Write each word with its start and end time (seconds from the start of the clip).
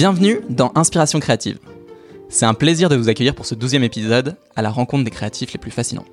Bienvenue 0.00 0.40
dans 0.48 0.72
Inspiration 0.76 1.20
créative. 1.20 1.58
C'est 2.30 2.46
un 2.46 2.54
plaisir 2.54 2.88
de 2.88 2.96
vous 2.96 3.10
accueillir 3.10 3.34
pour 3.34 3.44
ce 3.44 3.54
douzième 3.54 3.84
épisode 3.84 4.34
à 4.56 4.62
la 4.62 4.70
rencontre 4.70 5.04
des 5.04 5.10
créatifs 5.10 5.52
les 5.52 5.58
plus 5.58 5.70
fascinants. 5.70 6.06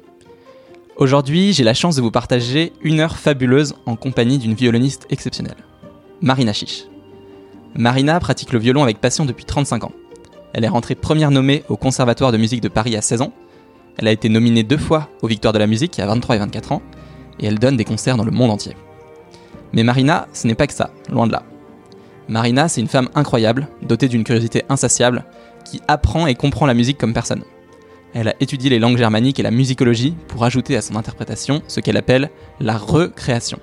Aujourd'hui, 0.98 1.54
j'ai 1.54 1.64
la 1.64 1.74
chance 1.74 1.96
de 1.96 2.02
vous 2.02 2.12
partager 2.12 2.74
une 2.82 3.00
heure 3.00 3.16
fabuleuse 3.16 3.76
en 3.86 3.96
compagnie 3.96 4.40
d'une 4.40 4.56
violoniste 4.56 5.08
exceptionnelle, 5.10 5.56
Marina 6.20 6.52
Chiche. 6.52 6.84
Marina 7.76 8.20
pratique 8.20 8.52
le 8.52 8.60
violon 8.60 8.84
avec 8.84 9.00
passion 9.00 9.24
depuis 9.24 9.46
35 9.46 9.86
ans. 9.86 9.94
Elle 10.52 10.66
est 10.66 10.68
rentrée 10.68 10.96
première 10.96 11.32
nommée 11.32 11.64
au 11.70 11.78
Conservatoire 11.78 12.34
de 12.34 12.38
musique 12.38 12.60
de 12.60 12.68
Paris 12.68 12.98
à 12.98 13.02
16 13.02 13.22
ans. 13.22 13.32
Elle 13.98 14.10
a 14.10 14.12
été 14.12 14.28
nominée 14.28 14.64
deux 14.64 14.78
fois 14.78 15.10
aux 15.22 15.28
Victoires 15.28 15.54
de 15.54 15.60
la 15.60 15.68
musique 15.68 15.98
à 16.00 16.08
23 16.08 16.36
et 16.36 16.40
24 16.40 16.74
ans. 16.74 16.82
Et 17.40 17.46
elle 17.46 17.58
donne 17.58 17.78
des 17.78 17.86
concerts 17.86 18.18
dans 18.18 18.26
le 18.26 18.32
monde 18.32 18.52
entier. 18.52 18.76
Mais 19.72 19.84
Marina, 19.84 20.28
ce 20.34 20.46
n'est 20.46 20.56
pas 20.56 20.68
que 20.68 20.74
ça, 20.74 20.90
loin 21.10 21.26
de 21.26 21.32
là. 21.32 21.44
Marina, 22.30 22.68
c'est 22.68 22.82
une 22.82 22.88
femme 22.88 23.10
incroyable, 23.16 23.68
dotée 23.82 24.08
d'une 24.08 24.24
curiosité 24.24 24.64
insatiable, 24.70 25.24
qui 25.64 25.82
apprend 25.88 26.28
et 26.28 26.36
comprend 26.36 26.66
la 26.66 26.74
musique 26.74 26.98
comme 26.98 27.14
personne. 27.14 27.44
Elle 28.14 28.30
a 28.30 28.36
étudié 28.40 28.70
les 28.70 28.80
langues 28.80 28.98
germaniques 28.98 29.40
et 29.40 29.44
la 29.44 29.52
musicologie 29.52 30.16
pour 30.28 30.44
ajouter 30.44 30.76
à 30.76 30.82
son 30.82 30.96
interprétation 30.96 31.62
ce 31.68 31.80
qu'elle 31.80 31.98
appelle 31.98 32.30
la 32.60 32.78
recréation. 32.78 33.60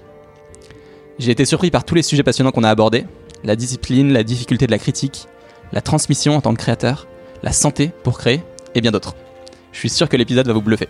J'ai 1.18 1.32
été 1.32 1.45
surpris 1.45 1.70
par 1.70 1.84
tous 1.84 1.95
les 1.95 2.02
sujets 2.02 2.23
passionnants 2.23 2.50
qu'on 2.50 2.64
a 2.64 2.70
abordés, 2.70 3.06
la 3.42 3.56
discipline, 3.56 4.12
la 4.12 4.23
difficulté 4.23 4.66
de 4.66 4.70
la 4.70 4.78
critique, 4.78 5.28
la 5.73 5.80
transmission 5.80 6.37
en 6.37 6.40
tant 6.40 6.52
que 6.54 6.59
créateur, 6.59 7.06
la 7.42 7.52
santé 7.52 7.90
pour 8.02 8.18
créer, 8.18 8.42
et 8.74 8.80
bien 8.80 8.90
d'autres. 8.90 9.15
Je 9.73 9.78
suis 9.78 9.90
sûr 9.90 10.09
que 10.09 10.16
l'épisode 10.16 10.46
va 10.46 10.52
vous 10.52 10.62
bluffer. 10.62 10.88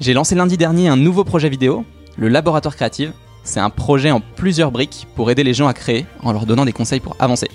J'ai 0.00 0.14
lancé 0.14 0.34
lundi 0.34 0.56
dernier 0.56 0.88
un 0.88 0.96
nouveau 0.96 1.24
projet 1.24 1.48
vidéo, 1.48 1.84
le 2.16 2.28
Laboratoire 2.28 2.74
Créatif. 2.74 3.10
C'est 3.44 3.60
un 3.60 3.70
projet 3.70 4.10
en 4.10 4.20
plusieurs 4.20 4.70
briques 4.70 5.06
pour 5.16 5.30
aider 5.30 5.42
les 5.42 5.54
gens 5.54 5.66
à 5.66 5.74
créer 5.74 6.06
en 6.22 6.32
leur 6.32 6.46
donnant 6.46 6.64
des 6.64 6.72
conseils 6.72 7.00
pour 7.00 7.16
avancer. 7.18 7.48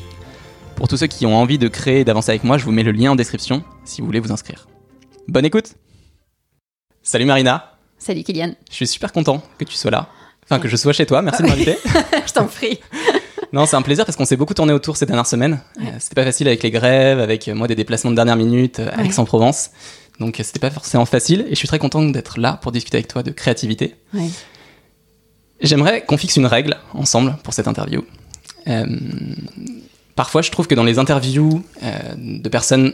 Pour 0.75 0.87
tous 0.87 0.97
ceux 0.97 1.07
qui 1.07 1.25
ont 1.25 1.35
envie 1.35 1.57
de 1.57 1.67
créer 1.67 2.01
et 2.01 2.03
d'avancer 2.03 2.31
avec 2.31 2.43
moi, 2.43 2.57
je 2.57 2.65
vous 2.65 2.71
mets 2.71 2.83
le 2.83 2.91
lien 2.91 3.11
en 3.11 3.15
description 3.15 3.63
si 3.85 4.01
vous 4.01 4.07
voulez 4.07 4.19
vous 4.19 4.31
inscrire. 4.31 4.67
Bonne 5.27 5.45
écoute 5.45 5.75
Salut 7.01 7.25
Marina 7.25 7.77
Salut 7.97 8.23
Kylian. 8.23 8.53
Je 8.69 8.75
suis 8.75 8.87
super 8.87 9.11
content 9.11 9.41
que 9.57 9.63
tu 9.63 9.75
sois 9.75 9.91
là. 9.91 10.09
Enfin, 10.43 10.59
que 10.59 10.67
je 10.67 10.75
sois 10.75 10.93
chez 10.93 11.05
toi, 11.05 11.21
merci 11.21 11.41
de 11.41 11.47
m'inviter. 11.47 11.77
je 12.27 12.33
t'en 12.33 12.45
prie. 12.45 12.79
Non, 13.53 13.65
c'est 13.65 13.77
un 13.77 13.81
plaisir 13.81 14.05
parce 14.05 14.17
qu'on 14.17 14.25
s'est 14.25 14.35
beaucoup 14.35 14.53
tourné 14.53 14.73
autour 14.73 14.97
ces 14.97 15.05
dernières 15.05 15.25
semaines. 15.25 15.61
Euh, 15.79 15.85
c'était 15.99 16.15
pas 16.15 16.25
facile 16.25 16.49
avec 16.49 16.63
les 16.63 16.69
grèves, 16.69 17.21
avec 17.21 17.47
euh, 17.47 17.55
moi 17.55 17.65
des 17.67 17.75
déplacements 17.75 18.11
de 18.11 18.15
dernière 18.15 18.35
minute 18.35 18.79
euh, 18.79 18.89
à 18.93 19.05
Aix-en-Provence. 19.05 19.69
Donc 20.19 20.41
c'était 20.43 20.59
pas 20.59 20.69
forcément 20.69 21.05
facile 21.05 21.45
et 21.47 21.51
je 21.51 21.55
suis 21.55 21.67
très 21.69 21.79
content 21.79 22.03
d'être 22.03 22.41
là 22.41 22.59
pour 22.61 22.73
discuter 22.73 22.97
avec 22.97 23.07
toi 23.07 23.23
de 23.23 23.31
créativité. 23.31 23.95
Ouais. 24.13 24.27
J'aimerais 25.61 26.05
qu'on 26.05 26.17
fixe 26.17 26.35
une 26.35 26.45
règle 26.45 26.77
ensemble 26.93 27.35
pour 27.43 27.53
cette 27.53 27.67
interview. 27.67 28.05
Euh, 28.67 28.85
parfois, 30.15 30.41
je 30.41 30.51
trouve 30.51 30.67
que 30.67 30.75
dans 30.75 30.83
les 30.83 30.99
interviews 30.99 31.63
euh, 31.83 31.99
de 32.17 32.49
personnes 32.49 32.93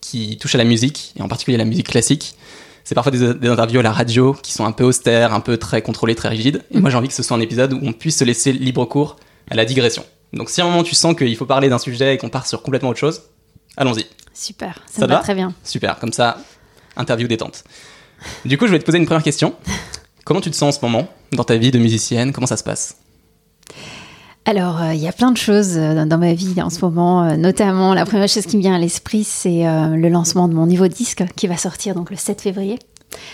qui 0.00 0.36
touchent 0.38 0.54
à 0.54 0.58
la 0.58 0.64
musique, 0.64 1.12
et 1.16 1.22
en 1.22 1.28
particulier 1.28 1.56
à 1.56 1.58
la 1.58 1.64
musique 1.64 1.88
classique, 1.88 2.36
c'est 2.84 2.94
parfois 2.94 3.10
des, 3.10 3.34
des, 3.34 3.48
interviews 3.48 3.80
à 3.80 3.82
la 3.82 3.92
radio 3.92 4.34
qui 4.34 4.52
sont 4.52 4.64
un 4.64 4.72
peu 4.72 4.84
austères, 4.84 5.32
un 5.32 5.40
peu 5.40 5.56
très 5.56 5.82
contrôlées, 5.82 6.14
très 6.14 6.28
rigides. 6.28 6.62
Et 6.70 6.80
moi, 6.80 6.90
j'ai 6.90 6.96
envie 6.96 7.08
que 7.08 7.14
ce 7.14 7.22
soit 7.22 7.36
un 7.36 7.40
épisode 7.40 7.72
où 7.72 7.80
on 7.82 7.92
puisse 7.92 8.18
se 8.18 8.24
laisser 8.24 8.52
libre 8.52 8.84
cours 8.84 9.16
à 9.50 9.54
la 9.54 9.64
digression. 9.64 10.04
Donc, 10.32 10.50
si 10.50 10.60
à 10.60 10.64
un 10.64 10.68
moment 10.68 10.82
tu 10.82 10.94
sens 10.94 11.16
qu'il 11.16 11.36
faut 11.36 11.46
parler 11.46 11.68
d'un 11.68 11.78
sujet 11.78 12.14
et 12.14 12.18
qu'on 12.18 12.28
part 12.28 12.46
sur 12.46 12.62
complètement 12.62 12.90
autre 12.90 12.98
chose, 12.98 13.22
allons-y. 13.76 14.06
Super, 14.34 14.82
ça, 14.86 15.00
ça 15.00 15.06
me 15.06 15.12
va, 15.12 15.20
très 15.20 15.34
bien. 15.34 15.54
Super, 15.62 15.98
comme 15.98 16.12
ça, 16.12 16.38
interview 16.96 17.28
détente. 17.28 17.64
Du 18.44 18.58
coup, 18.58 18.66
je 18.66 18.72
vais 18.72 18.78
te 18.78 18.84
poser 18.84 18.98
une 18.98 19.06
première 19.06 19.22
question. 19.22 19.54
Comment 20.24 20.40
tu 20.40 20.50
te 20.50 20.56
sens 20.56 20.74
en 20.74 20.80
ce 20.80 20.84
moment 20.84 21.06
dans 21.32 21.44
ta 21.44 21.56
vie 21.56 21.70
de 21.70 21.78
musicienne? 21.78 22.32
Comment 22.32 22.46
ça 22.46 22.56
se 22.56 22.64
passe? 22.64 22.96
Alors, 24.46 24.78
il 24.92 24.98
euh, 24.98 25.04
y 25.04 25.08
a 25.08 25.12
plein 25.12 25.30
de 25.30 25.36
choses 25.36 25.76
euh, 25.76 26.04
dans 26.04 26.18
ma 26.18 26.34
vie 26.34 26.60
en 26.60 26.70
ce 26.70 26.80
moment, 26.80 27.24
euh, 27.24 27.36
notamment 27.36 27.94
la 27.94 28.04
première 28.04 28.28
chose 28.28 28.44
qui 28.46 28.56
me 28.56 28.62
vient 28.62 28.74
à 28.74 28.78
l'esprit, 28.78 29.24
c'est 29.24 29.64
le 29.64 30.08
lancement 30.08 30.48
de 30.48 30.54
mon 30.54 30.66
niveau 30.66 30.86
disque 30.88 31.24
qui 31.36 31.46
va 31.46 31.56
sortir 31.56 31.94
donc 31.94 32.10
le 32.10 32.16
7 32.16 32.40
février. 32.40 32.78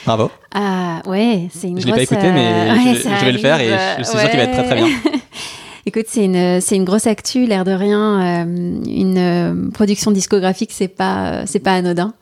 Bravo. 0.04 0.30
Ah 0.54 1.00
ouais, 1.06 1.48
c'est 1.52 1.68
une 1.68 1.80
je 1.80 1.86
grosse. 1.86 1.98
l'ai 1.98 2.06
pas 2.06 2.14
écouté, 2.14 2.32
mais 2.32 2.70
ouais, 2.70 2.94
je, 2.94 3.08
je, 3.08 3.24
vais 3.24 3.32
le 3.32 3.38
faire 3.38 3.60
et 3.60 3.68
je, 3.68 4.02
je 4.02 4.04
suis 4.04 4.16
ouais. 4.16 4.22
sûr 4.22 4.30
qu'il 4.30 4.38
va 4.38 4.44
être 4.44 4.52
très 4.52 4.64
très 4.64 4.74
bien. 4.76 4.88
Écoute, 5.86 6.04
c'est 6.08 6.24
une 6.24 6.60
c'est 6.60 6.76
une 6.76 6.84
grosse 6.84 7.06
actu, 7.06 7.46
l'air 7.46 7.64
de 7.64 7.72
rien. 7.72 8.44
une 8.44 9.70
production 9.72 10.10
discographique, 10.10 10.70
c'est 10.72 10.88
pas 10.88 11.46
c'est 11.46 11.60
pas 11.60 11.72
anodin. 11.72 12.12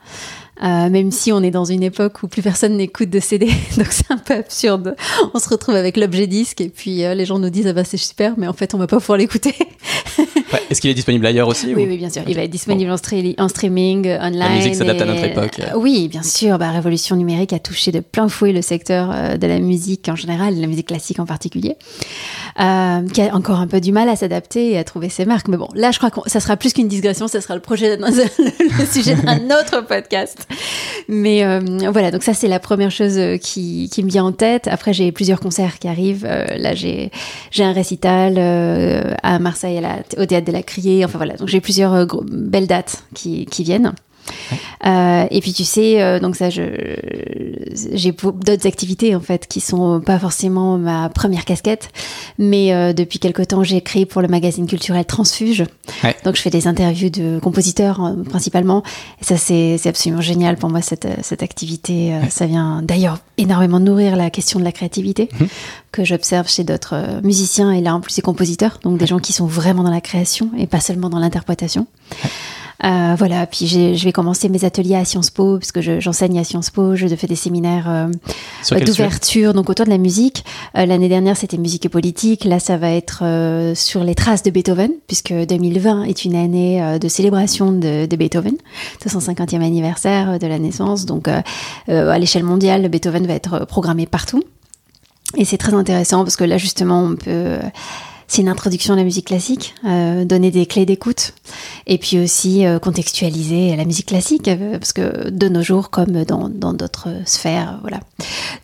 Euh, 0.61 0.89
même 0.89 1.11
si 1.11 1.31
on 1.31 1.41
est 1.41 1.51
dans 1.51 1.65
une 1.65 1.83
époque 1.83 2.21
où 2.23 2.27
plus 2.27 2.41
personne 2.41 2.75
n'écoute 2.75 3.09
de 3.09 3.19
CD, 3.19 3.47
donc 3.77 3.87
c'est 3.91 4.11
un 4.11 4.17
peu 4.17 4.33
absurde. 4.35 4.95
On 5.33 5.39
se 5.39 5.49
retrouve 5.49 5.75
avec 5.75 5.95
l'objet 5.95 6.27
disque 6.27 6.61
et 6.61 6.69
puis 6.69 7.03
euh, 7.03 7.13
les 7.13 7.25
gens 7.25 7.39
nous 7.39 7.49
disent 7.49 7.67
ah 7.67 7.73
bah 7.73 7.83
c'est 7.83 7.97
super, 7.97 8.33
mais 8.37 8.47
en 8.47 8.53
fait 8.53 8.73
on 8.73 8.77
va 8.77 8.87
pas 8.87 8.99
pouvoir 8.99 9.17
l'écouter. 9.17 9.55
ouais, 10.19 10.61
Est-ce 10.69 10.81
qu'il 10.81 10.89
est 10.89 10.95
disponible 10.95 11.25
ailleurs 11.25 11.47
aussi 11.47 11.73
Oui, 11.73 11.85
ou... 11.85 11.87
oui, 11.87 11.97
bien 11.97 12.09
sûr. 12.09 12.23
Il 12.27 12.35
va 12.35 12.43
être 12.43 12.51
disponible 12.51 12.89
bon. 12.89 12.95
en, 12.95 13.43
en, 13.43 13.47
streaming, 13.47 14.07
online. 14.07 14.37
La 14.37 14.49
musique 14.49 14.75
s'adapte 14.75 14.99
et... 14.99 15.03
à 15.03 15.05
notre 15.05 15.23
époque. 15.23 15.59
Euh, 15.59 15.77
oui, 15.77 16.07
bien 16.07 16.23
sûr. 16.23 16.57
Bah, 16.57 16.71
révolution 16.71 17.15
numérique 17.15 17.53
a 17.53 17.59
touché 17.59 17.91
de 17.91 18.01
plein 18.01 18.27
fouet 18.27 18.51
le 18.51 18.61
secteur 18.61 19.11
euh, 19.13 19.37
de 19.37 19.47
la 19.47 19.59
musique 19.59 20.09
en 20.09 20.15
général, 20.15 20.59
la 20.59 20.67
musique 20.67 20.87
classique 20.87 21.19
en 21.19 21.25
particulier, 21.25 21.75
euh, 22.59 23.07
qui 23.07 23.21
a 23.21 23.35
encore 23.35 23.59
un 23.59 23.67
peu 23.67 23.79
du 23.79 23.91
mal 23.91 24.09
à 24.09 24.15
s'adapter 24.15 24.71
et 24.71 24.77
à 24.77 24.83
trouver 24.83 25.09
ses 25.09 25.25
marques. 25.25 25.47
Mais 25.47 25.57
bon, 25.57 25.69
là, 25.73 25.91
je 25.91 25.97
crois 25.97 26.11
que 26.11 26.29
ça 26.29 26.39
sera 26.39 26.57
plus 26.57 26.73
qu'une 26.73 26.87
digression, 26.87 27.27
ça 27.27 27.41
sera 27.41 27.55
le 27.55 27.61
projet, 27.61 27.97
le 27.97 28.85
sujet 28.85 29.15
d'un 29.15 29.45
autre 29.59 29.81
podcast. 29.81 30.47
Mais 31.07 31.43
euh, 31.43 31.59
voilà, 31.91 32.11
donc 32.11 32.23
ça 32.23 32.33
c'est 32.33 32.47
la 32.47 32.59
première 32.59 32.91
chose 32.91 33.19
qui, 33.41 33.89
qui, 33.91 34.03
me 34.03 34.09
vient 34.09 34.25
en 34.25 34.31
tête. 34.31 34.67
Après 34.67 34.93
j'ai 34.93 35.11
plusieurs 35.11 35.39
concerts 35.39 35.79
qui 35.79 35.87
arrivent. 35.87 36.25
Euh, 36.27 36.45
là 36.57 36.75
j'ai 36.75 37.11
j'ai 37.51 37.63
un 37.63 37.73
récital 37.73 38.35
euh, 38.37 39.13
à 39.23 39.39
Marseille 39.39 39.77
à 39.77 39.81
la, 39.81 39.95
au 40.17 40.25
théâtre 40.25 40.47
de 40.47 40.51
la 40.51 40.63
Criée. 40.63 41.05
Enfin 41.05 41.17
voilà, 41.17 41.35
donc 41.35 41.47
j'ai 41.47 41.61
plusieurs 41.61 41.93
euh, 41.93 42.05
belles 42.31 42.67
dates 42.67 43.03
qui, 43.13 43.45
qui 43.45 43.63
viennent. 43.63 43.93
Euh, 44.85 45.25
et 45.29 45.41
puis 45.41 45.53
tu 45.53 45.63
sais, 45.63 46.01
euh, 46.01 46.19
donc 46.19 46.35
ça, 46.35 46.49
j'ai 46.49 48.11
d'autres 48.11 48.67
activités 48.67 49.15
en 49.15 49.19
fait 49.19 49.47
qui 49.47 49.59
sont 49.59 49.99
pas 49.99 50.19
forcément 50.19 50.77
ma 50.77 51.09
première 51.09 51.45
casquette, 51.45 51.89
mais 52.37 52.73
euh, 52.73 52.93
depuis 52.93 53.19
quelque 53.19 53.41
temps 53.41 53.63
j'ai 53.63 53.81
créé 53.81 54.05
pour 54.05 54.21
le 54.21 54.27
magazine 54.27 54.67
culturel 54.67 55.05
Transfuge. 55.05 55.65
Ouais. 56.03 56.15
Donc 56.23 56.35
je 56.35 56.41
fais 56.41 56.49
des 56.49 56.67
interviews 56.67 57.09
de 57.09 57.39
compositeurs 57.39 58.15
principalement. 58.29 58.83
Et 59.21 59.25
ça 59.25 59.37
c'est, 59.37 59.77
c'est 59.77 59.89
absolument 59.89 60.21
génial 60.21 60.55
pour 60.55 60.69
moi 60.69 60.81
cette, 60.81 61.07
cette 61.23 61.43
activité. 61.43 62.13
Ouais. 62.13 62.29
Ça 62.29 62.45
vient 62.45 62.81
d'ailleurs 62.81 63.19
énormément 63.37 63.79
nourrir 63.79 64.15
la 64.15 64.29
question 64.29 64.59
de 64.59 64.63
la 64.63 64.71
créativité 64.71 65.29
mmh. 65.39 65.45
que 65.91 66.03
j'observe 66.03 66.49
chez 66.49 66.63
d'autres 66.63 67.21
musiciens 67.23 67.71
et 67.71 67.81
là 67.81 67.95
en 67.95 68.01
plus 68.01 68.13
c'est 68.13 68.21
compositeurs, 68.21 68.79
donc 68.83 68.97
des 68.97 69.07
gens 69.07 69.19
qui 69.19 69.33
sont 69.33 69.45
vraiment 69.45 69.83
dans 69.83 69.91
la 69.91 70.01
création 70.01 70.51
et 70.57 70.67
pas 70.67 70.79
seulement 70.79 71.09
dans 71.09 71.19
l'interprétation. 71.19 71.87
Euh, 72.85 73.15
voilà, 73.17 73.45
puis 73.45 73.67
je 73.67 74.05
vais 74.05 74.13
commencer 74.13 74.47
mes 74.47 74.63
ateliers 74.63 74.95
à 74.95 75.03
Sciences 75.03 75.31
Po, 75.31 75.57
parce 75.57 75.73
que 75.73 75.81
j'enseigne 75.99 76.35
je, 76.35 76.39
à 76.39 76.43
Sciences 76.45 76.69
Po, 76.69 76.95
je 76.95 77.07
fais 77.07 77.27
des 77.27 77.35
séminaires 77.35 77.89
euh, 77.89 78.79
d'ouverture, 78.79 79.53
donc 79.53 79.69
autour 79.69 79.85
de 79.85 79.89
la 79.89 79.97
musique. 79.97 80.45
Euh, 80.77 80.85
L'année 80.85 81.09
dernière, 81.09 81.35
c'était 81.35 81.57
musique 81.57 81.85
et 81.85 81.89
politique. 81.89 82.45
Là, 82.45 82.59
ça 82.59 82.77
va 82.77 82.91
être 82.91 83.23
euh, 83.23 83.75
sur 83.75 84.03
les 84.03 84.15
traces 84.15 84.43
de 84.43 84.49
Beethoven, 84.49 84.91
puisque 85.07 85.33
2020 85.33 86.03
est 86.03 86.23
une 86.23 86.35
année 86.35 86.81
euh, 86.81 86.99
de 86.99 87.07
célébration 87.09 87.73
de, 87.73 88.05
de 88.05 88.15
Beethoven, 88.15 88.55
250e 89.05 89.61
anniversaire 89.61 90.39
de 90.39 90.47
la 90.47 90.57
naissance. 90.57 91.05
Donc, 91.05 91.27
euh, 91.27 91.41
à 91.87 92.17
l'échelle 92.17 92.43
mondiale, 92.43 92.87
Beethoven 92.87 93.27
va 93.27 93.33
être 93.33 93.65
programmé 93.65 94.05
partout. 94.05 94.41
Et 95.35 95.43
c'est 95.45 95.57
très 95.57 95.73
intéressant 95.73 96.23
parce 96.23 96.37
que 96.37 96.45
là, 96.45 96.57
justement, 96.57 97.03
on 97.03 97.15
peut 97.15 97.59
c'est 98.29 98.41
une 98.41 98.47
introduction 98.47 98.93
à 98.93 98.97
la 98.97 99.03
musique 99.03 99.27
classique, 99.27 99.75
euh, 99.85 100.23
donner 100.23 100.51
des 100.51 100.65
clés 100.65 100.85
d'écoute, 100.85 101.33
et 101.87 101.97
puis 101.97 102.19
aussi 102.19 102.65
euh, 102.65 102.79
contextualiser 102.79 103.75
la 103.75 103.83
musique 103.83 104.05
classique, 104.05 104.47
euh, 104.47 104.77
parce 104.79 104.93
que 104.93 105.29
de 105.29 105.49
nos 105.49 105.61
jours, 105.61 105.89
comme 105.89 106.23
dans 106.23 106.73
d'autres 106.73 107.09
sphères, 107.25 107.79
voilà. 107.81 107.99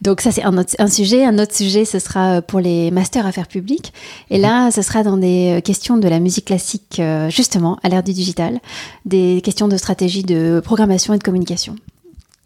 Donc 0.02 0.22
ça, 0.22 0.32
c'est 0.32 0.44
un, 0.44 0.58
autre, 0.58 0.76
un 0.80 0.88
sujet. 0.88 1.26
Un 1.26 1.40
autre 1.40 1.56
sujet, 1.56 1.84
ce 1.84 2.00
sera 2.00 2.42
pour 2.42 2.60
les 2.60 2.92
masters 2.92 3.26
affaires 3.26 3.48
publiques. 3.48 3.94
Et 4.30 4.38
là, 4.38 4.72
ce 4.72 4.82
sera 4.82 5.04
dans 5.04 5.18
des 5.18 5.62
questions 5.66 5.98
de 5.98 6.08
la 6.08 6.20
musique 6.20 6.46
classique, 6.46 6.98
euh, 7.00 7.30
justement, 7.30 7.78
à 7.84 7.90
l'ère 7.90 8.04
du 8.04 8.14
digital, 8.14 8.60
des 9.06 9.42
questions 9.44 9.68
de 9.68 9.78
stratégie 9.78 10.24
de 10.24 10.62
programmation 10.64 11.14
et 11.14 11.18
de 11.18 11.24
communication. 11.24 11.76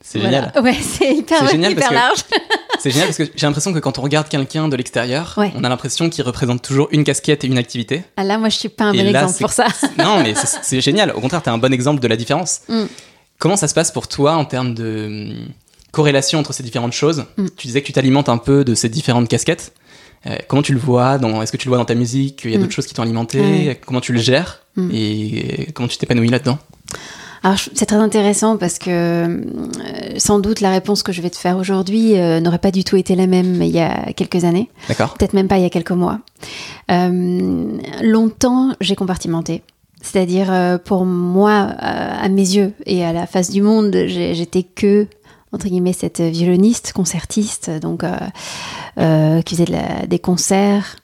C'est 0.01 0.19
voilà. 0.19 0.51
génial. 0.53 0.63
Ouais, 0.63 0.77
c'est 0.81 1.13
hyper, 1.13 1.53
hyper 1.53 1.91
large. 1.91 2.19
C'est 2.79 2.91
génial 2.91 3.07
parce 3.07 3.17
que 3.17 3.25
j'ai 3.35 3.45
l'impression 3.45 3.73
que 3.73 3.79
quand 3.79 3.99
on 3.99 4.01
regarde 4.01 4.27
quelqu'un 4.27 4.67
de 4.67 4.75
l'extérieur, 4.75 5.33
ouais. 5.37 5.51
on 5.55 5.63
a 5.63 5.69
l'impression 5.69 6.09
qu'il 6.09 6.23
représente 6.23 6.61
toujours 6.61 6.87
une 6.91 7.03
casquette 7.03 7.43
et 7.43 7.47
une 7.47 7.57
activité. 7.57 8.03
Ah 8.17 8.23
là, 8.23 8.37
moi, 8.37 8.49
je 8.49 8.57
suis 8.57 8.69
pas 8.69 8.85
un 8.85 8.93
bon 8.93 9.03
là, 9.03 9.21
exemple 9.21 9.39
pour 9.39 9.51
ça. 9.51 9.67
non, 9.97 10.21
mais 10.23 10.33
c'est 10.61 10.81
génial. 10.81 11.11
Au 11.11 11.19
contraire, 11.19 11.43
tu 11.43 11.49
es 11.49 11.51
un 11.51 11.57
bon 11.57 11.73
exemple 11.73 11.99
de 11.99 12.07
la 12.07 12.15
différence. 12.15 12.61
Mm. 12.69 12.83
Comment 13.37 13.55
ça 13.55 13.67
se 13.67 13.73
passe 13.73 13.91
pour 13.91 14.07
toi 14.07 14.35
en 14.35 14.45
termes 14.45 14.73
de 14.73 15.05
hum, 15.07 15.47
corrélation 15.91 16.39
entre 16.39 16.53
ces 16.53 16.63
différentes 16.63 16.93
choses? 16.93 17.25
Mm. 17.37 17.47
Tu 17.57 17.67
disais 17.67 17.81
que 17.81 17.87
tu 17.87 17.93
t'alimentes 17.93 18.29
un 18.29 18.37
peu 18.37 18.63
de 18.63 18.75
ces 18.75 18.89
différentes 18.89 19.27
casquettes. 19.27 19.73
Euh, 20.25 20.35
comment 20.47 20.61
tu 20.61 20.73
le 20.73 20.79
vois 20.79 21.17
Est-ce 21.41 21.51
que 21.51 21.57
tu 21.57 21.67
le 21.67 21.69
vois 21.69 21.77
dans 21.77 21.85
ta 21.85 21.95
musique? 21.95 22.41
Il 22.43 22.51
y 22.51 22.55
a 22.55 22.57
mm. 22.57 22.61
d'autres 22.61 22.73
choses 22.73 22.87
qui 22.87 22.93
t'ont 22.93 23.03
alimenté. 23.03 23.77
Comment 23.85 24.01
tu 24.01 24.13
le 24.13 24.19
gères? 24.19 24.61
Et 24.93 25.67
comment 25.73 25.89
tu 25.89 25.97
t'épanouis 25.97 26.29
là-dedans? 26.29 26.57
Alors, 27.43 27.57
c'est 27.73 27.85
très 27.85 27.97
intéressant 27.97 28.57
parce 28.57 28.79
que 28.79 28.89
euh, 28.89 29.37
sans 30.17 30.39
doute 30.39 30.59
la 30.59 30.71
réponse 30.71 31.03
que 31.03 31.11
je 31.11 31.21
vais 31.21 31.29
te 31.29 31.37
faire 31.37 31.57
aujourd'hui 31.57 32.17
euh, 32.17 32.39
n'aurait 32.41 32.59
pas 32.59 32.71
du 32.71 32.83
tout 32.83 32.97
été 32.97 33.15
la 33.15 33.27
même 33.27 33.61
il 33.61 33.69
y 33.71 33.79
a 33.79 34.11
quelques 34.13 34.43
années. 34.43 34.69
D'accord. 34.89 35.13
Peut-être 35.17 35.33
même 35.33 35.47
pas 35.47 35.57
il 35.57 35.63
y 35.63 35.65
a 35.65 35.69
quelques 35.69 35.91
mois. 35.91 36.19
Euh, 36.91 37.77
longtemps, 38.01 38.73
j'ai 38.81 38.95
compartimenté. 38.95 39.63
C'est-à-dire, 40.01 40.47
euh, 40.51 40.77
pour 40.77 41.05
moi, 41.05 41.53
à 41.79 42.27
mes 42.29 42.41
yeux 42.55 42.73
et 42.85 43.03
à 43.03 43.11
la 43.13 43.27
face 43.27 43.49
du 43.51 43.61
monde, 43.61 43.93
j'étais 44.07 44.63
que 44.63 45.07
entre 45.51 45.67
guillemets 45.67 45.93
cette 45.93 46.21
violoniste 46.21 46.93
concertiste 46.93 47.71
donc 47.81 48.03
euh, 48.03 48.11
euh, 48.99 49.41
qui 49.41 49.55
faisait 49.55 49.65
de 49.65 49.71
la- 49.71 50.05
des 50.07 50.19
concerts 50.19 50.95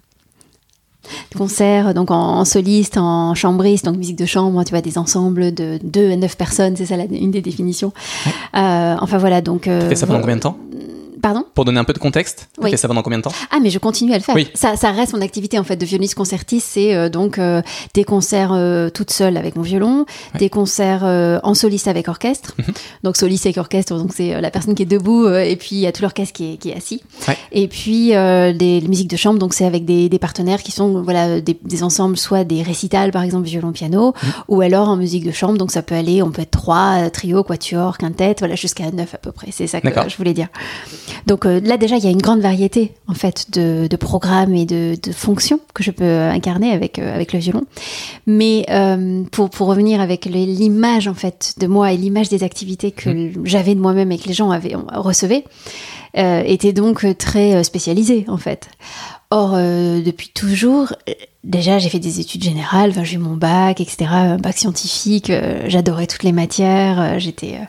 concerts 1.37 1.93
donc 1.93 2.11
en, 2.11 2.15
en 2.39 2.45
soliste 2.45 2.97
en 2.97 3.33
chambriste 3.35 3.85
donc 3.85 3.97
musique 3.97 4.17
de 4.17 4.25
chambre 4.25 4.63
tu 4.63 4.71
vois 4.71 4.81
des 4.81 4.97
ensembles 4.97 5.53
de 5.53 5.79
2 5.83 6.11
à 6.11 6.15
9 6.15 6.37
personnes 6.37 6.75
c'est 6.75 6.85
ça 6.85 6.97
la- 6.97 7.05
une 7.05 7.31
des 7.31 7.41
définitions. 7.41 7.91
Euh, 8.55 8.95
enfin 9.01 9.17
voilà 9.17 9.41
donc 9.41 9.61
Tu 9.63 9.69
euh, 9.69 9.89
fais 9.89 9.95
ça 9.95 10.07
pendant 10.07 10.21
combien 10.21 10.35
de 10.37 10.41
temps? 10.41 10.57
Pardon? 11.25 11.43
Pour 11.55 11.65
donner 11.65 11.79
un 11.79 11.83
peu 11.83 11.93
de 11.93 11.97
contexte, 11.97 12.49
tu 12.53 12.63
Oui. 12.63 12.69
fais 12.69 12.77
ça 12.77 12.87
pendant 12.87 13.01
combien 13.01 13.17
de 13.17 13.23
temps? 13.23 13.31
Ah, 13.49 13.57
mais 13.59 13.71
je 13.71 13.79
continue 13.79 14.13
à 14.13 14.17
le 14.17 14.21
faire. 14.23 14.35
Oui. 14.35 14.47
Ça, 14.53 14.75
ça 14.75 14.91
reste 14.91 15.13
mon 15.13 15.21
activité 15.21 15.57
en 15.57 15.63
fait 15.63 15.75
de 15.75 15.83
violoniste 15.83 16.13
concertiste. 16.13 16.67
C'est 16.73 16.93
euh, 16.93 17.09
donc 17.09 17.39
euh, 17.39 17.63
des 17.95 18.03
concerts 18.03 18.51
euh, 18.53 18.91
toute 18.91 19.09
seule 19.09 19.35
avec 19.35 19.55
mon 19.55 19.63
violon, 19.63 20.05
des 20.37 20.49
concerts 20.49 21.03
euh, 21.03 21.39
en 21.41 21.55
soliste 21.55 21.87
avec 21.87 22.07
orchestre. 22.09 22.53
Mhm. 22.59 22.65
Donc 23.03 23.17
soliste 23.17 23.47
avec 23.47 23.57
orchestre, 23.57 23.97
donc 23.97 24.11
c'est 24.13 24.39
la 24.39 24.51
personne 24.51 24.75
qui 24.75 24.83
est 24.83 24.85
debout 24.85 25.27
et 25.27 25.55
puis 25.55 25.69
il 25.71 25.79
y 25.79 25.87
a 25.87 25.91
tout 25.91 26.03
l'orchestre 26.03 26.33
qui 26.33 26.53
est, 26.53 26.57
qui 26.57 26.69
est 26.69 26.75
assis. 26.77 27.01
Ouais. 27.27 27.37
Et 27.51 27.67
puis 27.67 28.09
des 28.09 28.83
musiques 28.87 29.09
de 29.09 29.17
chambre, 29.17 29.39
donc 29.39 29.53
c'est 29.55 29.65
avec 29.65 29.83
des, 29.85 30.09
des 30.09 30.19
partenaires 30.19 30.61
qui 30.61 30.71
sont 30.71 31.01
voilà 31.01 31.41
des, 31.41 31.57
des 31.59 31.81
ensembles, 31.83 32.17
soit 32.17 32.43
des 32.43 32.61
récitals 32.61 33.09
par 33.11 33.23
exemple 33.23 33.45
violon 33.47 33.71
piano, 33.71 34.13
Mhm. 34.21 34.31
ou 34.49 34.61
alors 34.61 34.89
en 34.89 34.95
musique 34.97 35.25
de 35.25 35.31
chambre. 35.31 35.57
Donc 35.57 35.71
ça 35.71 35.81
peut 35.81 35.95
aller, 35.95 36.21
on 36.21 36.29
peut 36.31 36.43
être 36.43 36.51
trois, 36.51 37.09
trio, 37.09 37.43
quatuor, 37.43 37.97
quintette, 37.97 38.39
voilà 38.39 38.55
jusqu'à 38.55 38.91
neuf 38.91 39.15
à 39.15 39.17
peu 39.17 39.31
près. 39.31 39.47
C'est 39.51 39.65
ça 39.67 39.81
que 39.81 39.89
je 40.09 40.17
voulais 40.17 40.33
dire. 40.33 40.49
Donc 41.25 41.45
euh, 41.45 41.59
là 41.63 41.77
déjà 41.77 41.97
il 41.97 42.03
y 42.03 42.07
a 42.07 42.11
une 42.11 42.21
grande 42.21 42.41
variété 42.41 42.93
en 43.07 43.13
fait 43.13 43.51
de, 43.51 43.87
de 43.87 43.95
programmes 43.95 44.53
et 44.53 44.65
de, 44.65 44.97
de 45.01 45.11
fonctions 45.11 45.59
que 45.73 45.83
je 45.83 45.91
peux 45.91 46.19
incarner 46.21 46.71
avec 46.71 46.99
euh, 46.99 47.13
avec 47.13 47.33
le 47.33 47.39
violon. 47.39 47.65
Mais 48.27 48.65
euh, 48.69 49.23
pour 49.31 49.49
pour 49.49 49.67
revenir 49.67 50.01
avec 50.01 50.25
l'image 50.25 51.07
en 51.07 51.13
fait 51.13 51.55
de 51.57 51.67
moi 51.67 51.91
et 51.91 51.97
l'image 51.97 52.29
des 52.29 52.43
activités 52.43 52.91
que 52.91 53.31
j'avais 53.43 53.75
de 53.75 53.79
moi-même 53.79 54.11
et 54.11 54.17
que 54.17 54.27
les 54.27 54.33
gens 54.33 54.51
avaient 54.51 54.75
recevaient 54.93 55.43
était 56.17 56.71
donc 56.71 57.05
très 57.17 57.61
spécialisée 57.65 58.23
en 58.29 58.37
fait. 58.37 58.69
Or 59.31 59.57
depuis 59.57 60.29
toujours 60.29 60.93
Déjà, 61.43 61.77
j'ai 61.77 61.89
fait 61.89 61.99
des 61.99 62.19
études 62.19 62.43
générales, 62.43 62.91
j'ai 63.03 63.15
eu 63.15 63.19
mon 63.19 63.35
bac, 63.35 63.79
etc., 63.79 64.05
un 64.09 64.37
bac 64.37 64.57
scientifique, 64.57 65.31
j'adorais 65.67 66.07
toutes 66.07 66.23
les 66.23 66.31
matières, 66.31 67.19
j'étais 67.19 67.59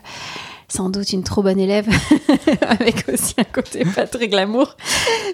sans 0.69 0.89
doute 0.89 1.13
une 1.13 1.23
trop 1.23 1.41
bonne 1.43 1.59
élève, 1.59 1.87
avec 2.67 3.05
aussi 3.11 3.33
un 3.37 3.43
côté 3.45 3.85
pas 3.85 4.05
très 4.05 4.27
glamour. 4.27 4.75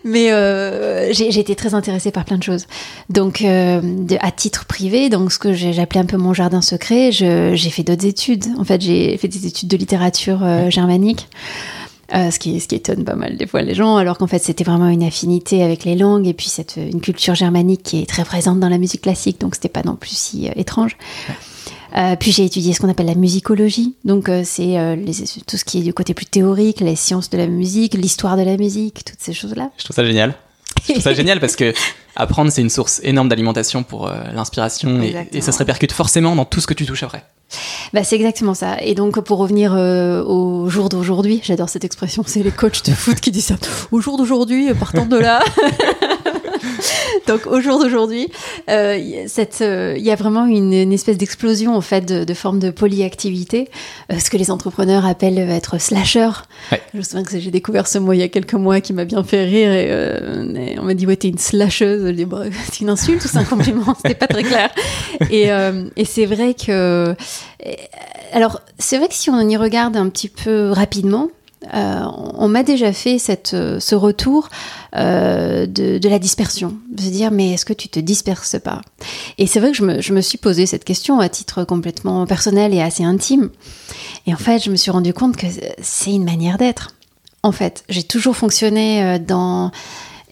Mais 0.04 0.32
euh, 0.32 1.12
j'ai 1.14 1.40
été 1.40 1.56
très 1.56 1.74
intéressée 1.74 2.12
par 2.12 2.24
plein 2.26 2.38
de 2.38 2.44
choses. 2.44 2.68
Donc, 3.10 3.42
euh, 3.42 3.82
de- 3.82 4.18
à 4.22 4.32
titre 4.32 4.66
privé, 4.66 5.10
donc 5.10 5.32
ce 5.32 5.40
que 5.40 5.54
j'appelais 5.54 6.02
un 6.02 6.06
peu 6.06 6.18
mon 6.18 6.34
jardin 6.34 6.62
secret, 6.62 7.12
j'ai 7.12 7.70
fait 7.70 7.84
d'autres 7.84 8.06
études. 8.06 8.46
En 8.60 8.64
fait, 8.64 8.82
j'ai 8.82 9.18
fait 9.18 9.28
des 9.28 9.48
études 9.48 9.70
de 9.70 9.78
littérature 9.78 10.42
euh, 10.44 10.70
germanique. 10.70 11.28
Euh, 12.14 12.30
ce, 12.30 12.38
qui, 12.38 12.60
ce 12.60 12.68
qui 12.68 12.76
étonne 12.76 13.06
pas 13.06 13.16
mal 13.16 13.38
des 13.38 13.48
fois 13.48 13.62
les 13.64 13.74
gens, 13.74 13.96
alors 13.96 14.18
qu'en 14.20 14.28
fait 14.28 14.44
c'était 14.44 14.66
vraiment 14.66 14.90
une 14.90 15.02
affinité 15.04 15.64
avec 15.64 15.84
les 15.86 15.96
langues 15.96 16.28
et 16.28 16.34
puis 16.34 16.48
cette, 16.48 16.76
une 16.76 17.00
culture 17.02 17.34
germanique 17.34 17.82
qui 17.82 18.02
est 18.02 18.06
très 18.06 18.24
présente 18.26 18.60
dans 18.60 18.68
la 18.70 18.78
musique 18.78 19.02
classique, 19.02 19.40
donc 19.40 19.56
c'était 19.56 19.70
pas 19.70 19.82
non 19.84 19.96
plus 19.96 20.12
si 20.16 20.48
euh, 20.48 20.52
étrange. 20.58 20.98
Euh, 21.96 22.16
puis 22.16 22.32
j'ai 22.32 22.46
étudié 22.46 22.74
ce 22.74 22.80
qu'on 22.80 22.90
appelle 22.90 23.06
la 23.06 23.16
musicologie, 23.16 23.96
donc 24.04 24.28
euh, 24.28 24.42
c'est 24.44 24.80
euh, 24.80 24.96
tout 25.46 25.58
ce 25.58 25.66
qui 25.66 25.80
est 25.80 25.84
du 25.84 25.94
côté 25.94 26.14
plus 26.14 26.26
théorique, 26.26 26.80
les 26.80 26.96
sciences 26.96 27.30
de 27.30 27.38
la 27.38 27.48
musique, 27.48 27.94
l'histoire 27.94 28.36
de 28.36 28.42
la 28.42 28.58
musique, 28.58 29.06
toutes 29.06 29.20
ces 29.20 29.34
choses-là. 29.34 29.70
Je 29.78 29.84
trouve 29.84 29.96
ça 29.96 30.06
génial. 30.06 30.34
Je 30.88 30.94
trouve 30.94 31.04
ça 31.04 31.14
génial 31.16 31.40
parce 31.40 31.56
que 31.56 31.74
apprendre, 32.16 32.52
c'est 32.52 32.62
une 32.62 32.70
source 32.70 33.00
énorme 33.04 33.30
d'alimentation 33.30 33.84
pour 33.84 34.10
l'inspiration 34.34 35.02
et, 35.02 35.42
ça 35.42 35.52
se 35.52 35.58
répercute 35.60 35.92
forcément 35.92 36.36
dans 36.36 36.46
tout 36.46 36.62
ce 36.62 36.68
que 36.68 36.74
tu 36.74 36.86
touches 36.86 37.04
après. 37.04 37.24
Bah, 37.94 38.04
c'est 38.04 38.16
exactement 38.16 38.54
ça. 38.54 38.78
Et 38.82 38.96
donc, 38.96 39.20
pour 39.22 39.38
revenir 39.38 39.74
euh, 39.74 40.24
au 40.24 40.70
jour 40.70 40.90
d'aujourd'hui, 40.90 41.42
j'adore 41.44 41.70
cette 41.70 41.84
expression, 41.84 42.24
c'est 42.26 42.44
les 42.44 42.52
coachs 42.52 42.86
de 42.86 42.92
foot 42.92 43.20
qui 43.20 43.32
disent 43.32 43.46
ça. 43.46 43.56
Au 43.92 44.02
jour 44.02 44.18
d'aujourd'hui, 44.18 44.74
partant 44.74 45.06
de 45.06 45.18
là. 45.18 45.40
donc, 47.28 47.48
au 47.48 47.62
jour 47.62 47.80
d'aujourd'hui, 47.80 48.30
euh, 48.70 49.24
cette, 49.28 49.60
euh, 49.62 49.96
il 49.98 50.04
y 50.04 50.12
a 50.12 50.16
vraiment 50.16 50.46
une, 50.46 50.74
une 50.74 50.94
espèce 50.94 51.18
d'explosion 51.18 51.76
en 51.76 51.82
fait 51.82 52.02
de, 52.02 52.24
de 52.24 52.34
forme 52.34 52.60
de 52.60 52.70
polyactivité, 52.70 53.70
euh, 54.12 54.20
ce 54.20 54.30
que 54.30 54.38
les 54.38 54.52
entrepreneurs 54.52 55.06
appellent 55.06 55.38
être 55.38 55.80
slasher. 55.80 56.30
Ouais. 56.72 56.82
Je 56.94 57.00
me 57.00 57.04
souviens 57.04 57.24
que 57.24 57.40
j'ai 57.40 57.52
découvert 57.52 57.88
ce 57.88 57.98
mot 57.98 58.14
il 58.14 58.20
y 58.20 58.24
a 58.24 58.30
quelques 58.30 58.54
mois 58.54 58.82
qui 58.82 58.94
m'a 58.94 59.06
bien 59.06 59.24
fait 59.24 59.46
rire 59.46 59.72
et, 59.72 59.88
euh, 59.90 60.54
et 60.56 60.80
on 60.80 60.84
m'a 60.84 60.94
dit 60.94 61.06
ouais 61.06 61.16
t'es 61.16 61.30
une 61.30 61.38
slasheuse. 61.38 62.06
Je 62.08 62.12
dis, 62.12 62.26
Bah, 62.26 62.44
c'est 62.66 62.82
une 62.82 62.90
insulte 62.90 63.24
ou 63.24 63.28
c'est 63.28 63.38
un 63.38 63.44
compliment? 63.44 63.96
C'était 63.96 64.16
pas 64.16 64.28
très 64.28 64.44
clair. 64.44 64.70
Et, 65.30 65.52
euh, 65.52 65.86
et 65.96 66.06
c'est 66.06 66.26
vrai 66.26 66.54
que 66.54 67.16
alors, 68.34 68.62
c'est 68.80 68.98
vrai 68.98 69.08
que 69.08 69.14
si 69.14 69.30
on 69.30 69.40
y 69.48 69.56
regarde 69.58 69.96
un 69.96 70.10
petit 70.10 70.28
peu 70.28 70.72
rapidement, 70.72 71.30
euh, 71.74 72.06
on 72.36 72.48
m'a 72.48 72.64
déjà 72.64 72.92
fait 72.94 73.18
euh, 73.54 73.80
ce 73.80 73.96
retour 73.96 74.50
euh, 74.96 75.66
de, 75.66 76.08
la 76.08 76.20
dispersion. 76.20 76.78
De 76.92 77.02
se 77.02 77.10
dire, 77.10 77.32
mais 77.32 77.54
est-ce 77.54 77.66
que 77.66 77.74
tu 77.74 77.90
te 77.90 78.00
disperses 78.00 78.58
pas? 78.64 78.82
Et 79.38 79.48
c'est 79.48 79.60
vrai 79.60 79.72
que 79.72 79.78
je 79.78 79.84
me, 79.84 80.02
je 80.02 80.14
me 80.14 80.22
suis 80.22 80.38
posé 80.38 80.66
cette 80.66 80.84
question 80.84 81.20
à 81.20 81.30
titre 81.30 81.64
complètement 81.64 82.26
personnel 82.26 82.74
et 82.74 82.82
assez 82.82 83.04
intime. 83.04 83.50
Et 84.28 84.34
en 84.34 84.38
fait, 84.38 84.64
je 84.64 84.70
me 84.70 84.76
suis 84.76 84.92
rendu 84.92 85.14
compte 85.14 85.38
que 85.38 85.48
c'est 85.82 86.12
une 86.12 86.26
manière 86.26 86.58
d'être. 86.58 86.94
En 87.44 87.52
fait, 87.52 87.84
j'ai 87.90 88.04
toujours 88.04 88.38
fonctionné 88.38 89.20
dans 89.20 89.72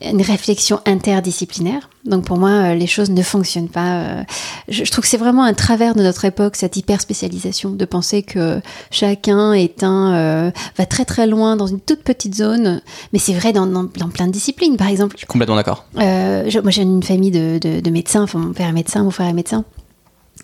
une 0.04 0.22
réflexion 0.22 0.80
interdisciplinaire. 0.86 1.90
Donc 2.06 2.26
pour 2.26 2.38
moi, 2.38 2.50
euh, 2.50 2.74
les 2.76 2.88
choses 2.88 3.10
ne 3.12 3.22
fonctionnent 3.22 3.70
pas. 3.70 3.94
euh, 4.02 4.24
Je, 4.68 4.84
je 4.84 4.92
trouve 4.92 5.04
que 5.04 5.10
c'est 5.10 5.18
vraiment 5.18 5.44
un 5.44 5.54
travers 5.54 5.94
de 5.96 6.02
notre 6.02 6.26
époque, 6.26 6.56
cette 6.56 6.76
hyper 6.78 7.00
spécialisation, 7.02 7.70
de 7.72 7.86
penser 7.86 8.24
que 8.24 8.62
chacun 8.90 9.54
est 9.54 9.84
un 9.84 10.14
euh, 10.14 10.52
va 10.78 10.86
très 10.86 11.06
très 11.06 11.28
loin 11.28 11.56
dans 11.56 11.68
une 11.68 11.80
toute 11.80 12.02
petite 12.04 12.36
zone. 12.36 12.82
Mais 13.14 13.20
c'est 13.20 13.34
vrai 13.34 13.54
dans, 13.54 13.68
dans, 13.68 13.84
dans 13.84 14.10
plein 14.10 14.28
de 14.28 14.32
disciplines. 14.32 14.78
Par 14.78 14.88
exemple, 14.88 15.14
Je 15.16 15.20
suis 15.20 15.28
complètement 15.28 15.56
d'accord. 15.56 15.86
euh, 16.00 16.50
moi 16.64 16.72
j'ai 16.72 16.82
une 16.82 17.04
famille 17.04 17.32
de, 17.32 17.60
de, 17.60 17.80
de 17.82 17.90
médecins. 17.90 18.24
Enfin, 18.24 18.40
mon 18.40 18.54
père 18.54 18.68
est 18.68 18.74
médecin, 18.74 19.04
mon 19.04 19.12
frère 19.12 19.28
est 19.28 19.34
médecin. 19.34 19.64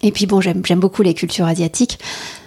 Et 0.04 0.12
puis 0.12 0.28
bon, 0.28 0.42
j'aime 0.42 0.62
beaucoup 0.80 1.02
les 1.02 1.16
cultures 1.16 1.46
asiatiques. 1.48 1.98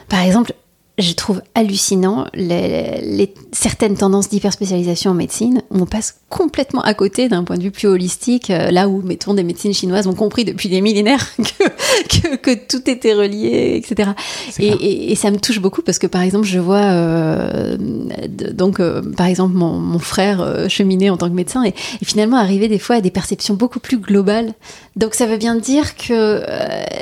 Par 0.09 0.21
exemple, 0.21 0.55
je 1.01 1.13
trouve 1.15 1.43
hallucinant 1.55 2.27
les, 2.35 3.01
les- 3.03 3.35
certaines 3.53 3.97
tendances 3.97 4.29
d'hyperspécialisation 4.29 5.11
en 5.11 5.15
médecine 5.15 5.63
on 5.71 5.87
passe 5.87 6.17
complètement 6.29 6.81
à 6.83 6.95
côté 6.95 7.29
d'un 7.29 7.43
point 7.45 7.57
de 7.57 7.63
vue 7.63 7.71
plus 7.73 7.89
holistique, 7.89 8.51
euh, 8.51 8.71
là 8.71 8.89
où, 8.89 9.03
mettons, 9.03 9.35
des 9.35 9.43
médecines 9.43 9.75
chinoises 9.75 10.07
ont 10.07 10.15
compris 10.15 10.45
depuis 10.45 10.69
des 10.69 10.81
millénaires 10.81 11.27
que, 11.39 12.21
que, 12.21 12.37
que 12.37 12.51
tout 12.69 12.89
était 12.89 13.15
relié, 13.15 13.75
etc. 13.77 14.11
Et, 14.51 14.53
clair. 14.69 14.77
et- 14.81 15.13
et 15.13 15.15
ça 15.17 15.31
me 15.33 15.39
touche 15.39 15.61
beaucoup 15.61 15.83
parce 15.83 15.99
que, 15.99 16.07
par 16.07 16.23
exemple, 16.23 16.47
je 16.47 16.59
vois, 16.61 16.83
euh, 16.83 17.77
de- 17.77 18.53
donc, 18.53 18.79
euh, 18.81 19.03
par 19.17 19.27
exemple, 19.27 19.55
mon, 19.57 19.73
mon 19.79 19.99
frère 19.99 20.41
euh, 20.41 20.69
cheminer 20.69 21.11
en 21.11 21.17
tant 21.17 21.29
que 21.29 21.35
médecin 21.35 21.65
et, 21.65 21.69
et 22.01 22.05
finalement 22.05 22.37
arriver 22.37 22.69
des 22.69 22.79
fois 22.79 22.97
à 22.97 23.01
des 23.01 23.11
perceptions 23.11 23.55
beaucoup 23.55 23.81
plus 23.81 23.99
globales. 23.99 24.53
Donc, 24.97 25.15
ça 25.15 25.27
veut 25.27 25.37
bien 25.39 25.57
dire 25.57 25.97
que, 25.97 26.43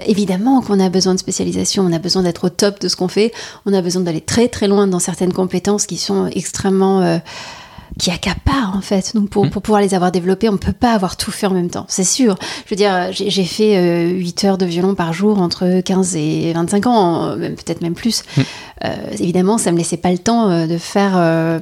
évidemment, 0.07 0.61
qu'on 0.63 0.81
a 0.81 0.89
besoin 0.89 1.15
de 1.15 1.19
spécialisation, 1.19 1.85
on 1.85 1.93
a 1.93 1.99
besoin 1.99 2.23
d'être 2.23 2.45
au 2.45 2.49
top 2.51 2.81
de 2.81 2.89
ce 2.89 2.97
qu'on 2.97 3.09
fait, 3.09 3.33
on 3.67 3.73
a 3.75 3.83
besoin 3.83 3.88
d'aller 3.97 4.21
très 4.21 4.49
très 4.49 4.69
loin 4.69 4.87
dans 4.87 4.99
certaines 4.99 5.33
compétences 5.33 5.87
qui 5.87 5.97
sont 5.97 6.27
extrêmement 6.27 7.03
euh, 7.03 7.19
qui 7.99 8.11
accaparent 8.11 8.77
en 8.77 8.81
fait. 8.81 9.15
Donc 9.15 9.29
pour, 9.29 9.47
Mm. 9.47 9.51
pour 9.51 9.63
pouvoir 9.63 9.81
les 9.81 9.95
avoir 9.95 10.13
développées, 10.13 10.49
on 10.49 10.53
ne 10.53 10.59
peut 10.59 10.73
pas 10.73 10.93
avoir 10.93 11.17
tout 11.17 11.31
fait 11.31 11.47
en 11.47 11.55
même 11.55 11.71
temps, 11.71 11.87
c'est 11.89 12.05
sûr. 12.05 12.37
Je 12.65 12.71
veux 12.71 12.77
dire, 12.77 13.09
j'ai 13.13 13.45
fait 13.45 13.77
euh, 13.77 14.11
8 14.11 14.45
heures 14.45 14.59
de 14.59 14.67
violon 14.67 14.95
par 14.95 15.13
jour 15.13 15.41
entre 15.41 15.81
15 15.81 16.17
et 16.17 16.53
25 16.53 16.87
ans, 16.87 17.37
même 17.37 17.55
peut-être 17.55 17.81
même 17.81 17.95
plus. 17.95 18.23
Mm. 18.37 18.43
Euh, 18.85 18.95
évidemment, 19.19 19.59
ça 19.59 19.73
me 19.73 19.79
laissait 19.79 19.97
pas 19.97 20.13
le 20.13 20.19
temps 20.19 20.51
euh, 20.51 20.67
de 20.67 20.79
faire 20.79 21.15
euh, 21.17 21.59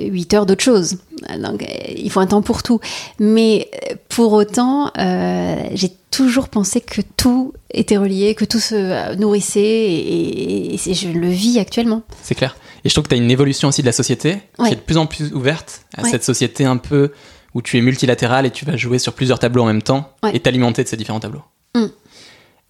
8 0.00 0.34
heures 0.34 0.46
d'autre 0.46 0.62
chose. 0.62 0.98
Donc, 1.40 1.66
il 1.96 2.10
faut 2.10 2.20
un 2.20 2.26
temps 2.26 2.42
pour 2.42 2.62
tout. 2.62 2.80
Mais 3.18 3.70
pour 4.08 4.32
autant, 4.32 4.90
j'ai 4.96 5.92
toujours 6.10 6.48
pensé 6.48 6.80
que 6.80 7.00
tout 7.16 7.52
était 7.72 7.96
relié, 7.96 8.34
que 8.34 8.44
tout 8.44 8.60
se 8.60 9.14
nourrissait 9.16 9.60
et, 9.60 10.74
et- 10.74 10.94
je 10.94 11.08
le 11.08 11.28
vis 11.28 11.58
actuellement. 11.58 12.02
C'est 12.22 12.34
clair. 12.34 12.56
Et 12.84 12.88
je 12.88 12.94
trouve 12.94 13.04
que 13.04 13.08
tu 13.10 13.14
as 13.14 13.18
une 13.18 13.30
évolution 13.30 13.68
aussi 13.68 13.80
de 13.82 13.86
la 13.86 13.92
société 13.92 14.38
qui 14.58 14.72
est 14.72 14.76
de 14.76 14.80
plus 14.80 14.96
en 14.98 15.06
plus 15.06 15.32
ouverte 15.32 15.82
à 15.96 16.02
Ouais. 16.02 16.10
cette 16.10 16.24
société 16.24 16.64
un 16.64 16.76
peu 16.76 17.12
où 17.54 17.62
tu 17.62 17.78
es 17.78 17.80
multilatéral 17.80 18.46
et 18.46 18.50
tu 18.50 18.64
vas 18.64 18.76
jouer 18.76 18.98
sur 18.98 19.12
plusieurs 19.12 19.38
tableaux 19.38 19.62
en 19.62 19.66
même 19.66 19.82
temps 19.82 20.10
Ouais. 20.22 20.34
et 20.34 20.40
t'alimenter 20.40 20.82
de 20.82 20.88
ces 20.88 20.96
différents 20.96 21.20
tableaux. 21.20 21.42
Mm. 21.74 21.86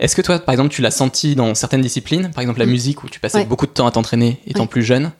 Est-ce 0.00 0.16
que 0.16 0.22
toi, 0.22 0.38
par 0.40 0.52
exemple, 0.52 0.70
tu 0.74 0.82
l'as 0.82 0.90
senti 0.90 1.34
dans 1.36 1.54
certaines 1.54 1.80
disciplines, 1.82 2.30
par 2.34 2.42
exemple 2.42 2.58
la 2.58 2.66
Mm. 2.66 2.70
musique 2.70 3.04
où 3.04 3.08
tu 3.08 3.20
passais 3.20 3.44
beaucoup 3.44 3.66
de 3.66 3.70
temps 3.72 3.86
à 3.86 3.90
t'entraîner 3.92 4.40
étant 4.46 4.66
plus 4.66 4.82
jeune, 4.82 5.12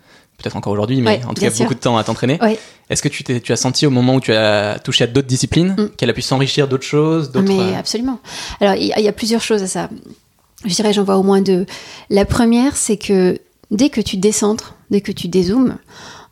peut-être 0.43 0.57
encore 0.57 0.73
aujourd'hui, 0.73 1.01
mais 1.01 1.19
Ouais, 1.19 1.25
en 1.27 1.35
tout 1.35 1.41
cas 1.41 1.51
sûr. 1.51 1.65
beaucoup 1.65 1.75
de 1.75 1.81
temps 1.81 1.97
à 1.97 2.05
t'entraîner. 2.05 2.39
Ouais. 2.43 2.59
Est-ce 2.91 3.03
que 3.03 3.09
tu, 3.09 3.53
as 3.53 3.57
senti 3.57 3.87
au 3.87 3.91
moment 3.91 4.17
où 4.17 4.21
tu 4.21 4.33
as 4.35 4.79
touché 4.81 5.05
à 5.05 5.07
d'autres 5.07 5.27
disciplines 5.29 5.75
Mm. 5.79 5.89
qu'elle 5.97 6.11
a 6.11 6.13
pu 6.13 6.23
s'enrichir 6.23 6.69
d'autres 6.69 6.85
choses, 6.85 7.31
d'autres 7.33 7.49
Mais 7.49 7.59
euh, 7.75 7.79
absolument. 7.79 8.19
Alors, 8.61 8.75
il 8.75 8.87
y, 8.87 8.93
a- 8.93 8.99
il 8.99 9.05
y 9.05 9.09
a 9.09 9.13
plusieurs 9.13 9.41
choses 9.43 9.63
à 9.63 9.67
ça. 9.67 9.89
Je 10.65 10.75
dirais, 10.75 10.93
j'en 10.93 11.05
vois 11.05 11.17
au 11.17 11.23
moins 11.23 11.41
deux. 11.41 11.67
La 12.11 12.25
première, 12.25 12.77
c'est 12.77 12.97
que 12.97 13.39
dès 13.71 13.89
que 13.89 14.01
tu 14.01 14.17
décentres, 14.17 14.75
dès 14.91 15.01
que 15.01 15.11
tu 15.13 15.29
dézoomes, 15.29 15.77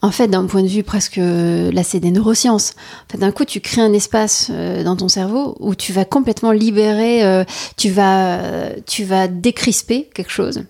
en 0.02 0.10
fait, 0.10 0.28
d'un 0.28 0.46
point 0.46 0.62
de 0.62 0.68
vue 0.68 0.82
presque, 0.82 1.16
là 1.18 1.82
c'est 1.82 2.00
des 2.00 2.10
neurosciences. 2.10 2.72
En 3.08 3.12
fait, 3.12 3.18
d'un 3.18 3.32
coup, 3.32 3.44
tu 3.44 3.60
crées 3.60 3.82
un 3.82 3.92
espace 3.92 4.48
euh, 4.50 4.82
dans 4.82 4.96
ton 4.96 5.08
cerveau 5.08 5.56
où 5.60 5.74
tu 5.74 5.92
vas 5.92 6.06
complètement 6.06 6.52
libérer, 6.52 7.22
euh, 7.22 7.44
tu 7.76 7.90
vas, 7.90 8.40
tu 8.86 9.04
vas 9.04 9.28
décrisper 9.28 10.08
quelque 10.14 10.30
chose, 10.30 10.62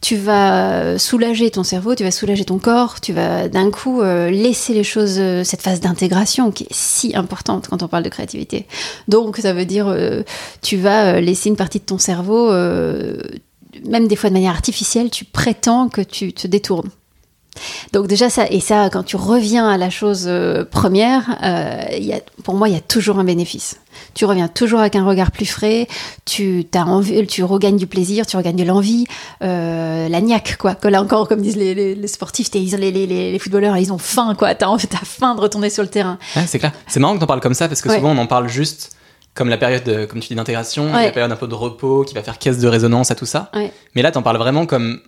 tu 0.00 0.16
vas 0.16 0.98
soulager 0.98 1.50
ton 1.50 1.64
cerveau, 1.64 1.96
tu 1.96 2.04
vas 2.04 2.12
soulager 2.12 2.44
ton 2.44 2.58
corps, 2.58 3.00
tu 3.00 3.12
vas 3.12 3.48
d'un 3.48 3.72
coup 3.72 4.02
euh, 4.02 4.30
laisser 4.30 4.72
les 4.72 4.84
choses, 4.84 5.20
cette 5.42 5.62
phase 5.62 5.80
d'intégration 5.80 6.52
qui 6.52 6.64
est 6.64 6.72
si 6.72 7.16
importante 7.16 7.66
quand 7.68 7.82
on 7.82 7.88
parle 7.88 8.04
de 8.04 8.08
créativité. 8.08 8.66
Donc, 9.08 9.38
ça 9.38 9.52
veut 9.52 9.64
dire, 9.64 9.94
tu 10.62 10.76
vas 10.76 11.20
laisser 11.20 11.48
une 11.48 11.56
partie 11.56 11.80
de 11.80 11.84
ton 11.84 11.98
cerveau, 11.98 12.52
même 12.52 14.06
des 14.06 14.16
fois 14.16 14.30
de 14.30 14.34
manière 14.34 14.52
artificielle, 14.52 15.10
tu 15.10 15.24
prétends 15.24 15.88
que 15.88 16.02
tu 16.02 16.32
te 16.32 16.46
détournes. 16.46 16.90
Donc 17.92 18.06
déjà 18.06 18.30
ça, 18.30 18.46
et 18.50 18.60
ça, 18.60 18.90
quand 18.90 19.02
tu 19.02 19.16
reviens 19.16 19.68
à 19.68 19.76
la 19.76 19.90
chose 19.90 20.24
euh, 20.26 20.64
première, 20.64 21.38
euh, 21.42 21.96
y 21.98 22.12
a, 22.12 22.20
pour 22.44 22.54
moi, 22.54 22.68
il 22.68 22.74
y 22.74 22.78
a 22.78 22.80
toujours 22.80 23.18
un 23.18 23.24
bénéfice. 23.24 23.80
Tu 24.14 24.24
reviens 24.24 24.48
toujours 24.48 24.80
avec 24.80 24.96
un 24.96 25.04
regard 25.04 25.30
plus 25.30 25.46
frais, 25.46 25.88
tu, 26.24 26.66
as 26.74 26.84
envie, 26.84 27.26
tu 27.26 27.44
regagnes 27.44 27.76
du 27.76 27.86
plaisir, 27.86 28.26
tu 28.26 28.36
regagnes 28.36 28.56
de 28.56 28.64
l'envie, 28.64 29.06
euh, 29.42 30.08
la 30.08 30.20
niaque, 30.20 30.56
quoi. 30.58 30.74
Que 30.74 30.88
là 30.88 31.00
encore, 31.00 31.28
comme 31.28 31.40
disent 31.40 31.56
les, 31.56 31.74
les, 31.74 31.94
les 31.94 32.08
sportifs, 32.08 32.50
les, 32.52 32.90
les, 32.90 33.06
les, 33.06 33.38
footballeurs, 33.38 33.76
ils 33.76 33.92
ont 33.92 33.98
faim, 33.98 34.34
quoi. 34.36 34.54
T'as 34.54 34.70
as 34.72 35.04
faim 35.04 35.34
de 35.34 35.40
retourner 35.40 35.70
sur 35.70 35.82
le 35.82 35.88
terrain. 35.88 36.18
c'est 36.46 36.58
clair. 36.58 36.72
C'est 36.86 37.00
marrant 37.00 37.14
que 37.14 37.20
t'en 37.20 37.26
parles 37.26 37.40
comme 37.40 37.54
ça, 37.54 37.68
parce 37.68 37.80
que 37.80 37.92
souvent 37.92 38.10
on 38.10 38.18
en 38.18 38.26
parle 38.26 38.48
juste 38.48 38.96
comme 39.34 39.50
la 39.50 39.58
période, 39.58 39.84
de, 39.84 40.06
comme 40.06 40.20
tu 40.20 40.28
dis, 40.28 40.34
d'intégration, 40.34 40.92
la 40.92 41.10
période 41.10 41.30
un 41.30 41.36
peu 41.36 41.46
de 41.46 41.54
repos, 41.54 42.04
qui 42.04 42.14
va 42.14 42.22
faire 42.22 42.38
caisse 42.38 42.58
de 42.58 42.68
résonance 42.68 43.10
à 43.10 43.14
tout 43.14 43.26
ça. 43.26 43.50
Mais 43.94 44.02
là, 44.02 44.10
t'en 44.10 44.22
parles 44.22 44.38
vraiment 44.38 44.66
comme 44.66 45.00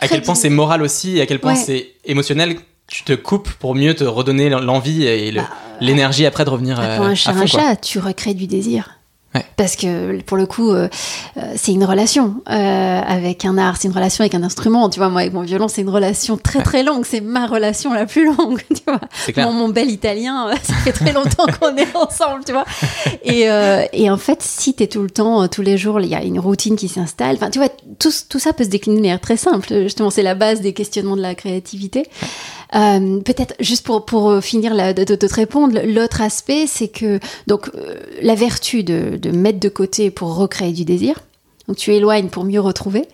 à 0.00 0.08
quel 0.08 0.22
point 0.22 0.34
c'est 0.34 0.50
moral 0.50 0.82
aussi 0.82 1.18
et 1.18 1.22
à 1.22 1.26
quel 1.26 1.40
point 1.40 1.54
c'est 1.54 1.94
émotionnel 2.04 2.56
tu 2.86 3.04
te 3.04 3.12
coupes 3.12 3.50
pour 3.52 3.74
mieux 3.74 3.94
te 3.94 4.04
redonner 4.04 4.50
l'envie 4.50 5.04
et 5.06 5.32
bah, 5.32 5.48
l'énergie 5.80 6.26
après 6.26 6.44
de 6.44 6.50
revenir 6.50 6.78
à 6.78 6.96
un 6.96 7.14
chat, 7.14 7.30
un 7.30 7.46
chat, 7.46 7.76
tu 7.76 7.98
recrées 7.98 8.34
du 8.34 8.46
désir. 8.46 8.98
Parce 9.56 9.76
que 9.76 10.20
pour 10.22 10.36
le 10.36 10.46
coup, 10.46 10.72
euh, 10.72 10.88
euh, 11.36 11.52
c'est 11.56 11.72
une 11.72 11.84
relation 11.84 12.42
euh, 12.50 13.00
avec 13.00 13.44
un 13.44 13.56
art, 13.56 13.76
c'est 13.78 13.88
une 13.88 13.94
relation 13.94 14.22
avec 14.22 14.34
un 14.34 14.42
instrument. 14.42 14.90
Tu 14.90 14.98
vois, 14.98 15.08
moi 15.08 15.22
avec 15.22 15.32
mon 15.32 15.42
violon, 15.42 15.68
c'est 15.68 15.80
une 15.80 15.88
relation 15.88 16.36
très 16.36 16.62
très 16.62 16.82
longue. 16.82 17.04
C'est 17.06 17.22
ma 17.22 17.46
relation 17.46 17.94
la 17.94 18.06
plus 18.06 18.26
longue. 18.26 18.62
Tu 18.74 18.82
vois, 19.34 19.46
mon, 19.46 19.52
mon, 19.52 19.68
bel 19.68 19.90
italien, 19.90 20.50
ça 20.62 20.74
fait 20.74 20.92
très 20.92 21.12
longtemps 21.12 21.46
qu'on 21.60 21.76
est 21.76 21.94
ensemble. 21.94 22.44
Tu 22.44 22.52
vois, 22.52 22.64
et, 23.22 23.48
et 23.92 24.10
en 24.10 24.16
fait, 24.16 24.42
si 24.42 24.74
tu 24.74 24.82
es 24.82 24.86
tout 24.86 25.02
le 25.02 25.10
temps, 25.10 25.46
tous 25.48 25.62
les 25.62 25.78
jours, 25.78 26.00
il 26.00 26.08
y 26.08 26.14
a 26.14 26.22
une 26.22 26.40
routine 26.40 26.76
qui 26.76 26.88
s'installe. 26.88 27.36
Enfin, 27.36 27.50
tu 27.50 27.58
vois, 27.58 27.68
tout, 27.98 28.10
tout 28.28 28.38
ça 28.38 28.52
peut 28.52 28.64
se 28.64 28.68
décliner 28.68 28.96
de 28.96 29.02
manière 29.02 29.20
très 29.20 29.36
simple. 29.36 29.68
Justement, 29.82 30.10
c'est 30.10 30.22
la 30.22 30.34
base 30.34 30.60
des 30.60 30.72
questionnements 30.72 31.16
de 31.16 31.22
la 31.22 31.34
créativité. 31.34 32.08
Euh, 32.74 33.20
peut-être 33.20 33.54
juste 33.60 33.84
pour, 33.84 34.04
pour 34.04 34.30
euh, 34.30 34.40
finir 34.40 34.74
de, 34.94 35.04
te 35.04 35.34
répondre, 35.34 35.78
l'autre 35.84 36.22
aspect, 36.22 36.66
c'est 36.66 36.88
que 36.88 37.20
donc 37.46 37.70
euh, 37.74 37.96
la 38.22 38.34
vertu 38.34 38.82
de, 38.82 39.18
mettre 39.30 39.60
de 39.60 39.68
côté 39.68 40.10
pour 40.10 40.36
recréer 40.36 40.72
du 40.72 40.84
désir. 40.84 41.20
Donc 41.68 41.76
tu 41.76 41.92
éloignes 41.92 42.28
pour 42.28 42.44
mieux 42.44 42.60
retrouver. 42.60 43.06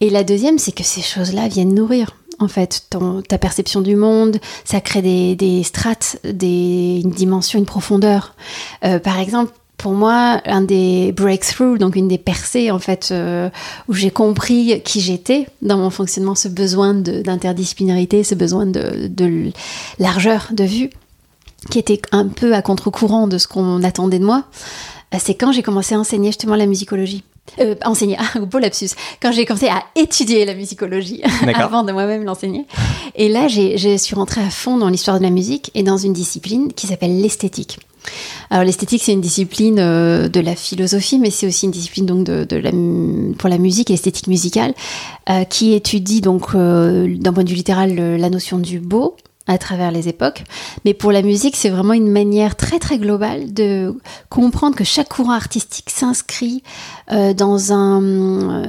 Et 0.00 0.10
la 0.10 0.22
deuxième, 0.22 0.58
c'est 0.58 0.72
que 0.72 0.84
ces 0.84 1.02
choses-là 1.02 1.48
viennent 1.48 1.74
nourrir 1.74 2.16
en 2.38 2.48
fait 2.48 2.86
ton, 2.88 3.20
ta 3.20 3.36
perception 3.36 3.82
du 3.82 3.96
monde, 3.96 4.38
ça 4.64 4.80
crée 4.80 5.02
des, 5.34 5.62
strates, 5.62 6.16
des, 6.24 7.02
une 7.04 7.10
dimension, 7.10 7.58
une 7.58 7.66
profondeur. 7.66 8.34
Par 8.80 9.18
exemple, 9.18 9.52
pour 9.80 9.92
moi, 9.92 10.42
un 10.44 10.60
des 10.60 11.10
breakthroughs, 11.12 11.78
donc 11.78 11.96
une 11.96 12.06
des 12.06 12.18
percées 12.18 12.70
en 12.70 12.78
fait, 12.78 13.08
euh, 13.12 13.48
où 13.88 13.94
j'ai 13.94 14.10
compris 14.10 14.82
qui 14.84 15.00
j'étais 15.00 15.46
dans 15.62 15.78
mon 15.78 15.88
fonctionnement, 15.88 16.34
ce 16.34 16.48
besoin 16.48 16.92
d'interdisciplinarité, 16.92 18.22
ce 18.22 18.34
besoin 18.34 18.66
de, 18.66 19.06
de, 19.08 19.50
largeur 19.98 20.48
de 20.50 20.64
vue, 20.64 20.90
qui 21.70 21.78
était 21.78 22.02
un 22.12 22.28
peu 22.28 22.54
à 22.54 22.60
contre-courant 22.60 23.26
de 23.26 23.38
ce 23.38 23.48
qu'on 23.48 23.82
attendait 23.82 24.18
de 24.18 24.24
moi, 24.26 24.44
euh, 25.14 25.18
c'est 25.18 25.34
quand 25.34 25.50
j'ai 25.50 25.62
commencé 25.62 25.94
à 25.94 25.98
enseigner 25.98 26.28
justement 26.28 26.56
la 26.56 26.66
musicologie. 26.66 27.24
Euh, 27.58 27.74
enseigner, 27.86 28.18
ah, 28.34 28.38
beau 28.40 28.58
lapsus, 28.58 28.90
quand 29.22 29.32
j'ai 29.32 29.46
commencé 29.46 29.68
à 29.68 29.82
étudier 29.96 30.44
la 30.44 30.54
musicologie 30.54 31.22
avant 31.54 31.84
de 31.84 31.92
moi-même 31.92 32.24
l'enseigner. 32.24 32.66
Et 33.14 33.30
là, 33.30 33.48
je 33.48 33.96
suis 33.96 34.14
rentrée 34.14 34.42
à 34.42 34.50
fond 34.50 34.76
dans 34.76 34.90
l'histoire 34.90 35.16
de 35.16 35.24
la 35.24 35.30
musique 35.30 35.70
et 35.74 35.82
dans 35.82 35.96
une 35.96 36.12
discipline 36.12 36.70
qui 36.70 36.86
s'appelle 36.86 37.18
l'esthétique. 37.18 37.78
Alors 38.50 38.64
l'esthétique, 38.64 39.02
c'est 39.02 39.12
une 39.12 39.20
discipline 39.20 39.78
euh, 39.78 40.28
de 40.28 40.40
la 40.40 40.56
philosophie, 40.56 41.18
mais 41.18 41.30
c'est 41.30 41.46
aussi 41.46 41.66
une 41.66 41.72
discipline 41.72 42.06
donc 42.06 42.24
de, 42.24 42.56
la, 42.56 42.70
pour 43.38 43.48
la 43.48 43.58
musique 43.58 43.88
l'esthétique 43.88 44.26
musicale, 44.26 44.74
euh, 45.28 45.44
qui 45.44 45.74
étudie 45.74 46.20
donc 46.20 46.54
euh, 46.54 47.16
d'un 47.16 47.32
point 47.32 47.44
de 47.44 47.48
vue 47.48 47.56
littéral 47.56 47.94
la 47.94 48.30
notion 48.30 48.58
du 48.58 48.80
beau, 48.80 49.16
à 49.50 49.58
travers 49.58 49.90
les 49.90 50.06
époques. 50.08 50.44
Mais 50.84 50.94
pour 50.94 51.10
la 51.10 51.22
musique, 51.22 51.56
c'est 51.56 51.70
vraiment 51.70 51.92
une 51.92 52.10
manière 52.10 52.54
très 52.54 52.78
très 52.78 52.98
globale 52.98 53.52
de 53.52 53.98
comprendre 54.28 54.76
que 54.76 54.84
chaque 54.84 55.08
courant 55.08 55.32
artistique 55.32 55.90
s'inscrit 55.90 56.62
euh, 57.10 57.34
dans 57.34 57.72
un 57.72 58.00
euh, 58.00 58.66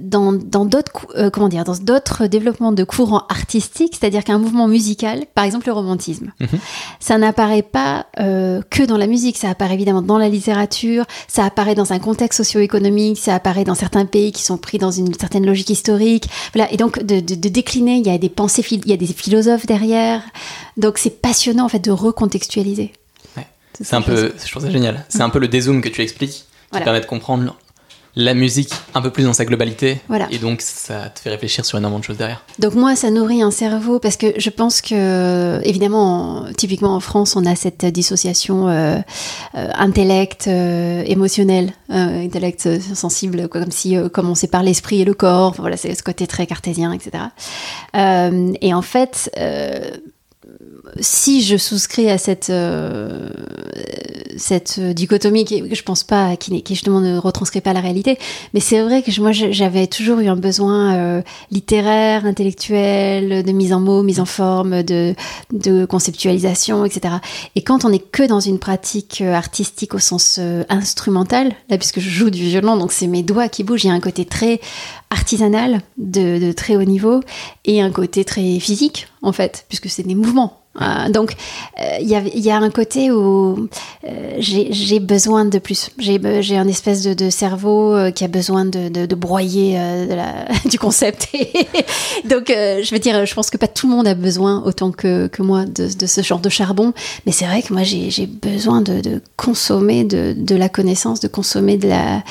dans 0.00 0.32
dans 0.32 0.64
d'autres 0.64 0.92
euh, 1.16 1.28
comment 1.28 1.48
dire 1.48 1.64
dans 1.64 1.76
d'autres 1.76 2.28
développements 2.28 2.72
de 2.72 2.82
courants 2.82 3.24
artistiques, 3.28 3.98
c'est-à-dire 4.00 4.24
qu'un 4.24 4.38
mouvement 4.38 4.68
musical, 4.68 5.26
par 5.34 5.44
exemple 5.44 5.66
le 5.66 5.74
romantisme, 5.74 6.32
mhm. 6.40 6.48
ça 6.98 7.18
n'apparaît 7.18 7.62
pas 7.62 8.06
que 8.16 8.86
dans 8.86 8.96
la 8.96 9.06
musique, 9.06 9.36
ça 9.36 9.50
apparaît 9.50 9.74
évidemment 9.74 10.00
dans 10.00 10.18
la 10.18 10.28
littérature, 10.30 11.04
ça 11.28 11.44
apparaît 11.44 11.74
dans 11.74 11.92
un 11.92 11.98
contexte 11.98 12.38
socio-économique, 12.38 13.18
ça 13.18 13.34
apparaît 13.34 13.64
dans 13.64 13.74
certains 13.74 14.06
pays 14.06 14.32
qui 14.32 14.42
sont 14.42 14.56
pris 14.56 14.78
dans 14.78 14.90
une 14.90 15.12
certaine 15.14 15.44
logique 15.44 15.70
historique. 15.70 16.28
Voilà, 16.54 16.72
et 16.72 16.76
donc 16.76 17.02
de, 17.02 17.20
de, 17.20 17.34
de 17.34 17.48
décliner, 17.48 17.96
il 17.96 18.06
y 18.06 18.10
a 18.10 18.16
des 18.18 18.28
pensées, 18.28 18.64
il 18.70 18.88
y 18.88 18.92
a 18.92 18.96
des 18.96 19.06
philosophes 19.06 19.66
derrière 19.66 20.21
donc 20.76 20.98
c'est 20.98 21.20
passionnant 21.22 21.64
en 21.64 21.68
fait 21.68 21.80
de 21.80 21.90
recontextualiser. 21.90 22.92
C'est 23.80 23.94
un 23.94 24.02
peu, 24.02 24.32
je 24.44 24.50
trouve 24.50 24.62
ça 24.62 24.70
génial. 24.70 25.04
C'est 25.08 25.22
un 25.22 25.30
peu 25.30 25.38
le 25.38 25.48
dézoom 25.48 25.80
que 25.80 25.88
tu 25.88 26.02
expliques 26.02 26.44
qui 26.72 26.80
permet 26.80 27.00
de 27.00 27.06
comprendre 27.06 27.56
la 28.14 28.34
musique 28.34 28.72
un 28.94 29.00
peu 29.00 29.10
plus 29.10 29.24
dans 29.24 29.32
sa 29.32 29.44
globalité. 29.44 30.00
Et 30.30 30.38
donc, 30.38 30.60
ça 30.60 31.08
te 31.08 31.20
fait 31.20 31.30
réfléchir 31.30 31.64
sur 31.64 31.78
énormément 31.78 31.98
de 31.98 32.04
choses 32.04 32.18
derrière. 32.18 32.44
Donc, 32.58 32.74
moi, 32.74 32.94
ça 32.94 33.10
nourrit 33.10 33.42
un 33.42 33.50
cerveau 33.50 33.98
parce 33.98 34.16
que 34.16 34.34
je 34.36 34.50
pense 34.50 34.82
que, 34.82 35.60
évidemment, 35.64 36.44
typiquement 36.56 36.94
en 36.94 37.00
France, 37.00 37.36
on 37.36 37.46
a 37.46 37.56
cette 37.56 37.86
dissociation 37.86 38.68
euh, 38.68 38.98
euh, 39.54 39.68
intellect, 39.74 40.46
euh, 40.46 41.02
émotionnel, 41.06 41.72
intellect 41.88 42.68
sensible, 42.94 43.48
comme 43.48 43.70
si, 43.70 43.96
comme 44.12 44.28
on 44.28 44.34
sépare 44.34 44.62
l'esprit 44.62 45.02
et 45.02 45.04
le 45.04 45.14
corps. 45.14 45.54
voilà, 45.58 45.76
c'est 45.76 45.94
ce 45.94 46.02
côté 46.02 46.26
très 46.26 46.46
cartésien, 46.46 46.92
etc. 46.92 47.24
et 47.94 48.74
en 48.74 48.82
fait, 48.82 49.30
si 51.00 51.42
je 51.42 51.56
souscris 51.56 52.10
à 52.10 52.18
cette, 52.18 52.50
euh, 52.50 53.30
cette 54.36 54.78
dichotomie 54.78 55.44
qui, 55.44 55.68
que 55.68 55.74
je 55.74 55.82
pense 55.82 56.04
pas, 56.04 56.36
qui, 56.36 56.62
qui, 56.62 56.74
justement 56.74 57.00
ne 57.00 57.18
retranscrit 57.18 57.60
pas 57.60 57.72
la 57.72 57.80
réalité, 57.80 58.18
mais 58.52 58.60
c'est 58.60 58.80
vrai 58.82 59.02
que 59.02 59.20
moi 59.20 59.32
j'avais 59.32 59.86
toujours 59.86 60.18
eu 60.20 60.28
un 60.28 60.36
besoin 60.36 60.94
euh, 60.94 61.22
littéraire, 61.50 62.26
intellectuel, 62.26 63.42
de 63.42 63.52
mise 63.52 63.72
en 63.72 63.80
mots, 63.80 64.02
mise 64.02 64.20
en 64.20 64.26
forme, 64.26 64.82
de, 64.82 65.14
de 65.52 65.86
conceptualisation, 65.86 66.84
etc. 66.84 67.14
Et 67.56 67.62
quand 67.62 67.84
on 67.84 67.90
n'est 67.90 67.98
que 67.98 68.26
dans 68.26 68.40
une 68.40 68.58
pratique 68.58 69.22
euh, 69.22 69.32
artistique 69.34 69.94
au 69.94 69.98
sens 69.98 70.38
instrumental, 70.68 71.52
là 71.68 71.78
puisque 71.78 72.00
je 72.00 72.10
joue 72.10 72.30
du 72.30 72.44
violon, 72.44 72.76
donc 72.76 72.92
c'est 72.92 73.06
mes 73.06 73.22
doigts 73.22 73.48
qui 73.48 73.64
bougent, 73.64 73.84
il 73.84 73.88
y 73.88 73.90
a 73.90 73.94
un 73.94 74.00
côté 74.00 74.24
très 74.24 74.60
artisanal 75.10 75.80
de, 75.96 76.38
de 76.38 76.52
très 76.52 76.76
haut 76.76 76.84
niveau 76.84 77.20
et 77.64 77.80
un 77.80 77.90
côté 77.90 78.24
très 78.24 78.58
physique 78.60 79.08
en 79.22 79.32
fait, 79.32 79.64
puisque 79.68 79.88
c'est 79.88 80.02
des 80.02 80.14
mouvements 80.14 80.61
euh, 80.80 81.10
donc, 81.10 81.34
il 81.78 82.14
euh, 82.14 82.28
y, 82.34 82.50
a, 82.50 82.56
un 82.56 82.70
côté 82.70 83.10
où 83.10 83.68
euh, 84.08 84.36
j'ai 84.38 85.00
besoin 85.00 85.44
de 85.44 85.58
plus. 85.58 85.90
J'ai 85.98 86.56
un 86.56 86.68
espèce 86.68 87.02
de, 87.02 87.30
cerveau 87.30 87.96
qui 88.14 88.24
a 88.24 88.28
besoin 88.28 88.64
de, 88.64 89.14
broyer 89.14 89.78
du 90.70 90.78
concept. 90.78 91.28
donc, 92.24 92.44
je 92.48 92.90
veux 92.90 92.98
dire, 92.98 93.26
je 93.26 93.34
pense 93.34 93.50
que 93.50 93.56
pas 93.56 93.68
tout 93.68 93.88
le 93.88 93.94
monde 93.94 94.06
a 94.06 94.14
besoin 94.14 94.62
autant 94.64 94.90
que, 94.92 95.28
moi 95.40 95.64
de, 95.66 96.06
ce 96.06 96.22
genre 96.22 96.40
de 96.40 96.48
charbon. 96.48 96.92
Mais 97.26 97.32
c'est 97.32 97.44
vrai 97.44 97.62
que 97.62 97.72
moi, 97.72 97.82
j'ai 97.82 98.26
besoin 98.26 98.80
de, 98.80 99.20
consommer 99.36 100.04
de, 100.04 100.56
la 100.56 100.68
connaissance, 100.68 101.20
de 101.20 101.28
consommer 101.28 101.76
de 101.76 101.88
la 101.88 102.22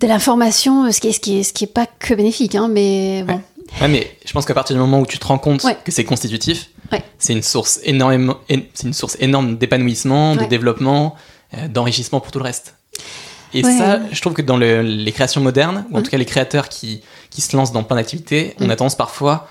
de 0.00 0.08
l'information, 0.08 0.90
ce 0.90 1.00
qui 1.00 1.08
est, 1.08 1.12
ce 1.12 1.20
qui 1.20 1.38
est, 1.38 1.42
ce 1.44 1.52
qui 1.52 1.64
est 1.64 1.68
pas 1.68 1.86
que 1.86 2.12
bénéfique, 2.14 2.56
hein, 2.56 2.68
mais 2.68 3.22
bon. 3.22 3.40
Ouais, 3.80 3.88
mais 3.88 4.16
je 4.24 4.32
pense 4.32 4.44
qu'à 4.44 4.52
partir 4.52 4.74
du 4.74 4.80
moment 4.80 5.00
où 5.00 5.06
tu 5.06 5.18
te 5.18 5.26
rends 5.26 5.38
compte 5.38 5.64
que 5.84 5.92
c'est 5.92 6.04
constitutif, 6.04 6.70
c'est 7.18 7.32
une 7.32 7.42
source 7.42 7.80
énorme, 7.84 8.34
c'est 8.48 8.86
une 8.86 8.92
source 8.92 9.16
énorme 9.20 9.56
d'épanouissement, 9.56 10.36
de 10.36 10.44
développement, 10.44 11.16
euh, 11.54 11.68
d'enrichissement 11.68 12.20
pour 12.20 12.30
tout 12.30 12.38
le 12.38 12.44
reste. 12.44 12.74
Et 13.54 13.62
ça, 13.62 14.00
je 14.10 14.20
trouve 14.20 14.32
que 14.34 14.42
dans 14.42 14.56
les 14.56 15.12
créations 15.12 15.40
modernes, 15.40 15.86
ou 15.90 15.98
en 15.98 16.02
tout 16.02 16.10
cas 16.10 16.18
les 16.18 16.24
créateurs 16.24 16.68
qui, 16.68 17.02
qui 17.30 17.40
se 17.40 17.56
lancent 17.56 17.72
dans 17.72 17.84
plein 17.84 17.96
d'activités, 17.96 18.54
on 18.60 18.68
a 18.68 18.76
tendance 18.76 18.96
parfois, 18.96 19.48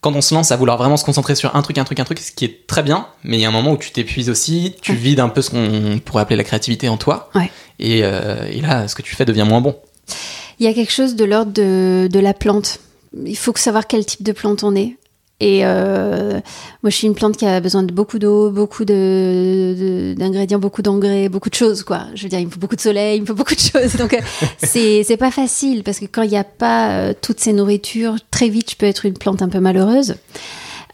quand 0.00 0.14
on 0.14 0.20
se 0.20 0.34
lance, 0.34 0.52
à 0.52 0.56
vouloir 0.56 0.76
vraiment 0.76 0.96
se 0.96 1.04
concentrer 1.04 1.34
sur 1.34 1.54
un 1.56 1.62
truc, 1.62 1.78
un 1.78 1.84
truc, 1.84 2.00
un 2.00 2.04
truc, 2.04 2.18
ce 2.18 2.32
qui 2.32 2.44
est 2.44 2.66
très 2.66 2.82
bien, 2.82 3.06
mais 3.22 3.38
il 3.38 3.40
y 3.40 3.44
a 3.44 3.48
un 3.48 3.52
moment 3.52 3.72
où 3.72 3.78
tu 3.78 3.90
t'épuises 3.90 4.28
aussi, 4.28 4.74
tu 4.82 4.94
vides 4.94 5.20
un 5.20 5.28
peu 5.28 5.40
ce 5.40 5.50
qu'on 5.50 6.00
pourrait 6.04 6.22
appeler 6.22 6.36
la 6.36 6.44
créativité 6.44 6.88
en 6.88 6.96
toi, 6.96 7.30
et, 7.78 8.00
euh, 8.02 8.44
et 8.50 8.60
là, 8.60 8.88
ce 8.88 8.94
que 8.94 9.02
tu 9.02 9.14
fais 9.14 9.24
devient 9.24 9.46
moins 9.48 9.60
bon. 9.60 9.76
Il 10.08 10.14
Il 10.60 10.66
y 10.66 10.68
a 10.68 10.74
quelque 10.74 10.92
chose 10.92 11.14
de 11.14 11.24
l'ordre 11.24 11.52
de, 11.52 12.08
de 12.10 12.18
la 12.18 12.34
plante. 12.34 12.80
Il 13.24 13.36
faut 13.36 13.54
savoir 13.56 13.86
quel 13.86 14.04
type 14.04 14.22
de 14.22 14.32
plante 14.32 14.64
on 14.64 14.74
est. 14.74 14.96
Et 15.40 15.60
euh, 15.64 16.34
moi, 16.82 16.90
je 16.90 16.96
suis 16.96 17.06
une 17.08 17.14
plante 17.14 17.36
qui 17.36 17.44
a 17.44 17.60
besoin 17.60 17.82
de 17.82 17.92
beaucoup 17.92 18.18
d'eau, 18.20 18.50
beaucoup 18.50 18.84
de- 18.84 19.74
de- 19.78 20.14
d'ingrédients, 20.16 20.60
beaucoup 20.60 20.80
d'engrais, 20.80 21.28
beaucoup 21.28 21.50
de 21.50 21.54
choses, 21.54 21.82
quoi. 21.82 22.02
Je 22.14 22.22
veux 22.22 22.28
dire, 22.28 22.38
il 22.38 22.46
me 22.46 22.50
faut 22.50 22.60
beaucoup 22.60 22.76
de 22.76 22.80
soleil, 22.80 23.16
il 23.18 23.22
me 23.22 23.26
faut 23.26 23.34
beaucoup 23.34 23.54
de 23.54 23.60
choses. 23.60 23.96
Donc, 23.96 24.14
euh, 24.14 24.20
c'est 24.62 25.02
c'est 25.02 25.16
pas 25.16 25.32
facile 25.32 25.82
parce 25.82 25.98
que 25.98 26.06
quand 26.06 26.22
il 26.22 26.30
n'y 26.30 26.36
a 26.36 26.44
pas 26.44 26.90
euh, 26.92 27.14
toutes 27.20 27.40
ces 27.40 27.52
nourritures, 27.52 28.14
très 28.30 28.48
vite, 28.48 28.70
je 28.70 28.76
peux 28.76 28.86
être 28.86 29.06
une 29.06 29.14
plante 29.14 29.42
un 29.42 29.48
peu 29.48 29.60
malheureuse. 29.60 30.14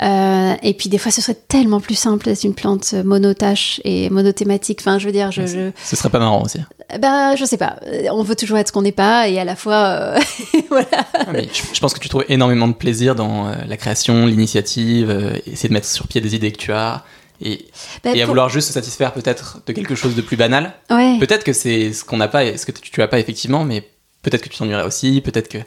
Euh, 0.03 0.55
et 0.63 0.73
puis 0.75 0.89
des 0.89 0.97
fois, 0.99 1.13
ce 1.13 1.21
serait 1.21 1.37
tellement 1.49 1.81
plus 1.81 1.95
simple 1.95 2.25
d'être 2.25 2.45
une 2.45 2.55
plante 2.55 2.95
monotâche 2.95 3.81
et 3.85 4.09
monothématique. 4.11 4.79
Enfin, 4.81 4.99
je 4.99 5.07
veux 5.07 5.13
dire, 5.13 5.31
je, 5.31 5.47
je, 5.47 5.71
Ce 5.83 5.95
serait 5.97 6.09
pas 6.09 6.19
marrant 6.19 6.43
aussi. 6.43 6.59
ben, 6.99 7.37
je 7.37 7.45
sais 7.45 7.59
pas. 7.59 7.77
On 8.13 8.23
veut 8.23 8.35
toujours 8.37 8.57
être 8.59 8.69
ce 8.69 8.73
qu'on 8.73 8.83
n'est 8.83 8.93
pas 8.93 9.29
et 9.29 9.39
à 9.39 9.45
la 9.45 9.57
fois, 9.57 9.75
euh, 9.77 10.19
voilà. 10.71 10.87
Ah, 11.15 11.27
mais 11.33 11.49
je, 11.53 11.63
je 11.75 11.81
pense 11.81 11.93
que 11.93 12.01
tu 12.01 12.09
trouves 12.09 12.25
énormément 12.29 12.67
de 12.69 12.73
plaisir 12.75 13.15
dans 13.15 13.49
euh, 13.49 13.55
la 13.69 13.77
création, 13.77 14.25
l'initiative, 14.27 15.11
euh, 15.11 15.33
essayer 15.47 15.69
de 15.69 15.75
mettre 15.75 15.87
sur 15.87 16.09
pied 16.09 16.21
des 16.21 16.35
idées 16.35 16.53
que 16.53 16.59
tu 16.59 16.73
as. 16.73 17.05
Et, 17.43 17.67
Ben, 18.05 18.15
et 18.15 18.21
à 18.21 18.25
pour- 18.25 18.33
vouloir 18.33 18.49
juste 18.51 18.69
se 18.69 18.73
satisfaire 18.75 19.13
peut-être 19.13 19.61
de 19.67 19.73
quelque 19.73 19.95
chose 19.95 20.15
de 20.15 20.21
plus 20.23 20.37
banal. 20.37 20.75
Ouais. 20.91 21.19
Peut-être 21.19 21.45
que 21.45 21.53
c'est 21.55 21.93
ce 21.93 22.05
qu'on 22.05 22.19
n'a 22.19 22.29
pas 22.29 22.45
et 22.45 22.57
ce 22.59 22.67
que 22.67 22.73
tu, 22.73 22.91
tu 22.91 23.01
as 23.03 23.09
pas 23.09 23.19
effectivement, 23.19 23.65
mais 23.65 23.89
peut-être 24.23 24.43
que 24.43 24.49
tu 24.49 24.59
t'ennuierais 24.59 24.85
aussi, 24.85 25.21
peut-être 25.21 25.49
que. 25.49 25.59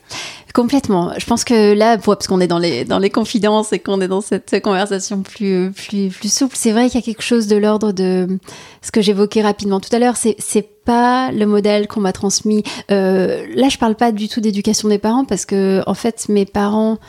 Complètement. 0.54 1.14
Je 1.18 1.26
pense 1.26 1.44
que 1.44 1.74
là, 1.74 1.98
parce 1.98 2.28
qu'on 2.28 2.40
est 2.40 2.48
dans 2.48 2.60
les, 2.60 2.86
dans 2.86 3.00
les 3.00 3.10
confidences 3.10 3.74
et 3.74 3.80
qu'on 3.80 4.00
est 4.02 4.08
dans 4.08 4.22
cette 4.22 4.62
conversation 4.62 5.24
plus, 5.24 5.72
plus, 5.72 6.10
plus 6.10 6.32
souple, 6.32 6.56
c'est 6.56 6.72
vrai 6.72 6.90
qu'il 6.90 7.00
y 7.00 7.04
a 7.04 7.06
quelque 7.06 7.24
chose 7.24 7.48
de 7.48 7.56
l'ordre 7.56 7.92
de 7.92 8.28
ce 8.82 8.92
que 8.92 9.02
j'évoquais 9.02 9.42
rapidement 9.42 9.80
tout 9.80 9.94
à 9.96 10.00
l'heure. 10.00 10.16
C'est, 10.16 10.36
c'est 10.38 10.70
pas 10.86 11.32
le 11.32 11.46
modèle 11.46 11.88
qu'on 11.88 12.02
m'a 12.02 12.14
transmis. 12.14 12.64
Euh, 12.92 13.46
là, 13.56 13.70
je 13.70 13.78
parle 13.78 13.96
pas 13.96 14.12
du 14.12 14.28
tout 14.28 14.42
d'éducation 14.42 14.90
des 14.90 15.00
parents 15.00 15.26
parce 15.26 15.46
que, 15.46 15.82
en 15.88 15.94
fait, 15.96 16.28
mes 16.30 16.46
parents 16.46 17.00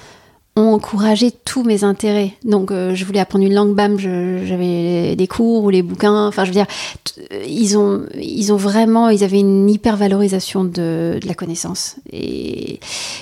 ont 0.56 0.72
encouragé 0.74 1.32
tous 1.32 1.64
mes 1.64 1.82
intérêts. 1.82 2.32
Donc, 2.44 2.70
euh, 2.70 2.94
je 2.94 3.04
voulais 3.04 3.18
apprendre 3.18 3.44
une 3.44 3.54
langue, 3.54 3.74
bam, 3.74 3.98
je- 3.98 4.44
j'avais 4.46 5.16
des 5.16 5.26
cours 5.26 5.64
ou 5.64 5.70
les 5.70 5.82
bouquins. 5.82 6.28
Enfin, 6.28 6.44
je 6.44 6.50
veux 6.50 6.54
dire, 6.54 6.66
t- 7.02 7.20
ils 7.48 7.76
ont, 7.76 8.06
ils 8.20 8.52
ont 8.52 8.56
vraiment, 8.56 9.08
ils 9.08 9.24
avaient 9.24 9.40
une 9.40 9.68
hyper 9.68 9.96
valorisation 9.96 10.62
de, 10.62 11.18
de 11.20 11.26
la 11.26 11.34
connaissance. 11.34 11.96
Et 12.12 12.78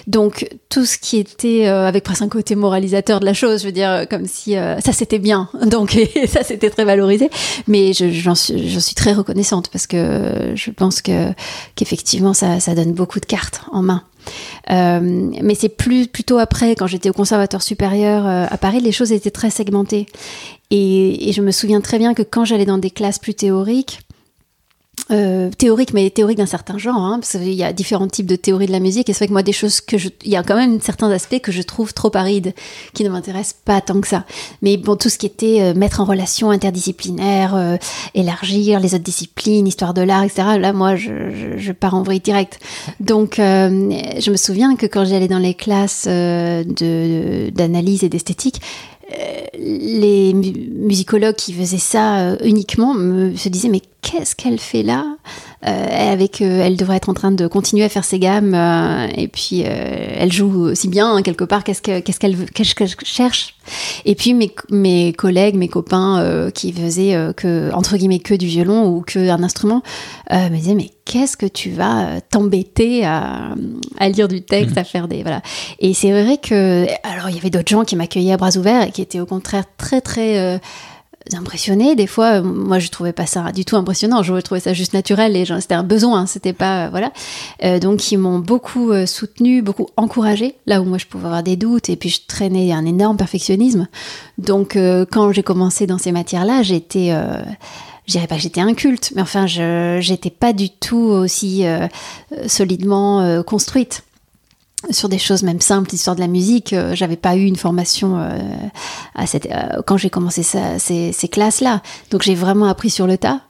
donc, 0.07 0.47
tout 0.69 0.85
ce 0.85 0.99
qui 0.99 1.17
était 1.17 1.69
euh, 1.69 1.87
avec 1.89 2.05
presque 2.05 2.21
un 2.21 2.29
côté 2.29 2.55
moralisateur 2.55 3.19
de 3.21 3.25
la 3.25 3.33
chose, 3.35 3.61
je 3.63 3.67
veux 3.67 3.73
dire, 3.73 3.91
euh, 3.91 4.05
comme 4.05 4.27
si 4.27 4.57
euh, 4.59 4.79
ça 4.81 4.93
c'était 4.93 5.19
bien. 5.19 5.49
Donc, 5.67 5.97
ça 6.29 6.43
c'était 6.45 6.69
très 6.69 6.85
valorisé. 6.85 7.31
Mais 7.67 7.95
je- 7.95 8.11
j'en 8.11 8.35
suis, 8.35 8.69
j'en 8.69 8.81
suis 8.81 8.95
très 8.95 9.15
reconnaissante 9.15 9.69
parce 9.71 9.87
que 9.87 10.53
je 10.55 10.71
pense 10.71 11.01
que 11.01 11.33
qu'effectivement, 11.77 12.35
ça, 12.35 12.61
ça 12.61 12.75
donne 12.75 12.93
beaucoup 12.93 13.21
de 13.21 13.27
cartes 13.27 13.63
en 13.73 13.81
main. 13.83 14.03
Euh, 14.71 15.01
mais 15.43 15.55
c'est 15.55 15.69
plus 15.69 16.07
plutôt 16.07 16.39
après, 16.39 16.75
quand 16.75 16.87
j'étais 16.87 17.11
au 17.11 17.13
conservatoire 17.13 17.63
supérieur 17.63 18.27
euh, 18.27 18.47
à 18.49 18.59
Paris, 18.59 18.81
les 18.81 18.93
choses 18.93 19.13
étaient 19.13 19.31
très 19.31 19.51
segmentées. 19.51 20.07
Et, 20.71 21.29
et 21.29 21.33
je 21.33 21.43
me 21.43 21.51
souviens 21.51 21.81
très 21.81 21.99
bien 21.99 22.15
que 22.15 22.23
quand 22.23 22.45
j'allais 22.45 22.65
dans 22.67 22.79
des 22.79 22.91
classes 22.91 23.19
plus 23.19 23.35
théoriques, 23.35 24.01
euh, 25.13 25.51
théoriques, 25.51 25.93
mais 25.93 26.09
théoriques 26.11 26.39
d'un 26.39 26.47
certain 26.47 26.79
genre, 26.79 26.97
hein, 26.97 27.19
parce 27.21 27.33
qu'il 27.33 27.53
y 27.53 27.63
a 27.63 27.73
différents 27.73 28.09
types 28.09 28.27
de 28.27 28.37
théories 28.37 28.67
de 28.67 28.73
la 28.73 28.81
musique, 28.81 29.09
et 29.09 29.13
c'est 29.13 29.21
vrai 29.21 29.29
que 29.29 29.33
moi, 29.33 29.43
des 29.43 29.53
choses 29.53 29.81
que 29.81 29.99
je. 29.99 30.09
Il 30.25 30.31
y 30.31 30.37
a 30.37 30.43
quand 30.43 30.57
même 30.57 30.81
certains 30.81 31.11
aspects 31.11 31.41
que 31.41 31.53
je 31.53 31.63
trouve 31.63 31.93
trop 31.93 32.11
arides, 32.17 32.55
qui 32.95 33.05
ne 33.05 33.11
m'intéressent 33.11 33.61
pas 33.65 33.81
tant 33.81 34.01
que 34.01 34.09
ça. 34.09 34.25
Mais 34.63 34.77
bon, 34.77 34.97
tout 34.97 35.09
ce 35.09 35.19
qui 35.19 35.27
était 35.27 35.61
euh, 35.61 35.75
mettre 35.75 36.01
en 36.01 36.05
relation 36.05 36.51
interdisciplinaire, 36.51 37.55
euh, 37.55 37.77
élargir 38.15 38.81
les 38.81 38.95
autres 38.95 39.05
disciplines, 39.05 39.67
histoire 39.67 39.95
de 39.95 40.03
l'art, 40.03 40.25
etc., 40.25 40.59
là, 40.59 40.73
moi, 40.73 40.97
je, 40.97 41.57
je, 41.57 41.73
pars 41.73 41.95
en 41.95 42.03
vrille 42.03 42.21
direct. 42.21 42.59
Donc, 43.01 43.35
je 43.37 44.31
me 44.31 44.37
souviens 44.37 44.77
que 44.77 44.87
quand 44.87 45.05
j'allais 45.05 45.29
dans 45.29 45.39
les 45.39 45.55
classes 45.55 46.07
d'analyse 46.07 48.05
et 48.05 48.09
d'esthétique, 48.09 48.61
les 49.59 50.33
mu- 50.35 50.71
musicologues 50.75 51.37
qui 51.37 51.53
faisaient 51.53 51.79
ça 51.79 52.19
euh, 52.21 52.37
uniquement 52.45 52.95
me, 52.95 53.37
se 53.37 53.49
disaient 53.49 53.69
mais 53.69 53.83
qu'est-ce 54.03 54.35
qu'elle 54.35 54.59
fait 54.59 54.83
là? 54.83 55.05
Euh, 55.07 55.52
avec 55.65 56.41
euh, 56.43 56.63
elle 56.65 56.77
devrait 56.77 56.97
être 56.97 57.09
en 57.09 57.15
train 57.15 57.31
de 57.33 57.47
continuer 57.47 57.85
à 57.85 57.89
faire 57.89 58.05
ses 58.05 58.19
gammes 58.19 58.55
euh, 58.55 59.07
et 59.17 59.29
puis 59.29 59.63
euh, 59.65 59.67
elle 60.19 60.33
joue 60.33 60.65
aussi 60.71 60.89
bien 60.89 61.15
hein, 61.15 61.23
quelque 61.23 61.45
part 61.45 61.63
qu'est-ce 61.65 61.83
que- 61.83 62.01
qu'est-ce 62.01 62.19
qu'elle 62.19 62.35
veut- 62.37 62.47
qu'est-ce 62.47 62.75
qu'elle 62.75 62.91
cherche. 63.05 63.55
Et 64.05 64.15
puis 64.17 64.35
mes, 64.35 64.51
mes 64.71 65.13
collègues 65.13 65.55
mes 65.55 65.69
copains 65.69 66.19
euh, 66.21 66.51
qui 66.51 66.73
faisaient 66.73 67.15
euh, 67.15 67.33
que 67.33 67.71
entre 67.73 67.97
guillemets 67.97 68.19
que 68.19 68.35
du 68.35 68.47
violon 68.47 68.89
ou 68.89 69.03
que 69.03 69.29
un 69.31 69.43
instrument 69.43 69.83
euh, 70.33 70.49
me 70.51 70.57
disaient 70.57 70.75
mais 70.75 70.91
qu'est-ce 71.05 71.37
que 71.37 71.47
tu 71.47 71.71
vas 71.71 72.07
euh, 72.07 72.21
t'embêter 72.31 73.05
à, 73.05 73.55
à 73.99 74.09
lire 74.09 74.27
du 74.29 74.43
texte 74.43 74.77
à 74.79 74.85
faire 74.85 75.07
des 75.07 75.23
voilà. 75.23 75.43
Et 75.79 75.95
c'est 75.95 76.11
vrai 76.11 76.39
que 76.39 76.87
alors 77.05 77.29
il 77.31 77.37
y 77.37 77.39
avait 77.39 77.51
d'autres 77.51 77.71
gens 77.71 77.85
qui 77.85 77.95
m'accueillaient 77.95 78.33
à 78.33 78.37
bras 78.37 78.57
ouverts 78.57 78.83
et 78.89 78.91
qui 78.91 79.03
étaient 79.03 79.21
au 79.21 79.27
contraire 79.27 79.65
très 79.79 80.01
très 80.01 80.39
euh, 80.39 80.59
impressionnés 81.33 81.95
des 81.95 82.07
fois 82.07 82.41
euh, 82.41 82.43
moi 82.43 82.79
je 82.79 82.89
trouvais 82.89 83.13
pas 83.13 83.27
ça 83.27 83.53
du 83.53 83.65
tout 83.65 83.77
impressionnant. 83.77 84.23
Je 84.23 84.35
trouvais 84.41 84.61
ça 84.61 84.73
juste 84.73 84.93
naturel 84.93 85.37
et 85.37 85.45
c'était 85.45 85.75
un 85.75 85.83
besoin 85.83 86.27
c'était 86.27 86.53
pas 86.53 86.87
euh, 86.87 86.89
voilà. 86.91 87.13
Euh, 87.65 87.79
donc 87.79 88.11
ils 88.13 88.19
m'ont 88.19 88.39
beaucoup 88.39 88.91
euh, 88.91 89.07
soutenu 89.07 89.63
beaucoup 89.63 89.89
encouragé 89.97 90.57
là 90.67 90.81
où 90.81 90.85
moi 90.85 90.99
je 90.99 91.07
pouvais 91.07 91.27
avoir 91.27 91.43
des 91.43 91.57
doutes 91.57 91.89
et 91.89 91.97
puis 91.97 92.09
je 92.09 92.21
traînais 92.27 92.73
un 92.73 92.85
énorme 92.85 93.17
perfectionnisme. 93.17 93.89
Donc 94.39 94.77
quand 95.11 95.33
j'ai 95.33 95.43
commencé 95.43 95.87
dans 95.87 95.99
ces 95.99 96.13
matières 96.13 96.45
là 96.45 96.63
j'étais 96.63 97.13
je 98.07 98.13
dirais 98.13 98.27
pas 98.27 98.37
que 98.37 98.43
j'étais 98.43 98.61
inculte, 98.61 99.13
mais 99.15 99.23
enfin, 99.23 99.47
je 99.47 99.99
j'étais 100.01 100.31
pas 100.31 100.53
du 100.53 100.71
tout 100.71 100.97
aussi 100.97 101.65
solidement 102.47 103.43
construite 103.45 104.03
sur 104.91 105.09
des 105.09 105.19
choses 105.19 105.43
même 105.43 105.61
simples, 105.61 105.91
l'histoire 105.93 106.17
de 106.17 106.21
la 106.21 106.27
musique. 106.29 106.73
euh, 106.73 106.95
J'avais 106.95 107.17
pas 107.17 107.37
eu 107.37 107.45
une 107.45 107.57
formation 107.57 108.19
euh, 108.19 108.39
à 109.15 109.27
cette, 109.27 109.47
euh, 109.47 109.81
quand 109.87 109.97
j'ai 109.97 110.11
commencé 110.11 110.43
ça, 110.43 110.79
ces, 110.79 111.13
ces 111.13 111.29
classes-là. 111.29 111.83
Donc 112.11 112.23
j'ai 112.23 112.35
vraiment 112.35 112.67
appris 112.67 112.91
sur 112.91 113.07
le 113.07 113.17
tas. 113.19 113.41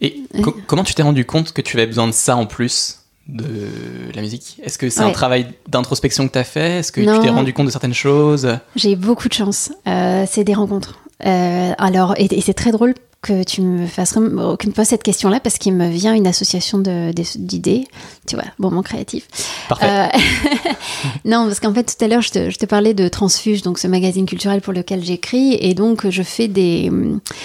Et 0.00 0.22
co- 0.42 0.54
comment 0.66 0.84
tu 0.84 0.94
t'es 0.94 1.02
rendu 1.02 1.24
compte 1.24 1.52
que 1.52 1.60
tu 1.62 1.76
avais 1.76 1.86
besoin 1.86 2.06
de 2.06 2.12
ça 2.12 2.36
en 2.36 2.46
plus 2.46 3.00
de 3.26 3.68
la 4.14 4.22
musique? 4.22 4.60
Est-ce 4.62 4.78
que 4.78 4.88
c'est 4.90 5.00
un 5.02 5.10
travail 5.10 5.48
d'introspection 5.68 6.28
que 6.28 6.32
tu 6.32 6.38
as 6.38 6.44
fait? 6.44 6.78
Est-ce 6.78 6.92
que 6.92 7.00
tu 7.00 7.20
t'es 7.20 7.30
rendu 7.30 7.52
compte 7.52 7.66
de 7.66 7.70
certaines 7.72 7.94
choses? 7.94 8.48
J'ai 8.76 8.94
beaucoup 8.96 9.28
de 9.28 9.34
chance. 9.34 9.70
C'est 9.84 10.44
des 10.44 10.54
rencontres. 10.54 11.00
Alors, 11.20 12.14
et, 12.16 12.26
et 12.30 12.40
c'est 12.40 12.54
très 12.54 12.70
drôle 12.70 12.94
que 13.20 13.42
tu 13.42 13.62
me 13.62 13.86
fasses 13.86 14.12
que 14.12 14.56
tu 14.56 14.68
me 14.68 14.72
poses 14.72 14.86
cette 14.86 15.02
question-là 15.02 15.40
parce 15.40 15.58
qu'il 15.58 15.74
me 15.74 15.88
vient 15.88 16.14
une 16.14 16.26
association 16.26 16.78
d'idées. 16.78 17.86
Tu 18.26 18.36
vois, 18.36 18.44
bon, 18.60 18.70
mon 18.70 18.82
créatif. 18.82 19.26
Parfait. 19.68 19.86
Euh, 19.88 20.18
non, 21.24 21.46
parce 21.46 21.58
qu'en 21.58 21.74
fait, 21.74 21.84
tout 21.84 22.04
à 22.04 22.08
l'heure, 22.08 22.22
je 22.22 22.30
te, 22.30 22.50
je 22.50 22.58
te 22.58 22.66
parlais 22.66 22.94
de 22.94 23.08
Transfuge, 23.08 23.62
donc 23.62 23.78
ce 23.78 23.88
magazine 23.88 24.24
culturel 24.24 24.60
pour 24.60 24.72
lequel 24.72 25.04
j'écris, 25.04 25.56
et 25.60 25.74
donc 25.74 26.08
je 26.08 26.22
fais 26.22 26.46
des, 26.46 26.92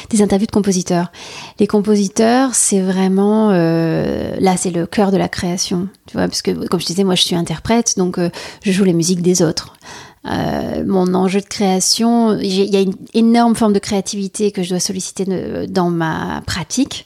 des 0.09 0.21
interviews 0.21 0.45
de 0.45 0.51
compositeurs. 0.51 1.11
Les 1.59 1.67
compositeurs, 1.67 2.53
c'est 2.53 2.81
vraiment, 2.81 3.49
euh, 3.51 4.35
là, 4.39 4.57
c'est 4.57 4.71
le 4.71 4.85
cœur 4.85 5.11
de 5.11 5.17
la 5.17 5.27
création, 5.27 5.87
tu 6.05 6.13
vois, 6.17 6.27
parce 6.27 6.43
que, 6.43 6.51
comme 6.67 6.79
je 6.79 6.85
disais, 6.85 7.03
moi, 7.03 7.15
je 7.15 7.23
suis 7.23 7.35
interprète, 7.35 7.97
donc 7.97 8.19
euh, 8.19 8.29
je 8.61 8.71
joue 8.71 8.83
les 8.83 8.93
musiques 8.93 9.21
des 9.21 9.41
autres. 9.41 9.73
Euh, 10.25 10.83
mon 10.85 11.13
enjeu 11.13 11.41
de 11.41 11.45
création, 11.45 12.37
il 12.39 12.47
y 12.47 12.75
a 12.77 12.81
une 12.81 12.95
énorme 13.13 13.55
forme 13.55 13.73
de 13.73 13.79
créativité 13.79 14.51
que 14.51 14.63
je 14.63 14.69
dois 14.69 14.79
solliciter 14.79 15.25
dans 15.67 15.89
ma 15.89 16.41
pratique. 16.45 17.05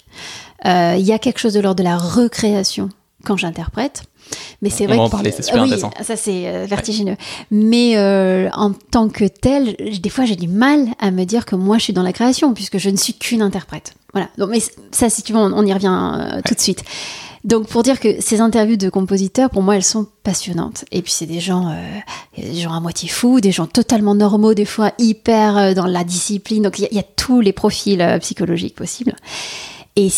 Euh, 0.66 0.96
Il 1.00 1.06
y 1.06 1.14
a 1.14 1.20
quelque 1.20 1.40
chose 1.40 1.54
de 1.54 1.60
l'ordre 1.60 1.78
de 1.78 1.84
la 1.84 1.98
recréation 1.98 2.90
quand 3.24 3.38
j'interprète. 3.38 4.04
Mais 4.62 4.70
c'est 4.70 4.84
On 4.84 4.88
vrai 4.88 4.98
va 4.98 5.04
en 5.04 5.10
parler, 5.10 5.32
c'est 5.32 5.42
super 5.42 5.62
oui, 5.62 5.68
intéressant. 5.68 5.92
Ça, 6.04 6.18
c'est 6.18 6.48
euh, 6.48 6.66
vertigineux. 6.66 7.16
Mais 7.50 7.98
euh, 7.98 8.50
en 8.54 8.74
tant 8.74 9.08
que 9.08 9.26
tel, 9.26 9.76
des 10.02 10.10
fois, 10.10 10.26
j'ai 10.26 10.36
du 10.36 10.50
mal 10.50 10.88
à 11.00 11.12
me 11.12 11.24
dire 11.24 11.46
que 11.46 11.56
moi, 11.56 11.78
je 11.78 11.84
suis 11.84 11.94
dans 11.94 12.04
la 12.04 12.12
création, 12.12 12.54
puisque 12.54 12.78
je 12.78 12.90
ne 12.90 12.98
suis 12.98 13.14
qu'une 13.14 13.42
interprète. 13.42 13.94
Voilà. 14.14 14.28
Donc, 14.38 14.50
mais 14.50 14.62
ça, 14.92 15.10
si 15.10 15.22
tu 15.24 15.32
veux, 15.32 15.40
on, 15.40 15.54
on 15.54 15.66
y 15.66 15.74
revient 15.74 16.12
euh, 16.20 16.42
tout 16.46 16.56
de 16.56 16.60
suite. 16.60 16.84
Donc, 17.48 17.68
pour 17.68 17.82
dire 17.82 18.00
que 18.02 18.20
ces 18.20 18.42
interviews 18.42 18.76
de 18.76 18.90
compositeurs, 18.90 19.50
pour 19.50 19.62
moi, 19.64 19.78
elles 19.78 19.84
sont 19.84 20.06
passionnantes. 20.24 20.84
Et 20.92 21.02
puis, 21.02 21.14
c'est 21.14 21.26
des 21.26 21.40
gens, 21.40 21.70
euh, 21.70 22.00
des 22.38 22.56
gens 22.60 22.74
à 22.74 22.82
moitié 22.82 23.08
fous, 23.08 23.40
des 23.40 23.54
gens 23.54 23.68
totalement 23.68 24.14
normaux, 24.16 24.54
des 24.54 24.66
fois 24.66 24.92
hyper 25.00 25.58
euh, 25.58 25.74
dans 25.74 25.86
la 25.86 26.04
discipline. 26.04 26.62
Donc, 26.64 26.78
il 26.78 26.90
y, 26.92 27.00
a- 27.00 27.04
tous 27.04 27.40
les 27.40 27.54
profils 27.54 28.02
euh, 28.02 28.20
psychologiques 28.20 28.76
possibles. 28.76 29.16
Et 29.96 30.10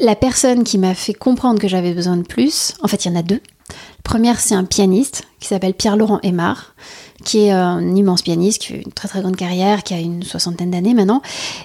la 0.00 0.14
personne 0.14 0.62
qui 0.62 0.78
m'a 0.78 0.94
fait 0.94 1.12
comprendre 1.12 1.58
que 1.60 1.66
j'avais 1.68 1.92
besoin 1.92 2.16
de 2.16 2.22
plus, 2.22 2.74
en 2.80 2.86
fait, 2.88 3.04
il 3.04 3.08
y 3.12 3.14
en 3.14 3.18
a 3.18 3.22
deux. 3.22 3.40
La 3.68 4.02
première, 4.04 4.38
c'est 4.38 4.54
un 4.54 4.64
pianiste 4.64 5.24
qui 5.40 5.48
s'appelle 5.48 5.74
Pierre-Laurent 5.74 6.20
Aymar, 6.22 6.76
qui 7.24 7.38
est 7.40 7.50
un 7.50 7.94
immense 7.94 8.22
pianiste, 8.22 8.62
qui 8.62 8.74
a 8.74 8.76
une 8.76 8.92
très 8.92 9.08
très 9.08 9.20
grande 9.20 9.36
carrière, 9.36 9.82
qui 9.82 9.94
a 9.94 9.98
une 9.98 10.22
soixantaine 10.22 10.70
d'années 10.70 10.94
maintenant, 10.94 11.22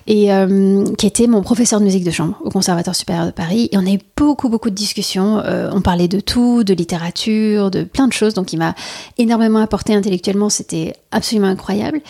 et 0.07 0.33
euh, 0.33 0.85
qui 0.97 1.07
était 1.07 1.27
mon 1.27 1.41
professeur 1.41 1.79
de 1.79 1.85
musique 1.85 2.03
de 2.03 2.11
chambre 2.11 2.37
au 2.41 2.49
Conservatoire 2.49 2.95
supérieur 2.95 3.25
de 3.25 3.31
Paris. 3.31 3.69
Et 3.71 3.77
on 3.77 3.85
a 3.85 3.91
eu 3.91 3.99
beaucoup 4.15 4.49
beaucoup 4.49 4.69
de 4.69 4.75
discussions. 4.75 5.39
Euh, 5.39 5.69
on 5.73 5.81
parlait 5.81 6.07
de 6.07 6.19
tout, 6.19 6.63
de 6.63 6.73
littérature, 6.73 7.71
de 7.71 7.83
plein 7.83 8.07
de 8.07 8.13
choses. 8.13 8.33
Donc 8.33 8.53
il 8.53 8.57
m'a 8.57 8.75
énormément 9.17 9.59
apporté 9.59 9.93
intellectuellement. 9.93 10.49
C'était 10.49 10.93
absolument 11.11 11.47
incroyable. 11.47 12.01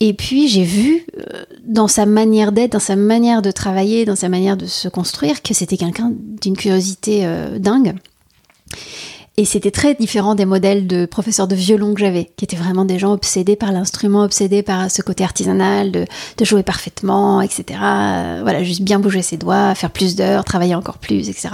Et 0.00 0.12
puis 0.12 0.48
j'ai 0.48 0.64
vu 0.64 1.06
euh, 1.18 1.44
dans 1.64 1.88
sa 1.88 2.06
manière 2.06 2.52
d'être, 2.52 2.72
dans 2.72 2.78
sa 2.78 2.96
manière 2.96 3.42
de 3.42 3.50
travailler, 3.50 4.04
dans 4.04 4.16
sa 4.16 4.28
manière 4.28 4.56
de 4.56 4.66
se 4.66 4.88
construire, 4.88 5.42
que 5.42 5.54
c'était 5.54 5.76
quelqu'un 5.76 6.12
d'une 6.40 6.56
curiosité 6.56 7.20
euh, 7.24 7.58
dingue. 7.58 7.94
Et 9.38 9.44
c'était 9.44 9.70
très 9.70 9.94
différent 9.94 10.34
des 10.34 10.46
modèles 10.46 10.86
de 10.86 11.04
professeurs 11.04 11.46
de 11.46 11.54
violon 11.54 11.92
que 11.92 12.00
j'avais, 12.00 12.30
qui 12.36 12.44
étaient 12.46 12.56
vraiment 12.56 12.86
des 12.86 12.98
gens 12.98 13.12
obsédés 13.12 13.56
par 13.56 13.70
l'instrument, 13.70 14.22
obsédés 14.22 14.62
par 14.62 14.90
ce 14.90 15.02
côté 15.02 15.24
artisanal, 15.24 15.92
de, 15.92 16.06
jouer 16.42 16.62
parfaitement, 16.62 17.42
etc. 17.42 17.78
Euh, 17.82 18.40
voilà, 18.42 18.62
juste 18.62 18.80
bien 18.80 18.98
bouger 18.98 19.20
ses 19.20 19.36
doigts, 19.36 19.74
faire 19.74 19.90
plus 19.90 20.16
d'heures, 20.16 20.44
travailler 20.44 20.74
encore 20.74 20.96
plus, 20.96 21.28
etc. 21.28 21.50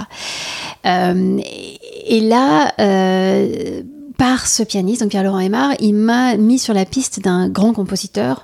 Euh, 0.85 1.39
et, 1.43 2.17
et, 2.17 2.21
là, 2.21 2.71
euh, 2.79 3.81
par 4.17 4.47
ce 4.47 4.63
pianiste, 4.63 5.01
donc 5.01 5.09
Pierre-Laurent 5.09 5.39
Aymar, 5.39 5.73
il 5.81 5.93
m'a 5.93 6.37
mis 6.37 6.59
sur 6.59 6.73
la 6.73 6.85
piste 6.85 7.21
d'un 7.21 7.49
grand 7.49 7.73
compositeur 7.73 8.43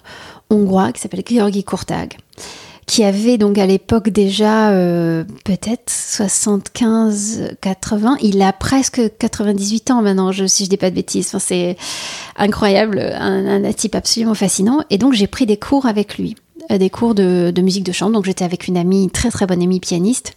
hongrois 0.50 0.92
qui 0.92 1.00
s'appelle 1.00 1.24
Georgi 1.26 1.64
Kurtag 1.64 2.18
qui 2.90 3.04
avait 3.04 3.38
donc 3.38 3.60
à 3.60 3.68
l'époque 3.68 4.10
déjà 4.10 4.72
euh, 4.72 5.24
peut-être 5.46 5.92
75-80. 5.92 8.18
Il 8.24 8.42
a 8.42 8.52
presque 8.52 9.00
98 9.20 9.92
ans 9.92 10.02
maintenant, 10.02 10.32
je, 10.32 10.48
si 10.48 10.66
je 10.66 10.72
dis 10.72 10.78
pas 10.78 10.90
de 10.90 10.96
bêtises. 10.96 11.28
Enfin, 11.28 11.38
c'est 11.38 11.78
incroyable, 12.36 13.00
un, 13.00 13.64
un, 13.64 13.74
type 13.74 13.94
absolument 13.94 14.34
fascinant. 14.34 14.80
Et 14.90 14.98
donc 14.98 15.14
j'ai 15.14 15.28
pris 15.28 15.46
des 15.46 15.58
cours 15.58 15.86
avec 15.86 16.18
lui, 16.18 16.34
euh, 16.72 16.80
des 16.80 16.90
cours 16.90 17.14
de, 17.14 17.52
de 17.54 17.62
musique 17.62 17.84
de 17.84 17.92
chambre. 17.92 18.14
Donc 18.14 18.26
j'étais 18.26 18.44
avec 18.44 18.68
une 18.68 18.76
amie, 18.76 19.12
très 19.12 19.30
très 19.30 19.46
bonne 19.46 19.62
amie 19.62 19.80
pianiste. 19.80 20.34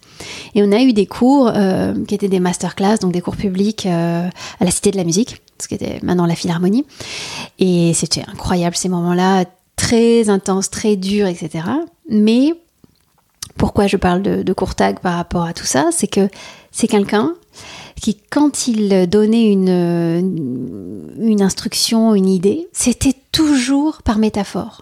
Et 0.53 0.61
on 0.61 0.71
a 0.71 0.83
eu 0.83 0.93
des 0.93 1.07
cours 1.07 1.51
euh, 1.55 1.95
qui 2.07 2.13
étaient 2.13 2.29
des 2.29 2.39
masterclass, 2.39 2.97
donc 3.01 3.13
des 3.13 3.21
cours 3.21 3.35
publics 3.35 3.87
euh, 3.87 4.29
à 4.59 4.63
la 4.63 4.69
Cité 4.69 4.91
de 4.91 4.97
la 4.97 5.05
Musique, 5.05 5.41
ce 5.59 5.67
qui 5.67 5.73
était 5.73 5.97
maintenant 6.03 6.27
la 6.27 6.35
Philharmonie. 6.35 6.85
Et 7.57 7.95
c'était 7.95 8.21
incroyable 8.31 8.75
ces 8.75 8.89
moments-là 8.89 9.45
très 9.75 10.29
intense, 10.29 10.69
très 10.69 10.97
dur, 10.97 11.25
etc. 11.25 11.63
Mais 12.09 12.53
pourquoi 13.57 13.87
je 13.87 13.97
parle 13.97 14.21
de, 14.21 14.43
de 14.43 14.53
Courtag 14.53 14.99
par 14.99 15.15
rapport 15.15 15.43
à 15.43 15.53
tout 15.53 15.65
ça, 15.65 15.89
c'est 15.91 16.07
que 16.07 16.27
c'est 16.71 16.87
quelqu'un 16.87 17.35
qui, 18.01 18.17
quand 18.29 18.67
il 18.67 19.07
donnait 19.07 19.51
une, 19.51 21.13
une 21.19 21.41
instruction, 21.41 22.15
une 22.15 22.27
idée, 22.27 22.67
c'était 22.73 23.15
toujours 23.31 24.01
par 24.01 24.17
métaphore. 24.17 24.81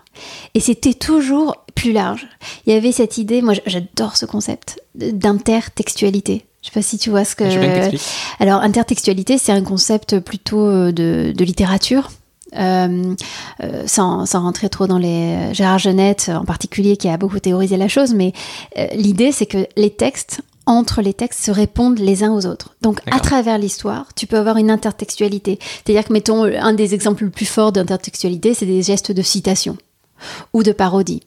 Et 0.56 0.60
c'était 0.60 0.94
toujours 0.94 1.58
plus 1.76 1.92
large. 1.92 2.28
Il 2.66 2.74
y 2.74 2.76
avait 2.76 2.92
cette 2.92 3.18
idée, 3.18 3.42
moi 3.42 3.54
j'adore 3.66 4.18
ce 4.18 4.26
concept 4.26 4.82
d'intertextualité. 4.96 6.46
Je 6.62 6.68
sais 6.68 6.74
pas 6.74 6.82
si 6.82 6.98
tu 6.98 7.10
vois 7.10 7.26
ce 7.26 7.36
que. 7.36 7.50
Je 7.50 7.98
Alors, 8.40 8.62
intertextualité, 8.62 9.40
c'est 9.40 9.52
un 9.52 9.64
concept 9.64 10.20
plutôt 10.20 10.92
de, 10.92 11.34
de 11.36 11.44
littérature. 11.44 12.12
Euh, 12.58 13.16
euh, 13.64 13.84
sans, 13.86 14.26
sans, 14.26 14.42
rentrer 14.42 14.70
trop 14.70 14.86
dans 14.86 14.98
les 14.98 15.54
Gérard 15.54 15.80
Genette 15.80 16.30
en 16.34 16.44
particulier 16.44 16.98
qui 16.98 17.08
a 17.08 17.16
beaucoup 17.16 17.40
théorisé 17.40 17.78
la 17.78 17.88
chose, 17.88 18.14
mais 18.14 18.34
euh, 18.78 18.88
l'idée 18.94 19.32
c'est 19.32 19.46
que 19.46 19.66
les 19.78 19.90
textes 19.90 20.42
entre 20.66 21.02
les 21.02 21.14
textes 21.14 21.46
se 21.46 21.52
répondent 21.52 22.00
les 22.00 22.24
uns 22.26 22.34
aux 22.34 22.46
autres. 22.46 22.76
Donc 22.82 23.00
à 23.10 23.22
travers 23.22 23.58
l'histoire, 23.58 24.08
tu 24.16 24.28
peux 24.28 24.38
avoir 24.38 24.58
une 24.58 24.70
intertextualité. 24.70 25.60
C'est-à-dire 25.62 26.06
que 26.06 26.14
mettons 26.14 26.44
un 26.44 26.74
des 26.74 26.94
exemples 26.94 27.24
les 27.24 27.30
plus 27.30 27.46
forts 27.46 27.72
d'intertextualité, 27.72 28.54
c'est 28.54 28.66
des 28.66 28.82
gestes 28.82 29.14
de 29.14 29.22
citation 29.22 29.78
ou 30.54 30.62
de 30.62 30.74
parodie 30.74 31.22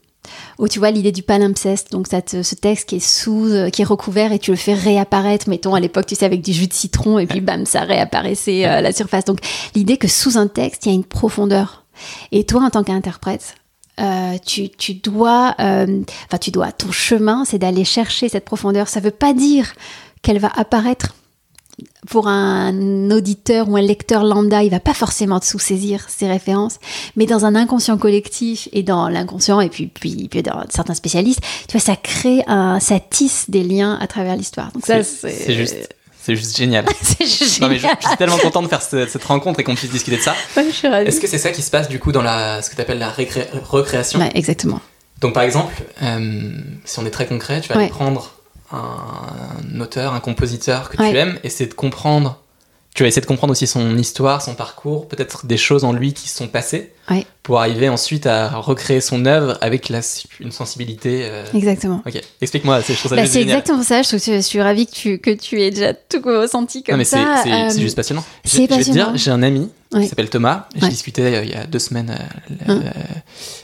où 0.59 0.69
tu 0.69 0.79
vois 0.79 0.91
l'idée 0.91 1.13
du 1.13 1.23
palimpseste, 1.23 1.93
donc 1.93 2.07
cette, 2.09 2.43
ce 2.43 2.55
texte 2.55 2.89
qui 2.89 2.97
est 2.97 3.07
sous, 3.07 3.47
euh, 3.47 3.71
qui 3.71 3.83
est 3.83 3.87
recouvert 3.87 4.33
et 4.33 4.39
tu 4.39 4.51
le 4.51 4.57
fais 4.57 4.75
réapparaître, 4.75 5.49
mettons 5.49 5.75
à 5.75 5.81
l'époque, 5.81 6.07
tu 6.07 6.15
sais, 6.15 6.25
avec 6.25 6.43
du 6.43 6.53
jus 6.53 6.67
de 6.67 6.73
citron 6.73 7.19
et 7.19 7.27
puis 7.27 7.41
bam, 7.41 7.67
ça 7.67 7.81
réapparaissait 7.81 8.65
à 8.65 8.81
la 8.81 8.93
surface. 8.93 9.25
Donc 9.25 9.39
l'idée 9.75 9.97
que 9.97 10.09
sous 10.09 10.39
un 10.39 10.47
texte, 10.47 10.87
il 10.87 10.89
y 10.91 10.93
a 10.93 10.95
une 10.95 11.05
profondeur. 11.05 11.85
Et 12.33 12.45
toi, 12.45 12.63
en 12.63 12.71
tant 12.71 12.83
qu'interprète, 12.83 13.55
euh, 14.01 14.37
tu, 14.45 14.71
tu, 14.71 14.95
dois, 14.95 15.55
euh, 15.61 16.03
enfin 16.27 16.39
tu 16.39 16.51
dois, 16.51 16.73
ton 16.73 16.91
chemin, 16.91 17.45
c'est 17.45 17.59
d'aller 17.59 17.85
chercher 17.85 18.29
cette 18.29 18.45
profondeur. 18.45 18.89
Ça 18.89 19.01
veut 19.01 19.13
pas 19.13 19.33
dire 19.33 19.73
qu'elle 20.23 20.39
va 20.39 20.51
apparaître 20.57 21.15
pour 22.09 22.29
un 22.29 23.11
auditeur 23.11 23.69
ou 23.69 23.77
un 23.77 23.83
lecteur 23.83 24.25
lambda, 24.25 24.63
il 24.63 24.71
va 24.71 24.81
pas 24.81 24.95
forcément 24.95 25.41
sous-saisir 25.41 26.07
ces 26.09 26.29
références, 26.29 26.79
mais 27.17 27.27
dans 27.27 27.45
un 27.45 27.55
inconscient 27.55 27.99
collectif 27.99 28.69
et 28.73 28.83
dans 28.83 29.09
l'inconscient 29.09 29.61
et 29.61 29.69
puis, 29.69 29.87
puis, 29.87 30.29
puis, 30.29 30.43
dans 30.43 30.65
certains 30.69 30.95
spécialistes, 30.95 31.41
tu 31.69 31.73
vois, 31.73 31.81
ça 31.81 31.97
crée 31.97 32.43
un, 32.47 32.81
ça 32.81 33.01
tisse 33.01 33.49
des 33.49 33.63
liens 33.63 33.99
à 34.01 34.07
travers 34.07 34.37
l'histoire. 34.37 34.71
Donc 34.73 34.87
ça, 34.87 35.03
c'est 35.03 35.55
juste. 35.55 35.95
C'est 36.23 36.37
juste 36.37 36.57
génial. 36.57 36.87
juste 37.21 37.61
non, 37.61 37.69
mais 37.69 37.77
je, 37.77 37.87
je, 37.87 38.07
suis 38.07 38.17
tellement 38.17 38.39
content 38.39 38.63
de 38.63 38.69
faire 38.69 38.81
ce, 38.81 39.07
cette 39.07 39.25
rencontre 39.25 39.61
et 39.61 39.63
qu'on 39.63 39.75
puisse 39.75 39.91
discuter 39.91 40.17
de 40.17 40.23
ça. 40.23 40.35
Ouais. 40.57 41.07
Est-ce 41.07 41.21
que 41.21 41.27
c'est 41.27 41.37
ça 41.37 41.51
qui 41.51 41.61
se 41.61 41.71
passe 41.71 41.87
du 41.87 41.99
coup 41.99 42.13
dans 42.13 42.23
la, 42.23 42.63
ce 42.63 42.71
que 42.71 42.77
tu 42.77 42.81
appelles 42.81 42.99
la 42.99 43.11
recréation? 43.11 44.21
Ouais, 44.21 44.31
Exactement. 44.35 44.81
Donc 45.21 45.35
par 45.35 45.43
exemple, 45.43 45.75
euh, 46.03 46.53
si 46.87 46.99
on 46.99 47.05
est 47.05 47.11
très 47.11 47.27
concret, 47.27 47.61
tu 47.61 47.69
vas 47.69 47.79
ouais. 47.79 47.89
prendre 47.89 48.31
un 48.75 49.81
auteur, 49.81 50.15
un 50.15 50.21
compositeur 50.21 50.89
que 50.91 50.99
ouais. 50.99 51.11
tu 51.11 51.17
aimes, 51.17 51.39
essayer 51.45 51.69
de 51.69 51.75
comprendre. 51.75 52.41
Tu 52.95 53.03
vas 53.03 53.09
essayer 53.09 53.23
de 53.23 53.27
comprendre 53.27 53.51
aussi 53.51 53.67
son 53.67 53.99
histoire, 53.99 54.41
son 54.41 54.55
parcours, 54.55 55.09
peut-être 55.09 55.47
des 55.47 55.57
choses 55.57 55.83
en 55.83 55.93
lui 55.93 56.13
qui 56.13 56.29
sont 56.29 56.47
passées, 56.47 56.93
ouais. 57.11 57.27
pour 57.43 57.59
arriver 57.59 57.89
ensuite 57.89 58.25
à 58.25 58.51
recréer 58.51 59.01
son 59.01 59.27
œuvre 59.27 59.59
avec 59.61 59.89
la, 59.89 59.99
une 60.39 60.53
sensibilité. 60.53 61.23
Euh... 61.25 61.45
Exactement. 61.55 62.03
Ok, 62.07 62.21
explique-moi 62.41 62.83
ces 62.83 62.95
choses. 62.95 63.11
Bah, 63.11 63.27
c'est 63.27 63.43
exactement 63.43 63.83
ça. 63.83 64.03
Je, 64.03 64.17
je, 64.17 64.41
suis 64.41 64.63
ravie 64.63 64.87
que 64.87 64.93
tu, 64.93 65.19
que 65.19 65.31
tu 65.31 65.61
aies 65.61 65.73
déjà 65.73 65.93
tout 65.93 66.23
ressenti 66.25 66.85
comme 66.85 66.93
non, 66.93 66.99
mais 66.99 67.05
ça. 67.05 67.41
C'est 67.43 67.53
euh, 67.53 67.71
juste 67.71 67.97
passionnant. 67.97 68.25
C'est 68.45 68.69
passionnant. 68.69 68.79
Je 68.79 68.85
vais 68.85 68.85
te 68.85 68.91
dire, 68.93 69.13
j'ai 69.17 69.31
un 69.33 69.43
ami 69.43 69.71
Ouais. 69.93 70.03
qui 70.03 70.09
s'appelle 70.09 70.31
Thomas. 70.31 70.67
J'ai 70.75 70.89
discuté 70.89 71.23
euh, 71.23 71.45
il 71.45 71.51
y 71.51 71.55
a 71.55 71.67
deux 71.67 71.79
semaines 71.79 72.17
Hein. 72.67 72.81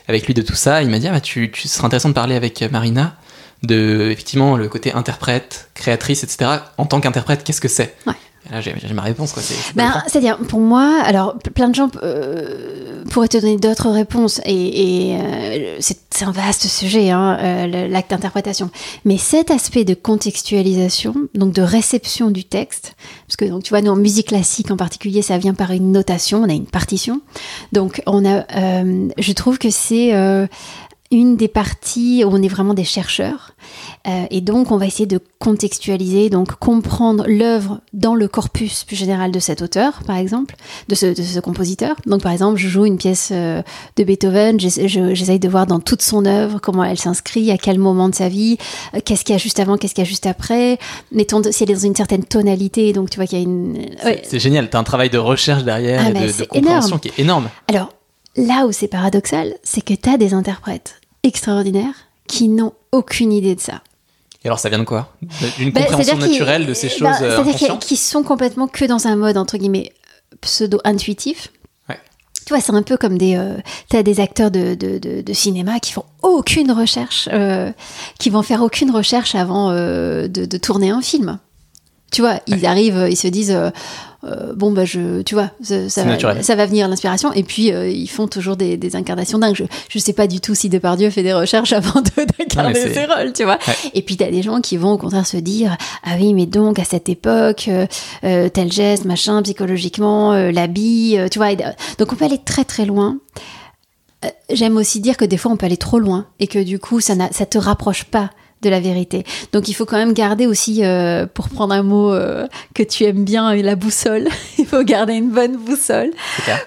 avec 0.07 0.27
lui 0.27 0.35
de 0.35 0.43
tout 0.43 0.55
ça. 0.55 0.83
Il 0.83 0.89
m'a 0.89 0.99
dit 0.99 1.09
ah, 1.09 1.13
bah, 1.13 1.21
tu, 1.21 1.51
tu 1.51 1.69
ce 1.69 1.77
serait 1.77 1.87
intéressant 1.87 2.09
de 2.09 2.15
parler 2.15 2.35
avec 2.35 2.63
Marina 2.71 3.17
de 3.63 4.09
effectivement 4.11 4.57
le 4.57 4.69
côté 4.69 4.93
interprète, 4.93 5.69
créatrice, 5.75 6.25
etc. 6.25 6.51
En 6.79 6.87
tant 6.87 7.01
qu'interprète, 7.01 7.45
qu'est-ce 7.45 7.61
que 7.61 7.69
c'est? 7.69 7.95
Ouais. 8.07 8.15
Là, 8.51 8.61
j'ai 8.63 8.75
ma 8.95 9.03
réponse. 9.03 9.33
quoi. 9.33 9.43
C'est- 9.43 9.77
Ben. 9.77 10.03
C'est-à-dire, 10.09 10.39
pour 10.39 10.61
moi, 10.61 11.01
alors 11.05 11.37
plein 11.55 11.69
de 11.69 11.75
gens 11.75 11.91
euh, 12.03 13.05
pourraient 13.11 13.29
te 13.29 13.37
donner 13.37 13.59
d'autres 13.59 13.91
réponses, 13.91 14.41
et, 14.45 15.11
et 15.13 15.17
euh, 15.21 15.77
c'est 15.79 15.99
c'est 16.13 16.25
un 16.25 16.33
vaste 16.33 16.67
sujet, 16.67 17.11
hein, 17.11 17.39
euh, 17.41 17.87
l'acte 17.89 18.11
d'interprétation. 18.11 18.71
Mais 19.05 19.19
cet 19.19 19.51
aspect 19.51 19.85
de 19.85 19.95
contextualisation, 19.95 21.15
donc 21.35 21.53
de 21.53 21.63
réception 21.63 22.31
du 22.31 22.45
texte, 22.45 22.95
parce 23.29 23.37
que 23.37 23.45
donc 23.45 23.63
tu 23.63 23.71
vois, 23.71 23.83
nous 23.83 23.93
en 23.93 23.97
musique 23.97 24.29
classique 24.29 24.71
en 24.71 24.77
particulier, 24.77 25.23
ça 25.23 25.39
vient 25.39 25.55
par 25.55 25.71
une 25.71 25.93
notation, 25.93 26.43
on 26.43 26.49
a 26.49 26.53
une 26.53 26.67
partition. 26.67 27.21
Donc 27.73 28.03
on 28.07 28.25
a, 28.27 28.45
je 29.19 29.33
trouve 29.33 29.59
que 29.59 29.71
c'est 29.71 30.13
une 31.13 31.37
des 31.37 31.49
parties 31.49 32.23
où 32.25 32.29
on 32.31 32.41
est 32.41 32.49
vraiment 32.49 32.73
des 32.73 32.85
chercheurs. 32.85 33.53
Euh, 34.07 34.25
et 34.31 34.41
donc, 34.41 34.71
on 34.71 34.77
va 34.77 34.87
essayer 34.87 35.07
de 35.07 35.19
contextualiser, 35.41 36.31
donc 36.31 36.53
comprendre 36.55 37.25
l'œuvre 37.27 37.81
dans 37.93 38.15
le 38.15 38.29
corpus 38.29 38.85
plus 38.85 38.95
général 38.97 39.33
de 39.33 39.41
cet 39.41 39.61
auteur, 39.61 40.03
par 40.07 40.17
exemple, 40.17 40.55
de 40.89 40.95
ce, 40.95 41.07
de 41.07 41.23
ce 41.23 41.41
compositeur. 41.41 41.97
Donc, 42.07 42.23
par 42.23 42.31
exemple, 42.33 42.59
je 42.59 42.69
joue 42.69 42.85
une 42.87 42.97
pièce 42.97 43.31
euh, 43.33 43.61
de 43.97 44.05
Beethoven, 44.05 44.61
j'essa- 44.61 44.87
je- 44.87 45.13
j'essaye 45.15 45.41
de 45.41 45.49
voir 45.49 45.67
dans 45.67 45.81
toute 45.81 46.01
son 46.03 46.25
œuvre 46.27 46.61
comment 46.61 46.85
elle 46.85 46.99
s'inscrit, 46.99 47.51
à 47.51 47.59
quel 47.59 47.79
moment 47.79 48.09
de 48.09 48.15
sa 48.15 48.29
vie, 48.29 48.57
euh, 48.95 49.01
qu'est-ce 49.05 49.25
qu'il 49.25 49.33
y 49.33 49.37
a 49.37 49.41
juste 49.41 49.59
avant, 49.61 49.77
qu'est-ce 49.77 49.95
qu'il 49.95 50.05
y 50.05 50.07
a 50.07 50.09
juste 50.09 50.27
après. 50.27 50.79
Mettons 51.13 51.43
si 51.51 51.65
elle 51.65 51.71
est 51.71 51.75
dans 51.75 51.81
une 51.81 51.97
certaine 51.97 52.25
tonalité, 52.25 52.93
donc 52.93 53.11
tu 53.11 53.17
vois 53.17 53.27
qu'il 53.27 53.39
y 53.39 53.41
a 53.41 53.45
une. 53.45 53.77
ouais. 54.05 54.23
C'est 54.25 54.39
génial. 54.39 54.71
T'as 54.71 54.79
un 54.79 54.85
travail 54.85 55.11
de 55.11 55.19
recherche 55.19 55.65
derrière 55.65 56.03
Ah, 56.05 56.11
et 56.11 56.13
de, 56.13 56.45
compréhension 56.45 56.87
énorme. 56.97 57.01
qui 57.01 57.09
est 57.09 57.19
énorme. 57.19 57.49
Alors, 57.69 57.93
là 58.37 58.67
où 58.67 58.73
c'est 58.73 58.89
paradoxal, 58.89 59.55
c'est 59.65 59.81
que 59.85 59.95
tu 59.95 60.09
as 60.09 60.17
des 60.17 60.35
interprètes 60.35 61.00
extraordinaires 61.23 61.95
qui 62.27 62.49
n'ont 62.49 62.73
aucune 62.93 63.33
idée 63.33 63.55
de 63.55 63.61
ça. 63.61 63.83
Et 64.45 64.49
alors, 64.49 64.59
ça 64.59 64.69
vient 64.71 64.79
de 64.79 64.85
quoi? 64.85 65.15
D'une 65.59 65.71
Ben, 65.71 65.85
compréhension 65.85 66.17
naturelle 66.17 66.67
de 66.67 66.73
ces 66.75 66.89
choses 66.89 67.09
euh, 67.21 67.37
C'est-à-dire 67.45 67.79
qu'ils- 67.79 67.99
sont 67.99 68.23
complètement 68.23 68.69
que 68.69 68.85
dans 68.87 69.07
un 69.07 69.17
mode, 69.17 69.37
entre 69.37 69.59
guillemets, 69.59 69.93
pseudo-intuitif. 70.41 71.53
Ouais. 71.89 71.99
Tu 72.47 72.53
vois, 72.55 72.61
c'est 72.63 72.73
un 72.73 72.83
peu 72.83 72.97
comme 72.97 73.19
des... 73.19 73.37
Euh, 73.37 73.59
des 74.03 74.21
acteurs 74.21 74.51
de, 74.51 74.75
de, 74.75 74.99
de, 74.99 75.21
de 75.21 75.33
cinéma 75.33 75.79
qui 75.81 75.93
font 75.93 76.05
aucune 76.23 76.73
recherche, 76.73 77.29
euh, 77.33 77.71
qui 78.19 78.31
vont 78.31 78.43
faire 78.43 78.63
aucune 78.63 78.91
recherche 78.91 79.35
avant 79.35 79.71
euh, 79.71 80.27
de 80.29 80.57
tourner 80.57 80.91
un 80.91 81.03
film. 81.03 81.39
Tu 82.11 82.23
vois, 82.23 82.41
ils 82.47 82.67
arrivent, 82.67 83.07
ils 83.11 83.17
se 83.17 83.29
disent... 83.29 83.53
euh, 83.53 83.71
euh, 84.23 84.53
bon 84.55 84.71
bah 84.71 84.85
je 84.85 85.23
tu 85.23 85.35
vois 85.35 85.49
ça, 85.63 85.79
va, 86.03 86.05
naturel. 86.11 86.45
ça 86.45 86.55
va 86.55 86.67
venir 86.67 86.87
l'inspiration. 86.89 87.33
Et 87.33 87.43
puis 87.43 87.73
euh, 87.73 87.89
ils 87.89 88.07
font 88.07 88.29
toujours 88.29 88.55
des, 88.55 88.77
des 88.77 88.95
incarnations 88.95 89.39
dingues. 89.39 89.55
Je, 89.57 89.65
je 89.89 89.99
sais 89.99 90.13
pas 90.13 90.27
du 90.27 90.41
tout 90.43 90.55
si 90.55 90.69
Depardieu 90.69 91.09
fait 91.09 91.23
des 91.23 91.33
recherches 91.33 91.73
avant 91.73 92.03
de- 92.03 92.27
d'incarner 92.39 92.75
c'est- 92.75 92.93
ses 92.93 93.07
rôles 93.07 93.33
tu 93.33 93.45
vois. 93.45 93.59
Ouais. 93.67 93.75
et 93.95 94.03
puis 94.03 94.19
t'as 94.19 94.31
des 94.31 94.43
gens 94.43 94.61
qui 94.61 94.77
vont 94.77 94.93
au 94.93 94.99
contraire 94.99 95.27
se 95.27 95.39
dire 95.39 95.75
ah 96.05 96.17
oui 96.21 96.35
mais 96.35 96.45
donc 96.45 96.79
à 96.79 96.85
cette 96.85 97.09
époque 97.09 97.71
euh, 98.23 98.49
tel 98.51 98.71
geste 98.71 99.07
machin 99.07 99.41
psychologiquement 99.43 100.35
l'habit 100.51 101.17
tu 101.31 101.39
vois 101.39 101.55
donc 101.55 102.13
on 102.13 102.15
peut 102.15 102.27
aller 102.27 102.41
très 102.45 102.65
très 102.67 102.85
loin. 102.85 103.17
J'aime 104.51 104.77
aussi 104.77 105.01
dire 105.01 105.17
que 105.17 105.25
des 105.25 105.39
fois 105.39 105.51
on 105.51 105.57
peut 105.57 105.65
aller 105.65 105.79
trop 105.79 105.99
loin 105.99 106.27
et 106.41 106.47
que 106.47 106.59
du 106.63 106.79
coup 106.79 107.01
ça 107.01 107.15
ça 107.31 107.47
te 107.47 107.57
rapproche 107.57 108.05
pas 108.05 108.29
de 108.63 108.69
la 108.71 108.81
vérité. 108.81 109.25
Donc 109.53 109.69
il 109.69 109.75
faut 109.75 109.87
quand 109.87 109.97
même 109.97 110.13
garder 110.13 110.47
aussi, 110.47 110.85
euh, 110.85 111.27
pour 111.27 111.49
prendre 111.49 111.75
un 111.75 111.83
mot 111.83 112.13
euh, 112.13 112.47
que 112.75 112.83
tu 112.83 113.05
aimes 113.05 113.25
bien, 113.25 113.55
la 113.55 113.77
boussole. 113.77 114.29
il 114.59 114.67
faut 114.67 114.83
garder 114.83 115.15
une 115.15 115.31
bonne 115.31 115.57
boussole 115.57 116.11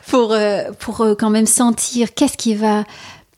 pour, 0.08 0.32
euh, 0.32 0.64
pour 0.80 1.02
euh, 1.02 1.16
quand 1.16 1.30
même 1.30 1.46
sentir 1.46 2.14
qu'est-ce 2.14 2.38
qui 2.38 2.56
va 2.56 2.84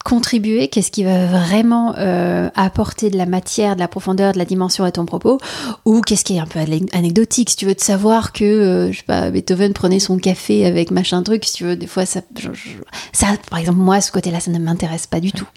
contribuer, 0.05 0.67
qu'est-ce 0.67 0.91
qui 0.91 1.03
va 1.03 1.25
vraiment 1.25 1.95
euh, 1.97 2.47
apporter 2.53 3.09
de 3.09 3.17
la 3.17 3.25
matière, 3.25 3.73
de 3.73 3.79
la 3.79 3.87
profondeur, 3.87 4.33
de 4.33 4.37
la 4.37 4.45
dimension 4.45 4.83
à 4.83 4.91
ton 4.91 5.03
propos, 5.05 5.39
ou 5.83 6.01
qu'est-ce 6.01 6.23
qui 6.23 6.35
est 6.35 6.39
un 6.39 6.45
peu 6.45 6.59
anecdotique, 6.59 7.49
si 7.49 7.55
tu 7.55 7.65
veux 7.65 7.73
te 7.73 7.83
savoir 7.83 8.31
que, 8.31 8.43
euh, 8.43 8.91
je 8.91 8.99
sais 8.99 9.03
pas, 9.03 9.31
Beethoven 9.31 9.73
prenait 9.73 9.97
son 9.97 10.19
café 10.19 10.67
avec 10.67 10.91
machin 10.91 11.23
truc, 11.23 11.43
si 11.43 11.53
tu 11.53 11.63
veux, 11.63 11.75
des 11.75 11.87
fois 11.87 12.05
ça, 12.05 12.21
ça 13.13 13.27
par 13.49 13.57
exemple 13.57 13.79
moi 13.79 13.99
ce 13.99 14.11
côté-là, 14.11 14.39
ça 14.39 14.51
ne 14.51 14.59
m'intéresse 14.59 15.07
pas 15.07 15.19
du 15.19 15.31
tout. 15.31 15.47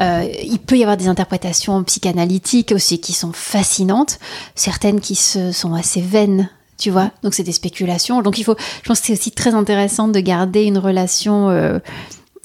Euh, 0.00 0.24
il 0.44 0.60
peut 0.60 0.78
y 0.78 0.82
avoir 0.82 0.96
des 0.96 1.08
interprétations 1.08 1.82
psychanalytiques 1.82 2.70
aussi 2.70 3.00
qui 3.00 3.12
sont 3.12 3.32
fascinantes, 3.32 4.20
certaines 4.54 5.00
qui 5.00 5.16
se, 5.16 5.50
sont 5.50 5.74
assez 5.74 6.00
vaines 6.00 6.48
tu 6.76 6.90
vois. 6.90 7.10
Donc 7.22 7.34
c'est 7.34 7.44
des 7.44 7.52
spéculations. 7.52 8.20
Donc 8.20 8.36
il 8.38 8.44
faut, 8.44 8.56
je 8.82 8.88
pense 8.88 9.00
que 9.00 9.06
c'est 9.06 9.12
aussi 9.12 9.30
très 9.30 9.54
intéressant 9.54 10.08
de 10.08 10.18
garder 10.20 10.64
une 10.64 10.78
relation 10.78 11.48
euh, 11.48 11.78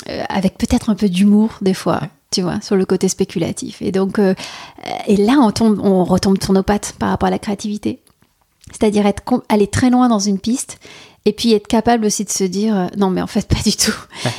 euh, 0.10 0.24
avec 0.30 0.58
peut-être 0.58 0.90
un 0.90 0.96
peu 0.96 1.10
d'humour 1.10 1.58
des 1.62 1.74
fois, 1.74 2.02
tu 2.32 2.42
vois, 2.42 2.62
sur 2.62 2.76
le 2.76 2.86
côté 2.86 3.08
spéculatif. 3.10 3.82
Et 3.82 3.92
donc, 3.92 4.18
euh, 4.18 4.34
et 5.08 5.18
là, 5.18 5.38
on, 5.40 5.52
tombe, 5.52 5.80
on 5.84 6.04
retombe 6.04 6.42
sur 6.42 6.54
nos 6.54 6.64
pattes 6.64 6.96
par 6.98 7.10
rapport 7.10 7.28
à 7.28 7.30
la 7.30 7.40
créativité. 7.40 8.00
C'est-à-dire 8.72 9.06
être, 9.06 9.24
aller 9.50 9.68
très 9.68 9.90
loin 9.90 10.10
dans 10.10 10.20
une 10.20 10.40
piste 10.40 10.80
et 11.26 11.34
puis 11.34 11.54
être 11.54 11.68
capable 11.68 12.06
aussi 12.06 12.24
de 12.24 12.30
se 12.30 12.44
dire 12.44 12.76
euh, 12.76 12.88
non 12.98 13.10
mais 13.10 13.22
en 13.22 13.28
fait 13.28 13.48
pas 13.48 13.62
du 13.64 13.76
tout. 13.76 13.96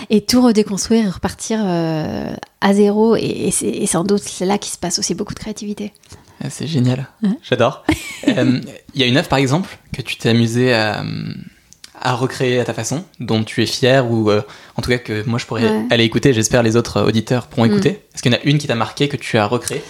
Et 0.09 0.23
tout 0.23 0.43
redéconstruire 0.43 1.07
et 1.07 1.11
repartir 1.11 1.61
à 1.65 2.75
zéro. 2.75 3.17
Et, 3.17 3.53
et 3.63 3.87
sans 3.87 4.05
doute 4.05 4.23
c'est 4.23 4.47
là 4.47 4.59
qu'il 4.59 4.73
se 4.73 4.79
passe 4.79 4.99
aussi 4.99 5.15
beaucoup 5.15 5.35
de 5.35 5.41
créativité. 5.41 5.93
C'est 6.49 6.67
génial. 6.67 7.07
J'adore. 7.43 7.85
Il 8.27 8.65
y 8.95 9.03
a 9.03 9.07
une 9.07 9.19
œuvre 9.19 9.29
par 9.29 9.39
exemple 9.39 9.79
que 9.95 10.01
tu 10.03 10.17
t'es 10.17 10.31
amusé 10.31 10.73
à, 10.73 11.05
à 12.01 12.15
recréer 12.15 12.59
à 12.61 12.65
ta 12.65 12.75
façon, 12.75 13.05
dont 13.21 13.45
tu 13.45 13.63
es 13.63 13.67
fier 13.67 14.11
ou 14.11 14.31
euh, 14.31 14.43
en 14.77 14.83
tout 14.83 14.91
cas 14.91 14.99
que 14.99 15.27
moi 15.29 15.39
je 15.39 15.47
pourrais 15.47 15.87
aller 15.91 16.05
écouter, 16.05 16.33
j'espère 16.33 16.63
les 16.63 16.77
autres 16.77 17.03
auditeurs 17.03 17.47
pourront 17.47 17.67
mm. 17.67 17.73
écouter. 17.73 17.91
Est-ce 18.15 18.23
qu'il 18.23 18.33
y 18.33 18.35
en 18.35 18.39
a 18.39 18.43
une 18.45 18.59
qui 18.59 18.67
t'a 18.67 18.75
marqué, 18.75 19.09
que 19.09 19.17
tu 19.17 19.39
as 19.39 19.47
recréé 19.47 19.83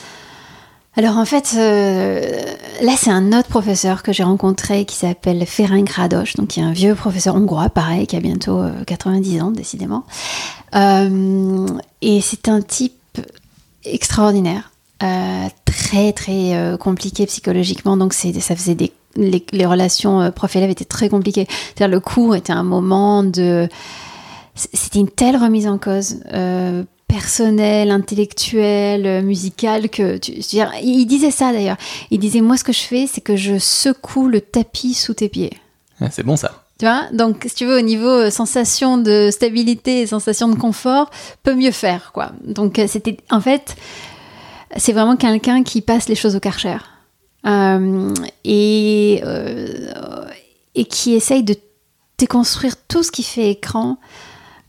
alors 0.96 1.18
en 1.18 1.24
fait, 1.24 1.54
euh, 1.56 2.42
là 2.82 2.94
c'est 2.98 3.12
un 3.12 3.32
autre 3.32 3.48
professeur 3.48 4.02
que 4.02 4.12
j'ai 4.12 4.24
rencontré 4.24 4.84
qui 4.84 4.96
s'appelle 4.96 5.46
Ferenc 5.46 5.88
Rados, 5.88 6.34
donc 6.34 6.48
qui 6.48 6.58
est 6.58 6.64
un 6.64 6.72
vieux 6.72 6.96
professeur 6.96 7.36
hongrois, 7.36 7.68
pareil, 7.68 8.08
qui 8.08 8.16
a 8.16 8.20
bientôt 8.20 8.60
90 8.88 9.38
euh, 9.38 9.40
ans 9.40 9.50
décidément. 9.52 10.04
et 10.74 12.20
c'est 12.20 12.48
un 12.48 12.60
type 12.60 13.20
extraordinaire, 13.84 14.72
très 14.98 16.12
très 16.12 16.76
compliqué 16.80 17.24
psychologiquement, 17.26 17.96
donc 17.96 18.12
ça 18.12 18.56
faisait 18.56 18.74
des 18.74 18.92
les, 19.16 19.66
relations 19.66 20.20
euh, 20.20 20.30
prof-élève 20.30 20.70
étaient 20.70 20.84
très 20.84 21.08
compliquées. 21.08 21.46
C'est-à-dire 21.48 21.88
le 21.88 22.00
cours 22.00 22.36
était 22.36 22.52
un 22.52 22.62
moment 22.62 23.22
de... 23.22 23.68
C'était 24.54 24.98
une 24.98 25.08
telle 25.08 25.36
remise 25.36 25.66
en 25.66 25.78
cause 25.78 26.22
euh, 26.34 26.84
personnelle, 27.08 27.90
intellectuelle, 27.90 29.06
euh, 29.06 29.22
musicale 29.22 29.88
que... 29.88 30.18
Tu, 30.18 30.32
dire, 30.32 30.72
il 30.82 31.06
disait 31.06 31.30
ça 31.30 31.52
d'ailleurs. 31.52 31.76
Il 32.10 32.18
disait, 32.18 32.40
moi 32.40 32.56
ce 32.56 32.64
que 32.64 32.72
je 32.72 32.82
fais, 32.82 33.06
c'est 33.06 33.20
que 33.20 33.36
je 33.36 33.58
secoue 33.58 34.28
le 34.28 34.40
tapis 34.40 34.94
sous 34.94 35.14
tes 35.14 35.28
pieds. 35.28 35.52
c'est 36.10 36.24
bon 36.24 36.36
ça. 36.36 36.64
Tu 36.78 36.86
vois? 36.86 37.02
Donc, 37.12 37.44
si 37.46 37.56
tu 37.56 37.66
veux, 37.66 37.76
au 37.76 37.82
niveau 37.82 38.30
sensation 38.30 38.96
de 38.96 39.28
stabilité 39.30 40.00
et 40.00 40.06
sensation 40.06 40.48
de 40.48 40.54
confort, 40.54 41.10
peut 41.42 41.54
mieux 41.54 41.72
faire, 41.72 42.10
quoi. 42.12 42.32
Donc, 42.42 42.80
c'était... 42.86 43.18
En 43.30 43.42
fait, 43.42 43.76
c'est 44.76 44.94
vraiment 44.94 45.16
quelqu'un 45.16 45.62
qui 45.62 45.82
passe 45.82 46.08
les 46.08 46.14
choses 46.14 46.36
au 46.36 46.40
karcher. 46.40 46.78
Euh, 47.46 48.12
et, 48.44 49.22
euh, 49.24 50.24
et 50.74 50.84
qui 50.84 51.14
essaye 51.14 51.42
de 51.42 51.56
déconstruire 52.18 52.74
tout 52.86 53.02
ce 53.02 53.10
qui 53.10 53.22
fait 53.22 53.50
écran 53.50 53.96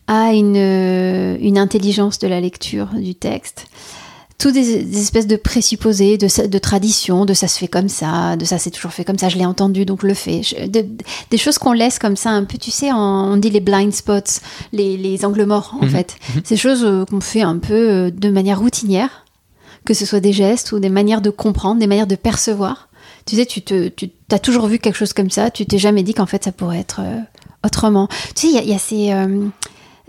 à 0.07 0.34
une, 0.34 0.55
euh, 0.55 1.38
une 1.41 1.57
intelligence 1.57 2.17
de 2.19 2.27
la 2.27 2.39
lecture 2.39 2.88
du 2.95 3.13
texte. 3.13 3.67
Toutes 4.38 4.53
des, 4.53 4.97
espèces 4.97 5.27
de 5.27 5.36
présupposés, 5.36 6.17
de, 6.17 6.47
de 6.47 6.57
traditions, 6.57 7.25
de 7.25 7.34
ça 7.34 7.47
se 7.47 7.60
fait 7.60 7.67
comme 7.67 7.89
ça, 7.89 8.38
de 8.38 8.45
ça 8.45 8.57
c'est 8.57 8.71
toujours 8.71 8.91
fait 8.91 9.03
comme 9.03 9.19
ça, 9.19 9.29
je 9.29 9.38
l'ai 9.38 9.45
entendu 9.45 9.86
donc 9.86 10.01
le 10.01 10.15
fais. 10.15 10.41
des 10.69 11.38
choses 11.38 11.60
qu'on 11.60 11.73
laisse 11.73 11.99
comme 11.99 12.15
ça 12.15 12.31
un 12.31 12.45
peu, 12.45 12.57
tu 12.57 12.71
sais, 12.71 12.91
on 12.91 13.38
dit 13.38 13.51
les 13.51 13.60
blind 13.60 13.93
spots, 13.93 14.39
les, 14.73 14.97
les 14.97 15.25
angles 15.25 15.45
morts 15.45 15.75
en 15.79 15.86
mhm. 15.86 15.91
fait. 15.91 16.15
Mhm. 16.34 16.41
Ces 16.45 16.57
choses 16.57 17.05
qu'on 17.10 17.21
fait 17.21 17.41
un 17.41 17.60
peu 17.60 18.12
de 18.12 18.29
manière 18.29 18.60
routinière 18.60 19.25
que 19.86 19.94
ce 19.94 20.06
soit 20.06 20.20
des 20.20 20.34
gestes 20.34 20.72
ou 20.72 20.80
des 20.80 20.89
manières 20.89 21.22
de 21.22 21.30
comprendre, 21.30 21.80
des 21.80 21.88
manières 21.88 22.08
de 22.08 22.15
percevoir. 22.15 22.89
Tu 23.26 23.36
sais, 23.36 23.46
tu, 23.46 23.62
te, 23.62 23.91
as 24.32 24.39
toujours 24.39 24.67
vu 24.67 24.80
quelque 24.80 24.96
chose 24.96 25.13
comme 25.13 25.30
ça, 25.30 25.52
tu 25.52 25.65
t'es 25.65 25.78
jamais 25.78 26.04
dit 26.04 26.13
qu'en 26.13 26.26
fait 26.26 26.44
ça 26.44 26.52
pourrait 26.52 26.80
être 26.80 27.02
euh, 27.02 27.20
autrement. 27.65 28.08
Tu 28.36 28.48
sais, 28.52 28.63
il 28.63 28.70
y, 28.70 28.74
a 28.74 28.80
ces... 28.80 29.12
Euh, 29.12 29.48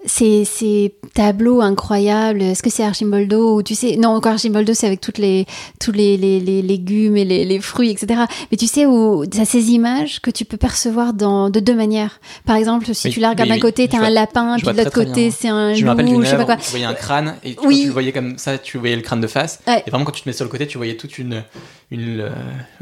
ces, 0.06 0.44
ces, 0.44 0.94
tableaux 1.14 1.60
incroyables. 1.60 2.40
Est-ce 2.40 2.62
que 2.62 2.70
c'est 2.70 2.84
Archimboldo 2.84 3.56
ou 3.56 3.62
tu 3.62 3.74
sais 3.74 3.96
non 3.96 4.10
encore 4.10 4.32
Archimboldo 4.32 4.72
c'est 4.72 4.86
avec 4.86 5.00
toutes 5.00 5.18
les 5.18 5.46
tous 5.78 5.92
les, 5.92 6.16
les, 6.16 6.40
les 6.40 6.62
légumes 6.62 7.18
et 7.18 7.24
les, 7.24 7.44
les, 7.44 7.60
fruits 7.60 7.90
etc. 7.90 8.22
Mais 8.50 8.56
tu 8.56 8.66
sais 8.66 8.86
où 8.86 9.24
ça 9.30 9.44
ces 9.44 9.72
images 9.72 10.22
que 10.22 10.30
tu 10.30 10.46
peux 10.46 10.56
percevoir 10.56 11.12
dans 11.12 11.50
de 11.50 11.60
deux 11.60 11.74
manières. 11.74 12.20
Par 12.46 12.56
exemple 12.56 12.94
si 12.94 13.10
tu 13.10 13.20
la 13.20 13.30
regardes 13.30 13.50
d'un 13.50 13.58
côté 13.58 13.88
t'as 13.88 13.98
un 13.98 14.10
lapin 14.10 14.56
puis 14.56 14.66
de 14.66 14.72
l'autre 14.72 14.90
côté 14.90 15.30
c'est 15.30 15.48
un 15.48 15.74
je 15.74 15.84
loup 15.84 16.22
je 16.22 16.30
sais 16.30 16.36
pas 16.36 16.44
quoi. 16.46 16.56
Tu 16.56 16.70
voyais 16.70 16.86
un 16.86 16.94
crâne 16.94 17.34
et 17.44 17.54
quand 17.54 17.68
tu 17.68 17.86
le 17.86 17.92
voyais 17.92 18.12
comme 18.12 18.38
ça 18.38 18.56
tu 18.56 18.78
voyais 18.78 18.96
le 18.96 19.02
crâne 19.02 19.20
de 19.20 19.26
face 19.26 19.60
et 19.66 19.90
vraiment 19.90 20.06
quand 20.06 20.12
tu 20.12 20.22
te 20.22 20.28
mets 20.28 20.32
sur 20.32 20.46
le 20.46 20.50
côté 20.50 20.66
tu 20.66 20.78
voyais 20.78 20.96
toute 20.96 21.18
une 21.18 21.44
une, 21.92 22.20
euh, 22.20 22.30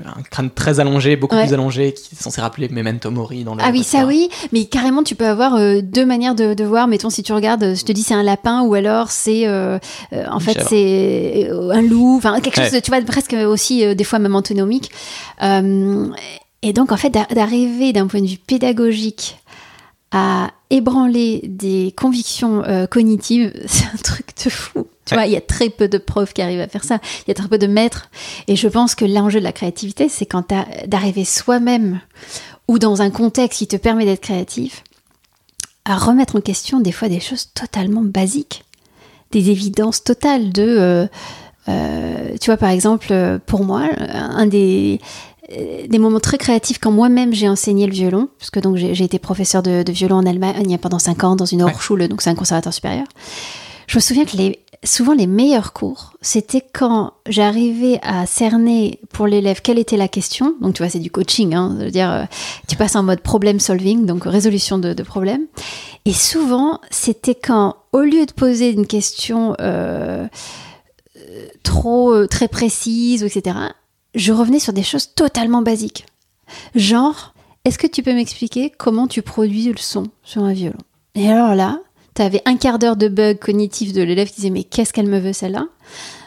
un 0.04 0.22
crâne 0.22 0.50
très 0.50 0.78
allongé, 0.78 1.16
beaucoup 1.16 1.37
plus 1.37 1.52
allongé, 1.52 1.92
qui 1.92 2.14
est 2.14 2.22
censé 2.22 2.40
rappeler 2.40 2.68
Memento 2.68 3.11
Mori 3.11 3.42
dans 3.42 3.56
le. 3.56 3.62
Ah 3.62 3.70
oui, 3.72 3.83
ça 3.83 4.06
oui, 4.06 4.30
mais 4.52 4.66
carrément 4.66 5.02
tu 5.02 5.16
peux 5.16 5.26
avoir 5.26 5.56
euh, 5.56 5.80
deux 5.83 6.06
manières 6.06 6.37
de, 6.37 6.54
de, 6.54 6.64
voir. 6.64 6.87
Mettons 6.87 7.10
si 7.11 7.23
tu 7.23 7.33
regardes, 7.33 7.75
je 7.75 7.85
te 7.85 7.92
dis 7.92 8.03
c'est 8.03 8.14
un 8.14 8.23
lapin 8.23 8.62
ou 8.62 8.75
alors 8.75 9.11
c'est 9.11 9.46
euh, 9.46 9.79
en 10.31 10.40
fait 10.40 10.61
c'est 10.68 11.49
un 11.51 11.83
loup, 11.83 12.16
enfin 12.16 12.40
quelque 12.40 12.62
chose, 12.62 12.73
de, 12.73 12.81
tu 12.81 12.90
vois 12.90 13.01
presque 13.03 13.33
aussi 13.33 13.94
des 13.94 14.05
fois 14.05 14.18
même 14.18 14.37
antinomique. 14.37 14.90
et 15.40 16.73
donc 16.73 16.92
en 16.92 16.96
fait 16.96 17.11
d'arriver 17.11 17.92
d'un 17.92 18.07
point 18.07 18.20
de 18.20 18.27
vue 18.27 18.38
pédagogique 18.38 19.38
à 20.12 20.51
ébranler 20.70 21.42
des 21.44 21.94
convictions 21.96 22.62
cognitives, 22.90 23.53
c'est 23.66 23.87
un 23.87 23.99
truc 24.03 24.27
de 24.44 24.51
fou. 24.51 24.87
Tu 25.11 25.16
vois, 25.16 25.27
il 25.27 25.33
y 25.33 25.37
a 25.37 25.40
très 25.40 25.70
peu 25.70 25.88
de 25.88 25.99
profs 25.99 26.33
qui 26.33 26.40
arrivent 26.40 26.61
à 26.61 26.68
faire 26.68 26.85
ça. 26.85 27.01
Il 27.27 27.29
y 27.29 27.31
a 27.33 27.35
très 27.35 27.49
peu 27.49 27.59
de 27.59 27.66
maîtres. 27.66 28.11
Et 28.46 28.55
je 28.55 28.68
pense 28.68 28.94
que 28.94 29.05
l'enjeu 29.05 29.40
de 29.40 29.44
la 29.44 29.51
créativité, 29.51 30.09
c'est 30.09 30.25
quand 30.25 30.55
d'arriver 30.87 31.25
soi-même 31.25 32.01
ou 32.68 32.79
dans 32.79 33.03
un 33.03 33.11
contexte 33.11 33.59
qui 33.59 33.66
te 33.66 33.75
permet 33.75 34.05
d'être 34.05 34.20
créatif, 34.20 34.85
à 35.84 35.96
remettre 35.96 36.36
en 36.36 36.40
question 36.40 36.80
des 36.80 36.92
fois 36.92 37.08
des 37.08 37.20
choses 37.20 37.48
totalement 37.54 38.02
basiques, 38.02 38.64
des 39.30 39.50
évidences 39.50 40.04
totales 40.04 40.52
de... 40.52 40.66
Euh, 40.66 41.06
euh, 41.68 42.36
tu 42.40 42.46
vois, 42.46 42.56
par 42.56 42.70
exemple, 42.70 43.38
pour 43.46 43.64
moi, 43.64 43.88
un 43.98 44.46
des, 44.46 45.00
des 45.88 45.98
moments 45.98 46.20
très 46.20 46.38
créatifs 46.38 46.78
quand 46.78 46.90
moi-même 46.90 47.32
j'ai 47.32 47.48
enseigné 47.48 47.86
le 47.86 47.92
violon, 47.92 48.28
puisque 48.38 48.60
donc 48.60 48.76
j'ai 48.76 49.04
été 49.04 49.18
professeur 49.18 49.62
de, 49.62 49.84
violon 49.90 50.16
en 50.16 50.26
Allemagne 50.26 50.78
pendant 50.78 50.98
5 50.98 51.24
ans 51.24 51.36
dans 51.36 51.44
une 51.44 51.62
Hochschule, 51.62 52.08
donc 52.08 52.22
c'est 52.22 52.30
un 52.30 52.34
conservatoire 52.34 52.72
supérieur. 52.72 53.06
Je 53.86 53.96
me 53.96 54.00
souviens 54.00 54.24
que 54.24 54.36
les, 54.36 54.60
souvent 54.84 55.12
les 55.12 55.26
meilleurs 55.26 55.72
cours, 55.72 56.14
c'était 56.22 56.62
quand 56.62 57.12
j'arrivais 57.28 57.98
à 58.02 58.24
cerner 58.26 59.00
pour 59.12 59.26
l'élève 59.26 59.60
quelle 59.60 59.78
était 59.78 59.96
la 59.96 60.08
question. 60.08 60.54
Donc 60.60 60.74
tu 60.74 60.82
vois, 60.82 60.90
c'est 60.90 60.98
du 60.98 61.10
coaching, 61.10 61.54
hein, 61.54 61.76
je 61.78 61.84
veux 61.84 61.90
dire, 61.90 62.10
euh, 62.10 62.24
tu 62.66 62.76
passes 62.76 62.96
en 62.96 63.02
mode 63.02 63.20
problem 63.20 63.60
solving, 63.60 64.06
donc 64.06 64.24
résolution 64.24 64.78
de, 64.78 64.94
problèmes. 65.02 65.46
Et 66.04 66.12
souvent, 66.12 66.80
c'était 66.90 67.34
quand, 67.34 67.76
au 67.92 68.00
lieu 68.00 68.24
de 68.24 68.32
poser 68.32 68.70
une 68.70 68.86
question 68.86 69.54
euh, 69.60 70.26
trop 71.62 72.12
euh, 72.12 72.26
très 72.26 72.48
précise, 72.48 73.22
etc., 73.22 73.56
je 74.14 74.32
revenais 74.32 74.58
sur 74.58 74.72
des 74.72 74.82
choses 74.82 75.14
totalement 75.14 75.62
basiques. 75.62 76.06
Genre, 76.74 77.34
est-ce 77.64 77.78
que 77.78 77.86
tu 77.86 78.02
peux 78.02 78.14
m'expliquer 78.14 78.70
comment 78.70 79.06
tu 79.06 79.22
produis 79.22 79.68
le 79.68 79.76
son 79.76 80.04
sur 80.22 80.42
un 80.42 80.52
violon? 80.52 80.78
Et 81.14 81.30
alors 81.30 81.54
là, 81.54 81.80
tu 82.14 82.23
avais 82.23 82.42
un 82.44 82.57
quart 82.57 82.79
d'heure 82.79 82.96
de 82.96 83.09
bug 83.09 83.38
cognitif 83.38 83.92
de 83.92 84.03
l'élève 84.03 84.29
qui 84.29 84.37
disait 84.37 84.51
mais 84.51 84.64
qu'est-ce 84.64 84.92
qu'elle 84.92 85.09
me 85.09 85.18
veut 85.18 85.33
celle-là? 85.33 85.66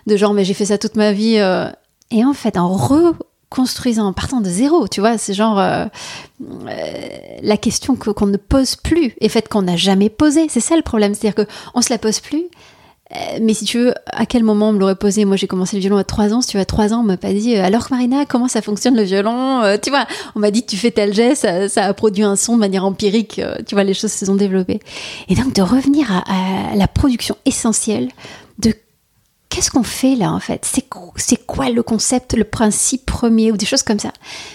De 0.08 0.18
genre 0.18 0.34
mais 0.34 0.46
j'ai 0.46 0.54
fait 0.54 0.66
ça 0.66 0.78
toute 0.78 0.96
ma 0.96 1.12
vie. 1.12 1.38
Euh. 1.38 1.70
Et 2.12 2.24
en 2.24 2.34
fait, 2.34 2.58
en 2.58 2.70
reconstruisant, 2.70 4.06
en 4.06 4.14
partant 4.14 4.40
de 4.40 4.50
zéro, 4.50 4.88
tu 4.88 5.00
vois, 5.00 5.18
c'est 5.18 5.34
genre 5.34 5.60
euh, 5.60 5.86
euh, 6.42 6.84
la 7.42 7.58
question 7.58 7.96
qu'on 7.96 8.28
ne 8.28 8.38
pose 8.38 8.76
plus 8.76 9.16
et 9.20 9.30
fait 9.30 9.50
qu'on 9.50 9.64
n'a 9.64 9.78
jamais 9.78 10.10
posé. 10.10 10.48
C'est 10.50 10.60
ça 10.60 10.76
le 10.76 10.84
problème, 10.84 11.16
c'est-à-dire 11.16 11.46
qu'on 11.46 11.82
se 11.82 11.90
la 11.90 11.98
pose 11.98 12.20
plus 12.20 12.44
mais 13.42 13.54
si 13.54 13.66
tu 13.66 13.80
veux, 13.80 13.94
à 14.08 14.26
quel 14.26 14.44
moment 14.44 14.70
on 14.70 14.74
me 14.74 14.80
l'aurait 14.80 14.96
posé? 14.96 15.26
Moi, 15.26 15.36
j'ai 15.36 15.48
commencé 15.48 15.76
le 15.76 15.82
violon 15.82 15.98
à 15.98 16.04
3 16.04 16.34
ans. 16.34 16.42
Si 16.42 16.50
tu 16.50 16.58
as 16.58 16.66
3 16.66 16.94
ans, 16.94 17.02
on 17.02 17.04
m'a 17.04 17.18
pas 17.18 17.34
dit 17.34 17.56
euh, 17.56 17.64
alors 17.64 17.88
Marina, 17.92 18.26
comment 18.26 18.48
ça 18.48 18.62
fonctionne 18.62 18.96
le 18.96 19.04
violon? 19.04 19.62
Euh, 19.62 19.78
Tu 19.82 19.90
vois, 19.90 20.06
on 20.36 20.40
m'a 20.40 20.52
dit 20.52 20.66
tu 20.66 20.78
fais 20.78 20.92
tel 20.92 21.14
geste, 21.14 21.48
ça, 21.70 21.86
a 21.86 21.94
produit 21.94 22.24
un 22.24 22.36
son 22.36 22.56
de 22.56 22.60
manière 22.60 22.86
empirique. 22.86 23.42
tu 23.68 23.76
vois, 23.76 23.84
les 23.84 23.94
choses 23.94 24.12
se 24.12 24.26
sont 24.26 24.36
développées. 24.36 24.80
Et 25.30 25.36
donc 25.36 25.54
de 25.54 25.62
revenir 25.62 26.12
à, 26.12 26.76
la 26.76 26.88
production 26.88 27.38
essentielle 27.46 28.10
de 28.60 28.74
qu'est-ce 29.50 29.70
qu'on 29.70 29.84
fait 29.84 30.16
là 30.16 30.32
en 30.32 30.40
fait? 30.40 30.66
C'est 30.66 31.46
quoi 31.46 31.70
le 31.70 31.84
concept, 31.84 32.34
le 32.36 32.44
principe 32.44 33.06
premier 33.06 33.52
ou 33.52 33.58
des 33.58 33.66
choses 33.66 33.84
comme 33.84 34.00
ça? 34.00 34.12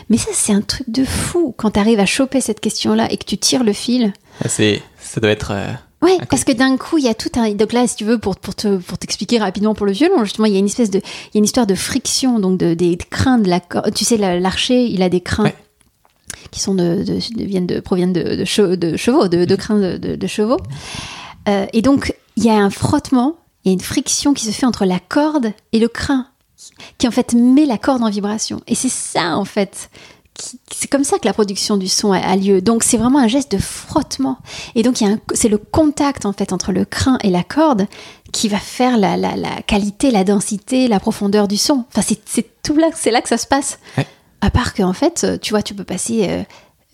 Mais 0.09 0.17
ça, 0.17 0.31
c'est 0.33 0.53
un 0.53 0.63
truc 0.63 0.89
de 0.91 1.05
fou 1.05 1.55
quand 1.57 1.73
tu 1.73 1.81
arrives 1.81 2.01
à 2.01 2.07
choper 2.07 2.41
cette 2.41 2.61
question-là 2.61 3.11
et 3.13 3.17
que 3.17 3.25
tu 3.25 3.39
tires 3.39 3.65
le 3.65 3.73
fil. 3.73 4.13
C'est, 4.47 4.83
ça 5.01 5.21
doit 5.21 5.31
être 5.31 5.53
Ouais, 6.01 6.17
à 6.21 6.27
parce 6.27 6.45
que 6.45 6.53
d'un 6.53 6.77
coup, 6.77 6.99
il 6.99 7.05
y 7.05 7.09
a 7.09 7.15
tout 7.15 7.31
un. 7.37 7.51
Donc 7.53 7.73
là, 7.73 7.87
si 7.89 7.97
tu 7.97 8.05
veux, 8.05 8.19
pour, 8.19 8.37
pour 8.37 8.55
te 8.55 8.77
pour 8.77 8.99
t'expliquer 8.99 9.39
rapidement 9.39 9.75
pour 9.75 9.85
le 9.87 9.93
violon, 9.93 10.23
justement, 10.25 10.47
il 10.47 10.53
y 10.53 10.57
a 10.57 10.61
une 10.61 10.67
espèce 10.67 10.91
de, 10.91 10.99
il 10.99 11.35
y 11.35 11.37
a 11.37 11.39
une 11.39 11.45
histoire 11.45 11.67
de 11.67 11.75
friction, 11.75 12.39
donc 12.39 12.59
de, 12.59 12.75
des 12.75 12.97
crins 12.97 13.39
de 13.39 13.49
la 13.49 13.59
corde. 13.61 13.93
Tu 13.95 14.05
sais, 14.05 14.17
la- 14.17 14.39
l'archer, 14.39 14.85
il 14.85 15.03
a 15.03 15.09
des 15.09 15.21
crins 15.21 15.45
Ouais. 15.45 15.57
qui 16.53 16.61
sont 16.61 16.75
de, 16.75 17.05
viennent 17.37 17.67
de 17.67 17.81
proviennent 17.81 18.13
de, 18.13 18.23
de, 18.37 18.45
che- 18.45 18.77
de 18.77 18.97
chevaux, 18.97 19.27
de, 19.29 19.45
de 19.45 19.57
crins 19.57 19.99
de 19.99 20.27
chevaux. 20.29 20.59
Euh, 21.49 21.67
et 21.73 21.83
donc, 21.83 22.15
il 22.37 22.45
y 22.45 22.51
a 22.51 22.55
un 22.57 22.71
frottement, 22.71 23.37
il 23.65 23.69
y 23.69 23.71
a 23.71 23.75
une 23.75 23.81
friction 23.81 24.35
qui 24.35 24.45
se 24.47 24.53
fait 24.53 24.67
entre 24.67 24.85
la 24.85 25.01
corde 25.01 25.53
et 25.73 25.81
le 25.81 25.89
crin, 25.89 26.27
qui 26.99 27.09
en 27.09 27.11
fait 27.11 27.33
met 27.35 27.67
la 27.67 27.77
corde 27.79 28.03
en 28.05 28.11
vibration. 28.11 28.61
Et 28.69 28.75
c'est 28.77 28.89
ça, 28.91 29.37
en 29.37 29.45
fait. 29.45 29.91
C'est 30.71 30.89
comme 30.89 31.05
ça 31.05 31.19
que 31.19 31.27
la 31.27 31.33
production 31.33 31.77
du 31.77 31.89
son 31.89 32.13
a, 32.13 32.37
lieu. 32.37 32.63
Donc 32.63 32.85
c'est 32.85 32.97
vraiment 32.97 33.19
un 33.19 33.27
geste 33.27 33.53
de 33.53 33.59
frottement. 33.59 34.39
Et 34.75 34.83
donc 34.83 35.03
c'est 35.35 35.49
le 35.49 35.59
contact 35.59 36.27
en 36.27 36.33
fait 36.33 36.53
entre 36.53 36.73
le 36.73 36.85
crin 36.85 37.19
et 37.25 37.31
la 37.31 37.43
corde 37.43 37.87
qui 38.33 38.49
va 38.49 38.59
faire 38.59 38.99
la, 38.99 39.17
la, 39.17 39.37
la 39.37 39.63
qualité, 39.63 40.11
la 40.11 40.25
densité, 40.25 40.87
la 40.89 41.01
profondeur 41.01 41.49
du 41.49 41.57
son. 41.57 41.85
Enfin 41.89 42.03
c'est 42.03 42.63
tout 42.63 42.77
là, 42.77 42.91
c'est 42.95 43.11
là 43.11 43.21
que 43.21 43.29
ça 43.29 43.39
se 43.39 43.47
passe. 43.47 43.79
Ouais. 43.97 44.07
À 44.41 44.51
part 44.51 44.75
qu'en 44.75 44.93
fait, 44.93 45.25
euh, 45.25 45.37
tu 45.37 45.51
vois, 45.51 45.63
tu 45.63 45.75
peux 45.75 45.85
passer 45.85 46.29
euh, 46.29 46.43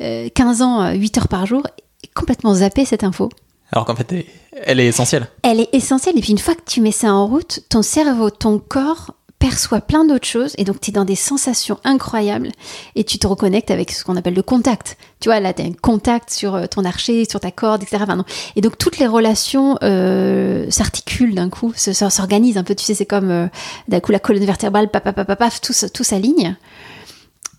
euh, 0.00 0.28
15 0.34 0.62
ans, 0.62 0.82
euh, 0.82 0.92
8 0.92 1.18
heures 1.18 1.28
par 1.28 1.46
jour 1.46 1.62
et 2.02 2.08
complètement 2.14 2.54
zapper 2.54 2.84
cette 2.84 3.04
info. 3.04 3.28
Alors 3.70 3.84
qu'en 3.84 3.94
fait, 3.94 4.26
elle 4.52 4.80
est 4.80 4.86
essentielle. 4.86 5.28
Elle 5.42 5.60
est 5.60 5.68
essentielle. 5.72 6.16
Et 6.18 6.20
puis 6.20 6.32
une 6.32 6.38
fois 6.38 6.54
que 6.54 6.62
tu 6.66 6.80
mets 6.80 6.92
ça 6.92 7.12
en 7.12 7.26
route, 7.26 7.60
ton 7.68 7.82
cerveau, 7.82 8.30
ton 8.30 8.58
corps 8.58 9.14
perçoit 9.48 9.82
plein 9.82 10.06
d'autres 10.06 10.26
choses. 10.26 10.54
Et 10.56 10.64
donc 10.64 10.80
tu 10.80 10.90
es 10.90 10.92
dans 10.92 11.04
des 11.04 11.16
sensations 11.16 11.78
incroyables. 11.84 12.48
Et 12.94 13.04
tu 13.04 13.18
te 13.18 13.26
reconnectes 13.26 13.70
avec 13.70 13.90
ce 13.92 14.02
qu'on 14.02 14.16
appelle 14.16 14.32
le 14.34 14.42
contact. 14.42 14.96
Tu 15.20 15.28
vois, 15.28 15.38
là, 15.40 15.52
tu 15.52 15.60
as 15.60 15.66
un 15.66 15.72
contact 15.72 16.30
sur 16.30 16.54
euh, 16.54 16.66
ton 16.66 16.84
archer, 16.84 17.26
sur 17.28 17.40
ta 17.40 17.50
corde, 17.50 17.82
etc. 17.82 17.98
Enfin, 18.04 18.16
non. 18.16 18.24
Et 18.56 18.62
donc 18.62 18.78
toutes 18.78 18.98
les 18.98 19.06
relations 19.06 19.76
euh, 19.82 20.66
s'articulent 20.70 21.34
d'un 21.34 21.50
coup, 21.50 21.72
se- 21.76 21.92
se- 21.92 22.08
s'organisent 22.08 22.56
un 22.56 22.64
peu. 22.64 22.74
Tu 22.74 22.84
sais, 22.84 22.94
c'est 22.94 23.04
comme 23.04 23.30
euh, 23.30 23.46
d'un 23.88 24.00
coup 24.00 24.12
la 24.12 24.18
colonne 24.18 24.44
vertébrale, 24.46 24.90
paf, 24.90 25.02
paf, 25.02 25.14
paf, 25.14 25.26
paf, 25.26 25.38
paf, 25.38 25.60
tout, 25.60 25.74
tout 25.92 26.04
s'aligne. 26.04 26.56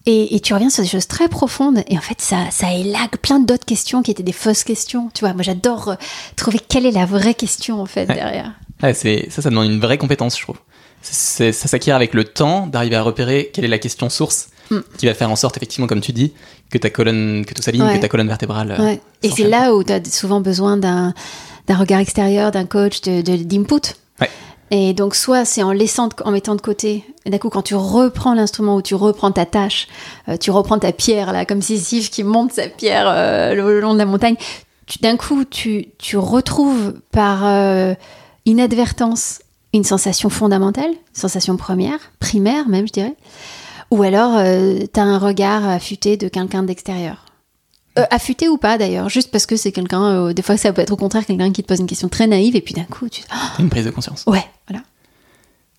Et, 0.07 0.35
et 0.35 0.39
tu 0.39 0.53
reviens 0.53 0.69
sur 0.69 0.83
des 0.83 0.89
choses 0.89 1.07
très 1.07 1.27
profondes. 1.29 1.83
Et 1.87 1.97
en 1.97 2.01
fait, 2.01 2.19
ça, 2.21 2.37
ça 2.51 2.71
élague 2.73 3.17
plein 3.21 3.39
d'autres 3.39 3.65
questions 3.65 4.01
qui 4.03 4.11
étaient 4.11 4.23
des 4.23 4.31
fausses 4.31 4.63
questions. 4.63 5.09
Tu 5.13 5.21
vois, 5.21 5.33
moi, 5.33 5.43
j'adore 5.43 5.95
trouver 6.35 6.59
quelle 6.59 6.85
est 6.85 6.91
la 6.91 7.05
vraie 7.05 7.33
question, 7.33 7.81
en 7.81 7.85
fait, 7.87 8.07
Ouais. 8.09 8.15
derrière. 8.15 8.51
Ouais, 8.83 8.93
c'est, 8.93 9.27
ça, 9.31 9.41
ça 9.41 9.49
demande 9.49 9.67
une 9.71 9.79
vraie 9.79 9.97
compétence, 9.97 10.37
je 10.37 10.43
trouve. 10.43 10.57
Ça 11.11 11.51
s'acquiert 11.67 11.95
avec 11.95 12.13
le 12.13 12.23
temps 12.23 12.67
d'arriver 12.67 12.95
à 12.95 13.03
repérer 13.03 13.51
quelle 13.53 13.65
est 13.65 13.69
la 13.69 13.79
question 13.79 14.09
source 14.09 14.47
Mm. 14.71 14.79
qui 14.97 15.05
va 15.05 15.13
faire 15.13 15.29
en 15.29 15.35
sorte, 15.35 15.57
effectivement, 15.57 15.85
comme 15.85 16.01
tu 16.01 16.11
dis, 16.11 16.33
que 16.71 16.79
ta 16.79 16.89
colonne, 16.89 17.45
que 17.45 17.53
tout 17.53 17.61
s'aligne, 17.61 17.83
Ouais. 17.83 17.97
que 17.97 18.01
ta 18.01 18.07
colonne 18.07 18.27
vertébrale. 18.27 18.71
euh, 18.71 18.83
Ouais. 18.83 19.01
Et 19.21 19.29
c'est 19.29 19.43
là 19.47 19.75
où 19.75 19.83
tu 19.83 19.93
as 19.93 20.03
souvent 20.11 20.41
besoin 20.41 20.75
d'un 20.77 21.13
regard 21.69 21.99
extérieur, 21.99 22.49
d'un 22.51 22.65
coach, 22.65 23.01
de- 23.01 23.21
de- 23.21 23.43
d'input. 23.43 23.93
Ouais. 24.19 24.29
Et 24.71 24.93
donc, 24.93 25.13
soit 25.13 25.45
c'est 25.45 25.61
en 25.61 25.71
laissant, 25.71 26.07
de- 26.07 26.13
en 26.23 26.31
mettant 26.31 26.55
de 26.55 26.61
côté, 26.61 27.03
et 27.25 27.29
d'un 27.29 27.37
coup, 27.37 27.49
quand 27.49 27.61
tu 27.61 27.75
reprends 27.75 28.33
l'instrument 28.33 28.75
ou 28.77 28.81
tu 28.81 28.95
reprends 28.95 29.31
ta 29.31 29.45
tâche, 29.45 29.87
euh, 30.29 30.35
tu 30.37 30.49
reprends 30.49 30.79
ta 30.79 30.91
pierre, 30.91 31.31
là, 31.31 31.45
comme 31.45 31.61
Sisyphe 31.61 32.09
qui 32.09 32.23
monte 32.23 32.53
sa 32.53 32.67
pierre 32.67 33.05
euh, 33.07 33.53
le 33.53 33.79
long 33.79 33.93
de 33.93 33.99
la 33.99 34.05
montagne, 34.05 34.35
tu- 34.87 34.97
d'un 34.97 35.15
coup, 35.15 35.45
tu, 35.45 35.89
tu 35.99 36.17
retrouves 36.17 36.95
par 37.11 37.45
euh, 37.45 37.93
inadvertance 38.47 39.39
une 39.77 39.83
sensation 39.83 40.29
fondamentale, 40.29 40.89
une 40.89 40.97
sensation 41.13 41.57
première, 41.57 41.99
primaire 42.19 42.67
même, 42.67 42.87
je 42.87 42.93
dirais. 42.93 43.15
Ou 43.91 44.01
alors, 44.03 44.41
tu 44.41 44.99
as 44.99 45.03
un 45.03 45.19
regard 45.19 45.67
affûté 45.67 46.17
de 46.17 46.27
quelqu'un 46.27 46.63
d'extérieur. 46.63 47.25
Euh, 47.97 48.03
affûté 48.11 48.49
ou 48.49 48.57
pas 48.57 48.77
d'ailleurs, 48.77 49.07
juste 49.07 49.31
parce 49.31 49.45
que 49.45 49.55
c'est 49.55 49.71
quelqu'un, 49.71 50.03
euh, 50.03 50.33
des 50.33 50.41
fois 50.41 50.57
ça 50.57 50.73
peut 50.73 50.81
être 50.81 50.91
au 50.91 50.97
contraire 50.97 51.25
quelqu'un 51.25 51.53
qui 51.53 51.63
te 51.63 51.67
pose 51.67 51.79
une 51.79 51.87
question 51.87 52.09
très 52.09 52.27
naïve 52.27 52.53
et 52.53 52.59
puis 52.59 52.73
d'un 52.73 52.83
coup 52.83 53.07
tu... 53.07 53.23
Ah, 53.31 53.53
Une 53.59 53.69
prise 53.69 53.85
de 53.85 53.89
conscience. 53.89 54.25
ouais, 54.27 54.43
voilà. 54.67 54.83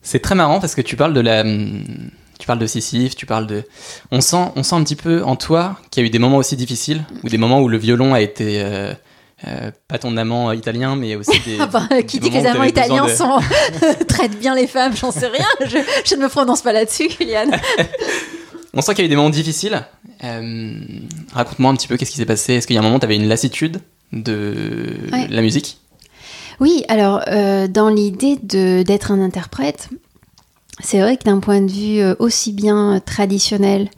C'est 0.00 0.20
très 0.20 0.34
marrant 0.34 0.58
parce 0.58 0.74
que 0.74 0.80
tu 0.80 0.96
parles 0.96 1.12
de 1.12 1.20
la. 1.20 1.42
Tu 1.42 2.46
parles 2.46 2.58
de 2.58 2.66
Sisyphe, 2.66 3.16
tu 3.16 3.26
parles 3.26 3.46
de. 3.46 3.64
On 4.12 4.22
sent, 4.22 4.52
on 4.56 4.62
sent 4.62 4.76
un 4.76 4.84
petit 4.84 4.96
peu 4.96 5.22
en 5.24 5.36
toi 5.36 5.78
qu'il 5.90 6.02
y 6.02 6.04
a 6.04 6.06
eu 6.06 6.10
des 6.10 6.18
moments 6.18 6.36
aussi 6.36 6.56
difficiles, 6.56 7.04
ou 7.24 7.28
des 7.28 7.38
moments 7.38 7.60
où 7.60 7.68
le 7.68 7.76
violon 7.76 8.14
a 8.14 8.20
été. 8.20 8.62
Euh, 9.44 9.48
euh, 9.48 9.70
pas 9.88 9.98
ton 9.98 10.16
amant 10.16 10.52
italien, 10.52 10.96
mais 10.96 11.14
aussi 11.16 11.38
des. 11.44 11.58
Qui 12.06 12.18
des 12.20 12.28
dit 12.30 12.30
que 12.36 12.40
les 12.42 12.46
Amants 12.46 12.64
italiens 12.64 13.04
de- 13.06 13.10
sont 13.10 13.38
traitent 14.08 14.38
bien 14.38 14.54
les 14.54 14.66
femmes, 14.66 14.96
j'en 14.96 15.10
sais 15.10 15.26
rien, 15.28 15.46
je, 15.66 15.78
je 16.04 16.14
ne 16.14 16.22
me 16.22 16.28
prononce 16.28 16.62
pas 16.62 16.72
là-dessus, 16.72 17.08
Kylian. 17.08 17.50
On 18.74 18.80
sent 18.82 18.94
qu'il 18.94 19.02
y 19.02 19.04
a 19.04 19.06
eu 19.06 19.10
des 19.10 19.16
moments 19.16 19.30
difficiles. 19.30 19.82
Euh, 20.24 20.74
Raconte-moi 21.32 21.70
un 21.70 21.76
petit 21.76 21.88
peu 21.88 21.96
qu'est-ce 21.96 22.10
qui 22.10 22.16
s'est 22.18 22.26
passé. 22.26 22.54
Est-ce 22.54 22.66
qu'il 22.66 22.74
y 22.74 22.78
a 22.78 22.80
un 22.80 22.84
moment 22.84 22.96
où 22.96 22.98
tu 22.98 23.04
avais 23.06 23.16
une 23.16 23.28
lassitude 23.28 23.80
de 24.12 24.96
Ouais. 25.12 25.26
la 25.30 25.40
musique? 25.42 25.78
Oui, 26.60 26.84
alors 26.88 27.20
euh, 27.28 27.68
dans 27.68 27.88
l'idée 27.88 28.36
d'être 28.42 29.12
un 29.12 29.20
interprète, 29.22 29.88
c'est 30.82 31.00
vrai 31.00 31.16
que 31.16 31.24
d'un 31.24 31.40
point 31.40 31.60
de 31.60 31.70
vue 31.70 32.00
euh, 32.00 32.14
aussi 32.18 32.52
bien 32.52 33.00
traditionnel 33.04 33.88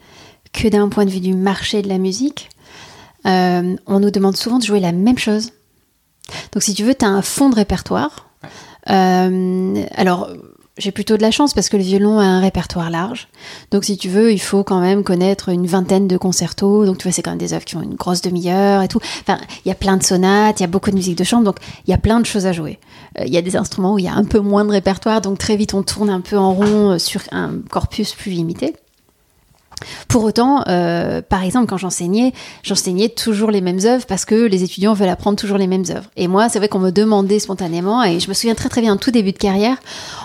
que 0.53 0.69
d'un 0.69 0.89
point 0.89 1.05
de 1.05 1.11
vue 1.11 1.21
du 1.21 1.35
marché 1.35 1.83
de 1.83 1.89
la 1.89 1.99
musique, 1.99 2.49
euh, 3.29 3.77
on 3.87 4.01
nous 4.01 4.11
demande 4.11 4.37
souvent 4.37 4.59
de 4.59 4.65
jouer 4.65 4.81
la 4.81 4.93
même 4.93 5.19
chose. 5.19 5.53
Donc 6.53 6.63
si 6.63 6.75
tu 6.75 6.85
veux, 6.85 6.95
tu 6.95 7.05
as 7.05 7.09
un 7.09 7.23
fond 7.23 7.51
de 7.51 7.55
répertoire. 7.55 8.29
Euh, 8.91 9.85
alors, 9.95 10.31
j'ai 10.79 10.93
plutôt 10.93 11.17
de 11.17 11.23
la 11.23 11.31
chance 11.31 11.55
parce 11.55 11.69
que 11.69 11.77
le 11.77 11.83
violon 11.83 12.19
a 12.19 12.25
un 12.25 12.41
répertoire 12.41 12.89
large. 12.91 13.29
Donc 13.71 13.85
si 13.85 13.97
tu 13.97 14.09
veux, 14.09 14.33
il 14.33 14.39
faut 14.39 14.63
quand 14.63 14.81
même 14.81 15.03
connaître 15.03 15.49
une 15.49 15.67
vingtaine 15.67 16.07
de 16.07 16.17
concertos. 16.17 16.87
Donc 16.87 16.99
tu 16.99 17.03
vois, 17.05 17.13
c'est 17.13 17.23
quand 17.23 17.33
même 17.33 17.39
des 17.39 17.53
œuvres 17.53 17.65
qui 17.65 17.77
ont 17.77 17.83
une 17.83 17.97
grosse 17.97 18.23
demi-heure 18.23 18.83
et 18.83 18.89
tout. 18.89 19.01
Enfin, 19.23 19.39
il 19.65 19.69
y 19.69 19.73
a 19.73 19.75
plein 19.75 19.97
de 19.97 20.03
sonates, 20.03 20.61
il 20.61 20.63
y 20.63 20.65
a 20.65 20.69
beaucoup 20.69 20.91
de 20.91 20.97
musique 20.97 21.19
de 21.19 21.25
chambre, 21.25 21.45
donc 21.45 21.57
il 21.87 21.91
y 21.91 21.95
a 21.95 21.99
plein 21.99 22.21
de 22.21 22.27
choses 22.27 22.47
à 22.47 22.53
jouer. 22.53 22.79
Euh, 23.19 23.25
Il 23.27 23.33
y 23.33 23.39
a 23.39 23.43
des 23.43 23.57
instruments 23.57 23.95
où 23.95 23.99
il 23.99 24.05
y 24.05 24.09
a 24.09 24.15
un 24.15 24.25
peu 24.25 24.39
moins 24.39 24.65
de 24.65 24.71
répertoire, 24.71 25.21
donc 25.21 25.39
très 25.39 25.57
vite 25.57 25.75
on 25.75 25.83
tourne 25.83 26.11
un 26.11 26.21
peu 26.21 26.39
en 26.39 26.55
rond 26.55 26.99
sur 26.99 27.23
un 27.33 27.55
corpus 27.71 28.13
plus 28.13 28.31
limité. 28.31 28.75
Pour 30.09 30.25
autant, 30.25 30.65
euh, 30.69 31.23
par 31.23 31.43
exemple, 31.43 31.67
quand 31.67 31.77
j'enseignais, 31.77 32.33
j'enseignais 32.63 33.09
toujours 33.09 33.51
les 33.51 33.61
mêmes 33.61 33.81
œuvres 33.85 34.07
parce 34.07 34.25
que 34.25 34.35
les 34.35 34.63
étudiants 34.65 34.95
veulent 34.95 35.09
apprendre 35.09 35.39
toujours 35.39 35.59
les 35.59 35.67
mêmes 35.67 35.85
œuvres. 35.91 36.11
Et 36.17 36.29
moi, 36.29 36.49
c'est 36.49 36.59
vrai 36.59 36.69
qu'on 36.69 36.79
me 36.79 36.91
demandait 36.91 37.39
spontanément, 37.39 38.03
et 38.03 38.21
je 38.21 38.29
me 38.29 38.35
souviens 38.35 38.55
très 38.55 38.69
très 38.69 38.81
bien, 38.81 38.95
en 38.95 38.97
tout 38.97 39.11
début 39.11 39.33
de 39.33 39.39
carrière, 39.39 39.77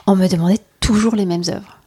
on 0.07 0.15
me 0.15 0.27
demandait 0.27 0.59
toujours 0.79 1.15
les 1.15 1.25
mêmes 1.25 1.43
œuvres. 1.49 1.82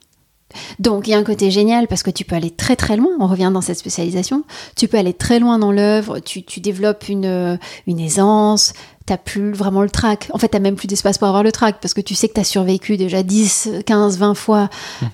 Donc 0.79 1.07
il 1.07 1.11
y 1.11 1.15
a 1.15 1.19
un 1.19 1.25
côté 1.25 1.51
génial 1.51 1.89
parce 1.89 2.03
que 2.03 2.11
tu 2.11 2.25
peux 2.25 2.37
aller 2.37 2.51
très 2.51 2.77
très 2.77 2.97
loin, 2.97 3.11
on 3.21 3.27
revient 3.27 3.51
dans 3.53 3.61
cette 3.61 3.79
spécialisation, 3.79 4.45
tu 4.77 4.89
peux 4.89 4.99
aller 4.99 5.15
très 5.15 5.39
loin 5.39 5.59
dans 5.59 5.73
l'œuvre, 5.73 6.19
tu, 6.21 6.43
tu 6.43 6.61
développes 6.61 7.09
une, 7.09 7.27
euh, 7.27 7.57
une 7.87 8.01
aisance, 8.01 8.73
t'as 9.07 9.17
plus 9.17 9.53
vraiment 9.53 9.83
le 9.83 9.91
trac. 9.91 10.29
En 10.33 10.39
fait, 10.39 10.49
t'as 10.49 10.59
même 10.59 10.75
plus 10.75 10.89
d'espace 10.89 11.19
pour 11.19 11.29
avoir 11.29 11.43
le 11.43 11.53
trac 11.53 11.77
parce 11.81 11.95
que 11.95 12.01
tu 12.01 12.15
sais 12.15 12.29
que 12.29 12.35
t'as 12.35 12.45
survécu 12.45 12.97
déjà 12.97 13.23
10, 13.23 13.71
15, 13.87 14.19
20 14.19 14.35
fois. 14.35 14.69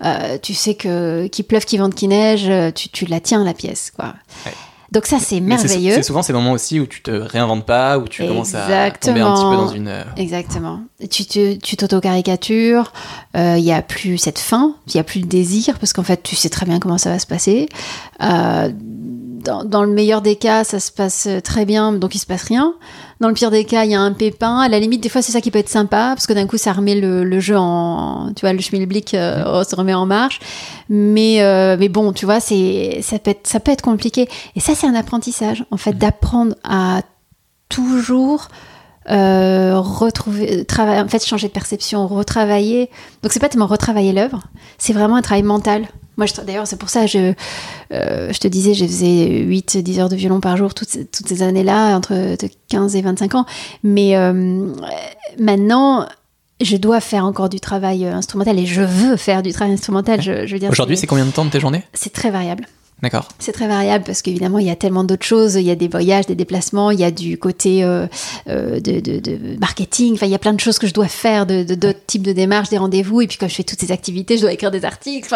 Euh, 0.05 0.39
tu 0.43 0.55
sais 0.55 0.75
que 0.75 1.27
qu'il 1.27 1.45
pleuve, 1.45 1.65
qu'il 1.65 1.79
vente, 1.79 1.95
qu'il 1.95 2.09
neige, 2.09 2.49
euh, 2.49 2.71
tu, 2.71 2.89
tu 2.89 3.05
la 3.07 3.21
tiens 3.21 3.45
la 3.45 3.55
pièce. 3.55 3.93
quoi. 3.95 4.15
Ouais. 4.47 4.53
Donc 4.93 5.07
ça, 5.07 5.19
c'est 5.19 5.41
merveilleux. 5.41 5.95
C'est 5.95 6.03
souvent 6.03 6.23
ces 6.23 6.33
moments 6.35 6.53
aussi 6.53 6.79
où 6.79 6.87
tu 6.87 7.01
te 7.03 7.11
réinventes 7.11 7.65
pas, 7.65 7.99
où 7.99 8.07
tu 8.09 8.23
commences 8.29 8.55
à 8.55 8.69
tomber 9.09 9.21
un 9.23 9.33
petit 9.35 9.45
peu 9.51 9.57
dans 9.57 9.69
une. 9.69 9.89
euh, 9.89 10.05
Exactement. 10.17 10.81
Tu 11.11 11.25
te- 11.25 11.55
tu 11.57 11.77
t'auto-caricatures, 11.77 12.93
euh, 13.37 13.55
il 13.57 13.65
n'y 13.65 13.73
a 13.73 13.81
plus 13.83 14.19
cette 14.19 14.39
faim, 14.39 14.75
il 14.89 14.93
n'y 14.97 15.01
a 15.01 15.05
plus 15.05 15.21
de 15.21 15.27
désir, 15.27 15.79
parce 15.79 15.93
qu'en 15.95 16.03
fait, 16.03 16.23
tu 16.23 16.37
sais 16.37 16.51
très 16.51 16.67
bien 16.67 16.79
comment 16.79 16.99
ça 16.99 17.09
va 17.11 17.19
se 17.19 17.27
passer. 17.27 17.69
Euh, 18.23 18.71
dans, 19.43 19.65
dans 19.65 19.83
le 19.85 19.93
meilleur 19.93 20.23
des 20.23 20.37
cas, 20.37 20.65
ça 20.65 20.81
se 20.81 20.93
passe 20.93 21.29
très 21.45 21.65
bien, 21.65 21.93
donc 21.93 22.15
il 22.15 22.19
se 22.19 22.27
passe 22.27 22.45
rien. 22.45 22.75
Dans 23.21 23.29
le 23.29 23.35
pire 23.35 23.51
des 23.51 23.65
cas, 23.65 23.85
il 23.85 23.91
y 23.93 23.95
a 23.95 24.01
un 24.01 24.13
pépin. 24.13 24.59
À 24.59 24.69
la 24.69 24.81
limite, 24.81 25.01
des 25.03 25.09
fois, 25.09 25.23
c'est 25.23 25.33
ça 25.33 25.41
qui 25.41 25.51
peut 25.51 25.59
être 25.59 25.69
sympa, 25.69 26.13
parce 26.15 26.27
que 26.27 26.33
d'un 26.33 26.47
coup, 26.47 26.59
ça 26.59 26.73
remet 26.73 27.01
le, 27.01 27.23
le 27.23 27.41
jeu 27.41 27.57
en... 27.57 28.33
Tu 28.35 28.41
vois, 28.41 28.53
le 28.53 28.61
schmilblick 28.61 29.15
euh, 29.15 29.63
se 29.65 29.77
remet 29.77 29.95
en 29.95 30.07
marche. 30.07 30.41
Mais, 30.89 31.43
euh, 31.43 31.77
mais 31.79 31.89
bon, 31.89 32.13
tu 32.13 32.25
vois, 32.25 32.41
c'est, 32.41 33.01
ça, 33.03 33.19
peut 33.19 33.31
être, 33.31 33.47
ça 33.47 33.61
peut 33.61 33.71
être 33.71 33.83
compliqué. 33.83 34.29
Et 34.57 34.61
ça, 34.61 34.75
c'est 34.75 34.87
un 34.87 34.95
apprentissage, 34.95 35.65
en 35.71 35.77
fait, 35.77 35.97
d'apprendre 35.97 36.57
à 36.65 37.03
toujours 37.69 38.49
euh, 39.11 39.79
retrouver, 39.79 40.65
travailler, 40.65 41.01
en 41.01 41.09
fait, 41.09 41.25
changer 41.25 41.49
de 41.49 41.53
perception, 41.53 42.07
retravailler. 42.09 42.91
Donc, 43.23 43.33
c'est 43.33 43.41
pas 43.41 43.49
tellement 43.49 43.67
retravailler 43.67 44.13
l'œuvre, 44.13 44.43
c'est 44.79 44.93
vraiment 44.93 45.17
un 45.17 45.23
travail 45.23 45.43
mental. 45.45 45.87
Moi, 46.17 46.27
d'ailleurs, 46.47 46.67
c'est 46.67 46.77
pour 46.79 46.91
ça, 46.91 47.07
je, 47.07 47.33
euh, 47.93 48.33
je 48.33 48.39
te 48.39 48.49
disais, 48.49 48.75
je 48.75 48.85
faisais 48.85 49.29
8-10 49.45 49.99
heures 50.01 50.09
de 50.09 50.17
violon 50.17 50.41
par 50.41 50.57
jour 50.57 50.75
toutes, 50.75 50.89
ces- 50.89 51.07
toutes 51.07 51.29
ces 51.29 51.43
années-là, 51.43 51.97
entre 51.97 52.13
de 52.15 52.49
15 52.69 52.97
et 52.97 53.03
25 53.03 53.35
ans. 53.35 53.47
Mais 53.83 54.17
euh, 54.17 54.73
maintenant, 55.39 56.07
je 56.61 56.77
dois 56.77 57.01
faire 57.01 57.25
encore 57.25 57.49
du 57.49 57.61
travail 57.61 58.05
euh, 58.05 58.15
instrumental 58.15 58.59
et 58.59 58.67
je 58.67 58.83
veux 58.83 59.17
faire 59.17 59.43
du 59.43 59.53
travail 59.53 59.73
instrumental. 59.75 60.21
Je, 60.23 60.47
je 60.47 60.53
veux 60.53 60.59
dire, 60.61 60.71
Aujourd'hui, 60.71 60.97
c'est 60.97 61.07
combien 61.07 61.27
de 61.27 61.31
temps 61.31 61.45
de 61.45 61.51
tes 61.51 61.61
journées? 61.61 61.83
C'est 61.95 62.13
très 62.13 62.31
variable. 62.31 62.67
D'accord. 63.03 63.27
C'est 63.41 63.53
très 63.53 63.67
variable 63.67 64.05
parce 64.05 64.23
qu'évidemment, 64.23 64.61
il 64.61 64.67
y 64.67 64.71
a 64.71 64.77
tellement 64.77 65.03
d'autres 65.03 65.27
choses. 65.27 65.57
Il 65.57 65.63
y 65.63 65.73
a 65.73 65.75
des 65.75 65.89
voyages, 65.89 66.27
des 66.27 66.37
déplacements, 66.37 66.93
il 66.93 67.01
y 67.01 67.05
a 67.05 67.11
du 67.11 67.37
côté 67.37 67.83
euh, 67.83 68.07
euh, 68.49 68.79
de, 68.79 69.59
marketing. 69.59 70.15
Enfin, 70.15 70.27
il 70.27 70.33
y 70.33 70.37
a 70.37 70.39
plein 70.39 70.53
de 70.53 70.61
choses 70.61 70.79
que 70.79 70.87
je 70.87 70.95
dois 70.95 71.09
faire, 71.09 71.45
de 71.45 71.65
d'autres 71.75 72.07
types 72.07 72.23
de 72.23 72.33
démarches, 72.33 72.69
des 72.69 72.79
rendez-vous. 72.79 73.21
Et 73.21 73.27
puis, 73.27 73.39
quand 73.39 73.49
je 73.49 73.57
fais 73.57 73.65
toutes 73.65 73.81
ces 73.81 73.91
activités, 73.91 74.37
je 74.37 74.43
dois 74.43 74.53
écrire 74.53 74.71
des 74.71 74.85
articles, 74.85 75.29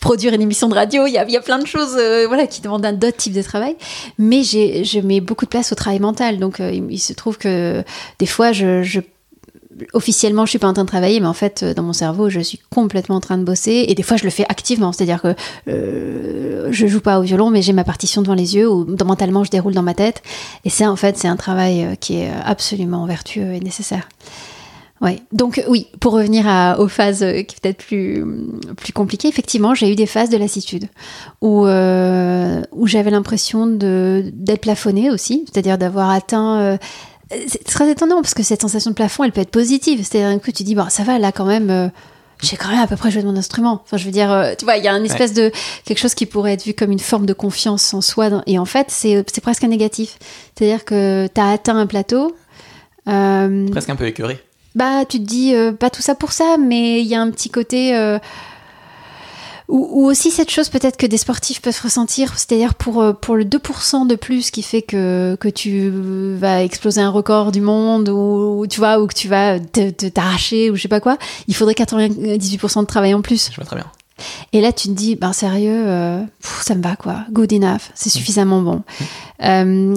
produire 0.00 0.32
une 0.32 0.40
émission 0.40 0.68
de 0.68 0.74
radio. 0.74 1.06
Il 1.06 1.12
y 1.12 1.18
a, 1.18 1.24
il 1.24 1.32
y 1.32 1.36
a 1.36 1.42
plein 1.42 1.58
de 1.58 1.66
choses 1.66 1.96
euh, 1.98 2.26
voilà, 2.26 2.46
qui 2.46 2.62
demandent 2.62 2.86
un 2.86 2.94
d'autres 2.94 3.18
types 3.18 3.34
de 3.34 3.42
travail. 3.42 3.76
Mais 4.16 4.42
je 4.42 5.00
mets 5.00 5.20
beaucoup 5.20 5.44
de 5.44 5.50
place 5.50 5.70
au 5.70 5.74
travail 5.74 6.00
mental. 6.00 6.38
Donc, 6.38 6.60
il, 6.60 6.98
se 6.98 7.12
trouve 7.12 7.36
que 7.36 7.84
des 8.18 8.26
fois, 8.26 8.52
je 8.52 9.00
officiellement, 9.92 10.46
je 10.46 10.50
suis 10.50 10.58
pas 10.58 10.68
en 10.68 10.72
train 10.72 10.84
de 10.84 10.88
travailler, 10.88 11.20
mais 11.20 11.26
en 11.26 11.34
fait, 11.34 11.62
euh, 11.62 11.74
dans 11.74 11.82
mon 11.82 11.92
cerveau, 11.92 12.28
je 12.28 12.40
suis 12.40 12.60
complètement 12.70 13.16
en 13.16 13.20
train 13.20 13.38
de 13.38 13.44
bosser. 13.44 13.84
Et 13.88 13.94
des 13.94 14.02
fois, 14.02 14.16
je 14.16 14.24
le 14.24 14.30
fais 14.30 14.44
activement, 14.48 14.92
c'est-à-dire 14.92 15.22
que 15.22 15.34
euh, 15.68 16.68
je 16.70 16.86
joue 16.86 17.00
pas 17.00 17.18
au 17.18 17.22
violon, 17.22 17.50
mais 17.50 17.62
j'ai 17.62 17.72
ma 17.72 17.84
partition 17.84 18.22
devant 18.22 18.34
les 18.34 18.54
yeux 18.54 18.70
ou 18.70 18.86
mentalement, 19.04 19.44
je 19.44 19.50
déroule 19.50 19.74
dans 19.74 19.82
ma 19.82 19.94
tête. 19.94 20.22
Et 20.64 20.70
c'est 20.70 20.86
en 20.86 20.96
fait, 20.96 21.16
c'est 21.18 21.28
un 21.28 21.36
travail 21.36 21.84
euh, 21.84 21.94
qui 21.94 22.16
est 22.16 22.30
absolument 22.44 23.06
vertueux 23.06 23.52
et 23.52 23.60
nécessaire. 23.60 24.08
Ouais. 25.02 25.18
Donc 25.32 25.58
euh, 25.58 25.62
oui, 25.68 25.88
pour 25.98 26.12
revenir 26.12 26.46
aux 26.78 26.86
phases 26.86 27.24
euh, 27.24 27.42
qui 27.42 27.56
peut-être 27.60 27.78
plus 27.78 28.24
plus 28.76 28.92
compliquées, 28.92 29.26
effectivement, 29.26 29.74
j'ai 29.74 29.90
eu 29.90 29.96
des 29.96 30.06
phases 30.06 30.30
de 30.30 30.36
lassitude 30.36 30.86
où 31.40 31.66
euh, 31.66 32.62
où 32.70 32.86
j'avais 32.86 33.10
l'impression 33.10 33.66
de 33.66 34.30
d'être 34.32 34.60
plafonnée 34.60 35.10
aussi, 35.10 35.44
c'est-à-dire 35.52 35.76
d'avoir 35.76 36.08
atteint 36.10 36.60
euh, 36.60 36.76
c'est 37.48 37.64
très 37.64 37.90
étonnant 37.90 38.16
parce 38.22 38.34
que 38.34 38.42
cette 38.42 38.60
sensation 38.62 38.90
de 38.90 38.94
plafond, 38.96 39.24
elle 39.24 39.32
peut 39.32 39.40
être 39.40 39.50
positive. 39.50 40.04
C'est-à-dire 40.04 40.40
que 40.40 40.50
tu 40.50 40.62
dis, 40.62 40.74
bon, 40.74 40.86
ça 40.88 41.02
va, 41.02 41.18
là, 41.18 41.32
quand 41.32 41.44
même, 41.44 41.70
euh, 41.70 41.88
j'ai 42.42 42.56
quand 42.56 42.68
même 42.68 42.80
à 42.80 42.86
peu 42.86 42.96
près 42.96 43.10
joué 43.10 43.22
de 43.22 43.26
mon 43.28 43.36
instrument. 43.36 43.80
Enfin, 43.84 43.96
je 43.96 44.04
veux 44.04 44.10
dire, 44.10 44.30
euh, 44.32 44.54
tu 44.58 44.64
vois, 44.64 44.76
il 44.76 44.84
y 44.84 44.88
a 44.88 44.92
une 44.96 45.04
espèce 45.04 45.32
de 45.32 45.52
quelque 45.84 45.98
chose 45.98 46.14
qui 46.14 46.26
pourrait 46.26 46.54
être 46.54 46.64
vu 46.64 46.74
comme 46.74 46.90
une 46.92 46.98
forme 46.98 47.26
de 47.26 47.32
confiance 47.32 47.94
en 47.94 48.00
soi. 48.00 48.30
dans- 48.30 48.42
et 48.46 48.58
en 48.58 48.64
fait, 48.64 48.86
c'est 48.90 49.24
c'est 49.32 49.40
presque 49.40 49.64
un 49.64 49.68
négatif. 49.68 50.18
C'est-à-dire 50.56 50.84
que 50.84 51.28
tu 51.32 51.40
as 51.40 51.50
atteint 51.50 51.76
un 51.76 51.86
plateau. 51.86 52.34
euh, 53.08 53.68
Presque 53.70 53.90
un 53.90 53.96
peu 53.96 54.06
écœuré. 54.06 54.38
bah, 54.74 55.04
tu 55.08 55.18
te 55.18 55.24
dis, 55.24 55.54
euh, 55.54 55.72
pas 55.72 55.90
tout 55.90 56.02
ça 56.02 56.14
pour 56.14 56.32
ça, 56.32 56.56
mais 56.58 57.00
il 57.00 57.06
y 57.06 57.14
a 57.14 57.20
un 57.20 57.30
petit 57.30 57.50
côté. 57.50 57.94
Ou, 59.68 59.88
ou 60.02 60.06
aussi 60.06 60.30
cette 60.30 60.50
chose 60.50 60.68
peut-être 60.68 60.96
que 60.96 61.06
des 61.06 61.16
sportifs 61.16 61.60
peuvent 61.62 61.80
ressentir, 61.82 62.36
c'est-à-dire 62.38 62.74
pour, 62.74 63.00
euh, 63.02 63.12
pour 63.12 63.36
le 63.36 63.44
2% 63.44 64.06
de 64.06 64.14
plus 64.14 64.50
qui 64.50 64.62
fait 64.62 64.82
que, 64.82 65.36
que 65.40 65.48
tu 65.48 65.90
vas 66.36 66.62
exploser 66.62 67.00
un 67.00 67.10
record 67.10 67.52
du 67.52 67.60
monde 67.60 68.08
ou 68.08 68.66
tu 68.68 68.78
vois 68.80 69.00
ou 69.00 69.06
que 69.06 69.14
tu 69.14 69.28
vas 69.28 69.58
t'arracher 69.60 70.70
ou 70.70 70.76
je 70.76 70.82
sais 70.82 70.88
pas 70.88 71.00
quoi, 71.00 71.16
il 71.48 71.54
faudrait 71.54 71.74
98% 71.74 72.80
de 72.80 72.86
travail 72.86 73.14
en 73.14 73.22
plus. 73.22 73.50
Je 73.50 73.56
vois 73.56 73.64
très 73.64 73.76
bien. 73.76 73.86
Et 74.52 74.60
là 74.60 74.72
tu 74.72 74.88
te 74.88 74.92
dis, 74.92 75.16
ben 75.16 75.32
sérieux, 75.32 75.84
euh, 75.86 76.20
pff, 76.40 76.62
ça 76.62 76.74
me 76.74 76.82
va 76.82 76.94
quoi, 76.96 77.24
good 77.30 77.52
enough, 77.52 77.90
c'est 77.94 78.10
suffisamment 78.10 78.60
bon. 78.62 78.82
Euh, 79.42 79.94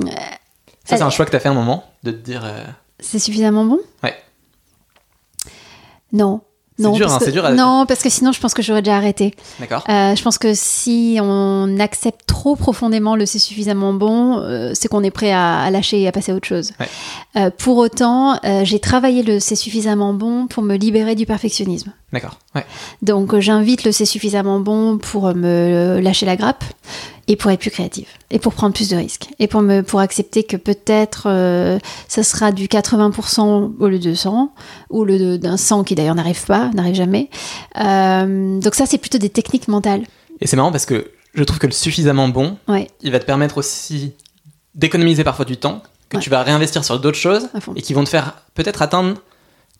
Ça, 0.85 0.97
c'est 0.97 1.01
un 1.03 1.09
choix 1.09 1.25
que 1.25 1.31
tu 1.31 1.35
as 1.35 1.39
fait 1.39 1.49
un 1.49 1.53
moment, 1.53 1.83
de 2.03 2.11
te 2.11 2.17
dire. 2.17 2.41
euh, 2.45 2.63
c'est 2.99 3.19
suffisamment 3.19 3.65
bon? 3.65 3.79
Ouais. 4.03 4.15
Non. 6.13 6.41
Non, 6.77 6.91
dur, 6.91 7.07
parce 7.07 7.21
hein, 7.23 7.25
que- 7.27 7.31
dur 7.31 7.45
à- 7.45 7.51
non, 7.53 7.85
parce 7.87 8.01
que 8.03 8.09
sinon 8.09 8.31
je 8.33 8.39
pense 8.41 8.53
que 8.53 8.61
j'aurais 8.61 8.81
déjà 8.81 8.97
arrêté. 8.97 9.33
D'accord. 9.61 9.83
Euh, 9.87 10.13
je 10.15 10.21
pense 10.21 10.37
que 10.37 10.53
si 10.53 11.17
on 11.21 11.77
accepte 11.79 12.25
trop 12.27 12.55
profondément 12.57 13.15
le 13.15 13.25
c'est 13.25 13.39
suffisamment 13.39 13.93
bon, 13.93 14.39
euh, 14.39 14.71
c'est 14.73 14.89
qu'on 14.89 15.01
est 15.03 15.11
prêt 15.11 15.31
à, 15.31 15.61
à 15.61 15.71
lâcher 15.71 16.01
et 16.01 16.07
à 16.07 16.11
passer 16.11 16.33
à 16.33 16.35
autre 16.35 16.47
chose. 16.47 16.73
Ouais. 16.79 16.87
Euh, 17.37 17.49
pour 17.57 17.77
autant, 17.77 18.37
j'ai 18.63 18.79
travaillé 18.79 19.23
le 19.23 19.39
c'est 19.39 19.55
suffisamment 19.55 20.13
bon 20.13 20.47
pour 20.47 20.63
me 20.63 20.75
libérer 20.75 21.15
du 21.15 21.25
perfectionnisme. 21.25 21.93
D'accord. 22.11 22.37
Ouais. 22.55 22.65
Donc 23.01 23.37
j'invite 23.39 23.83
le 23.85 23.91
c'est 23.91 24.05
suffisamment 24.05 24.59
bon 24.59 24.97
pour 24.97 25.33
me 25.33 25.99
lâcher 26.01 26.25
la 26.25 26.35
grappe 26.35 26.63
et 27.27 27.35
pour 27.35 27.49
être 27.51 27.59
plus 27.59 27.71
créative 27.71 28.07
et 28.29 28.37
pour 28.39 28.53
prendre 28.53 28.73
plus 28.73 28.89
de 28.89 28.95
risques 28.95 29.27
et 29.39 29.47
pour 29.47 29.61
me 29.61 29.81
pour 29.81 29.99
accepter 29.99 30.43
que 30.43 30.57
peut-être 30.57 31.23
euh, 31.27 31.79
ça 32.07 32.21
sera 32.23 32.51
du 32.51 32.67
80% 32.67 33.73
au 33.79 33.87
lieu 33.87 33.97
de 33.99 34.13
100 34.13 34.53
ou 34.91 35.03
le 35.05 35.37
d'un 35.37 35.57
100 35.57 35.83
qui 35.85 35.95
d'ailleurs 35.95 36.15
n'arrive 36.15 36.45
pas, 36.45 36.69
n'arrive 36.73 36.95
jamais. 36.95 37.29
Euh, 37.79 38.59
donc 38.59 38.75
ça 38.75 38.85
c'est 38.85 38.97
plutôt 38.97 39.17
des 39.17 39.29
techniques 39.29 39.67
mentales. 39.67 40.03
Et 40.41 40.47
c'est 40.47 40.55
marrant 40.55 40.71
parce 40.71 40.85
que 40.85 41.11
je 41.33 41.43
trouve 41.43 41.59
que 41.59 41.67
le 41.67 41.73
suffisamment 41.73 42.27
bon, 42.29 42.57
Ouais, 42.67 42.89
il 43.01 43.11
va 43.11 43.19
te 43.19 43.25
permettre 43.25 43.57
aussi 43.57 44.13
d'économiser 44.75 45.23
parfois 45.23 45.45
du 45.45 45.57
temps 45.57 45.81
que 46.09 46.17
Ouais. 46.17 46.23
tu 46.23 46.29
vas 46.29 46.43
réinvestir 46.43 46.83
sur 46.85 46.99
d'autres 46.99 47.17
choses 47.17 47.47
et 47.75 47.81
qui 47.81 47.93
vont 47.93 48.03
te 48.03 48.09
faire 48.09 48.43
peut-être 48.53 48.81
atteindre 48.81 49.15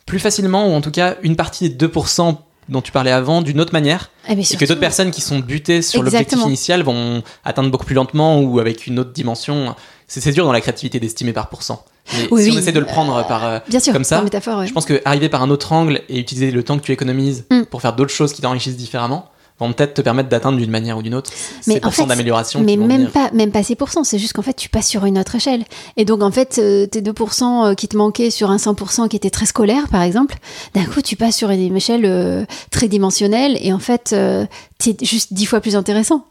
plus 0.06 0.20
facilement 0.20 0.68
ou 0.68 0.74
en 0.74 0.82
tout 0.82 0.92
cas 0.92 1.16
une 1.24 1.36
partie 1.36 1.70
des 1.70 1.88
2% 1.88 2.38
dont 2.70 2.82
tu 2.82 2.92
parlais 2.92 3.12
avant 3.12 3.42
d'une 3.42 3.60
autre 3.62 3.74
manière 3.74 4.10
Eh 4.28 4.34
et 4.34 4.58
que 4.58 4.66
d'autres 4.66 4.80
personnes 4.80 5.12
qui 5.12 5.22
sont 5.22 5.40
butées 5.40 5.82
sur 5.82 6.02
l'objectif 6.04 6.40
initial 6.46 6.84
vont 6.84 7.22
atteindre 7.44 7.70
beaucoup 7.70 7.86
plus 7.86 7.96
lentement 7.96 8.40
ou 8.42 8.60
avec 8.60 8.88
une 8.88 9.00
autre 9.00 9.12
dimension. 9.14 9.76
C'est 10.08 10.22
c'est 10.22 10.32
dur 10.32 10.46
dans 10.46 10.52
la 10.52 10.62
créativité 10.62 11.00
d'estimer 11.00 11.34
par 11.34 11.50
pourcent. 11.50 11.84
Mais 12.14 12.28
Oui, 12.32 12.44
si 12.44 12.50
oui. 12.52 12.56
on 12.58 12.60
essaie 12.60 12.72
de 12.72 12.80
le 12.80 12.86
prendre 12.86 13.26
par... 13.28 13.44
euh, 13.46 13.60
Bien 13.68 13.80
sûr, 13.80 13.92
comme 13.94 14.04
ça, 14.04 14.22
métaphore, 14.22 14.60
ouais. 14.60 14.68
Je 14.68 14.74
pense 14.74 14.86
que 14.86 15.02
arriver 15.06 15.30
par 15.30 15.42
un 15.42 15.50
autre 15.50 15.72
angle 15.74 16.02
et 16.10 16.20
utiliser 16.20 16.52
le 16.52 16.62
temps 16.64 16.78
que 16.78 16.84
tu 16.84 16.92
économises 16.92 17.46
Mm. 17.52 17.64
pour 17.64 17.82
faire 17.82 17.94
d'autres 17.96 18.14
choses 18.14 18.32
qui 18.34 18.42
t'enrichissent 18.42 18.78
différemment 18.78 19.30
vont 19.60 19.72
peut-être 19.72 19.94
te 19.94 20.02
permettre 20.02 20.28
d'atteindre 20.28 20.58
d'une 20.58 20.70
manière 20.70 20.98
ou 20.98 21.02
d'une 21.02 21.16
autre 21.16 21.32
Mais 21.66 21.76
ces 21.76 21.80
en 21.80 21.82
pourcents 21.82 22.06
d'amélioration. 22.08 22.60
Mais 22.62 22.76
même 22.76 22.98
venir. 22.98 23.12
pas, 23.12 23.32
même 23.32 23.52
pas 23.52 23.64
ces 23.64 23.76
pourcents, 23.76 24.04
c'est 24.04 24.20
juste 24.20 24.34
qu'en 24.34 24.42
fait, 24.42 24.54
tu 24.54 24.68
passes 24.68 24.88
sur 24.88 25.06
une 25.06 25.18
autre 25.18 25.36
échelle. 25.36 25.64
Et 25.96 26.04
donc, 26.04 26.22
en 26.24 26.32
fait, 26.32 26.60
euh, 26.60 26.86
tes 26.88 27.02
2% 27.02 27.74
qui 27.76 27.88
te 27.88 27.96
manquaient 27.96 28.32
sur 28.32 28.52
un 28.52 28.58
100% 28.58 29.08
qui 29.08 29.16
était 29.16 29.30
très 29.30 29.46
scolaire, 29.46 29.88
par 29.90 30.02
exemple, 30.02 30.36
d'un 30.74 30.84
coup, 30.86 31.02
tu 31.02 31.16
passes 31.16 31.38
sur 31.38 31.50
une 31.52 31.76
échelle 31.78 32.06
euh, 32.06 32.46
très 32.72 32.88
dimensionnelle 32.90 33.58
et 33.62 33.72
en 33.72 33.80
fait, 33.80 34.12
euh, 34.14 34.46
t'es 34.78 34.96
juste 35.02 35.32
dix 35.34 35.46
fois 35.46 35.62
plus 35.62 35.76
intéressant. 35.78 36.26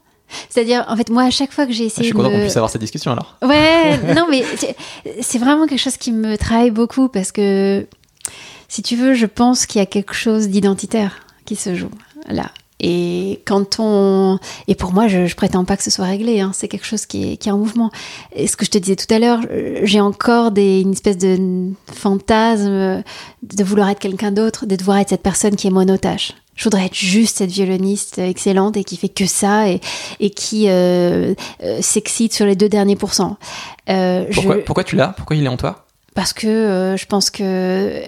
C'est-à-dire, 0.49 0.85
en 0.87 0.95
fait, 0.97 1.09
moi, 1.09 1.23
à 1.23 1.29
chaque 1.31 1.51
fois 1.51 1.65
que 1.65 1.71
j'ai 1.71 1.83
Je 1.83 1.87
essayé 1.87 2.03
suis 2.05 2.11
de 2.13 2.17
content 2.17 2.29
me- 2.29 2.35
qu'on 2.35 2.41
puisse 2.41 2.57
avoir 2.57 2.69
cette 2.69 2.81
discussion 2.81 3.11
alors. 3.11 3.37
Ouais, 3.43 4.13
non, 4.15 4.27
mais 4.29 4.43
c'est 5.21 5.37
vraiment 5.39 5.65
quelque 5.67 5.81
chose 5.81 5.97
qui 5.97 6.11
me 6.11 6.35
travaille 6.37 6.71
beaucoup 6.71 7.09
parce 7.09 7.31
que, 7.31 7.87
si 8.67 8.81
tu 8.83 8.95
veux, 8.95 9.13
je 9.15 9.25
pense 9.25 9.65
qu'il 9.65 9.79
y 9.79 9.81
a 9.81 9.85
quelque 9.87 10.13
chose 10.13 10.47
d'identitaire 10.49 11.25
qui 11.45 11.55
se 11.55 11.73
joue 11.75 11.89
là. 12.27 12.51
Et 12.81 13.41
quand 13.45 13.77
on. 13.79 14.37
Et 14.67 14.75
pour 14.75 14.91
moi, 14.93 15.07
je, 15.07 15.25
je 15.27 15.35
prétends 15.35 15.63
pas 15.65 15.77
que 15.77 15.83
ce 15.83 15.89
soit 15.89 16.05
réglé, 16.05 16.41
hein, 16.41 16.51
c'est 16.53 16.67
quelque 16.67 16.85
chose 16.85 17.05
qui 17.05 17.31
est, 17.33 17.37
qui 17.37 17.47
est 17.49 17.51
en 17.51 17.57
mouvement. 17.57 17.89
Et 18.35 18.47
ce 18.47 18.57
que 18.57 18.65
je 18.65 18.71
te 18.71 18.77
disais 18.77 18.95
tout 18.97 19.11
à 19.13 19.17
l'heure, 19.19 19.39
euh, 19.49 19.79
j'ai 19.83 20.01
encore 20.01 20.51
des, 20.51 20.81
une 20.81 20.91
espèce 20.91 21.17
de 21.17 21.69
fantasme 21.93 23.01
de 23.43 23.63
vouloir 23.63 23.89
être 23.89 23.99
quelqu'un 23.99 24.31
d'autre, 24.31 24.65
de 24.65 24.75
devoir 24.75 24.97
être 24.97 25.09
cette 25.09 25.23
personne 25.23 25.55
qui 25.55 25.67
est 25.67 25.71
monotache. 25.71 26.33
Je 26.55 26.63
voudrais 26.63 26.85
être 26.85 26.95
juste 26.95 27.37
cette 27.39 27.51
violoniste 27.51 28.17
excellente 28.19 28.77
et 28.77 28.83
qui 28.85 28.95
fait 28.97 29.09
que 29.09 29.25
ça 29.25 29.69
et, 29.69 29.81
et 30.21 30.29
qui 30.29 30.65
euh, 30.69 31.33
euh, 31.63 31.79
s'excite 31.81 32.33
sur 32.33 32.45
les 32.45 32.55
deux 32.55 32.69
derniers 32.69 32.95
pourcents. 32.95 33.37
Euh, 33.89 34.25
Pourquoi, 34.33 34.55
je- 34.57 34.61
pourquoi 34.61 34.83
tu 34.85 34.95
l'as? 34.95 35.09
Pourquoi 35.09 35.35
il 35.35 35.43
est 35.43 35.49
en 35.49 35.57
toi? 35.57 35.85
Parce 36.13 36.31
que 36.31 36.47
euh, 36.47 36.95
je 36.97 37.05
pense 37.07 37.29
que 37.29 38.01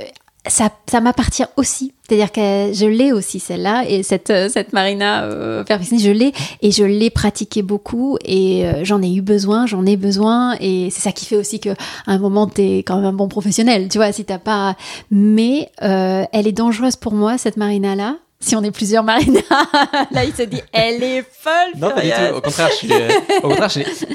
ça, 0.49 0.69
ça 0.89 1.01
m'appartient 1.01 1.45
aussi. 1.55 1.93
C'est-à-dire 2.07 2.31
que 2.31 2.71
je 2.73 2.85
l'ai 2.85 3.11
aussi 3.11 3.39
celle-là 3.39 3.83
et 3.87 4.01
cette, 4.01 4.29
euh, 4.29 4.47
cette 4.49 4.71
Marina 4.71 5.23
euh, 5.23 5.63
je 5.67 6.09
l'ai 6.09 6.31
et 6.61 6.71
je 6.71 6.83
l'ai 6.83 7.09
pratiquée 7.09 7.61
beaucoup 7.61 8.17
et 8.23 8.65
euh, 8.65 8.85
j'en 8.85 9.01
ai 9.01 9.13
eu 9.13 9.21
besoin, 9.21 9.65
j'en 9.65 9.85
ai 9.85 9.97
besoin 9.97 10.55
et 10.61 10.89
c'est 10.89 11.01
ça 11.01 11.11
qui 11.11 11.25
fait 11.25 11.35
aussi 11.35 11.59
que 11.59 11.69
à 11.69 12.13
un 12.13 12.17
moment 12.17 12.47
t'es 12.47 12.77
quand 12.79 12.95
même 12.97 13.05
un 13.05 13.13
bon 13.13 13.27
professionnel, 13.27 13.89
tu 13.89 13.97
vois, 13.97 14.11
si 14.11 14.23
t'as 14.23 14.39
pas. 14.39 14.75
Mais 15.11 15.69
euh, 15.83 16.23
elle 16.31 16.47
est 16.47 16.53
dangereuse 16.53 16.95
pour 16.95 17.13
moi 17.13 17.37
cette 17.37 17.57
Marina-là. 17.57 18.15
Si 18.39 18.55
on 18.55 18.63
est 18.63 18.71
plusieurs 18.71 19.03
Marina, 19.03 19.39
là 20.11 20.23
il 20.23 20.33
se 20.33 20.43
dit 20.43 20.61
elle 20.71 21.03
est 21.03 21.23
folle. 21.23 21.79
Non, 21.79 21.89
pas 21.89 22.01
du 22.01 22.09
tout. 22.09 22.35
Au 22.35 22.41
contraire, 22.41 22.69
je 22.69 22.75
suis, 22.75 22.93
euh, 22.93 23.09
au 23.43 23.49
contraire, 23.49 23.69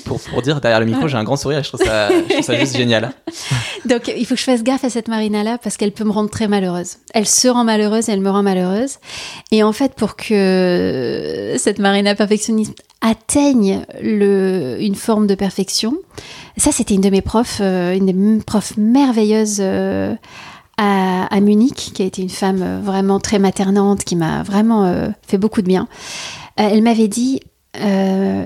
pour, 0.05 0.21
pour 0.21 0.43
dire 0.43 0.61
derrière 0.61 0.79
le 0.79 0.87
micro, 0.87 1.09
j'ai 1.09 1.17
un 1.17 1.25
grand 1.25 1.37
sourire 1.37 1.59
et 1.59 1.63
je 1.65 1.69
trouve 1.69 1.85
ça, 1.85 2.09
je 2.09 2.33
trouve 2.33 2.45
ça 2.45 2.57
juste 2.57 2.77
génial. 2.77 3.13
Donc 3.85 4.13
il 4.17 4.25
faut 4.25 4.35
que 4.35 4.41
je 4.41 4.45
fasse 4.45 4.63
gaffe 4.63 4.85
à 4.85 4.91
cette 4.91 5.09
Marina-là 5.09 5.59
parce 5.59 5.77
qu'elle 5.77 5.91
peut 5.91 6.05
me 6.05 6.13
rendre 6.13 6.31
très 6.31 6.47
malheureuse. 6.47 6.99
Elle 7.15 7.27
se 7.27 7.49
rend 7.49 7.65
malheureuse, 7.65 8.09
elle 8.09 8.21
me 8.21 8.31
rend 8.31 8.45
malheureuse. 8.45 8.99
Et 9.51 9.65
en 9.65 9.73
fait, 9.73 9.95
pour 9.95 10.15
que 10.15 11.57
cette 11.59 11.81
Marina 11.81 12.15
perfectionniste 12.15 12.75
atteigne 13.01 13.85
le, 14.01 14.77
une 14.81 14.95
forme 14.95 15.27
de 15.27 15.35
perfection, 15.35 15.97
ça 16.57 16.71
c'était 16.71 16.95
une 16.95 17.01
de 17.01 17.11
mes 17.11 17.23
profs, 17.23 17.59
euh, 17.61 17.95
une 17.95 18.07
des 18.07 18.45
profs 18.45 18.77
merveilleuses 18.77 19.59
euh, 19.61 20.15
à, 20.83 21.41
Munich, 21.41 21.93
qui 21.95 22.03
a 22.03 22.05
été 22.05 22.23
une 22.23 22.29
femme 22.29 22.63
euh, 22.63 22.81
vraiment 22.83 23.21
très 23.21 23.39
maternante, 23.39 24.05
qui 24.05 24.17
m'a 24.17 24.43
vraiment 24.43 24.85
euh, 24.85 25.09
fait 25.27 25.39
beaucoup 25.39 25.63
de 25.63 25.67
bien. 25.67 25.89
Euh, 26.61 26.69
elle 26.71 26.83
m'avait 26.83 27.09
dit, 27.09 27.41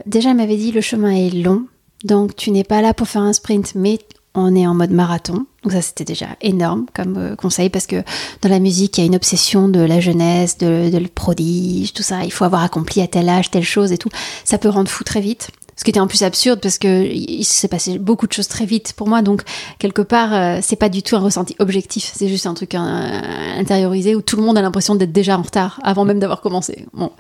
déjà 0.07 0.30
elle 0.30 0.37
m'avait 0.37 0.57
dit 0.57 0.70
le 0.70 0.80
chemin 0.80 1.11
est 1.11 1.30
long, 1.30 1.64
donc 2.05 2.37
tu 2.37 2.51
n'es 2.53 2.62
pas 2.62 2.80
là 2.80 2.95
pour 2.95 3.09
faire 3.09 3.22
un 3.22 3.32
sprint, 3.32 3.74
mais 3.74 3.99
on 4.34 4.55
est 4.55 4.66
en 4.66 4.74
mode 4.74 4.93
marathon. 4.93 5.47
Donc 5.64 5.72
ça 5.72 5.82
c'était 5.82 6.05
déjà 6.05 6.28
énorme 6.41 6.87
comme 6.95 7.34
conseil 7.37 7.70
parce 7.70 7.89
que 7.89 8.05
dans 8.43 8.49
la 8.49 8.61
musique 8.61 8.99
il 8.99 9.01
y 9.01 9.05
a 9.05 9.07
une 9.07 9.16
obsession 9.16 9.68
de 9.68 9.80
la 9.80 9.99
jeunesse, 9.99 10.59
de, 10.59 10.91
de 10.91 10.99
le 10.99 11.09
prodige, 11.09 11.93
tout 11.93 12.05
ça. 12.05 12.24
Il 12.24 12.30
faut 12.30 12.45
avoir 12.45 12.62
accompli 12.62 13.03
à 13.03 13.09
tel 13.09 13.28
âge 13.28 13.51
telle 13.51 13.64
chose 13.64 13.91
et 13.91 13.99
tout. 13.99 14.11
Ça 14.45 14.59
peut 14.59 14.68
rendre 14.68 14.91
fou 14.91 15.03
très 15.03 15.20
vite. 15.20 15.51
Ce 15.77 15.85
qui 15.85 15.91
était 15.91 16.01
en 16.01 16.07
plus 16.07 16.22
absurde 16.22 16.61
parce 16.61 16.79
que 16.79 17.05
il 17.05 17.45
s'est 17.45 17.68
passé 17.68 17.99
beaucoup 17.99 18.27
de 18.27 18.33
choses 18.33 18.49
très 18.49 18.64
vite 18.64 18.95
pour 18.95 19.09
moi. 19.09 19.20
Donc 19.20 19.43
quelque 19.79 20.01
part 20.03 20.33
euh, 20.33 20.59
c'est 20.62 20.77
pas 20.77 20.89
du 20.89 21.03
tout 21.03 21.16
un 21.16 21.20
ressenti 21.20 21.55
objectif. 21.59 22.12
C'est 22.14 22.29
juste 22.29 22.47
un 22.47 22.55
truc 22.55 22.74
intériorisé 22.74 24.14
où 24.14 24.22
tout 24.22 24.37
le 24.37 24.43
monde 24.43 24.57
a 24.57 24.62
l'impression 24.62 24.95
d'être 24.95 25.12
déjà 25.12 25.39
en 25.39 25.43
retard 25.43 25.79
avant 25.83 26.05
même 26.05 26.18
d'avoir 26.18 26.41
commencé. 26.41 26.87
Bon. 26.95 27.12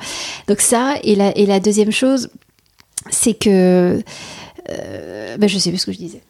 Donc 0.48 0.60
ça 0.60 0.94
et 1.02 1.14
la, 1.16 1.36
et 1.36 1.44
la 1.44 1.60
deuxième 1.60 1.92
chose 1.92 2.30
c'est 3.10 3.34
que. 3.34 4.00
Euh, 4.70 5.36
ben 5.36 5.48
je 5.48 5.58
sais 5.58 5.70
plus 5.70 5.78
ce 5.78 5.86
que 5.86 5.92
je 5.92 5.98
disais. 5.98 6.22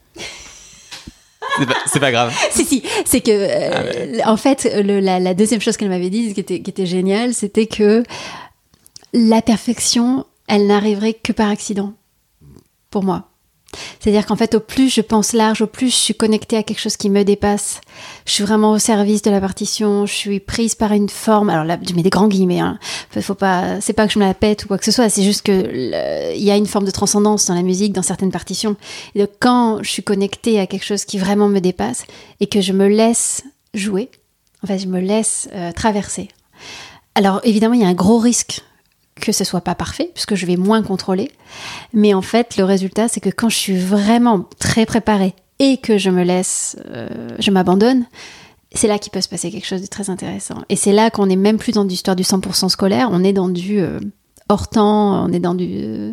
C'est 1.87 2.01
pas, 2.01 2.13
grave. 2.13 2.35
si, 2.51 2.67
si, 2.67 2.83
c'est 3.07 3.23
que, 3.23 3.31
euh, 3.31 4.21
ah 4.23 4.31
en 4.31 4.37
fait, 4.37 4.69
le, 4.75 5.01
la, 5.01 5.19
la, 5.19 5.33
deuxième 5.33 5.61
chose 5.61 5.79
qu'elle 5.79 5.89
m'avait 5.89 6.11
dit, 6.11 6.35
qui 6.35 6.41
était, 6.41 6.61
qui 6.61 6.71
était 6.71 6.85
géniale, 6.85 7.33
c'était 7.33 7.67
que 7.67 8.03
la 9.15 9.41
perfection, 9.41 10.27
elle 10.49 10.67
n'arriverait 10.67 11.15
que 11.15 11.33
par 11.33 11.49
accident, 11.49 11.95
pour 12.91 13.03
moi. 13.03 13.29
C'est-à-dire 14.01 14.27
qu'en 14.27 14.37
fait, 14.37 14.55
au 14.55 14.61
plus 14.61 14.89
je 14.89 15.01
pense 15.01 15.33
large, 15.33 15.63
au 15.63 15.67
plus 15.67 15.91
je 15.91 15.97
suis 15.97 16.15
connectée 16.15 16.57
à 16.57 16.63
quelque 16.63 16.81
chose 16.81 16.97
qui 16.97 17.11
me 17.11 17.25
dépasse. 17.25 17.81
Je 18.25 18.33
suis 18.33 18.45
vraiment 18.45 18.73
au 18.73 18.79
service 18.79 19.23
de 19.23 19.31
la 19.31 19.41
partition. 19.41 20.07
Je 20.07 20.15
suis 20.15 20.41
prise 20.41 20.75
par 20.75 20.93
une 20.93 21.09
forme. 21.09 21.51
Alors 21.51 21.65
là, 21.65 21.77
je 21.87 21.93
mets 21.95 22.03
des 22.03 22.11
grands 22.11 22.29
guillemets. 22.29 22.61
Hein. 22.61 22.79
Faut 23.21 23.35
pas, 23.35 23.81
c'est 23.81 23.93
pas 23.93 24.07
que 24.07 24.13
je 24.13 24.19
me 24.19 24.25
la 24.25 24.35
pète 24.35 24.65
ou 24.65 24.69
quoi 24.69 24.79
que 24.79 24.85
ce 24.85 24.93
soit. 24.93 25.09
C'est 25.09 25.23
juste 25.23 25.43
que 25.43 26.33
il 26.35 26.43
y 26.43 26.51
a 26.51 26.57
une 26.57 26.67
forme 26.67 26.85
de 26.85 26.91
transcendance 26.91 27.47
dans 27.47 27.55
la 27.55 27.63
musique, 27.63 27.93
dans 27.93 28.03
certaines 28.03 28.33
partitions. 28.33 28.77
Et 29.15 29.21
donc, 29.21 29.31
quand 29.41 29.83
je 29.83 29.91
suis 29.91 30.03
connectée 30.03 30.61
à 30.61 30.67
quelque 30.67 30.85
chose 30.85 31.05
qui 31.05 31.19
vraiment 31.19 31.49
me 31.49 31.61
dépasse 31.61 32.05
et 32.41 32.47
que 32.47 32.61
je 32.61 32.73
me 32.73 32.89
laisse 32.89 33.43
jouer, 33.75 34.11
en 34.63 34.67
fait, 34.67 34.79
je 34.79 34.87
me 34.87 35.01
laisse 35.01 35.49
euh, 35.55 35.73
traverser. 35.73 36.29
Alors 37.15 37.41
évidemment, 37.45 37.75
il 37.75 37.81
y 37.81 37.85
a 37.85 37.89
un 37.89 37.95
gros 37.95 38.19
risque 38.19 38.63
que 39.21 39.33
ce 39.33 39.45
soit 39.45 39.63
pas 39.63 39.75
parfait, 39.75 40.11
puisque 40.15 40.35
je 40.35 40.47
vais 40.47 40.57
moins 40.57 40.83
contrôler. 40.83 41.31
Mais 41.93 42.15
en 42.15 42.23
fait, 42.23 42.57
le 42.57 42.65
résultat, 42.65 43.09
c'est 43.09 43.21
que 43.21 43.31
quand 43.31 43.49
je 43.49 43.57
suis 43.57 43.77
vraiment 43.77 44.47
très 44.59 44.87
préparée 44.87 45.35
et 45.59 45.79
que 45.79 45.99
je 45.99 46.11
me 46.11 46.23
laisse, 46.23 46.77
euh, 46.91 47.31
je 47.39 47.51
m'abandonne, 47.51 48.05
c'est 48.73 48.89
là 48.89 48.99
qu'il 48.99 49.11
peut 49.11 49.21
se 49.21 49.29
passer 49.29 49.51
quelque 49.51 49.67
chose 49.67 49.81
de 49.81 49.87
très 49.87 50.11
intéressant. 50.11 50.63
Et 50.69 50.77
c'est 50.77 50.93
là 50.93 51.11
qu'on 51.11 51.27
n'est 51.27 51.37
même 51.37 51.57
plus 51.57 51.73
dans 51.73 51.85
l'histoire 51.85 52.15
du 52.15 52.25
100% 52.25 52.69
scolaire, 52.69 53.09
on 53.11 53.25
est 53.25 53.33
dans 53.33 53.49
du 53.49 53.81
euh, 53.81 54.01
hors 54.49 54.69
temps, 54.69 55.25
on 55.25 55.33
est 55.33 55.41
dans 55.41 55.55
du 55.55 55.71
euh, 55.73 56.13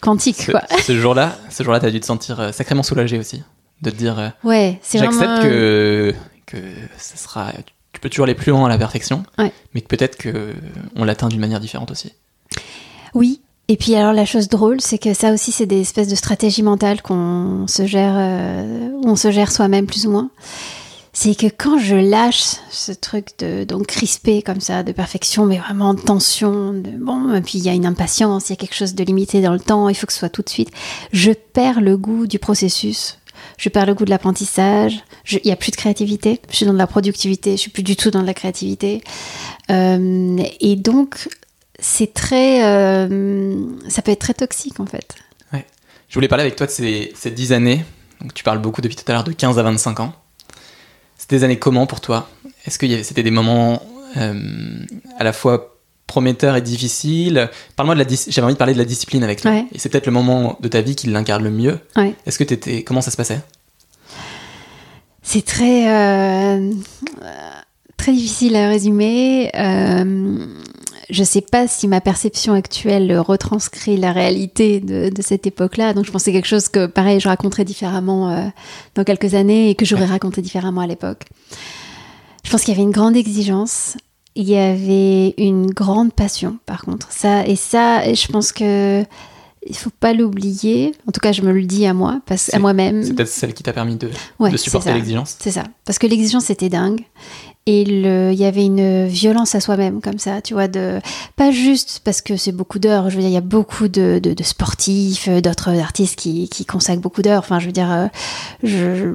quantique. 0.00 0.42
Ce, 0.42 0.50
quoi. 0.50 0.62
ce 0.82 0.98
jour-là, 0.98 1.36
ce 1.50 1.62
jour-là, 1.62 1.80
tu 1.80 1.86
as 1.86 1.90
dû 1.90 2.00
te 2.00 2.06
sentir 2.06 2.54
sacrément 2.54 2.82
soulagé 2.82 3.18
aussi, 3.18 3.42
de 3.82 3.90
te 3.90 3.96
dire, 3.96 4.32
ouais, 4.44 4.78
c'est 4.82 4.98
j'accepte 4.98 5.42
que 5.42 6.14
que 6.46 6.56
ce 6.98 7.16
sera, 7.16 7.52
tu 7.92 8.00
peux 8.00 8.08
toujours 8.08 8.24
aller 8.24 8.34
plus 8.34 8.50
loin 8.50 8.64
à 8.64 8.68
la 8.68 8.78
perfection, 8.78 9.24
mais 9.38 9.82
que 9.82 9.86
peut-être 9.86 10.16
que 10.16 10.54
on 10.96 11.04
l'atteint 11.04 11.28
d'une 11.28 11.38
manière 11.38 11.60
différente 11.60 11.90
aussi. 11.90 12.12
Oui. 13.14 13.40
Et 13.68 13.76
puis 13.76 13.94
alors 13.94 14.12
la 14.12 14.24
chose 14.24 14.48
drôle, 14.48 14.80
c'est 14.80 14.98
que 14.98 15.14
ça 15.14 15.32
aussi 15.32 15.52
c'est 15.52 15.66
des 15.66 15.80
espèces 15.80 16.08
de 16.08 16.16
stratégies 16.16 16.64
mentales 16.64 17.02
qu'on 17.02 17.66
se 17.68 17.86
gère, 17.86 18.14
euh, 18.16 18.90
on 19.04 19.14
se 19.14 19.30
gère 19.30 19.52
soi-même 19.52 19.86
plus 19.86 20.06
ou 20.06 20.10
moins. 20.10 20.30
C'est 21.12 21.36
que 21.36 21.46
quand 21.46 21.78
je 21.78 21.94
lâche 21.94 22.56
ce 22.70 22.90
truc 22.90 23.28
de 23.38 23.62
donc 23.62 23.86
crispé 23.86 24.42
comme 24.42 24.60
ça, 24.60 24.82
de 24.82 24.90
perfection, 24.90 25.46
mais 25.46 25.58
vraiment 25.58 25.94
de 25.94 26.00
tension, 26.00 26.72
de, 26.72 26.90
bon, 26.98 27.32
et 27.32 27.40
puis 27.42 27.58
il 27.58 27.64
y 27.64 27.68
a 27.68 27.72
une 27.72 27.86
impatience, 27.86 28.48
il 28.48 28.52
y 28.52 28.54
a 28.54 28.56
quelque 28.56 28.74
chose 28.74 28.94
de 28.94 29.04
limité 29.04 29.40
dans 29.40 29.52
le 29.52 29.60
temps, 29.60 29.88
il 29.88 29.94
faut 29.94 30.06
que 30.06 30.12
ce 30.12 30.18
soit 30.18 30.28
tout 30.28 30.42
de 30.42 30.48
suite. 30.48 30.70
Je 31.12 31.30
perds 31.30 31.80
le 31.80 31.96
goût 31.96 32.26
du 32.26 32.40
processus, 32.40 33.18
je 33.56 33.68
perds 33.68 33.86
le 33.86 33.94
goût 33.94 34.04
de 34.04 34.10
l'apprentissage, 34.10 35.04
il 35.30 35.40
n'y 35.44 35.52
a 35.52 35.56
plus 35.56 35.70
de 35.70 35.76
créativité, 35.76 36.40
je 36.50 36.56
suis 36.56 36.66
dans 36.66 36.72
de 36.72 36.78
la 36.78 36.86
productivité, 36.86 37.52
je 37.52 37.60
suis 37.60 37.70
plus 37.70 37.82
du 37.84 37.94
tout 37.94 38.10
dans 38.10 38.22
de 38.22 38.26
la 38.26 38.34
créativité. 38.34 39.02
Euh, 39.70 40.38
et 40.60 40.76
donc, 40.76 41.28
c'est 41.80 42.12
très. 42.12 42.64
Euh, 42.64 43.58
ça 43.88 44.02
peut 44.02 44.12
être 44.12 44.20
très 44.20 44.34
toxique 44.34 44.80
en 44.80 44.86
fait. 44.86 45.14
Ouais. 45.52 45.64
Je 46.08 46.14
voulais 46.14 46.28
parler 46.28 46.42
avec 46.42 46.56
toi 46.56 46.66
de 46.66 46.70
ces, 46.70 47.12
ces 47.14 47.30
10 47.30 47.52
années. 47.52 47.84
Donc, 48.20 48.34
tu 48.34 48.44
parles 48.44 48.58
beaucoup 48.58 48.82
depuis 48.82 48.96
tout 48.96 49.04
à 49.08 49.12
l'heure 49.12 49.24
de 49.24 49.32
15 49.32 49.58
à 49.58 49.62
25 49.62 50.00
ans. 50.00 50.12
C'était 51.16 51.36
des 51.36 51.44
années 51.44 51.58
comment 51.58 51.86
pour 51.86 52.00
toi? 52.00 52.28
Est-ce 52.66 52.78
que 52.78 53.02
c'était 53.02 53.22
des 53.22 53.30
moments 53.30 53.82
euh, 54.16 54.84
à 55.18 55.24
la 55.24 55.32
fois 55.32 55.78
prometteurs 56.06 56.56
et 56.56 56.62
difficiles? 56.62 57.48
Parle-moi 57.76 57.94
de 57.94 58.00
la. 58.00 58.06
J'avais 58.28 58.44
envie 58.44 58.54
de 58.54 58.58
parler 58.58 58.74
de 58.74 58.78
la 58.78 58.84
discipline 58.84 59.24
avec 59.24 59.40
toi. 59.40 59.52
Et 59.72 59.78
c'est 59.78 59.88
peut-être 59.88 60.06
le 60.06 60.12
moment 60.12 60.58
de 60.60 60.68
ta 60.68 60.82
vie 60.82 60.96
qui 60.96 61.06
l'incarne 61.06 61.44
le 61.44 61.50
mieux. 61.50 61.78
Ouais. 61.96 62.14
Est-ce 62.26 62.38
que 62.38 62.44
étais 62.44 62.82
Comment 62.82 63.00
ça 63.00 63.10
se 63.10 63.16
passait? 63.16 63.40
C'est 65.22 65.44
très. 65.44 65.88
Euh, 65.88 66.72
très 67.96 68.12
difficile 68.12 68.56
à 68.56 68.68
résumer. 68.68 69.50
Euh, 69.54 70.46
je 71.10 71.24
sais 71.24 71.40
pas 71.40 71.66
si 71.68 71.88
ma 71.88 72.00
perception 72.00 72.52
actuelle 72.52 73.18
retranscrit 73.18 73.96
la 73.96 74.12
réalité 74.12 74.80
de, 74.80 75.10
cette 75.20 75.46
époque-là. 75.46 75.92
Donc 75.92 76.06
je 76.06 76.10
pensais 76.10 76.32
quelque 76.32 76.48
chose 76.48 76.68
que, 76.68 76.86
pareil, 76.86 77.20
je 77.20 77.28
raconterais 77.28 77.64
différemment 77.64 78.30
euh, 78.30 78.46
dans 78.94 79.04
quelques 79.04 79.34
années 79.34 79.70
et 79.70 79.74
que 79.74 79.84
j'aurais 79.84 80.06
raconté 80.06 80.42
différemment 80.42 80.80
à 80.80 80.86
l'époque. 80.86 81.26
Je 82.44 82.50
pense 82.50 82.62
qu'il 82.62 82.72
y 82.72 82.76
avait 82.76 82.84
une 82.84 82.92
grande 82.92 83.16
exigence. 83.16 83.96
Il 84.34 84.48
y 84.48 84.56
avait 84.56 85.34
une 85.38 85.70
grande 85.70 86.12
passion, 86.12 86.58
par 86.64 86.82
contre. 86.82 87.10
Ça 87.10 87.46
et 87.46 87.56
ça, 87.56 88.12
je 88.12 88.26
pense 88.28 88.52
que 88.52 89.04
il 89.66 89.76
faut 89.76 89.90
pas 89.90 90.12
l'oublier. 90.12 90.94
En 91.06 91.12
tout 91.12 91.20
cas, 91.20 91.32
je 91.32 91.42
me 91.42 91.52
le 91.52 91.62
dis 91.64 91.86
à 91.86 91.94
moi, 91.94 92.20
parce 92.26 92.52
à 92.54 92.58
moi-même. 92.58 93.02
C'est 93.02 93.14
peut-être 93.14 93.28
celle 93.28 93.54
qui 93.54 93.62
t'a 93.62 93.72
permis 93.72 93.96
de, 93.96 94.10
de 94.40 94.56
supporter 94.56 94.92
l'exigence. 94.92 95.36
C'est 95.38 95.50
ça, 95.50 95.64
parce 95.84 95.98
que 95.98 96.06
l'exigence 96.06 96.50
était 96.50 96.68
dingue. 96.68 97.02
Et 97.66 97.82
il 97.82 98.40
y 98.40 98.44
avait 98.46 98.64
une 98.64 99.06
violence 99.06 99.54
à 99.54 99.60
soi-même 99.60 100.00
comme 100.00 100.18
ça, 100.18 100.40
tu 100.40 100.54
vois, 100.54 100.66
de 100.66 100.98
pas 101.36 101.50
juste 101.52 102.00
parce 102.02 102.22
que 102.22 102.36
c'est 102.36 102.52
beaucoup 102.52 102.78
d'heures. 102.78 103.10
Je 103.10 103.16
veux 103.16 103.20
dire, 103.20 103.30
il 103.30 103.34
y 103.34 103.36
a 103.36 103.42
beaucoup 103.42 103.86
de, 103.86 104.18
de, 104.18 104.42
sportifs, 104.42 105.28
d'autres 105.28 105.78
artistes 105.78 106.18
qui, 106.18 106.48
qui 106.48 106.64
consacrent 106.64 107.02
beaucoup 107.02 107.22
d'heures. 107.22 107.40
Enfin, 107.40 107.58
je 107.60 107.66
veux 107.66 107.72
dire, 107.72 107.92
euh, 107.92 108.06
je, 108.62 109.14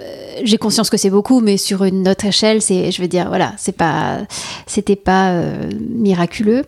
euh, 0.00 0.40
j'ai 0.42 0.58
conscience 0.58 0.90
que 0.90 0.96
c'est 0.96 1.10
beaucoup, 1.10 1.40
mais 1.40 1.56
sur 1.56 1.84
une 1.84 2.08
autre 2.08 2.24
échelle, 2.24 2.62
c'est, 2.62 2.90
je 2.90 3.02
veux 3.02 3.08
dire, 3.08 3.28
voilà, 3.28 3.54
c'est 3.56 3.76
pas, 3.76 4.18
c'était 4.66 4.96
pas 4.96 5.30
euh, 5.30 5.70
miraculeux, 5.90 6.64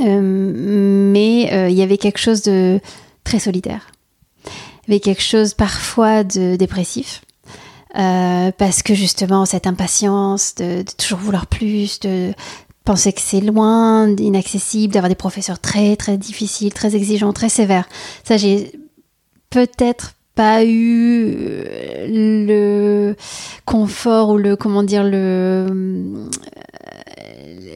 mais 0.00 1.70
il 1.70 1.76
y 1.76 1.82
avait 1.82 1.98
quelque 1.98 2.18
chose 2.18 2.42
de 2.42 2.80
très 3.24 3.38
solitaire, 3.38 3.90
il 4.46 4.50
y 4.88 4.92
avait 4.92 5.00
quelque 5.00 5.22
chose 5.22 5.54
parfois 5.54 6.24
de 6.24 6.56
dépressif. 6.56 7.22
Euh, 7.96 8.52
parce 8.52 8.82
que 8.82 8.94
justement 8.94 9.46
cette 9.46 9.66
impatience 9.66 10.54
de, 10.56 10.84
toujours 10.98 11.18
vouloir 11.18 11.46
plus, 11.46 12.00
de 12.00 12.34
penser 12.84 13.12
que 13.12 13.20
c'est 13.20 13.40
loin, 13.40 14.14
inaccessible, 14.16 14.92
d'avoir 14.92 15.08
des 15.08 15.14
professeurs 15.14 15.58
très 15.58 15.96
très 15.96 16.18
difficiles, 16.18 16.72
très 16.72 16.94
exigeants, 16.94 17.32
très 17.32 17.48
sévères. 17.48 17.88
Ça, 18.24 18.36
j'ai 18.36 18.72
peut-être 19.48 20.14
pas 20.34 20.64
eu 20.64 21.34
euh, 21.34 22.06
le 22.06 23.16
confort 23.64 24.30
ou 24.30 24.36
le 24.36 24.54
comment 24.54 24.82
dire 24.82 25.02
le 25.02 25.66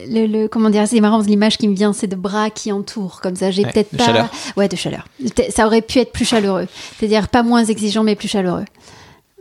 le, 0.09 0.25
le, 0.25 0.47
comment 0.47 0.69
dire 0.69 0.87
c'est 0.87 0.99
marrant 0.99 1.19
l'image 1.19 1.57
qui 1.57 1.67
me 1.67 1.75
vient 1.75 1.93
c'est 1.93 2.07
de 2.07 2.15
bras 2.15 2.49
qui 2.49 2.71
entourent 2.71 3.21
comme 3.21 3.35
ça. 3.35 3.51
J'ai 3.51 3.63
peut-être 3.63 3.95
pas 3.95 4.05
chaleur. 4.05 4.29
ouais 4.57 4.67
de 4.67 4.75
chaleur. 4.75 5.05
Ça 5.49 5.65
aurait 5.65 5.81
pu 5.81 5.99
être 5.99 6.11
plus 6.11 6.25
chaleureux. 6.25 6.67
C'est-à-dire 6.97 7.27
pas 7.29 7.43
moins 7.43 7.63
exigeant 7.65 8.03
mais 8.03 8.15
plus 8.15 8.27
chaleureux. 8.27 8.65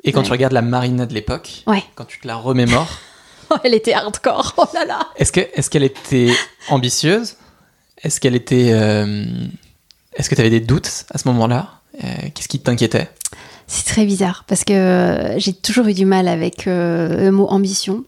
Et 0.05 0.13
quand 0.13 0.23
tu 0.23 0.33
regardes 0.33 0.53
la 0.53 0.63
Marina 0.63 1.07
de 1.07 1.15
l'époque, 1.15 1.65
quand 1.95 2.05
tu 2.05 2.19
te 2.19 2.27
la 2.27 2.37
remémores, 2.37 2.99
oh, 3.51 3.57
elle 3.65 3.75
était 3.75 3.93
hardcore. 3.93 4.55
Oh 4.57 4.65
là 4.75 4.85
là. 4.85 5.01
Est-ce 5.17 5.33
que 5.33 5.41
est-ce 5.55 5.71
qu'elle 5.71 5.85
était 5.85 6.33
ambitieuse? 6.69 7.37
Est-ce 8.03 8.21
qu'elle 8.21 8.35
était 8.35 8.71
euh, 8.73 9.25
Est-ce 10.15 10.29
que 10.29 10.35
tu 10.35 10.41
avais 10.41 10.51
des 10.51 10.61
doutes 10.61 11.05
à 11.11 11.19
ce 11.19 11.29
moment-là? 11.29 11.71
Euh, 12.03 12.07
Qu'est-ce 12.35 12.49
qui 12.49 12.59
t'inquiétait? 12.59 13.09
C'est 13.69 13.87
très 13.87 14.05
bizarre 14.05 14.45
parce 14.49 14.65
que 14.65 14.73
euh, 14.73 15.39
j'ai 15.39 15.53
toujours 15.53 15.87
eu 15.87 15.95
du 15.95 16.05
mal 16.05 16.27
avec 16.27 16.65
le 16.67 17.31
mot 17.31 17.47
ambition. 17.47 18.05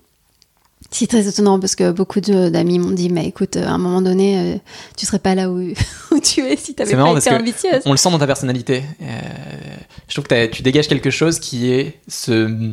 C'est 0.90 1.06
très 1.06 1.26
étonnant 1.26 1.58
parce 1.58 1.74
que 1.74 1.90
beaucoup 1.90 2.20
d'amis 2.20 2.78
m'ont 2.78 2.90
dit 2.90 3.10
mais 3.10 3.26
écoute 3.26 3.56
à 3.56 3.70
un 3.70 3.78
moment 3.78 4.00
donné 4.00 4.38
euh, 4.38 4.58
tu 4.96 5.06
serais 5.06 5.18
pas 5.18 5.34
là 5.34 5.50
où, 5.50 5.60
tu 6.22 6.40
es 6.40 6.56
si 6.56 6.74
tu 6.74 6.82
avais 6.82 6.94
pas 6.94 7.18
été 7.18 7.30
ambitieuse. 7.30 7.82
On 7.84 7.90
le 7.90 7.96
sent 7.96 8.10
dans 8.10 8.18
ta 8.18 8.26
personnalité. 8.26 8.84
Euh, 9.02 9.20
je 10.08 10.14
trouve 10.14 10.26
que 10.26 10.46
tu 10.46 10.62
dégages 10.62 10.88
quelque 10.88 11.10
chose 11.10 11.40
qui 11.40 11.70
est 11.70 11.98
ce, 12.06 12.70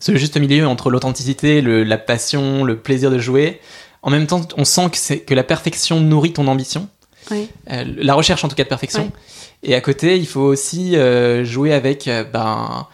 ce 0.00 0.16
juste 0.16 0.36
milieu 0.36 0.66
entre 0.66 0.90
l'authenticité, 0.90 1.62
la 1.62 1.98
passion, 1.98 2.64
le 2.64 2.76
plaisir 2.76 3.10
de 3.10 3.18
jouer. 3.18 3.60
En 4.02 4.10
même 4.10 4.26
temps, 4.26 4.42
on 4.56 4.64
sent 4.64 4.90
que, 4.90 5.14
que 5.14 5.34
la 5.34 5.44
perfection 5.44 6.00
nourrit 6.00 6.32
ton 6.32 6.48
ambition. 6.48 6.88
Oui. 7.30 7.48
Euh, 7.70 7.84
la 7.96 8.14
recherche 8.14 8.44
en 8.44 8.48
tout 8.48 8.56
cas 8.56 8.64
de 8.64 8.68
perfection. 8.68 9.10
Et 9.62 9.74
à 9.74 9.80
côté, 9.80 10.18
il 10.18 10.26
faut 10.26 10.40
aussi 10.40 10.96
jouer 11.44 11.72
avec 11.72 12.10
ben, 12.32 12.86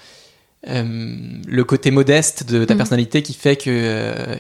le 0.64 1.62
côté 1.62 1.90
modeste 1.90 2.48
de 2.50 2.64
ta 2.64 2.74
mm. 2.74 2.76
personnalité 2.76 3.22
qui 3.22 3.34
fait 3.34 3.56
que 3.56 4.36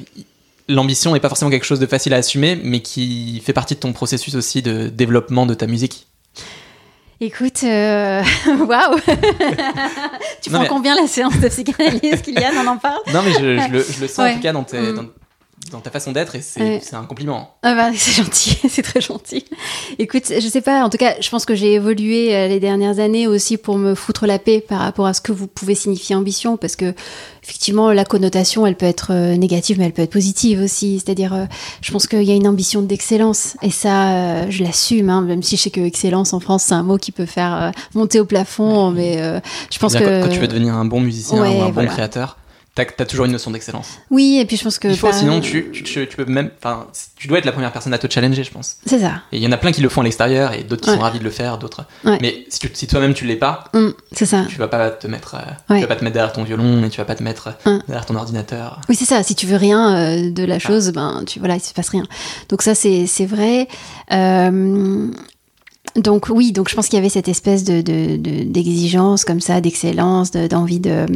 l'ambition 0.68 1.12
n'est 1.12 1.20
pas 1.20 1.28
forcément 1.28 1.50
quelque 1.50 1.64
chose 1.64 1.80
de 1.80 1.86
facile 1.86 2.14
à 2.14 2.18
assumer, 2.18 2.60
mais 2.62 2.80
qui 2.80 3.42
fait 3.44 3.52
partie 3.52 3.74
de 3.74 3.80
ton 3.80 3.92
processus 3.92 4.34
aussi 4.34 4.62
de 4.62 4.88
développement 4.88 5.46
de 5.46 5.54
ta 5.54 5.66
musique. 5.66 6.06
Écoute, 7.20 7.64
euh, 7.64 8.22
waouh 8.60 8.96
Tu 10.42 10.50
prends 10.50 10.66
combien 10.66 10.94
la 10.94 11.08
séance 11.08 11.38
de 11.40 11.48
psychanalyse, 11.48 12.22
Kylian? 12.22 12.52
On 12.62 12.66
en 12.68 12.76
parle? 12.76 13.00
Non, 13.12 13.22
mais 13.22 13.32
je, 13.32 13.72
le, 13.72 14.08
sens 14.08 14.18
en 14.20 14.34
tout 14.34 14.40
cas 14.40 14.52
dans, 14.52 14.62
tes, 14.62 14.78
mm. 14.78 14.94
dans 14.94 15.06
ta 15.68 15.90
façon 15.90 16.12
d'être 16.12 16.34
et 16.34 16.40
c'est 16.40 16.60
Ouais. 16.60 16.80
un 16.92 17.04
compliment. 17.04 17.50
Ah 17.62 17.74
bah, 17.74 17.90
c'est 17.96 18.12
gentil, 18.12 18.58
c'est 18.68 18.82
très 18.82 19.00
gentil. 19.00 19.44
Écoute, 19.98 20.24
je 20.28 20.46
sais 20.48 20.60
pas, 20.60 20.82
en 20.84 20.90
tout 20.90 20.98
cas, 20.98 21.14
je 21.20 21.28
pense 21.30 21.44
que 21.44 21.54
j'ai 21.54 21.74
évolué 21.74 22.34
euh, 22.34 22.48
les 22.48 22.60
dernières 22.60 22.98
années 22.98 23.26
aussi 23.26 23.56
pour 23.56 23.76
me 23.78 23.94
foutre 23.94 24.26
la 24.26 24.38
paix 24.38 24.60
par 24.66 24.80
rapport 24.80 25.06
à 25.06 25.14
ce 25.14 25.20
que 25.20 25.32
vous 25.32 25.46
pouvez 25.46 25.74
signifier 25.74 26.16
ambition, 26.16 26.56
parce 26.56 26.76
que 26.76 26.94
effectivement, 27.42 27.92
la 27.92 28.04
connotation, 28.04 28.66
elle 28.66 28.76
peut 28.76 28.86
être 28.86 29.12
euh, 29.12 29.36
négative, 29.36 29.78
mais 29.78 29.86
elle 29.86 29.92
peut 29.92 30.02
être 30.02 30.12
positive 30.12 30.60
aussi. 30.62 31.00
C'est-à-dire, 31.04 31.32
euh, 31.34 31.44
je 31.80 31.92
pense 31.92 32.06
qu'il 32.06 32.22
y 32.24 32.30
a 32.32 32.34
une 32.34 32.48
ambition 32.48 32.82
d'excellence, 32.82 33.56
et 33.62 33.70
ça, 33.70 34.48
je 34.50 34.62
l'assume, 34.62 35.10
hein, 35.10 35.22
même 35.22 35.42
si 35.42 35.56
je 35.56 35.62
sais 35.62 35.70
que 35.70 35.80
excellence 35.80 36.32
en 36.32 36.40
France, 36.40 36.64
c'est 36.64 36.74
un 36.74 36.82
mot 36.82 36.96
qui 36.98 37.12
peut 37.12 37.26
faire 37.26 37.72
monter 37.94 38.20
au 38.20 38.24
plafond, 38.24 38.90
mais 38.90 39.16
euh, 39.18 39.40
je 39.72 39.78
pense 39.78 39.94
que 39.94 40.22
Quand 40.22 40.28
tu 40.28 40.38
veux 40.40 40.48
devenir 40.48 40.74
un 40.74 40.84
bon 40.84 41.00
musicien 41.00 41.40
Ouais, 41.40 41.56
ou 41.58 41.62
un 41.62 41.70
bon 41.70 41.86
créateur, 41.86 42.36
t'as 42.84 43.04
as 43.04 43.06
toujours 43.06 43.26
une 43.26 43.32
notion 43.32 43.50
d'excellence. 43.50 43.98
oui, 44.10 44.38
et 44.40 44.44
puis 44.44 44.56
je 44.56 44.64
pense 44.64 44.78
que 44.78 44.88
Il 44.88 44.96
faut, 44.96 45.12
sinon 45.12 45.40
tu, 45.40 45.70
tu, 45.72 45.82
tu 45.84 46.06
peux 46.16 46.24
même. 46.24 46.50
Enfin, 46.58 46.86
tu 47.16 47.28
dois 47.28 47.38
être 47.38 47.44
la 47.44 47.52
première 47.52 47.72
personne 47.72 47.92
à 47.94 47.98
te 47.98 48.10
challenger, 48.12 48.44
je 48.44 48.50
pense. 48.50 48.76
c'est 48.86 48.98
ça. 49.00 49.22
Et 49.32 49.36
il 49.38 49.42
y 49.42 49.46
en 49.46 49.52
a 49.52 49.56
plein 49.56 49.72
qui 49.72 49.80
le 49.80 49.88
font 49.88 50.00
à 50.00 50.04
l'extérieur 50.04 50.52
et 50.52 50.62
d'autres 50.64 50.82
qui 50.82 50.90
Ouais. 50.90 50.96
sont 50.96 51.02
ravis 51.02 51.18
de 51.18 51.24
le 51.24 51.30
faire, 51.30 51.58
d'autres. 51.58 51.84
Ouais. 52.04 52.18
Mais 52.20 52.44
si, 52.48 52.86
toi-même 52.86 53.14
tu 53.14 53.24
l'es 53.24 53.36
pas, 53.36 53.64
Hum, 53.74 53.92
c'est 54.12 54.26
ça. 54.26 54.44
tu 54.48 54.56
vas 54.58 54.68
pas 54.68 54.90
te 54.90 55.06
mettre, 55.06 55.34
euh, 55.34 55.72
Ouais. 55.74 55.80
tu 55.80 55.82
vas 55.82 55.88
pas 55.88 55.96
te 55.96 56.04
mettre 56.04 56.14
derrière 56.14 56.32
ton 56.32 56.44
violon 56.44 56.84
et 56.84 56.90
tu 56.90 56.98
vas 56.98 57.04
pas 57.04 57.14
te 57.14 57.22
mettre 57.22 57.50
Hum. 57.66 57.80
derrière 57.88 58.06
ton 58.06 58.14
ordinateur. 58.16 58.80
Oui, 58.88 58.94
c'est 58.96 59.04
ça. 59.04 59.22
Si 59.22 59.34
tu 59.34 59.46
veux 59.46 59.56
rien 59.56 59.96
euh, 59.96 60.30
de 60.30 60.44
la 60.44 60.58
chose, 60.58 60.90
ben, 60.92 61.22
tu, 61.26 61.38
voilà, 61.38 61.56
il 61.56 61.60
se 61.60 61.72
passe 61.74 61.88
rien. 61.90 62.04
Donc 62.48 62.62
ça, 62.62 62.74
c'est 62.74 63.06
vrai. 63.26 63.68
Euh, 64.12 65.08
donc 65.96 66.26
oui, 66.28 66.52
donc 66.52 66.68
je 66.68 66.74
pense 66.76 66.86
qu'il 66.88 66.96
y 66.96 67.00
avait 67.00 67.08
cette 67.08 67.28
espèce 67.28 67.64
de 67.64 67.80
de- 67.80 68.16
de- 68.16 68.44
d'exigence 68.44 69.24
comme 69.24 69.40
ça, 69.40 69.60
d'excellence, 69.60 70.30
de- 70.30 70.46
d'envie 70.46 70.80
de, 70.80 71.06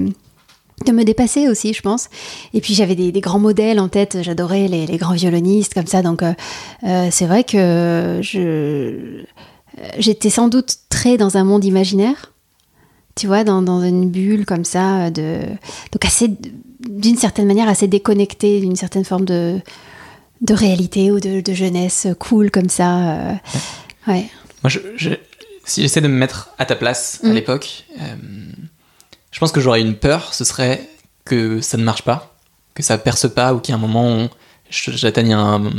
de 0.85 0.93
me 0.93 1.05
dépasser 1.05 1.49
aussi, 1.49 1.73
je 1.75 1.83
pense. 1.83 2.09
Et 2.55 2.61
puis 2.61 2.75
j'avais 2.75 2.95
des, 2.95 3.13
des 3.13 3.21
grands 3.21 3.39
modèles 3.39 3.79
en 3.81 3.89
tête. 3.89 4.19
J'adorais 4.23 4.69
les, 4.69 4.87
les 4.87 4.97
grands 4.97 5.15
violonistes 5.15 5.75
comme 5.75 5.87
ça. 5.87 6.03
Donc 6.03 6.23
euh, 6.23 6.33
euh, 6.85 7.09
c'est 7.11 7.27
vrai 7.27 7.45
que 7.45 8.19
je 8.23 8.39
euh, 8.41 9.23
j'étais 9.99 10.31
sans 10.31 10.49
doute 10.49 10.77
très 10.91 11.17
dans 11.17 11.37
un 11.37 11.45
monde 11.45 11.65
imaginaire. 11.65 12.33
Tu 13.15 13.27
vois, 13.27 13.45
dans, 13.45 13.61
dans 13.63 13.83
une 13.83 14.09
bulle 14.11 14.47
comme 14.47 14.65
ça, 14.65 15.11
de 15.11 15.41
donc 15.93 16.05
assez 16.05 16.31
d'une 16.89 17.17
certaine 17.17 17.47
manière 17.47 17.69
assez 17.69 17.87
déconnecté 17.87 18.61
d'une 18.61 18.77
certaine 18.77 19.05
forme 19.05 19.25
de 19.27 19.59
de 20.41 20.55
réalité 20.55 21.13
ou 21.13 21.21
de, 21.21 21.41
de 21.41 21.53
jeunesse 21.53 22.09
cool 22.19 22.51
comme 22.51 22.69
ça. 22.69 22.99
euh, 23.13 23.33
ouais. 24.09 24.27
Moi, 24.65 24.71
je, 24.71 24.79
je- 24.97 25.11
si 25.65 25.83
j'essaie 25.83 26.01
de 26.01 26.09
me 26.09 26.17
mettre 26.19 26.51
à 26.59 26.65
ta 26.65 26.75
place 26.75 27.21
à 27.23 27.29
Mm. 27.29 27.33
l'époque, 27.33 27.85
euh, 28.01 28.05
je 29.33 29.39
pense 29.41 29.51
que 29.51 29.61
j'aurais 29.61 29.81
une 29.81 29.95
peur, 29.97 30.33
ce 30.35 30.45
serait 30.45 30.89
que 31.25 31.61
ça 31.61 31.77
ne 31.77 31.83
marche 31.83 32.03
pas, 32.03 32.35
que 32.75 32.83
ça 32.85 32.97
perce 32.99 33.29
pas 33.29 33.53
ou 33.55 33.59
qu'il 33.59 33.73
y 33.73 33.75
a 33.75 33.79
un 33.79 33.81
moment 33.81 34.29
j'atteigne 34.71 35.35
un- 35.35 35.71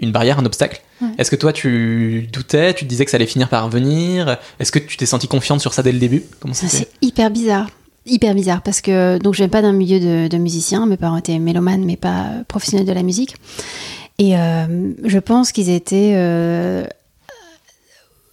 une 0.00 0.12
barrière, 0.12 0.38
un 0.38 0.44
obstacle. 0.46 0.80
Mm. 1.00 1.04
Ouais. 1.06 1.12
Est-ce 1.18 1.30
que 1.30 1.36
toi, 1.36 1.52
tu 1.52 2.28
doutais, 2.32 2.72
tu 2.74 2.84
te 2.84 2.88
disais 2.88 3.04
que 3.04 3.10
ça 3.10 3.16
allait 3.16 3.26
finir 3.26 3.48
par 3.48 3.68
venir? 3.68 4.36
Est-ce 4.60 4.70
que 4.70 4.78
tu 4.78 4.96
t'es 4.96 5.06
senti 5.06 5.26
confiante 5.26 5.60
sur 5.60 5.74
ça 5.74 5.82
dès 5.82 5.90
le 5.92 5.98
début? 5.98 6.22
Comment 6.40 6.54
Ça, 6.54 6.68
c'est 6.68 6.88
hyper 7.02 7.30
bizarre. 7.30 7.68
Hyper 8.06 8.34
bizarre 8.34 8.62
parce 8.62 8.80
que 8.80 9.18
donc 9.18 9.34
je 9.34 9.38
viens 9.38 9.48
pas 9.48 9.60
d'un 9.62 9.72
milieu 9.72 9.98
de, 10.00 10.28
de 10.28 10.36
musiciens. 10.38 10.86
Mes 10.86 10.96
parents 10.96 11.16
étaient 11.18 11.38
mélomanes 11.40 11.84
mais 11.84 11.96
pas 11.96 12.26
professionnels 12.46 12.86
de 12.86 12.92
la 12.92 13.02
musique. 13.02 13.34
Et 14.18 14.36
euh, 14.38 14.92
je 15.04 15.18
pense 15.18 15.52
qu'ils 15.52 15.68
étaient 15.70 16.12
euh, 16.16 16.84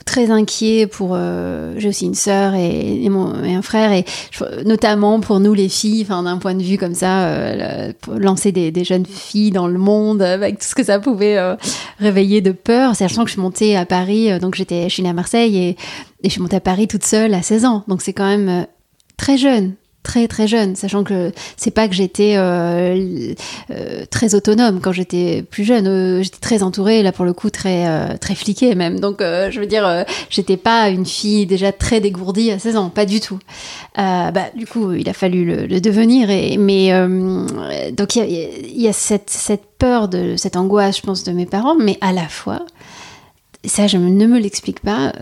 très 0.06 0.30
inquiets 0.32 0.88
pour. 0.88 1.12
euh, 1.14 1.74
J'ai 1.78 1.90
aussi 1.90 2.06
une 2.06 2.14
sœur 2.14 2.54
et, 2.56 3.10
mon, 3.10 3.44
et 3.44 3.54
un 3.56 3.62
frère 3.62 3.92
et 3.92 4.06
je- 4.32 4.64
notamment 4.64 5.20
pour 5.20 5.40
nous 5.40 5.54
les 5.54 5.68
filles, 5.68 6.06
d'un 6.06 6.38
point 6.38 6.54
de 6.56 6.64
vue 6.64 6.78
comme 6.78 6.94
ça, 6.94 7.26
euh, 7.28 7.92
lancer 8.18 8.52
des, 8.52 8.72
des 8.72 8.84
jeunes 8.84 9.06
filles 9.06 9.52
dans 9.52 9.68
le 9.68 9.78
monde 9.80 10.22
avec 10.22 10.60
tout 10.60 10.66
ce 10.68 10.76
que 10.76 10.84
ça 10.84 11.00
pouvait 11.00 11.38
euh, 11.38 11.56
réveiller 12.00 12.42
de 12.42 12.52
peur. 12.52 12.96
Sachant 12.96 13.24
que 13.24 13.30
je 13.30 13.34
suis 13.34 13.42
montée 13.42 13.76
à 13.76 13.86
Paris, 13.86 14.32
euh, 14.32 14.40
donc 14.40 14.56
j'étais, 14.56 14.84
je 14.90 14.94
suis 14.94 15.04
née 15.04 15.10
à 15.10 15.14
Marseille 15.14 15.58
et, 15.58 15.70
et 15.70 15.76
je 16.26 16.30
suis 16.30 16.42
montée 16.42 16.56
à 16.58 16.62
Paris 16.62 16.88
toute 16.88 17.04
seule 17.06 17.34
à 17.34 17.42
16 17.42 17.66
ans. 17.66 17.84
Donc 17.88 18.02
c'est 18.02 18.14
quand 18.14 18.28
même 18.28 18.48
euh, 18.50 18.64
très 19.18 19.38
jeune, 19.38 19.74
très 20.06 20.28
très 20.28 20.48
jeune, 20.48 20.76
sachant 20.76 21.04
que 21.04 21.32
c'est 21.58 21.72
pas 21.72 21.88
que 21.88 21.96
j'étais 21.96 22.36
euh, 22.38 23.34
euh, 23.72 24.06
très 24.12 24.36
autonome 24.36 24.80
quand 24.80 24.92
j'étais 24.92 25.42
plus 25.42 25.64
jeune. 25.64 25.88
Euh, 25.88 26.22
j'étais 26.22 26.40
très 26.40 26.62
entourée, 26.62 27.02
là 27.02 27.12
pour 27.12 27.26
le 27.26 27.34
coup 27.34 27.50
très 27.50 28.18
très 28.20 28.36
fliquée 28.36 28.76
même. 28.76 29.00
Donc 29.00 29.18
je 29.20 29.60
veux 29.60 29.66
dire, 29.66 30.06
j'étais 30.30 30.58
pas 30.58 30.90
une 30.90 31.06
fille 31.06 31.48
déjà 31.48 31.72
très 31.72 32.00
dégourdie 32.00 32.52
à 32.52 32.60
16 32.60 32.78
ans, 32.78 32.90
pas 32.90 33.06
du 33.06 33.20
tout. 33.20 33.40
Bah 33.98 34.32
du 34.56 34.68
coup, 34.68 34.94
il 34.94 35.10
a 35.10 35.14
fallu 35.14 35.44
le, 35.68 35.82
devenir. 35.82 36.30
Et 36.30 36.58
mais 36.58 36.92
donc 37.92 38.16
il 38.16 38.26
y 38.26 38.84
y 38.84 38.88
a 38.88 38.94
cette 38.94 39.32
cette 39.32 39.66
peur 39.80 40.08
de 40.08 40.36
cette 40.38 40.56
angoisse, 40.56 40.98
je 40.98 41.02
pense, 41.02 41.24
de 41.24 41.32
mes 41.32 41.48
parents, 41.48 41.76
mais 41.76 41.98
à 42.02 42.14
la 42.14 42.28
fois, 42.30 42.64
ça 43.66 43.88
je 43.88 43.98
ne 43.98 44.28
me 44.28 44.40
l'explique 44.40 44.82
pas. 44.82 45.14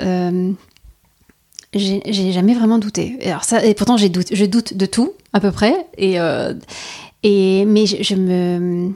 J'ai 1.80 2.32
jamais 2.32 2.54
vraiment 2.54 2.80
douté. 2.80 3.18
Et 3.22 3.30
Alors 3.30 3.44
ça, 3.44 3.64
et 3.66 3.74
pourtant 3.74 3.96
doute, 3.96 4.28
je 4.32 4.46
doute 4.46 4.76
de 4.76 4.86
tout 4.86 5.12
à 5.34 5.40
peu 5.40 5.52
près. 5.52 5.74
Et, 5.98 6.20
euh, 6.20 6.54
et 7.24 7.66
mais 7.66 7.86
je, 7.86 8.16
me 8.16 8.92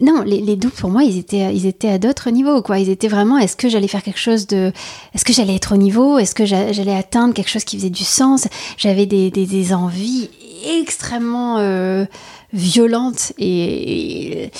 non, 0.00 0.22
les, 0.22 0.56
doutes 0.56 0.74
pour 0.74 0.90
moi, 0.90 1.04
ils 1.04 1.18
étaient, 1.18 1.54
ils 1.54 1.66
étaient 1.66 1.88
à 1.88 1.98
d'autres 1.98 2.30
niveaux, 2.30 2.62
quoi. 2.62 2.78
Ils 2.78 2.88
étaient 2.88 3.08
vraiment, 3.08 3.38
est-ce 3.38 3.56
que 3.56 3.68
j'allais 3.68 3.88
faire 3.88 4.02
quelque 4.02 4.18
chose 4.20 4.46
de, 4.46 4.72
est-ce 5.14 5.24
que 5.24 5.32
j'allais 5.32 5.54
être 5.54 5.74
au 5.74 5.76
niveau, 5.76 6.18
est-ce 6.18 6.34
que 6.34 6.44
j'a- 6.44 6.72
j'allais 6.72 6.94
atteindre 6.94 7.32
quelque 7.32 7.50
chose 7.50 7.64
qui 7.64 7.76
faisait 7.76 7.90
du 7.90 8.04
sens? 8.04 8.48
J'avais 8.76 9.06
des, 9.06 9.30
des 9.30 9.72
envies 9.72 10.30
extrêmement 10.66 11.58
euh, 11.58 12.04
violentes 12.52 13.32
et, 13.38 14.50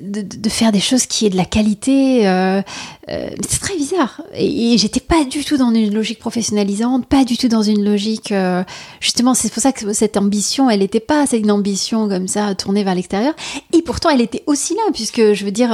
de, 0.00 0.48
faire 0.48 0.72
des 0.72 0.80
choses 0.80 1.06
qui 1.06 1.26
aient 1.26 1.30
de 1.30 1.36
la 1.36 1.44
qualité. 1.44 2.26
euh, 2.26 2.62
euh, 3.10 3.30
c'est 3.46 3.60
très 3.60 3.76
bizarre. 3.76 4.22
Et, 4.34 4.78
j'étais 4.78 5.00
pas 5.00 5.24
du 5.24 5.44
tout 5.44 5.56
dans 5.56 5.72
une 5.74 5.92
logique 5.94 6.18
professionnalisante, 6.18 7.06
pas 7.06 7.24
du 7.24 7.36
tout 7.36 7.48
dans 7.48 7.62
une 7.62 7.84
logique. 7.84 8.32
justement, 9.00 9.34
c'est 9.34 9.52
pour 9.52 9.62
ça 9.62 9.72
que 9.72 9.92
cette 9.92 10.16
ambition, 10.16 10.70
elle 10.70 10.80
n'était 10.80 11.00
pas 11.00 11.26
une 11.32 11.50
ambition 11.50 12.08
comme 12.08 12.28
ça 12.28 12.54
tournée 12.54 12.84
vers 12.84 12.94
l'extérieur. 12.94 13.34
Et 13.72 13.82
pourtant, 13.82 14.10
elle 14.10 14.22
était 14.22 14.42
aussi 14.46 14.74
là, 14.74 14.82
puisque 14.92 15.32
je 15.32 15.44
veux 15.44 15.52
dire. 15.52 15.70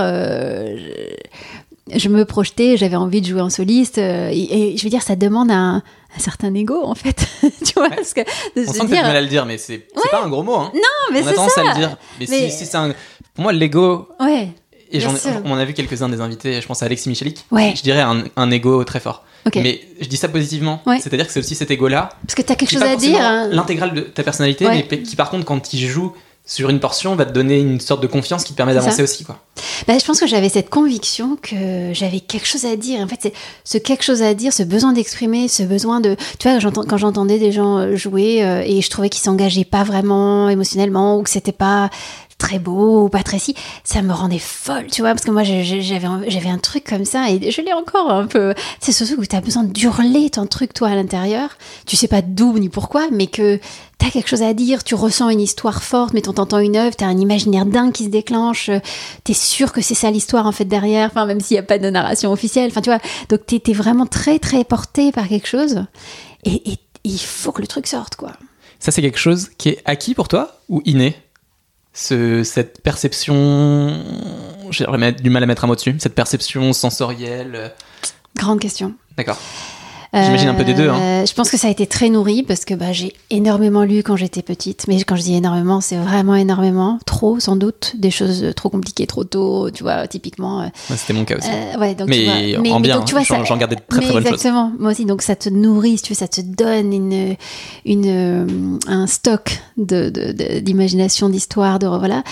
Je, 1.97 2.09
me 2.09 2.24
projetais, 2.24 2.76
j'avais 2.76 2.97
envie 2.97 3.20
de 3.20 3.26
jouer 3.26 3.41
en 3.41 3.51
soliste, 3.51 3.99
euh, 3.99 4.30
et, 4.32 4.72
et 4.72 4.76
je 4.76 4.82
veux 4.84 4.91
dire, 4.91 5.03
ça 5.03 5.16
demande 5.16 5.51
un, 5.51 5.82
un 6.16 6.18
certain 6.20 6.53
ego, 6.55 6.80
en 6.84 6.95
fait. 6.95 7.26
tu 7.64 7.72
vois, 7.74 7.88
parce 7.91 8.12
que 8.14 8.20
de 8.20 8.66
On 8.68 8.72
se 8.72 8.78
sent 8.78 8.86
que 8.86 8.91
mal 8.93 9.16
à 9.16 9.20
le 9.20 9.26
dire, 9.28 9.47
mais 9.47 9.59
c'est 9.59 9.86
c'est 9.95 10.11
pas 10.11 10.22
un 10.24 10.28
gros 10.28 10.43
mot. 10.43 10.55
Hein. 10.57 10.70
Non, 10.74 10.80
mais 11.12 11.22
On 11.22 11.26
a 11.26 11.28
c'est 11.30 11.34
tendance 11.34 11.53
ça. 11.53 11.61
à 11.62 11.72
le 11.74 11.78
dire. 11.78 11.97
Mais, 12.18 12.26
si- 12.26 12.32
Mais- 12.32 12.51
si, 12.51 12.66
c'est 12.66 12.76
un. 12.76 12.93
Pour 13.34 13.43
moi, 13.45 13.53
l'ego, 13.53 14.09
Ouais, 14.20 14.49
et 14.91 15.01
j'en- 15.01 15.14
on 15.45 15.53
en 15.53 15.57
a 15.59 15.64
vu 15.64 15.72
quelques-uns 15.72 16.09
des 16.09 16.20
invités, 16.20 16.61
je 16.61 16.66
pense 16.66 16.82
à 16.82 16.86
Alexis 16.86 17.09
Michalik. 17.09 17.45
ouais, 17.51 17.74
Je 17.76 17.82
dirais 17.82 18.01
un, 18.01 18.24
un 18.36 18.51
ego 18.51 18.82
très 18.84 19.01
fort. 19.01 19.24
ok. 19.47 19.57
Mais 19.57 19.80
je 20.01 20.07
dis 20.09 20.16
ça 20.16 20.28
positivement. 20.28 20.82
Ouais. 20.86 20.99
C'est-à-dire 21.01 21.26
que 21.26 21.32
c'est 21.32 21.41
aussi 21.41 21.55
cet 21.55 21.70
ego-là 21.70 22.09
Parce 22.26 22.34
que 22.34 22.43
t'as 22.43 22.57
quelque 22.57 22.72
chose 22.72 22.82
à 22.82 22.97
dire. 22.97 23.18
hein. 23.20 23.49
L'intégrale 23.53 23.95
de 23.95 24.01
ta 24.01 24.22
personnalité, 24.22 24.66
Ouais. 24.66 24.84
mais 24.91 25.03
qui 25.03 25.14
par 25.16 25.30
contre, 25.30 25.45
quand 25.45 25.72
il 25.72 25.86
joue 25.86 26.12
sur 26.51 26.68
une 26.68 26.80
portion, 26.80 27.14
va 27.14 27.26
te 27.26 27.32
donner 27.32 27.61
une 27.61 27.78
sorte 27.78 28.03
de 28.03 28.09
confiance 28.09 28.42
qui 28.42 28.55
te 28.55 28.57
permet 28.57 28.74
d'avancer 28.74 29.05
aussi. 29.05 29.22
Quoi. 29.22 29.38
Bah, 29.86 29.96
je 29.96 30.05
pense 30.05 30.18
que 30.18 30.26
j'avais 30.26 30.48
cette 30.48 30.68
conviction 30.68 31.38
que 31.40 31.92
j'avais 31.92 32.18
quelque 32.18 32.46
chose 32.48 32.64
à 32.64 32.74
dire. 32.74 32.98
En 32.98 33.07
fait, 33.07 33.18
c'est 33.22 33.32
ce 33.62 33.78
quelque 33.78 34.03
chose 34.03 34.20
à 34.20 34.34
dire, 34.34 34.53
ce 34.53 34.64
besoin 34.64 34.92
d'exprimer, 34.92 35.46
ce 35.46 35.62
besoin 35.62 36.01
de. 36.01 36.16
Tu 36.40 36.48
vois, 36.51 36.59
quand 36.88 36.96
j'entendais 36.96 37.38
des 37.38 37.53
gens 37.53 37.78
euh, 37.78 37.94
jouer 37.94 38.42
euh, 38.42 38.64
et 38.66 38.82
je 38.82 38.90
trouvais 38.90 39.09
qu'ils 39.09 39.22
s'engageaient 39.22 39.64
pas 39.64 39.84
vraiment 39.84 40.48
émotionnellement 40.48 41.18
ou 41.18 41.22
que 41.22 41.30
c'était 41.30 41.53
pas 41.53 41.88
très 42.41 42.59
beau 42.59 43.05
ou 43.05 43.09
pas 43.09 43.22
très 43.22 43.38
si, 43.38 43.55
ça 43.84 44.03
me 44.03 44.12
rendait 44.12 44.38
folle, 44.41 44.86
tu 44.91 45.03
vois, 45.03 45.11
parce 45.11 45.24
que 45.24 45.30
moi 45.30 45.45
j'avais 45.45 46.49
un- 46.49 46.59
truc 46.59 46.84
comme 46.84 47.05
ça 47.05 47.30
et 47.30 47.51
je 47.51 47.61
l'ai 47.62 47.72
encore 47.72 48.11
un 48.11 48.26
peu. 48.26 48.55
C'est 48.80 48.93
ce 48.93 49.05
truc 49.05 49.18
où 49.20 49.24
tu 49.26 49.36
as 49.36 49.41
besoin 49.41 49.62
d'hurler 49.62 50.28
ton 50.30 50.47
truc 50.47 50.74
toi 50.74 50.88
à 50.88 50.95
l'intérieur. 50.95 51.51
Tu 51.86 51.97
sais 51.97 52.09
pas 52.09 52.22
d'où 52.22 52.59
ni 52.59 52.68
pourquoi, 52.68 53.09
mais 53.12 53.26
que 53.28 53.61
T'as 53.99 54.09
quelque 54.09 54.28
chose 54.30 54.41
à 54.41 54.55
dire, 54.55 54.82
tu 54.82 54.95
ressens 54.95 55.28
une 55.28 55.43
histoire 55.43 55.82
forte, 55.82 56.14
mais 56.14 56.22
t'entends 56.22 56.59
une 56.59 56.74
œuvre, 56.76 56.97
t'as 56.97 57.05
un 57.05 57.18
imaginaire 57.18 57.66
dingue 57.66 57.93
qui 57.93 58.05
se 58.05 58.09
déclenche, 58.09 58.70
euh, 58.70 58.78
t'es 59.24 59.34
sûr 59.34 59.74
que 59.74 59.82
c'est 59.82 59.95
ça 59.95 60.11
l'histoire 60.11 60.47
en 60.47 60.53
fait 60.53 60.64
derrière, 60.64 61.09
enfin 61.11 61.26
même 61.26 61.38
s'il 61.41 61.57
n'y 61.57 61.59
a 61.59 61.64
pas 61.64 61.76
de 61.76 61.91
narration 61.91 62.32
officielle, 62.32 62.70
enfin 62.70 62.80
tu 62.80 62.88
vois, 62.88 62.99
donc 63.28 63.45
t'es 63.45 63.59
t'es 63.59 63.74
vraiment 63.74 64.07
très 64.07 64.38
très 64.38 64.64
porté 64.64 65.12
par 65.12 65.28
quelque 65.28 65.47
chose, 65.47 65.84
et, 66.45 66.70
et 66.72 66.78
il 67.05 67.18
faut 67.20 67.53
que 67.53 67.61
le 67.61 67.66
truc 67.66 67.86
sorte 67.86 68.16
quoi. 68.16 68.32
Ça, 68.78 68.91
c'est 68.91 69.03
quelque 69.03 69.18
chose 69.18 69.51
qui 69.59 69.68
est 69.68 69.82
acquis 69.84 70.14
pour 70.14 70.28
toi 70.28 70.59
ou 70.70 70.80
inné? 70.86 71.14
Ce- 71.93 72.45
Cette 72.45 72.82
perception. 72.82 74.03
J'aurais 74.70 75.12
du 75.12 75.30
mal 75.30 75.43
à 75.43 75.47
mettre 75.47 75.64
un 75.64 75.66
mot 75.66 75.74
dessus. 75.74 75.95
Cette 75.99 76.14
perception 76.14 76.72
sensorielle. 76.72 77.53
euh, 77.55 77.68
Grande 78.36 78.61
question. 78.61 78.95
D'accord. 79.16 79.38
J'imagine 80.13 80.49
un 80.49 80.55
peu 80.55 80.65
des 80.65 80.75
deux, 80.75 80.89
hein. 80.89 80.99
Euh, 81.01 81.27
Je 81.27 81.33
pense 81.35 81.51
que 81.51 81.57
ça 81.57 81.69
a 81.69 81.71
été 81.71 81.87
très 81.87 82.09
nourri 82.09 82.43
parce 82.43 82.65
que 82.65 82.75
bah, 82.75 82.93
j'ai 82.93 83.13
énormément 83.31 83.85
lu 83.85 84.03
quand 84.03 84.17
j'étais 84.17 84.43
petite. 84.43 84.87
Mais 84.89 85.01
quand 85.05 85.15
je 85.15 85.23
dis 85.23 85.35
énormément, 85.37 85.81
c'est 85.81 85.97
vraiment 85.97 86.35
énormément. 86.35 86.99
Trop, 87.07 87.39
sans 87.39 87.55
doute. 87.55 87.95
Des 87.97 88.11
choses 88.11 88.45
trop 88.57 88.71
compliquées 88.71 89.07
trop 89.07 89.23
tôt, 89.23 89.71
tu 89.71 89.85
vois, 89.85 90.09
typiquement. 90.09 90.63
euh, 90.63 90.65
Ouais, 90.91 90.97
C'était 90.97 91.13
mon 91.13 91.25
cas 91.25 91.37
aussi. 91.39 91.49
euh, 91.49 91.79
ouais, 91.79 91.95
donc, 91.95 92.09
mais 92.09 92.17
tu 92.17 92.25
vois, 92.25 92.73
en 92.75 92.81
bien, 92.81 92.97
donc, 92.99 93.05
tu 93.07 93.15
vois, 93.15 93.23
j'en 93.23 93.57
gardais 93.57 93.77
de 93.77 93.83
très 93.89 94.01
mais 94.01 94.05
très 94.07 94.13
bonnes 94.15 94.23
choses. 94.25 94.33
exactement, 94.33 94.73
moi 94.81 94.91
aussi. 94.91 95.05
Donc 95.05 95.23
ça 95.23 95.37
te 95.37 95.49
nourrit, 95.49 95.99
si 95.99 96.03
tu 96.03 96.13
veux, 96.13 96.19
ça 96.19 96.27
te 96.29 96.41
donne 96.41 96.93
une, 96.93 97.37
une, 97.85 98.79
un 98.89 99.07
stock 99.07 99.61
de- 99.77 100.11
de- 100.11 100.33
de- 100.33 100.59
d'imagination, 100.61 101.29
d'histoire, 101.29 101.79
de 101.79 101.87
voilà. 101.87 102.23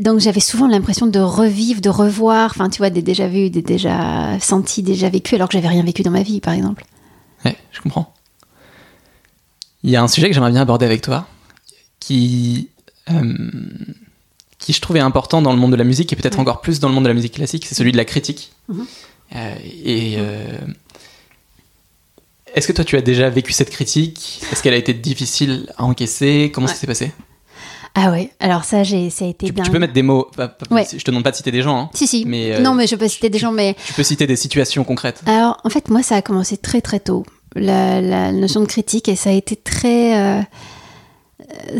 Donc 0.00 0.20
j'avais 0.20 0.40
souvent 0.40 0.68
l'impression 0.68 1.06
de 1.06 1.18
revivre, 1.18 1.80
de 1.80 1.88
revoir, 1.90 2.50
enfin 2.54 2.68
tu 2.70 2.78
vois, 2.78 2.90
des 2.90 3.02
déjà 3.02 3.26
vus, 3.26 3.50
des 3.50 3.62
déjà 3.62 4.38
sentis, 4.40 4.82
déjà 4.82 5.08
vécus, 5.08 5.34
alors 5.34 5.48
que 5.48 5.54
j'avais 5.54 5.68
rien 5.68 5.82
vécu 5.82 6.02
dans 6.02 6.10
ma 6.12 6.22
vie, 6.22 6.40
par 6.40 6.54
exemple. 6.54 6.84
Ouais, 7.44 7.56
je 7.72 7.80
comprends. 7.80 8.14
Il 9.82 9.90
y 9.90 9.96
a 9.96 10.02
un 10.02 10.08
sujet 10.08 10.28
que 10.28 10.34
j'aimerais 10.34 10.50
bien 10.50 10.60
aborder 10.60 10.84
avec 10.86 11.00
toi, 11.02 11.26
qui, 12.00 12.68
euh, 13.10 13.34
qui 14.58 14.72
je 14.72 14.80
trouvais 14.80 15.00
important 15.00 15.40
dans 15.42 15.52
le 15.52 15.58
monde 15.58 15.70
de 15.72 15.76
la 15.76 15.84
musique 15.84 16.12
et 16.12 16.16
peut-être 16.16 16.34
Ouais. 16.34 16.40
encore 16.42 16.60
plus 16.60 16.80
dans 16.80 16.88
le 16.88 16.94
monde 16.94 17.04
de 17.04 17.08
la 17.08 17.14
musique 17.14 17.34
classique, 17.34 17.64
c'est 17.66 17.74
celui 17.74 17.92
de 17.92 17.96
la 17.96 18.04
critique. 18.04 18.52
Mhm. 18.68 18.86
Euh, 19.36 19.54
et 19.84 20.14
euh, 20.18 20.58
est-ce 22.54 22.66
que 22.66 22.72
toi 22.72 22.84
tu 22.84 22.96
as 22.96 23.00
déjà 23.02 23.30
vécu 23.30 23.52
cette 23.52 23.70
critique? 23.70 24.40
Est-ce 24.50 24.62
qu'elle 24.62 24.74
a 24.74 24.78
été 24.78 24.92
difficile 24.92 25.72
à 25.76 25.84
encaisser? 25.84 26.50
Comment 26.52 26.66
Ouais. 26.66 26.72
ça 26.74 26.78
s'est 26.80 26.86
passé? 26.86 27.12
Ah 27.94 28.10
ouais, 28.12 28.30
alors 28.38 28.62
ça, 28.64 28.84
j'ai, 28.84 29.10
ça 29.10 29.24
a 29.24 29.28
été 29.28 29.46
tu, 29.46 29.52
dingue. 29.52 29.64
tu 29.64 29.70
peux 29.72 29.78
mettre 29.80 29.92
des 29.92 30.02
mots. 30.02 30.28
pas- 30.36 30.48
pas- 30.48 30.72
Ouais. 30.74 30.86
Je 30.90 31.02
te 31.02 31.10
demande 31.10 31.24
pas 31.24 31.32
de 31.32 31.36
citer 31.36 31.50
des 31.50 31.62
gens. 31.62 31.76
hein. 31.78 31.90
Si, 31.92 32.06
si. 32.06 32.24
Mais, 32.24 32.52
euh, 32.54 32.60
non, 32.60 32.74
mais 32.74 32.86
je 32.86 32.94
peux 32.94 33.08
citer 33.08 33.30
des 33.30 33.38
gens, 33.38 33.50
mais 33.52 33.74
Tu 33.86 33.92
peux 33.94 34.02
citer 34.04 34.26
des 34.28 34.36
situations 34.36 34.84
concrètes. 34.84 35.22
Alors, 35.26 35.58
en 35.64 35.70
fait, 35.70 35.88
moi, 35.90 36.02
ça 36.02 36.14
a 36.16 36.22
commencé 36.22 36.56
très 36.56 36.80
très 36.80 37.00
tôt, 37.00 37.24
la, 37.56 38.00
la 38.00 38.30
notion 38.32 38.60
de 38.60 38.66
critique, 38.66 39.08
et 39.08 39.16
ça 39.16 39.30
a 39.30 39.32
été 39.32 39.56
très 39.56 40.16
euh, 40.38 40.40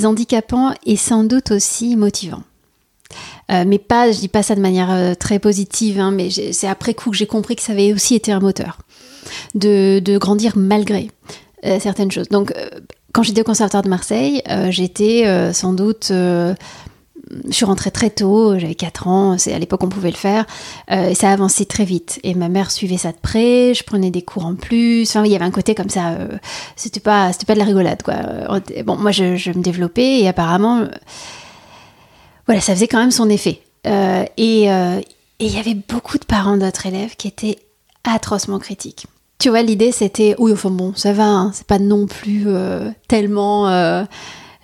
handicapant 0.05 0.73
et 0.85 0.97
sans 0.97 1.25
doute 1.25 1.53
aussi 1.53 1.97
motivant. 1.97 2.43
Euh, 3.53 3.65
mais 3.67 3.79
pas, 3.79 4.11
je 4.13 4.19
dis 4.19 4.29
pas 4.29 4.43
ça 4.43 4.55
de 4.55 4.61
manière 4.61 5.17
très 5.17 5.39
positive, 5.39 5.99
hein, 6.01 6.11
mais 6.11 6.29
c'est 6.31 6.69
après 6.69 6.95
coup 6.95 7.11
que 7.11 7.17
j'ai 7.17 7.27
compris 7.27 7.57
que 7.57 7.63
ça 7.63 7.73
avait 7.73 7.93
aussi 7.93 8.15
été 8.15 8.31
un 8.33 8.41
moteur 8.41 8.79
de, 9.55 10.01
de 10.01 10.19
grandir 10.19 10.53
malgré 10.57 11.11
certaines 11.81 12.11
choses. 12.11 12.29
Donc, 12.29 12.53
quand 13.13 13.23
j'étais 13.23 13.41
au 13.41 13.45
Conservatoire 13.45 13.83
de 13.83 13.89
Marseille, 13.89 14.43
euh, 14.49 14.71
j'étais 14.71 15.27
euh, 15.27 15.53
sans 15.53 15.73
doute 15.73 16.09
euh, 16.11 16.55
je 17.47 17.53
suis 17.53 17.65
rentrée 17.65 17.91
très 17.93 18.11
tôt, 18.11 18.59
j'avais 18.59 18.75
4 18.75 19.07
ans, 19.07 19.39
c'est 19.39 19.53
à 19.53 19.59
l'époque 19.59 19.85
on 19.85 19.89
pouvait 19.89 20.11
le 20.11 20.17
faire, 20.17 20.47
et 20.91 21.15
ça 21.15 21.31
a 21.31 21.33
avancé 21.33 21.65
très 21.65 21.85
vite. 21.85 22.19
Et 22.25 22.35
ma 22.35 22.49
mère 22.49 22.73
suivait 22.73 22.97
ça 22.97 23.13
de 23.13 23.19
près, 23.19 23.73
je 23.73 23.85
prenais 23.85 24.11
des 24.11 24.23
cours 24.23 24.47
en 24.47 24.57
plus, 24.57 25.09
enfin 25.09 25.25
il 25.25 25.31
y 25.31 25.37
avait 25.37 25.45
un 25.45 25.53
côté 25.53 25.77
comme 25.77 25.91
ça, 25.91 26.17
c'était 26.75 26.99
pas, 26.99 27.31
pas 27.47 27.55
de 27.55 27.59
la 27.61 27.67
rigolade 27.67 28.03
quoi. 28.03 28.17
Bon, 28.85 28.97
moi 28.97 29.13
je, 29.13 29.51
me 29.51 29.63
développais 29.63 30.19
et 30.19 30.27
apparemment, 30.27 30.89
voilà, 32.47 32.61
ça 32.61 32.75
faisait 32.75 32.89
quand 32.89 32.99
même 32.99 33.13
son 33.13 33.31
effet. 33.31 33.61
Et 34.37 34.69
et 35.41 35.47
il 35.47 35.55
y 35.55 35.59
avait 35.59 35.75
beaucoup 35.75 36.19
de 36.19 36.27
parents 36.27 36.59
d'autres 36.59 36.87
élèves 36.87 37.17
qui 37.17 37.27
étaient 37.27 37.59
atrocement 38.05 38.59
critiques. 38.59 39.07
Tu 39.41 39.49
vois, 39.49 39.63
l'idée 39.63 39.91
c'était, 39.91 40.35
oui, 40.39 40.53
enfin 40.53 40.71
bon, 40.71 40.93
ça 40.95 41.13
va, 41.13 41.27
hein, 41.27 41.51
c'est 41.55 41.67
pas 41.67 41.79
non 41.79 42.07
plus 42.07 42.45
euh, 42.47 42.91
tellement. 43.09 43.69
euh, 43.69 44.05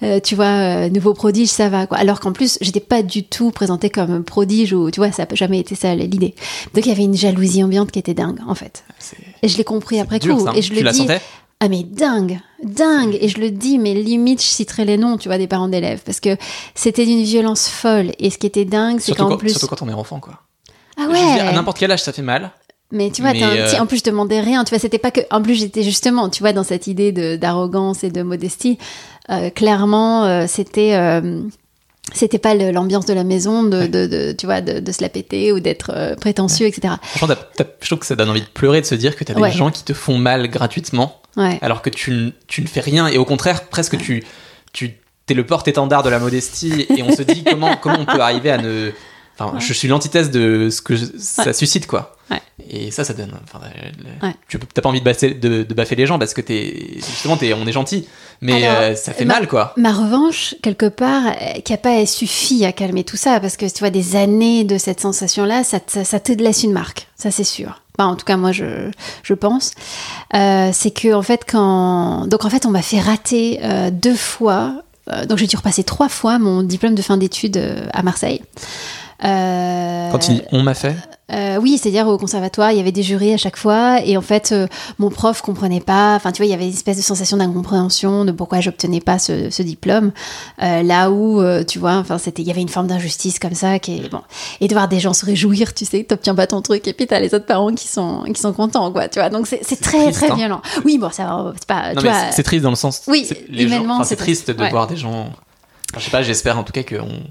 euh, 0.02 0.20
tu 0.20 0.34
vois, 0.34 0.90
nouveau 0.90 1.14
prodige, 1.14 1.48
ça 1.48 1.70
va 1.70 1.86
quoi. 1.86 1.96
Alors 1.96 2.20
qu'en 2.20 2.32
plus, 2.32 2.58
j'étais 2.60 2.80
pas 2.80 3.02
du 3.02 3.24
tout 3.24 3.50
présentée 3.50 3.88
comme 3.88 4.22
prodige 4.22 4.74
ou 4.74 4.90
tu 4.90 5.00
vois, 5.00 5.10
ça 5.10 5.24
n'a 5.24 5.34
jamais 5.34 5.58
été 5.58 5.74
ça 5.74 5.94
l'idée. 5.94 6.34
Donc 6.74 6.84
il 6.84 6.90
y 6.90 6.92
avait 6.92 7.04
une 7.04 7.16
jalousie 7.16 7.64
ambiante 7.64 7.90
qui 7.90 7.98
était 7.98 8.12
dingue 8.12 8.38
en 8.46 8.54
fait. 8.54 8.84
C'est 8.98 9.16
Et 9.42 9.48
je 9.48 9.56
l'ai 9.56 9.64
compris 9.64 9.98
après 9.98 10.18
dur, 10.18 10.36
coup. 10.36 10.44
ça, 10.44 10.50
hein. 10.50 10.54
Et 10.54 10.60
je 10.60 10.68
tu 10.68 10.74
le 10.74 10.82
la 10.82 10.92
dis. 10.92 10.98
sentais? 10.98 11.22
Ah 11.60 11.68
mais 11.68 11.82
dingue, 11.82 12.38
dingue. 12.62 13.16
Et 13.18 13.28
je 13.28 13.38
le 13.38 13.50
dis, 13.50 13.78
mais 13.78 13.94
limite, 13.94 14.42
je 14.42 14.46
citerai 14.46 14.84
les 14.84 14.98
noms, 14.98 15.16
tu 15.16 15.28
vois, 15.30 15.38
des 15.38 15.46
parents 15.46 15.68
d'élèves, 15.68 16.02
parce 16.04 16.20
que 16.20 16.36
c'était 16.74 17.06
d'une 17.06 17.22
violence 17.22 17.66
folle. 17.66 18.12
Et 18.18 18.28
ce 18.28 18.36
qui 18.36 18.46
était 18.46 18.66
dingue, 18.66 19.00
c'est 19.00 19.14
qu'en 19.14 19.30
quand, 19.30 19.36
plus, 19.38 19.52
surtout 19.52 19.68
quand 19.68 19.80
on 19.80 19.88
est 19.88 19.94
enfant, 19.94 20.20
quoi. 20.20 20.42
ah 20.98 21.06
dire, 21.06 21.16
à 21.16 21.46
ouais. 21.46 21.52
n'importe 21.54 21.78
quel 21.78 21.90
âge, 21.90 22.02
ça 22.02 22.12
fait 22.12 22.20
mal. 22.20 22.52
Mais 22.92 23.10
tu 23.10 23.20
vois, 23.22 23.32
Mais, 23.32 23.42
un 23.42 23.50
euh, 23.50 23.66
petit- 23.68 23.80
en 23.80 23.86
plus, 23.86 23.98
je 23.98 24.04
demandais 24.04 24.40
rien. 24.40 24.62
Tu 24.64 24.70
vois, 24.70 24.78
c'était 24.78 24.98
pas 24.98 25.10
que. 25.10 25.20
En 25.30 25.42
plus, 25.42 25.54
j'étais 25.56 25.82
justement, 25.82 26.28
tu 26.28 26.42
vois, 26.42 26.52
dans 26.52 26.62
cette 26.64 26.86
idée 26.86 27.10
d'arrogance 27.36 28.04
et 28.04 28.10
de 28.10 28.22
modestie. 28.22 28.78
Euh, 29.30 29.50
clairement, 29.50 30.24
euh, 30.24 30.44
c'était. 30.48 30.94
euh, 30.94 31.40
c'était 32.14 32.38
pas 32.38 32.54
l'ambiance 32.54 33.04
de 33.04 33.12
la 33.14 33.24
maison 33.24 33.64
de, 33.64 33.88
de, 33.88 34.06
de- 34.06 34.30
tu 34.32 34.46
vois, 34.46 34.60
de, 34.60 34.78
de 34.78 34.92
se 34.92 35.02
la 35.02 35.08
péter 35.08 35.50
ou 35.52 35.58
d'être 35.58 35.90
euh, 35.92 36.14
prétentieux, 36.14 36.68
etc. 36.68 36.94
Franchement, 37.02 37.34
t'as- 37.56 37.64
je 37.80 37.86
trouve 37.88 37.98
que 37.98 38.06
ça 38.06 38.14
donne 38.14 38.30
envie 38.30 38.42
de 38.42 38.46
pleurer, 38.46 38.80
de 38.80 38.86
se 38.86 38.94
dire 38.94 39.16
que 39.16 39.24
t'as 39.24 39.34
Ouais. 39.34 39.50
des 39.50 39.56
gens 39.56 39.72
qui 39.72 39.82
te 39.82 39.92
font 39.92 40.16
mal 40.16 40.46
gratuitement, 40.48 41.20
alors 41.60 41.82
que 41.82 41.90
tu, 41.90 42.32
tu 42.46 42.62
ne 42.62 42.68
fais 42.68 42.78
rien, 42.80 43.08
et 43.08 43.18
au 43.18 43.24
contraire, 43.24 43.64
presque 43.64 43.98
tu, 43.98 44.22
tu 44.72 44.94
t'es 45.26 45.34
le 45.34 45.44
porte-étendard 45.44 46.04
de 46.04 46.08
la 46.08 46.20
modestie, 46.20 46.86
et 46.96 47.02
on 47.02 47.10
se 47.10 47.22
dit 47.22 47.42
comment, 47.42 47.74
comment 47.76 47.98
on 47.98 48.04
peut 48.06 48.20
arriver 48.20 48.52
à 48.52 48.58
ne... 48.58 48.92
Enfin, 49.38 49.54
Ouais. 49.54 49.60
je 49.60 49.72
suis 49.72 49.86
l'antithèse 49.88 50.30
de 50.30 50.70
ce 50.70 50.80
que 50.80 50.96
je- 50.96 51.04
ça 51.18 51.44
Ouais. 51.44 51.52
suscite, 51.52 51.86
quoi. 51.86 52.16
Ouais. 52.30 52.40
Et 52.70 52.90
ça, 52.90 53.04
ça 53.04 53.12
donne... 53.12 53.32
Enfin, 53.44 53.60
le- 53.64 54.26
Ouais. 54.28 54.34
tu 54.48 54.58
T'as 54.58 54.80
pas 54.82 54.88
envie 54.88 55.00
de, 55.00 55.04
basser- 55.04 55.34
de, 55.34 55.62
de 55.62 55.74
baffer 55.74 55.94
les 55.94 56.06
gens, 56.06 56.18
parce 56.18 56.32
que 56.34 56.40
t'es... 56.40 56.94
Justement, 56.96 57.36
t'es- 57.36 57.52
on 57.52 57.66
est 57.66 57.72
gentil, 57.72 58.08
mais 58.40 58.64
Alors, 58.66 58.80
euh, 58.82 58.94
ça 58.94 59.12
fait 59.12 59.24
ma- 59.26 59.34
mal, 59.34 59.46
quoi. 59.46 59.74
Ma 59.76 59.92
revanche, 59.92 60.54
quelque 60.62 60.86
part, 60.88 61.22
euh, 61.26 61.60
qui 61.60 61.72
n'a 61.72 61.76
pas 61.78 62.04
suffi 62.06 62.64
à 62.64 62.72
calmer 62.72 63.04
tout 63.04 63.18
ça, 63.18 63.38
parce 63.40 63.56
que 63.58 63.66
tu 63.70 63.80
vois, 63.80 63.90
des 63.90 64.16
années 64.16 64.64
de 64.64 64.78
cette 64.78 65.00
sensation-là, 65.00 65.64
ça, 65.64 65.80
te- 65.80 66.02
ça 66.02 66.18
te 66.18 66.32
laisse 66.32 66.62
une 66.62 66.72
marque, 66.72 67.06
ça 67.16 67.30
c'est 67.30 67.44
sûr. 67.44 67.82
Enfin, 67.98 68.08
en 68.10 68.16
tout 68.16 68.24
cas, 68.24 68.36
moi, 68.38 68.52
je, 68.52 68.90
je 69.22 69.34
pense. 69.34 69.72
Euh, 70.34 70.70
c'est 70.72 70.90
que, 70.90 71.12
en 71.14 71.22
fait, 71.22 71.44
quand. 71.50 72.26
Donc, 72.26 72.44
en 72.46 72.50
fait, 72.50 72.66
on 72.66 72.70
m'a 72.70 72.82
fait 72.82 73.00
rater 73.00 73.60
euh, 73.62 73.90
deux 73.90 74.16
fois. 74.16 74.82
euh, 75.12 75.24
donc, 75.24 75.38
j'ai 75.38 75.46
dû 75.46 75.56
repasser 75.56 75.84
trois 75.84 76.08
fois 76.08 76.38
mon 76.38 76.62
diplôme 76.62 76.94
de 76.94 77.00
fin 77.02 77.16
d'études 77.16 77.56
euh, 77.58 77.86
à 77.92 78.02
Marseille. 78.02 78.42
Euh, 79.24 80.10
Quand 80.10 80.28
il 80.28 80.36
dit 80.36 80.42
on 80.52 80.62
m'a 80.62 80.74
fait, 80.74 80.94
euh, 81.32 81.56
oui, 81.60 81.78
c'est-à-dire 81.78 82.06
au 82.06 82.18
conservatoire, 82.18 82.70
il 82.70 82.76
y 82.76 82.80
avait 82.80 82.92
des 82.92 83.02
jurys 83.02 83.32
à 83.32 83.36
chaque 83.36 83.56
fois, 83.56 84.00
et 84.04 84.16
en 84.16 84.20
fait, 84.22 84.52
euh, 84.52 84.68
mon 84.98 85.10
prof 85.10 85.40
comprenait 85.42 85.80
pas. 85.80 86.14
Enfin, 86.14 86.30
tu 86.32 86.36
vois, 86.42 86.46
il 86.46 86.50
y 86.50 86.54
avait 86.54 86.66
une 86.66 86.72
espèce 86.72 86.98
de 86.98 87.02
sensation 87.02 87.36
d'incompréhension 87.38 88.24
de 88.24 88.30
pourquoi 88.32 88.60
j'obtenais 88.60 89.00
pas 89.00 89.18
ce, 89.18 89.50
ce 89.50 89.62
diplôme. 89.62 90.12
Euh, 90.62 90.82
là 90.82 91.10
où, 91.10 91.42
tu 91.66 91.78
vois, 91.78 91.94
enfin, 91.94 92.18
c'était, 92.18 92.42
il 92.42 92.48
y 92.48 92.50
avait 92.50 92.60
une 92.60 92.68
forme 92.68 92.86
d'injustice 92.86 93.38
comme 93.38 93.54
ça, 93.54 93.78
qui 93.78 93.96
est 94.04 94.08
bon. 94.08 94.20
Et 94.60 94.68
de 94.68 94.74
voir 94.74 94.86
des 94.88 95.00
gens 95.00 95.14
se 95.14 95.24
réjouir, 95.26 95.74
tu 95.74 95.84
sais, 95.84 96.04
t'obtiens 96.04 96.34
pas 96.34 96.46
ton 96.46 96.62
truc, 96.62 96.86
et 96.86 96.92
puis 96.92 97.06
t'as 97.06 97.18
les 97.18 97.34
autres 97.34 97.46
parents 97.46 97.74
qui 97.74 97.88
sont 97.88 98.22
qui 98.32 98.40
sont 98.40 98.52
contents, 98.52 98.92
quoi. 98.92 99.08
Tu 99.08 99.18
vois, 99.18 99.30
donc 99.30 99.46
c'est 99.48 99.58
très 99.80 100.04
triste, 100.04 100.18
très 100.20 100.30
hein. 100.30 100.36
violent. 100.36 100.62
Oui, 100.84 100.98
bon, 100.98 101.10
ça, 101.10 101.52
c'est 101.56 101.66
pas. 101.66 101.92
C'est- 102.32 102.42
triste 102.44 102.62
dans 102.62 102.70
le 102.70 102.76
sens. 102.76 103.02
Oui, 103.08 103.24
c'est- 103.28 103.46
humainement, 103.48 104.04
c'est 104.04 104.14
triste 104.16 104.50
de 104.52 104.62
ouais. 104.62 104.70
voir 104.70 104.86
des 104.86 104.96
gens. 104.96 105.22
Enfin, 105.90 105.98
je 105.98 106.04
sais 106.04 106.10
pas, 106.10 106.22
j'espère 106.22 106.58
en 106.58 106.62
tout 106.62 106.72
cas 106.72 106.82
que 106.84 106.96
on- 106.96 107.22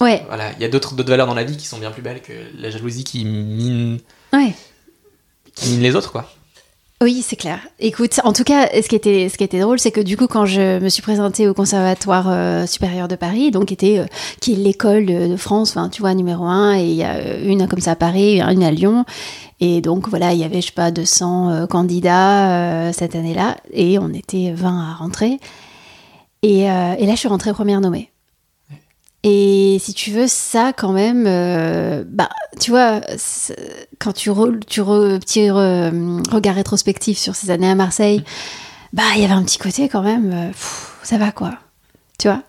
ouais, 0.00 0.24
voilà, 0.28 0.52
il 0.52 0.62
y 0.62 0.64
a 0.64 0.68
d'autres 0.68 0.94
valeurs 1.02 1.26
dans 1.26 1.34
la 1.34 1.44
vie 1.44 1.56
qui 1.56 1.66
sont 1.66 1.78
bien 1.78 1.90
plus 1.90 2.02
belles 2.02 2.22
que 2.22 2.32
la 2.58 2.70
jalousie 2.70 3.04
qui 3.04 3.24
mine, 3.24 3.98
ouais. 4.32 4.54
qui 5.54 5.70
mine 5.70 5.82
les 5.82 5.94
autres, 5.96 6.12
quoi. 6.12 6.30
Oui, 7.00 7.22
c'est 7.24 7.36
clair. 7.36 7.60
Écoute, 7.78 8.18
en 8.24 8.32
tout 8.32 8.42
cas, 8.42 8.68
ce 8.82 8.88
qui 8.88 8.96
était, 8.96 9.28
ce 9.28 9.38
qui 9.38 9.44
était 9.44 9.60
drôle, 9.60 9.78
c'est 9.78 9.92
que 9.92 10.00
du 10.00 10.16
coup, 10.16 10.26
quand 10.26 10.46
je 10.46 10.80
me 10.80 10.88
suis 10.88 11.00
présentée 11.00 11.46
au 11.46 11.54
Conservatoire 11.54 12.26
euh, 12.28 12.66
supérieur 12.66 13.06
de 13.06 13.14
Paris, 13.14 13.52
donc 13.52 13.66
qui 13.66 13.74
était, 13.74 13.98
euh, 14.00 14.06
qui 14.40 14.54
est 14.54 14.56
l'école 14.56 15.06
de, 15.06 15.28
de 15.28 15.36
France, 15.36 15.70
enfin, 15.70 15.90
tu 15.90 16.00
vois, 16.00 16.14
numéro 16.14 16.44
un, 16.44 16.76
et 16.76 16.82
il 16.82 16.96
y 16.96 17.04
a 17.04 17.38
une 17.38 17.68
comme 17.68 17.78
ça 17.78 17.92
à 17.92 17.96
Paris, 17.96 18.40
une 18.40 18.64
à 18.64 18.72
Lyon, 18.72 19.04
et 19.60 19.80
donc 19.80 20.08
voilà, 20.08 20.32
il 20.32 20.40
y 20.40 20.44
avait, 20.44 20.60
je 20.60 20.66
sais 20.66 20.72
pas, 20.72 20.90
200 20.90 21.50
euh, 21.50 21.66
candidats 21.68 22.92
cette 22.92 23.14
année-là, 23.14 23.58
et 23.72 24.00
on 24.00 24.12
était 24.12 24.50
20 24.52 24.90
à 24.90 24.94
rentrer. 24.94 25.38
Et, 26.42 26.62
et 26.62 26.66
là, 26.66 27.12
je 27.12 27.16
suis 27.16 27.28
rentrée 27.28 27.52
première 27.52 27.80
nommée. 27.80 28.10
Et 29.24 29.78
si 29.80 29.94
tu 29.94 30.10
veux, 30.12 30.28
ça 30.28 30.72
quand 30.72 30.92
même, 30.92 31.24
euh, 31.26 32.04
bah, 32.06 32.28
tu 32.60 32.70
vois, 32.70 33.00
quand 33.98 34.12
tu 34.12 34.30
re, 34.30 34.50
tu 34.66 34.80
re, 34.80 35.18
petit 35.18 35.40
re- 35.48 36.22
regard 36.32 36.54
rétrospectif 36.54 37.18
sur 37.18 37.34
ces 37.34 37.50
années 37.50 37.68
à 37.70 37.74
Marseille, 37.74 38.22
bah, 38.92 39.02
il 39.16 39.22
y 39.22 39.24
avait 39.24 39.34
un 39.34 39.42
petit 39.42 39.58
côté 39.58 39.88
quand 39.88 40.02
même, 40.02 40.30
euh, 40.32 40.48
pff, 40.48 40.98
ça 41.02 41.18
va 41.18 41.32
quoi, 41.32 41.54
tu 42.18 42.28
vois? 42.28 42.42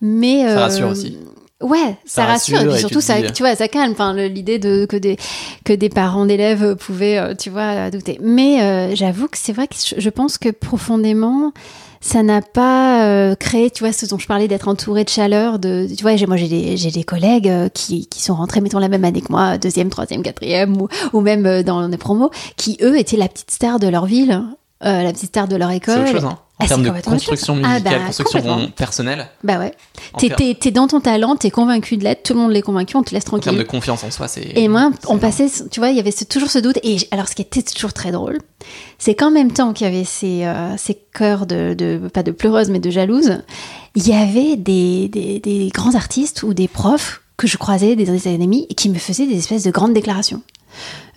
Mais 0.00 0.42
Ça 0.44 0.48
euh, 0.58 0.60
rassure 0.60 0.88
aussi. 0.88 1.18
Ouais, 1.62 1.96
ça, 2.06 2.22
Ça 2.22 2.24
rassure, 2.26 2.56
rassure, 2.56 2.70
et 2.70 2.72
puis 2.74 2.80
surtout 2.80 3.00
ça, 3.00 3.20
dis- 3.20 3.32
tu 3.32 3.42
vois, 3.42 3.54
ça 3.54 3.68
calme. 3.68 3.92
Enfin, 3.92 4.12
l'idée 4.14 4.58
de 4.58 4.84
que 4.86 4.96
des 4.96 5.16
que 5.64 5.72
des 5.72 5.88
parents 5.88 6.26
d'élèves 6.26 6.76
pouvaient, 6.76 7.34
tu 7.36 7.48
vois, 7.50 7.90
douter. 7.90 8.18
Mais 8.22 8.94
j'avoue 8.94 9.26
que 9.28 9.38
c'est 9.38 9.52
vrai 9.54 9.66
que 9.66 9.74
je 9.96 10.10
pense 10.10 10.36
que 10.38 10.50
profondément, 10.50 11.52
ça 12.06 12.22
n'a 12.22 12.40
pas 12.40 13.04
euh, 13.04 13.34
créé, 13.34 13.70
tu 13.70 13.82
vois, 13.84 13.92
ce 13.92 14.06
dont 14.06 14.18
je 14.18 14.26
parlais 14.26 14.48
d'être 14.48 14.68
entouré 14.68 15.02
de 15.04 15.08
chaleur. 15.08 15.58
De, 15.58 15.86
tu 15.94 16.02
vois, 16.02 16.16
j'ai- 16.16 16.26
moi 16.26 16.36
j'ai 16.36 16.48
des 16.48 16.76
j'ai 16.76 16.90
des 16.90 17.04
collègues 17.04 17.48
euh, 17.48 17.68
qui 17.68 18.06
qui 18.06 18.22
sont 18.22 18.34
rentrés, 18.34 18.60
mettons 18.60 18.78
la 18.78 18.88
même 18.88 19.04
année 19.04 19.20
que 19.20 19.30
moi, 19.32 19.58
deuxième, 19.58 19.90
troisième, 19.90 20.22
quatrième, 20.22 20.80
ou 20.80 20.88
ou 21.12 21.20
même 21.20 21.44
euh, 21.46 21.62
dans 21.62 21.88
des 21.88 21.96
promos, 21.96 22.30
qui 22.56 22.78
eux 22.82 22.98
étaient 22.98 23.16
la 23.16 23.28
petite 23.28 23.50
star 23.50 23.78
de 23.78 23.88
leur 23.88 24.06
ville, 24.06 24.42
la 24.82 25.12
petite 25.12 25.28
star 25.30 25.48
de 25.48 25.56
leur 25.56 25.70
C'est 25.70 25.76
école. 25.78 25.98
autre 26.00 26.12
chose, 26.12 26.24
hein. 26.24 26.38
En 26.58 26.64
Ah, 26.64 26.68
termes 26.68 26.82
de 26.84 26.90
construction. 27.02 27.60
Ah, 27.62 27.68
musicale, 27.74 27.98
bah, 28.00 28.06
construction 28.06 28.70
personnelle, 28.74 29.28
Bah 29.44 29.58
ouais. 29.58 29.74
T'es, 30.18 30.70
dans 30.70 30.86
ton 30.86 31.00
talent, 31.00 31.36
t'es 31.36 31.50
convaincu 31.50 31.98
de 31.98 32.04
l'être, 32.04 32.22
tout 32.22 32.32
le 32.32 32.40
monde 32.40 32.50
l'est 32.52 32.62
convaincu, 32.62 32.96
on 32.96 33.02
te 33.02 33.12
laisse 33.14 33.24
en 33.26 33.32
termes 33.32 33.40
tranquille. 33.42 33.58
de 33.58 33.64
confiance 33.64 34.02
en 34.04 34.10
soi, 34.10 34.26
c'est. 34.26 34.52
Et 34.56 34.66
moi, 34.68 34.90
on 35.06 35.18
passait, 35.18 35.48
tu 35.70 35.80
vois, 35.80 35.90
il 35.90 35.96
y 35.96 36.00
avait 36.00 36.10
ce- 36.12 36.24
toujours 36.24 36.48
ce 36.48 36.58
doute. 36.58 36.78
Et 36.82 36.96
alors, 37.10 37.28
ce 37.28 37.34
qui 37.34 37.42
était 37.42 37.60
toujours 37.60 37.92
très 37.92 38.10
drôle, 38.10 38.38
c'est 38.98 39.14
qu'en 39.14 39.30
même 39.30 39.52
temps 39.52 39.74
qu'il 39.74 39.86
y 39.86 39.90
avait 39.90 40.04
ces, 40.04 40.44
euh, 40.44 40.74
ces 40.78 40.94
cœurs 41.12 41.44
de, 41.44 41.74
de- 41.74 42.08
pas 42.08 42.22
de 42.22 42.30
pleureuse, 42.30 42.70
mais 42.70 42.78
de 42.80 42.88
jalouse, 42.90 43.36
il 43.94 44.08
y 44.08 44.14
avait 44.14 44.56
des, 44.56 45.08
des, 45.08 45.40
des 45.40 45.68
grands 45.74 45.94
artistes 45.94 46.42
ou 46.42 46.54
des 46.54 46.68
profs 46.68 47.20
que 47.36 47.46
je 47.46 47.58
croisais, 47.58 47.96
des, 47.96 48.06
des 48.06 48.28
amis, 48.28 48.66
qui 48.78 48.88
me 48.88 48.98
faisaient 48.98 49.26
des 49.26 49.36
espèces 49.36 49.64
de 49.64 49.70
grandes 49.70 49.92
déclarations. 49.92 50.40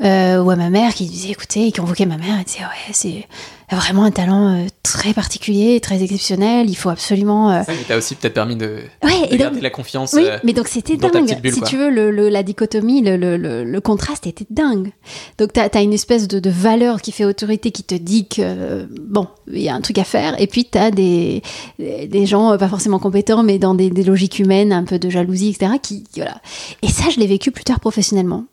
Euh, 0.01 0.41
ou 0.41 0.49
à 0.49 0.55
ma 0.55 0.69
mère 0.69 0.93
qui 0.93 1.05
disait, 1.07 1.31
écoutez, 1.31 1.71
qui 1.73 1.79
convoquait 1.81 2.05
ma 2.05 2.15
mère, 2.17 2.35
elle 2.39 2.45
disait, 2.45 2.59
ouais, 2.61 2.93
c'est 2.93 3.27
vraiment 3.69 4.05
un 4.05 4.11
talent 4.11 4.55
euh, 4.55 4.67
très 4.81 5.13
particulier, 5.13 5.81
très 5.81 6.01
exceptionnel, 6.01 6.69
il 6.69 6.75
faut 6.75 6.87
absolument... 6.89 7.51
euh, 7.51 7.63
ça 7.63 7.73
t'a 7.85 7.97
aussi 7.97 8.15
peut-être 8.15 8.33
permis 8.33 8.55
de, 8.55 8.77
Ouais, 9.03 9.27
de 9.27 9.33
et 9.33 9.37
garder 9.37 9.55
donc- 9.57 9.63
la 9.63 9.69
confiance. 9.69 10.13
oui, 10.13 10.23
euh, 10.25 10.37
mais 10.45 10.53
donc 10.53 10.69
c'était 10.69 10.95
dingue. 10.95 11.41
bulle, 11.41 11.53
si 11.53 11.59
quoi. 11.59 11.67
tu 11.67 11.77
veux, 11.77 11.89
le, 11.89 12.11
le- 12.11 12.29
la 12.29 12.43
dichotomie, 12.43 13.01
le, 13.01 13.17
le- 13.17 13.81
contraste 13.81 14.25
était 14.25 14.45
dingue. 14.49 14.93
Donc 15.37 15.51
tu 15.51 15.59
as, 15.59 15.81
une 15.81 15.91
espèce 15.93 16.29
de, 16.29 16.39
de 16.39 16.49
valeur 16.49 17.01
qui 17.01 17.11
fait 17.11 17.25
autorité, 17.25 17.71
qui 17.71 17.83
te 17.83 17.95
dit 17.95 18.25
que, 18.29 18.87
bon, 19.05 19.27
il 19.51 19.61
y 19.61 19.67
a 19.67 19.75
un 19.75 19.81
truc 19.81 19.97
à 19.97 20.05
faire. 20.05 20.39
Et 20.41 20.47
puis 20.47 20.63
tu 20.63 20.77
as 20.77 20.91
des, 20.91 21.41
des 21.77 22.25
gens, 22.25 22.57
pas 22.57 22.69
forcément 22.69 22.99
compétents, 22.99 23.43
mais 23.43 23.59
dans 23.59 23.75
des, 23.75 23.89
des 23.89 24.03
logiques 24.03 24.39
humaines, 24.39 24.71
un 24.71 24.85
peu 24.85 24.97
de 24.97 25.09
jalousie, 25.09 25.49
etc. 25.49 25.73
Qui- 25.83 26.05
voilà. 26.15 26.39
Et 26.83 26.87
ça, 26.87 27.09
je 27.13 27.19
l'ai 27.19 27.27
vécu 27.27 27.51
plus 27.51 27.65
tard 27.65 27.81
professionnellement. 27.81 28.45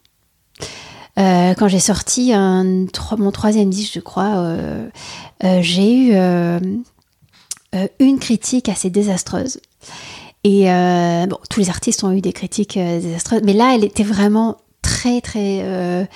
Euh, 1.19 1.55
quand 1.55 1.69
j'ai 1.69 1.81
sorti 1.81 2.33
mon 2.33 3.31
troisième 3.33 3.71
disque, 3.71 3.95
je 3.95 4.01
crois, 4.01 4.37
euh, 4.37 4.89
euh, 5.45 5.63
j'ai 5.63 6.13
eu 7.73 8.05
une 8.05 8.19
critique 8.19 8.69
assez 8.69 8.91
désastreuse. 8.91 9.61
Et 10.45 10.67
bon, 11.29 11.39
tous 11.51 11.61
les 11.61 11.71
artistes 11.71 12.05
ont 12.05 12.13
eu 12.13 12.21
des 12.21 12.33
critiques 12.33 12.79
désastreuses, 12.79 13.43
mais 13.45 13.53
là, 13.53 13.75
elle 13.75 13.85
était 13.85 14.05
vraiment 14.05 14.59
très, 14.83 15.21
très 15.21 16.07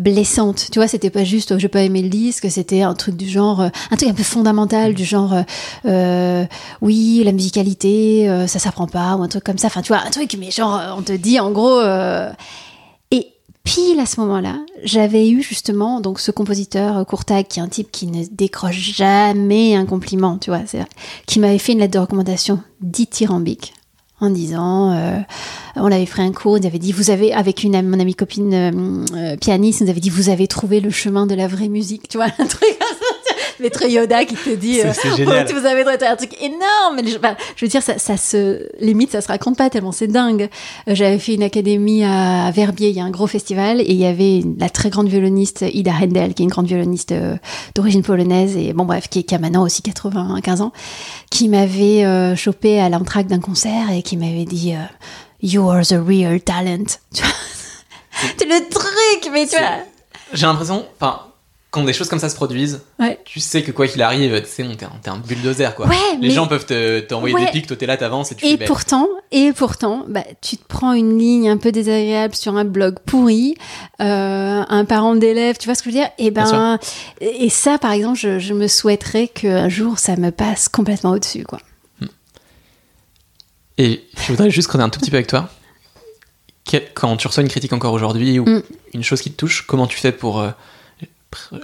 blessante. 0.00 0.68
Tu 0.72 0.78
vois, 0.78 0.88
c'était 0.88 1.10
pas 1.10 1.24
juste 1.24 1.52
oh, 1.52 1.58
j'ai 1.58 1.68
pas 1.68 1.82
aimé 1.82 2.02
le 2.02 2.08
disque, 2.08 2.50
c'était 2.50 2.82
un 2.82 2.94
truc 2.94 3.16
du 3.16 3.28
genre, 3.28 3.60
un 3.60 3.96
truc 3.96 4.10
un 4.10 4.14
peu 4.14 4.22
fondamental, 4.22 4.92
du 4.92 5.04
genre 5.04 5.34
oui, 6.82 7.22
la 7.24 7.32
musicalité, 7.32 8.28
ça 8.46 8.58
s'apprend 8.58 8.88
pas, 8.88 9.16
ou 9.16 9.22
un 9.22 9.28
truc 9.28 9.44
comme 9.44 9.58
ça. 9.58 9.68
Enfin, 9.68 9.82
tu 9.82 9.88
vois, 9.88 10.02
un 10.02 10.10
truc, 10.10 10.36
mais 10.38 10.50
genre, 10.50 10.80
on 10.98 11.02
te 11.02 11.12
dit 11.12 11.38
en 11.38 11.52
gros. 11.52 11.80
Pile 13.66 13.98
à 13.98 14.06
ce 14.06 14.20
moment-là, 14.20 14.60
j'avais 14.84 15.28
eu 15.28 15.42
justement 15.42 16.00
donc 16.00 16.20
ce 16.20 16.30
compositeur 16.30 16.98
euh, 16.98 17.04
Courtag, 17.04 17.48
qui 17.48 17.58
est 17.58 17.62
un 17.62 17.68
type 17.68 17.90
qui 17.90 18.06
ne 18.06 18.24
décroche 18.30 18.94
jamais 18.94 19.74
un 19.74 19.84
compliment, 19.84 20.38
tu 20.38 20.50
vois, 20.50 20.62
qui 21.26 21.40
m'avait 21.40 21.58
fait 21.58 21.72
une 21.72 21.80
lettre 21.80 21.94
de 21.94 21.98
recommandation 21.98 22.62
dithyrambique 22.80 23.74
en 24.20 24.30
disant, 24.30 24.92
euh, 24.92 25.18
on 25.76 25.92
avait 25.92 26.06
pris 26.06 26.22
un 26.22 26.32
cours, 26.32 26.58
nous 26.58 26.66
avait 26.66 26.78
dit, 26.78 26.92
vous 26.92 27.10
avez, 27.10 27.34
avec 27.34 27.62
une 27.62 27.80
mon 27.82 28.00
amie 28.00 28.14
copine 28.14 28.54
euh, 28.54 29.04
euh, 29.14 29.36
pianiste, 29.36 29.82
nous 29.82 29.90
avait 29.90 30.00
dit, 30.00 30.08
vous 30.08 30.30
avez 30.30 30.46
trouvé 30.46 30.80
le 30.80 30.90
chemin 30.90 31.26
de 31.26 31.34
la 31.34 31.46
vraie 31.48 31.68
musique, 31.68 32.08
tu 32.08 32.16
vois, 32.16 32.28
un 32.38 32.46
truc 32.46 32.78
maître 33.60 33.84
Yoda 33.88 34.24
qui 34.24 34.34
te 34.34 34.50
dit, 34.50 34.80
euh, 34.80 34.92
génial. 35.16 35.46
vous 35.52 35.66
avez 35.66 35.82
trouvé 35.84 36.06
un 36.06 36.16
truc 36.16 36.34
énorme, 36.40 36.96
mais 36.96 37.06
je, 37.06 37.18
veux 37.64 37.68
dire, 37.68 37.82
ça, 37.82 37.98
ça 37.98 38.16
se, 38.16 38.68
limite, 38.80 39.12
ça 39.12 39.20
se 39.20 39.28
raconte 39.28 39.56
pas 39.56 39.70
tellement 39.70 39.92
c'est 39.92 40.06
dingue. 40.06 40.48
Euh, 40.88 40.94
J'avais 40.94 41.18
fait 41.18 41.34
une 41.34 41.42
académie 41.42 42.04
à 42.04 42.50
Verbier, 42.52 42.90
il 42.90 42.96
y 42.96 43.00
a 43.00 43.04
un 43.04 43.10
gros 43.10 43.26
festival, 43.26 43.80
et 43.80 43.86
il 43.90 43.96
y 43.96 44.06
avait 44.06 44.38
une- 44.38 44.56
la 44.58 44.68
très 44.70 44.90
grande 44.90 45.08
violoniste 45.08 45.64
Ida 45.72 45.92
Hendel, 46.02 46.34
qui 46.34 46.42
est 46.42 46.44
une 46.44 46.50
grande 46.50 46.66
violoniste 46.66 47.12
euh, 47.12 47.36
d'origine 47.74 48.02
polonaise, 48.02 48.56
et 48.56 48.72
bon 48.72 48.84
bref, 48.84 49.08
qui, 49.08 49.24
qui 49.24 49.34
a 49.34 49.38
maintenant 49.38 49.62
aussi 49.64 49.82
95 49.82 50.60
ans, 50.60 50.72
qui 51.30 51.48
m'avait 51.48 52.36
chopé 52.36 52.80
à 52.80 52.88
l'entracte 52.88 53.30
d'un 53.30 53.40
concert 53.40 53.90
et 53.90 54.02
qui 54.02 54.16
m'avait 54.16 54.44
dit 54.44 54.74
You 55.42 55.68
are 55.68 55.86
the 55.86 55.96
real 56.06 56.40
talent. 56.40 56.84
Tu 57.14 57.22
vois? 57.22 57.32
C'est 58.38 58.46
le 58.46 58.68
truc, 58.70 59.30
mais 59.32 59.46
tu 59.46 59.56
vois? 59.56 59.78
J'ai 60.32 60.46
l'impression, 60.46 60.86
enfin, 60.98 61.20
quand 61.80 61.84
des 61.84 61.92
choses 61.92 62.08
comme 62.08 62.18
ça 62.18 62.28
se 62.28 62.34
produisent, 62.34 62.80
Ouais. 62.98 63.18
tu 63.24 63.38
sais 63.40 63.62
que 63.62 63.70
quoi 63.70 63.86
qu'il 63.86 64.00
arrive, 64.02 64.40
tu 64.42 64.48
sais, 64.48 64.64
t'es 64.76 65.10
un, 65.10 65.16
bulldozer, 65.18 65.74
quoi. 65.74 65.86
Ouais, 65.86 65.94
Les 66.20 66.28
mais- 66.28 66.34
gens 66.34 66.46
peuvent 66.46 66.66
te- 66.66 67.00
t'envoyer 67.00 67.34
Ouais. 67.34 67.44
des 67.46 67.50
pics, 67.52 67.66
toi 67.66 67.76
t'es 67.76 67.86
là, 67.86 67.96
t'avances 67.96 68.32
et 68.32 68.34
tu 68.34 68.44
Et 68.46 68.50
fais, 68.52 68.56
ben, 68.56 68.66
pourtant, 68.66 69.06
et 69.30 69.52
pourtant, 69.52 70.04
bah, 70.08 70.24
tu 70.40 70.56
te 70.56 70.64
prends 70.66 70.92
une 70.94 71.18
ligne 71.18 71.48
un 71.50 71.58
peu 71.58 71.70
désagréable 71.72 72.34
sur 72.34 72.56
un 72.56 72.64
blog 72.64 72.96
pourri, 73.06 73.54
euh, 74.00 74.62
un 74.68 74.84
parent 74.84 75.14
d'élève, 75.14 75.56
tu 75.58 75.66
vois 75.66 75.74
ce 75.74 75.82
que 75.82 75.90
je 75.90 75.94
veux 75.94 76.00
dire? 76.00 76.10
Et 76.18 76.30
Bien 76.30 76.50
ben, 76.50 76.78
et 77.20 77.50
ça, 77.50 77.78
par 77.78 77.92
exemple, 77.92 78.18
je, 78.18 78.38
je 78.38 78.54
me 78.54 78.66
souhaiterais 78.68 79.28
qu'un 79.28 79.68
jour 79.68 79.98
ça 79.98 80.16
me 80.16 80.30
passe 80.30 80.68
complètement 80.68 81.10
au-dessus, 81.12 81.44
quoi. 81.44 81.58
Et 83.78 84.04
je 84.16 84.32
voudrais 84.32 84.50
juste 84.50 84.68
creuser 84.68 84.84
un 84.84 84.88
tout 84.88 84.98
petit 85.00 85.10
peu 85.10 85.16
avec 85.18 85.26
toi. 85.26 85.48
Quand 86.94 87.16
tu 87.16 87.26
reçois 87.28 87.42
une 87.42 87.48
critique 87.48 87.72
encore 87.72 87.92
aujourd'hui 87.92 88.38
ou 88.38 88.44
Mm. 88.48 88.62
une 88.94 89.04
chose 89.04 89.20
qui 89.20 89.30
te 89.30 89.36
touche, 89.36 89.62
comment 89.66 89.86
tu 89.86 89.98
fais 89.98 90.12
pour 90.12 90.40
euh, 90.40 90.50
euh, 91.52 91.58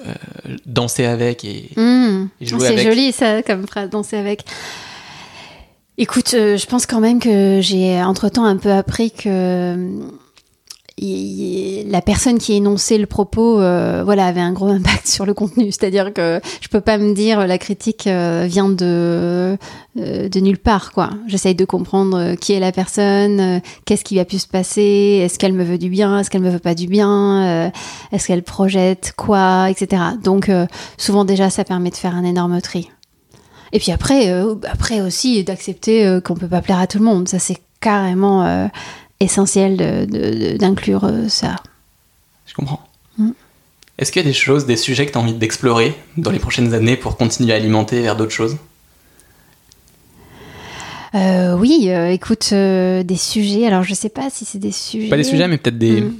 danser 0.66 1.04
avec 1.04 1.44
et, 1.44 1.70
Mmh. 1.76 2.28
et 2.40 2.46
jouer 2.46 2.60
C'est 2.60 2.66
avec 2.72 2.86
joli 2.86 3.12
ça 3.12 3.42
comme 3.42 3.66
phrase, 3.66 3.90
danser 3.90 4.16
avec. 4.16 4.44
Écoute, 5.98 6.34
euh, 6.34 6.56
je 6.56 6.66
pense 6.66 6.86
quand 6.86 7.00
même 7.00 7.20
que 7.20 7.60
j'ai 7.60 8.02
entre-temps 8.02 8.44
un 8.44 8.56
peu 8.56 8.72
appris 8.72 9.10
que 9.10 9.76
la 11.86 12.00
personne 12.00 12.38
qui 12.38 12.54
énonçait 12.54 12.98
le 12.98 13.06
propos 13.06 13.60
euh, 13.60 14.02
voilà, 14.04 14.26
avait 14.26 14.40
un 14.40 14.52
gros 14.52 14.66
impact 14.70 15.06
sur 15.06 15.26
le 15.26 15.34
contenu. 15.34 15.66
C'est-à-dire 15.72 16.12
que 16.12 16.40
je 16.60 16.68
peux 16.68 16.80
pas 16.80 16.98
me 16.98 17.14
dire 17.14 17.46
la 17.46 17.58
critique 17.58 18.06
euh, 18.06 18.46
vient 18.48 18.68
de, 18.68 19.56
euh, 19.98 20.28
de 20.28 20.40
nulle 20.40 20.58
part. 20.58 20.92
quoi. 20.92 21.10
J'essaye 21.26 21.54
de 21.54 21.64
comprendre 21.64 22.34
qui 22.34 22.52
est 22.52 22.60
la 22.60 22.72
personne, 22.72 23.60
qu'est-ce 23.84 24.04
qui 24.04 24.18
a 24.20 24.24
pu 24.24 24.38
se 24.38 24.48
passer, 24.48 25.20
est-ce 25.22 25.38
qu'elle 25.38 25.52
me 25.52 25.64
veut 25.64 25.78
du 25.78 25.90
bien, 25.90 26.18
est-ce 26.18 26.30
qu'elle 26.30 26.42
me 26.42 26.50
veut 26.50 26.58
pas 26.58 26.74
du 26.74 26.86
bien, 26.86 27.72
est-ce 28.12 28.26
qu'elle 28.26 28.42
projette 28.42 29.12
quoi, 29.16 29.70
etc. 29.70 30.02
Donc 30.22 30.50
souvent 30.96 31.24
déjà 31.24 31.50
ça 31.50 31.64
permet 31.64 31.90
de 31.90 31.96
faire 31.96 32.14
un 32.14 32.24
énorme 32.24 32.60
tri. 32.60 32.88
Et 33.72 33.78
puis 33.78 33.90
après, 33.90 34.30
après 34.70 35.00
aussi 35.00 35.42
d'accepter 35.44 36.06
euh, 36.06 36.20
qu'on 36.20 36.34
peut 36.34 36.48
pas 36.48 36.60
plaire 36.60 36.78
à 36.78 36.86
tout 36.86 36.98
le 36.98 37.04
monde. 37.04 37.28
Ça 37.28 37.38
c'est 37.38 37.58
carrément 37.80 38.68
essentiel 39.22 39.76
d'inclure 40.58 41.04
euh, 41.04 41.28
ça. 41.28 41.56
Je 42.46 42.54
comprends. 42.54 42.80
Mm. 43.18 43.30
Est-ce 43.98 44.10
qu'il 44.12 44.22
y 44.22 44.24
a 44.24 44.28
des 44.28 44.34
choses, 44.34 44.66
des 44.66 44.76
sujets 44.76 45.06
que 45.06 45.12
tu 45.12 45.18
as 45.18 45.20
envie 45.20 45.34
d'explorer 45.34 45.94
dans 46.16 46.30
les 46.30 46.38
prochaines 46.38 46.74
années 46.74 46.96
pour 46.96 47.16
continuer 47.16 47.52
à 47.52 47.56
alimenter 47.56 48.00
vers 48.02 48.16
d'autres 48.16 48.32
choses? 48.32 48.56
Euh, 51.14 51.56
oui, 51.58 51.86
euh, 51.90 52.10
écoute, 52.10 52.50
euh, 52.52 53.02
des 53.02 53.16
sujets. 53.16 53.66
Alors 53.66 53.82
je 53.82 53.94
sais 53.94 54.08
pas 54.08 54.30
si 54.30 54.44
c'est 54.44 54.58
des 54.58 54.72
sujets. 54.72 55.08
Pas 55.08 55.16
des 55.16 55.24
sujets, 55.24 55.46
mais 55.46 55.58
peut-être 55.58 55.78
des, 55.78 56.00
Mm. 56.00 56.14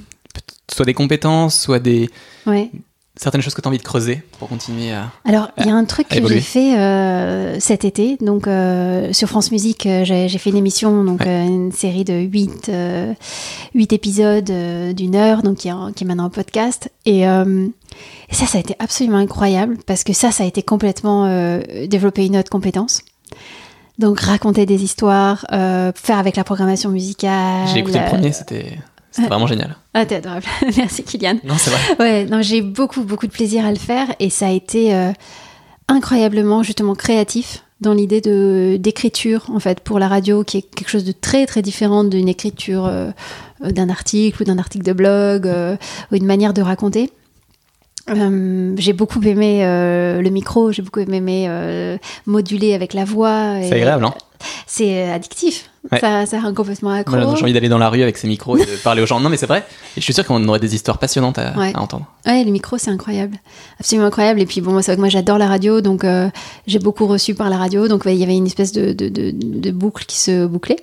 soit 0.71 0.85
des 0.85 0.93
compétences, 0.93 1.59
soit 1.59 1.79
des 1.79 2.09
Ouais. 2.45 2.69
Certaines 3.15 3.41
choses 3.41 3.53
que 3.53 3.61
tu 3.61 3.67
as 3.67 3.69
envie 3.69 3.77
de 3.77 3.83
creuser 3.83 4.23
pour 4.39 4.49
continuer 4.49 4.91
à. 4.91 5.11
Alors, 5.25 5.49
il 5.59 5.65
y 5.67 5.69
a 5.69 5.75
un 5.75 5.85
truc 5.85 6.07
que 6.09 6.27
j'ai 6.27 6.41
fait 6.41 6.77
euh, 6.77 7.59
cet 7.59 7.85
été. 7.85 8.17
Donc, 8.21 8.47
euh, 8.47 9.13
sur 9.13 9.29
France 9.29 9.51
Musique, 9.51 9.85
euh, 9.85 10.03
j'ai 10.03 10.27
fait 10.37 10.49
une 10.49 10.57
émission, 10.57 11.03
donc 11.03 11.21
Ouais. 11.21 11.45
une 11.45 11.71
série 11.71 12.03
de 12.03 12.13
8 12.13 13.93
épisodes 13.93 14.51
d'une 14.95 15.15
heure, 15.15 15.43
donc 15.43 15.57
qui 15.57 15.67
est, 15.67 15.71
en- 15.71 15.91
qui 15.91 16.03
est 16.03 16.07
maintenant 16.07 16.25
en 16.25 16.29
podcast. 16.29 16.89
Et, 17.05 17.21
et 17.21 18.33
ça, 18.35 18.45
ça 18.47 18.57
a 18.57 18.61
été 18.61 18.75
absolument 18.79 19.17
incroyable 19.17 19.77
parce 19.85 20.03
que 20.03 20.13
ça, 20.13 20.31
ça 20.31 20.43
a 20.43 20.47
été 20.47 20.63
complètement 20.63 21.27
développer 21.87 22.25
une 22.25 22.37
autre 22.37 22.49
compétence. 22.49 23.01
Donc, 23.99 24.19
raconter 24.21 24.65
des 24.65 24.83
histoires, 24.83 25.45
faire 25.51 26.17
avec 26.17 26.35
la 26.35 26.43
programmation 26.43 26.89
musicale. 26.89 27.67
J'ai 27.71 27.79
écouté 27.81 27.99
le 27.99 28.05
premier, 28.09 28.31
c'était 28.31 28.79
c'était 29.13 29.27
vraiment 29.27 29.45
génial. 29.45 29.77
Ah, 29.93 30.07
t'es 30.07 30.15
adorable. 30.15 30.45
Merci, 30.77 31.03
Kylian. 31.03 31.37
Non, 31.43 31.53
c'est 31.57 31.69
vrai. 31.69 31.79
Ouais, 31.99 32.25
non, 32.25 32.41
j'ai 32.41 32.63
beaucoup, 32.63 33.03
beaucoup 33.03 33.27
de 33.27 33.31
plaisir 33.31 33.63
à 33.63 33.69
le 33.69 33.77
faire 33.77 34.07
et 34.19 34.31
ça 34.31 34.47
a 34.47 34.51
été 34.51 34.95
euh, 34.95 35.11
incroyablement, 35.87 36.63
justement, 36.63 36.95
créatif 36.95 37.63
dans 37.79 37.93
l'idée 37.93 38.21
de 38.21 38.77
d'écriture, 38.79 39.45
en 39.53 39.59
fait, 39.59 39.81
pour 39.81 39.99
la 39.99 40.07
radio, 40.07 40.43
qui 40.43 40.57
est 40.57 40.61
quelque 40.63 40.89
chose 40.89 41.03
de 41.03 41.11
très, 41.11 41.45
très 41.45 41.61
différent 41.61 42.03
d'une 42.03 42.27
écriture 42.27 42.87
euh, 42.87 43.11
d'un 43.61 43.89
article 43.89 44.41
ou 44.41 44.45
d'un 44.45 44.57
article 44.57 44.83
de 44.83 44.93
blog 44.93 45.45
euh, 45.45 45.75
ou 46.11 46.15
une 46.15 46.25
manière 46.25 46.55
de 46.55 46.63
raconter. 46.63 47.11
Euh, 48.09 48.73
j'ai 48.77 48.93
beaucoup 48.93 49.21
aimé 49.21 49.61
le 49.63 50.29
micro, 50.29 50.71
j'ai 50.71 50.81
beaucoup 50.81 50.99
aimé 50.99 51.47
moduler 52.25 52.73
avec 52.73 52.93
la 52.93 53.05
voix. 53.05 53.57
C'est 53.61 53.73
agréable, 53.73 54.05
hein 54.05 54.13
C'est 54.67 55.03
euh, 55.03 55.15
addictif. 55.15 55.69
Ouais. 55.91 55.99
Ça, 55.99 56.25
ça 56.25 56.39
rend 56.39 56.53
complètement 56.53 56.91
accro. 56.91 57.15
Voilà, 57.17 57.35
j'ai 57.35 57.43
envie 57.43 57.53
d'aller 57.53 57.67
dans 57.69 57.77
la 57.77 57.89
rue 57.89 58.01
avec 58.01 58.17
ces 58.17 58.27
micros 58.27 58.57
et 58.57 58.65
de 58.65 58.71
parler 58.83 59.01
aux 59.01 59.05
gens. 59.05 59.19
Non, 59.19 59.29
mais 59.29 59.37
c'est 59.37 59.45
vrai. 59.47 59.65
Et 59.97 59.99
je 59.99 60.01
suis 60.01 60.13
sûr 60.13 60.25
qu'on 60.25 60.47
aurait 60.47 60.59
des 60.59 60.73
histoires 60.75 60.97
passionnantes 60.97 61.37
à, 61.37 61.53
Ouais. 61.57 61.71
à 61.75 61.81
entendre. 61.81 62.05
Ouais, 62.25 62.43
le 62.43 62.51
micro, 62.51 62.77
c'est 62.77 62.91
incroyable. 62.91 63.37
Absolument 63.79 64.07
incroyable. 64.07 64.39
Et 64.41 64.45
puis, 64.45 64.61
bon, 64.61 64.81
c'est 64.81 64.91
vrai 64.91 64.95
que 64.95 65.01
moi, 65.01 65.09
j'adore 65.09 65.37
la 65.37 65.47
radio, 65.47 65.81
donc 65.81 66.03
euh, 66.03 66.29
j'ai 66.67 66.79
beaucoup 66.79 67.05
reçu 67.07 67.35
par 67.35 67.49
la 67.49 67.57
radio. 67.57 67.87
Donc, 67.87 68.05
ouais, 68.05 68.15
il 68.15 68.19
y 68.19 68.23
avait 68.23 68.35
une 68.37 68.45
espèce 68.47 68.71
de, 68.71 68.93
de, 68.93 69.09
de, 69.09 69.31
de 69.33 69.71
boucle 69.71 70.05
qui 70.05 70.17
se 70.19 70.45
bouclait. 70.45 70.77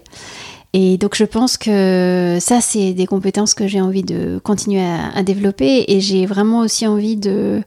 Et 0.73 0.99
donc, 0.99 1.17
je 1.17 1.25
pense 1.25 1.57
que 1.57 2.39
ça, 2.41 2.61
c'est 2.61 2.93
des 2.93 3.07
compétences 3.07 3.55
que 3.55 3.67
j'ai 3.67 3.81
envie 3.81 4.05
de 4.05 4.39
continuer 4.45 4.83
à, 4.83 5.11
à 5.17 5.23
développer. 5.23 5.85
Et 5.89 6.01
j'ai 6.01 6.27
vraiment 6.27 6.61
aussi 6.61 6.87
envie 6.87 7.17
de 7.17 7.63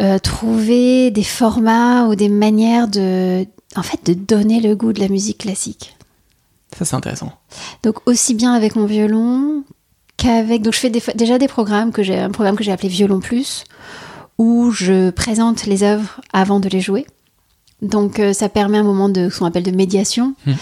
euh, 0.00 0.18
trouver 0.18 1.10
des 1.10 1.22
formats 1.22 2.06
ou 2.06 2.14
des 2.16 2.28
manières 2.28 2.88
de, 2.88 3.46
en 3.76 3.82
fait, 3.82 4.00
de 4.04 4.14
donner 4.14 4.60
le 4.60 4.74
goût 4.76 4.92
de 4.92 5.00
la 5.00 5.08
musique 5.08 5.38
classique. 5.38 5.96
Ça, 6.76 6.84
c'est 6.84 6.96
intéressant. 6.96 7.32
Donc 7.82 7.96
aussi 8.06 8.34
bien 8.34 8.52
avec 8.52 8.76
mon 8.76 8.86
violon 8.86 9.64
qu'avec. 10.16 10.62
Donc 10.62 10.74
je 10.74 10.78
fais 10.78 10.90
des- 10.90 11.02
déjà 11.14 11.38
des 11.38 11.48
programmes 11.48 11.92
que 11.92 12.02
j'ai 12.02 12.18
un 12.18 12.30
programme 12.30 12.56
que 12.56 12.62
j'ai 12.64 12.72
appelé 12.72 12.88
Violon 12.88 13.20
Plus 13.20 13.64
où 14.38 14.70
je 14.70 15.10
présente 15.10 15.66
les 15.66 15.82
œuvres 15.82 16.20
avant 16.32 16.60
de 16.60 16.68
les 16.68 16.80
jouer. 16.80 17.06
Donc 17.82 18.20
euh, 18.20 18.32
ça 18.34 18.48
permet 18.50 18.76
un 18.78 18.82
moment 18.82 19.08
de 19.08 19.30
ce 19.30 19.38
qu'on 19.38 19.46
appelle 19.46 19.62
de 19.62 19.70
médiation, 19.70 20.34
Hmm. 20.46 20.52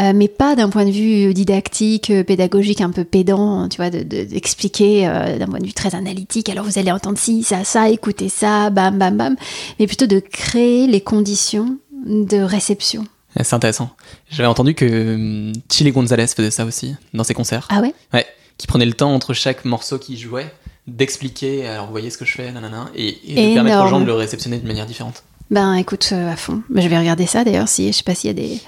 Euh, 0.00 0.12
mais 0.12 0.26
pas 0.26 0.56
d'un 0.56 0.70
point 0.70 0.84
de 0.84 0.90
vue 0.90 1.32
didactique, 1.32 2.10
euh, 2.10 2.24
pédagogique, 2.24 2.80
un 2.80 2.90
peu 2.90 3.04
pédant, 3.04 3.68
tu 3.68 3.76
vois, 3.76 3.90
de- 3.90 4.02
de- 4.02 4.24
d'expliquer 4.24 5.06
euh, 5.06 5.38
d'un 5.38 5.46
point 5.46 5.60
de 5.60 5.66
vue 5.66 5.72
très 5.72 5.94
analytique. 5.94 6.48
Alors 6.48 6.64
vous 6.64 6.80
allez 6.80 6.90
entendre 6.90 7.16
ci, 7.16 7.44
ça, 7.44 7.62
ça, 7.62 7.88
écoutez 7.90 8.28
ça, 8.28 8.70
bam, 8.70 8.98
bam, 8.98 9.16
bam, 9.16 9.36
mais 9.78 9.86
plutôt 9.86 10.06
de 10.06 10.18
créer 10.18 10.88
les 10.88 11.00
conditions 11.00 11.78
de 12.04 12.38
réception. 12.42 13.02
Ouais, 13.36 13.42
C'est 13.44 13.54
intéressant. 13.56 13.90
J'avais 14.30 14.48
entendu 14.48 14.74
que 14.74 15.14
hum, 15.14 15.52
Chile 15.70 15.92
Gonzalez 15.92 16.26
faisait 16.28 16.50
ça 16.50 16.64
aussi 16.64 16.94
dans 17.12 17.24
ses 17.24 17.34
concerts. 17.34 17.66
Ah 17.70 17.80
ouais? 17.80 17.94
Ouais, 18.12 18.26
qui 18.58 18.66
prenait 18.66 18.86
le 18.86 18.92
temps 18.94 19.12
entre 19.14 19.34
chaque 19.34 19.64
morceau 19.64 19.98
qu'il 19.98 20.16
jouait 20.18 20.52
d'expliquer, 20.86 21.66
alors 21.66 21.86
vous 21.86 21.92
voyez 21.92 22.10
ce 22.10 22.18
que 22.18 22.24
je 22.26 22.32
fais, 22.34 22.52
nanana, 22.52 22.86
et, 22.94 23.16
et 23.32 23.48
de 23.50 23.54
permettre 23.54 23.84
aux 23.84 23.88
gens 23.88 24.00
de 24.00 24.04
le 24.06 24.12
réceptionner 24.14 24.58
de 24.58 24.66
manière 24.66 24.86
différente. 24.86 25.22
Ben 25.50 25.74
écoute, 25.74 26.08
euh, 26.12 26.32
à 26.32 26.36
fond. 26.36 26.62
Ben, 26.70 26.80
je 26.82 26.88
vais 26.88 26.98
regarder 26.98 27.26
ça 27.26 27.44
d'ailleurs, 27.44 27.68
si, 27.68 27.88
je 27.92 27.96
sais 27.98 28.02
pas 28.02 28.14
s'il 28.14 28.28
y 28.28 28.30
a 28.30 28.34
des, 28.34 28.60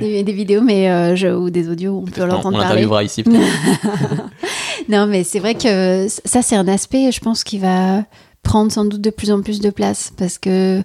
des, 0.00 0.22
des 0.22 0.32
vidéos 0.32 0.60
mais, 0.62 0.90
euh, 0.90 1.16
je- 1.16 1.28
ou 1.28 1.48
des 1.50 1.68
audios 1.68 1.92
où 1.92 2.02
on 2.06 2.10
peut 2.10 2.22
On, 2.22 2.26
l'entendre 2.26 2.58
on 2.58 2.62
parler. 2.62 2.82
l'interviewera 2.82 3.04
ici. 3.04 3.24
Non, 4.88 5.06
mais 5.06 5.24
c'est 5.24 5.38
vrai 5.38 5.54
que 5.54 6.08
ça, 6.24 6.42
c'est 6.42 6.56
un 6.56 6.66
aspect, 6.66 7.12
je 7.12 7.20
pense, 7.20 7.44
qui 7.44 7.58
va 7.58 8.04
prendre 8.42 8.72
sans 8.72 8.84
doute 8.84 9.00
de 9.00 9.10
plus 9.10 9.30
en 9.30 9.42
plus 9.42 9.60
de 9.60 9.70
place 9.70 10.12
parce 10.16 10.38
que 10.38 10.82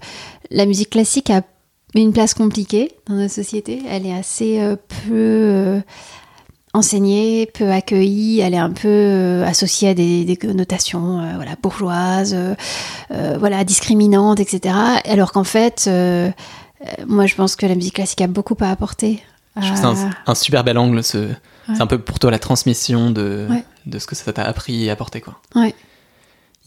la 0.51 0.65
musique 0.65 0.89
classique 0.91 1.29
a 1.29 1.41
une 2.01 2.13
place 2.13 2.33
compliquée 2.33 2.91
dans 3.07 3.15
notre 3.15 3.33
société. 3.33 3.81
Elle 3.89 4.05
est 4.05 4.13
assez 4.13 4.59
euh, 4.59 4.75
peu 4.75 5.13
euh, 5.13 5.79
enseignée, 6.73 7.45
peu 7.53 7.69
accueillie. 7.71 8.39
Elle 8.41 8.53
est 8.53 8.57
un 8.59 8.71
peu 8.71 8.87
euh, 8.87 9.45
associée 9.45 9.89
à 9.89 9.93
des, 9.93 10.25
des 10.25 10.35
connotations 10.37 11.19
euh, 11.21 11.33
voilà, 11.35 11.51
bourgeoises, 11.61 12.35
euh, 12.35 13.37
voilà, 13.39 13.63
discriminantes, 13.63 14.39
etc. 14.39 14.75
Alors 15.05 15.31
qu'en 15.31 15.43
fait, 15.43 15.89
moi, 17.07 17.25
je 17.25 17.35
pense 17.35 17.55
que 17.55 17.65
la 17.65 17.75
musique 17.75 17.95
classique 17.95 18.21
a 18.21 18.27
beaucoup 18.27 18.55
à 18.59 18.69
apporter. 18.69 19.21
Je 19.59 19.67
trouve 19.67 19.77
ça 19.95 20.09
un, 20.27 20.35
super 20.35 20.63
bel 20.65 20.77
angle. 20.77 21.01
ce- 21.03 21.29
C'est 21.67 21.81
un 21.81 21.87
peu 21.87 21.97
pour 21.97 22.19
toi 22.19 22.29
la 22.29 22.39
transmission 22.39 23.09
de, 23.09 23.47
Ouais. 23.49 23.63
de 23.85 23.97
ce 23.99 24.05
que 24.05 24.15
ça 24.15 24.33
t'a 24.33 24.43
appris 24.43 24.83
et 24.85 24.89
apporté. 24.91 25.21
Quoi. 25.21 25.39
Ouais. 25.55 25.73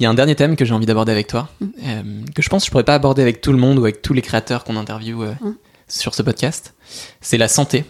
Il 0.00 0.04
y 0.04 0.06
a 0.06 0.10
un 0.10 0.14
dernier 0.14 0.34
thème 0.36 0.54
que 0.56 0.64
j'ai 0.64 0.74
envie 0.74 0.86
d'aborder 0.86 1.12
avec 1.12 1.26
toi, 1.26 1.48
Mm. 1.60 1.66
euh, 1.86 2.02
que 2.34 2.42
je 2.42 2.48
pense 2.48 2.62
que 2.62 2.66
je 2.66 2.70
pourrais 2.70 2.84
pas 2.84 2.94
aborder 2.94 3.22
avec 3.22 3.40
tout 3.40 3.52
le 3.52 3.58
monde 3.58 3.78
ou 3.78 3.82
avec 3.82 4.00
tous 4.02 4.12
les 4.14 4.22
créateurs 4.22 4.64
qu'on 4.64 4.76
interviewe 4.76 5.22
euh, 5.24 5.32
Mm. 5.40 5.54
sur 5.88 6.14
ce 6.14 6.22
podcast. 6.22 6.74
C'est 7.20 7.38
la 7.38 7.48
santé, 7.48 7.84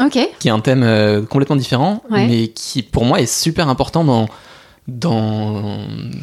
Ok. 0.00 0.18
qui 0.40 0.48
est 0.48 0.50
un 0.50 0.60
thème 0.60 0.82
euh, 0.82 1.22
complètement 1.22 1.56
différent, 1.56 2.02
Ouais. 2.10 2.26
mais 2.26 2.48
qui 2.48 2.82
pour 2.82 3.04
moi 3.04 3.20
est 3.20 3.26
super 3.26 3.68
important 3.68 4.02
dans. 4.04 4.28
dans 4.88 5.78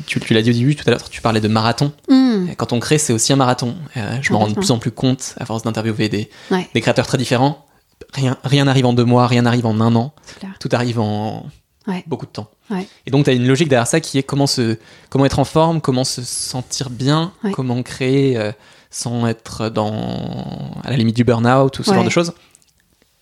tu, 0.05 0.19
tu 0.19 0.33
l'as 0.35 0.41
dit 0.43 0.51
au 0.51 0.53
début 0.53 0.75
tout 0.75 0.83
à 0.87 0.91
l'heure, 0.91 1.09
tu 1.09 1.21
parlais 1.21 1.39
de 1.41 1.47
marathon. 1.47 1.91
Hmm. 2.09 2.47
Quand 2.57 2.73
on 2.73 2.79
crée, 2.79 2.97
c'est 2.99 3.11
aussi 3.13 3.33
un 3.33 3.35
marathon. 3.35 3.75
Je 3.95 4.31
me 4.31 4.37
rends 4.37 4.47
de 4.49 4.53
plus 4.53 4.69
en 4.71 4.77
plus 4.77 4.91
compte, 4.91 5.33
à 5.39 5.45
force 5.45 5.63
d'interviewer 5.63 6.09
des, 6.09 6.29
Ouais. 6.51 6.69
des 6.73 6.81
créateurs 6.81 7.07
très 7.07 7.17
différents. 7.17 7.65
Rien 8.13 8.37
rien 8.43 8.65
n'arrive 8.65 8.85
en 8.85 8.93
deux 8.93 9.05
mois, 9.05 9.25
rien 9.27 9.43
n'arrive 9.43 9.65
en 9.65 9.79
un 9.81 9.95
an. 9.95 10.13
Tout 10.59 10.69
arrive 10.73 10.99
en 10.99 11.45
Ouais. 11.91 12.03
beaucoup 12.07 12.25
de 12.25 12.31
temps. 12.31 12.49
Ouais. 12.69 12.87
Et 13.05 13.11
donc, 13.11 13.25
tu 13.25 13.29
as 13.29 13.33
une 13.33 13.47
logique 13.47 13.67
derrière 13.69 13.87
ça 13.87 13.99
qui 13.99 14.17
est 14.17 14.23
comment, 14.23 14.47
se, 14.47 14.77
comment 15.09 15.25
être 15.25 15.39
en 15.39 15.45
forme, 15.45 15.81
comment 15.81 16.03
se 16.03 16.21
sentir 16.23 16.89
bien, 16.89 17.31
Ouais. 17.43 17.51
comment 17.51 17.81
créer 17.83 18.37
euh, 18.37 18.51
sans 18.89 19.27
être 19.27 19.69
dans, 19.69 20.71
à 20.83 20.89
la 20.89 20.97
limite 20.97 21.15
du 21.15 21.23
burn-out 21.23 21.79
ou 21.79 21.83
ce 21.83 21.93
genre 21.93 22.03
de 22.03 22.09
choses. 22.09 22.33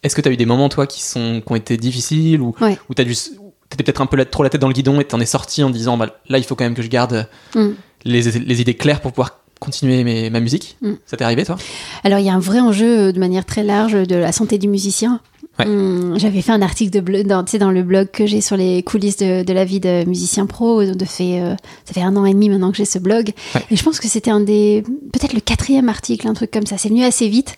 Est-ce 0.03 0.15
que 0.15 0.21
tu 0.21 0.29
as 0.29 0.31
eu 0.31 0.37
des 0.37 0.45
moments, 0.45 0.69
toi, 0.69 0.87
qui, 0.87 1.01
sont, 1.01 1.41
qui 1.45 1.51
ont 1.51 1.55
été 1.55 1.75
difficiles 1.77 2.41
ou 2.41 2.55
où 2.89 2.93
tu 2.95 3.01
étais 3.01 3.83
peut-être 3.83 4.01
un 4.01 4.05
peu 4.05 4.17
la- 4.17 4.25
trop 4.25 4.43
la 4.43 4.49
tête 4.49 4.61
dans 4.61 4.67
le 4.67 4.73
guidon 4.73 4.99
et 5.01 5.03
t'en 5.05 5.19
es 5.19 5.25
sorti 5.25 5.61
en 5.63 5.69
disant 5.69 5.97
bah, 5.97 6.07
là, 6.29 6.37
il 6.37 6.43
faut 6.43 6.55
quand 6.55 6.63
même 6.63 6.73
que 6.75 6.81
je 6.81 6.87
garde 6.87 7.27
Hmm. 7.53 7.71
les, 8.05 8.21
les 8.23 8.61
idées 8.61 8.75
claires 8.75 9.01
pour 9.01 9.11
pouvoir 9.11 9.39
continuer 9.59 10.03
mes- 10.05 10.29
ma 10.29 10.39
musique? 10.39 10.77
Mm. 10.81 10.93
Ça 11.05 11.17
t'est 11.17 11.25
arrivé, 11.25 11.43
toi? 11.43 11.57
Alors, 12.05 12.19
il 12.19 12.25
y 12.25 12.29
a 12.29 12.33
un 12.33 12.39
vrai 12.39 12.61
enjeu 12.61 13.07
euh, 13.07 13.11
de 13.11 13.19
manière 13.19 13.43
très 13.45 13.61
large 13.61 13.91
de 13.91 14.15
la 14.15 14.31
santé 14.31 14.57
du 14.57 14.69
musicien. 14.69 15.19
Ouais. 15.59 15.65
Hum, 15.67 16.17
J'avais 16.17 16.41
fait 16.41 16.51
un 16.51 16.61
article 16.61 17.01
de 17.01 17.21
dans, 17.23 17.43
dans 17.59 17.71
le 17.71 17.83
blog 17.83 18.09
que 18.11 18.25
j'ai 18.25 18.41
sur 18.41 18.55
les 18.57 18.81
coulisses 18.83 19.17
de, 19.17 19.43
de 19.43 19.53
la 19.53 19.65
vie 19.65 19.79
de 19.79 20.05
musicien 20.05 20.45
pro. 20.45 20.83
De 20.83 21.05
fait, 21.05 21.41
euh, 21.41 21.55
ça 21.85 21.93
fait 21.93 22.01
un 22.01 22.15
an 22.15 22.25
et 22.25 22.33
demi 22.33 22.49
maintenant 22.49 22.71
que 22.71 22.77
j'ai 22.77 22.85
ce 22.85 22.97
blog. 22.99 23.31
Ouais. 23.55 23.61
Et 23.71 23.75
je 23.75 23.83
pense 23.83 23.99
que 23.99 24.07
c'était 24.07 24.31
un 24.31 24.39
des, 24.39 24.83
peut-être 25.11 25.33
le 25.33 25.41
quatrième 25.41 25.89
article, 25.89 26.27
un 26.27 26.33
truc 26.33 26.51
comme 26.51 26.65
ça. 26.65 26.77
C'est 26.77 26.89
venu 26.89 27.03
assez 27.03 27.27
vite. 27.27 27.55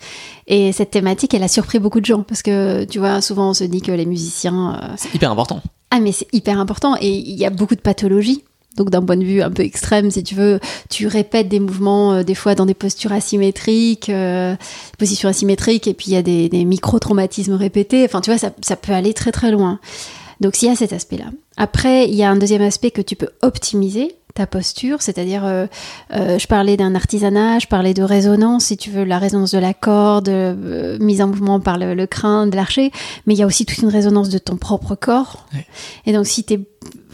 Et 0.47 0.72
cette 0.72 0.91
thématique, 0.91 1.34
elle 1.34 1.43
a 1.43 1.47
surpris 1.47 1.80
beaucoup 1.80 1.99
de 2.02 2.06
gens. 2.06 2.24
Parce 2.24 2.41
que, 2.41 2.84
tu 2.86 2.99
vois, 2.99 3.22
souvent 3.22 3.52
on 3.52 3.54
se 3.54 3.64
dit 3.64 3.82
que 3.82 3.91
les 3.91 4.06
musiciens, 4.06 4.80
euh, 4.82 4.93
C'est 4.97 5.14
hyper 5.14 5.32
important. 5.32 5.62
ah, 5.91 5.99
mais 5.99 6.12
c'est 6.12 6.28
hyper 6.34 6.60
important 6.60 6.95
et 6.99 7.10
il 7.10 7.38
y 7.38 7.45
a 7.45 7.49
beaucoup 7.52 7.76
de 7.76 7.82
pathologies. 7.82 8.43
Donc 8.78 8.90
d'un 8.90 9.02
point 9.02 9.18
de 9.18 9.26
vue 9.26 9.42
un 9.42 9.52
peu 9.52 9.64
extrême, 9.64 10.12
si 10.12 10.24
tu 10.24 10.36
veux, 10.36 10.60
tu 10.90 11.08
répètes 11.08 11.50
des 11.50 11.60
mouvements 11.60 12.14
euh, 12.14 12.24
des 12.24 12.36
fois 12.36 12.56
dans 12.56 12.66
des 12.66 12.74
postures 12.74 13.12
asymétriques, 13.12 14.10
euh, 14.10 14.56
positions 14.98 15.28
asymétriques, 15.28 15.88
et 15.88 15.94
puis 15.94 16.08
il 16.08 16.14
y 16.14 16.18
a 16.18 16.22
des, 16.22 16.66
micro-traumatismes 16.66 17.54
répétés. 17.54 18.06
Enfin, 18.06 18.22
tu 18.22 18.30
vois, 18.30 18.38
ça, 18.38 18.52
ça 18.62 18.76
peut 18.76 18.94
aller 18.94 19.14
très 19.14 19.32
très 19.32 19.52
loin. 19.52 19.80
Donc 20.40 20.56
s'il 20.56 20.70
y 20.70 20.72
a 20.72 20.76
cet 20.76 20.94
aspect-là. 20.94 21.26
Après, 21.58 22.08
il 22.08 22.16
y 22.16 22.24
a 22.24 22.30
un 22.30 22.36
deuxième 22.36 22.64
aspect 22.64 22.92
que 22.92 23.02
tu 23.02 23.16
peux 23.16 23.30
optimiser 23.42 24.16
ta 24.34 24.48
posture, 24.48 25.02
c'est-à-dire, 25.02 25.46
euh, 25.46 25.66
euh, 26.14 26.40
je 26.40 26.48
parlais 26.48 26.78
d'un 26.78 26.96
artisanat, 26.96 27.60
je 27.60 27.68
parlais 27.68 27.94
de 27.94 28.04
résonance, 28.04 28.66
si 28.66 28.78
tu 28.78 28.90
veux, 28.90 29.04
la 29.04 29.20
résonance 29.20 29.52
de 29.52 29.60
la 29.60 29.74
corde, 29.74 30.30
euh, 30.30 30.98
mise 31.00 31.22
en 31.22 31.28
mouvement 31.28 31.60
par 31.60 31.78
le, 31.78 31.94
le 31.94 32.08
crâne 32.08 32.50
de 32.50 32.56
l'archer, 32.56 32.92
mais 33.26 33.34
il 33.34 33.38
y 33.38 33.44
a 33.44 33.46
aussi 33.46 33.66
toute 33.66 33.80
une 33.80 33.90
résonance 33.90 34.30
de 34.30 34.38
ton 34.38 34.56
propre 34.58 34.96
corps. 34.96 35.46
Et 36.06 36.14
donc, 36.14 36.28
si 36.28 36.44
tu 36.44 36.54
es 36.54 36.60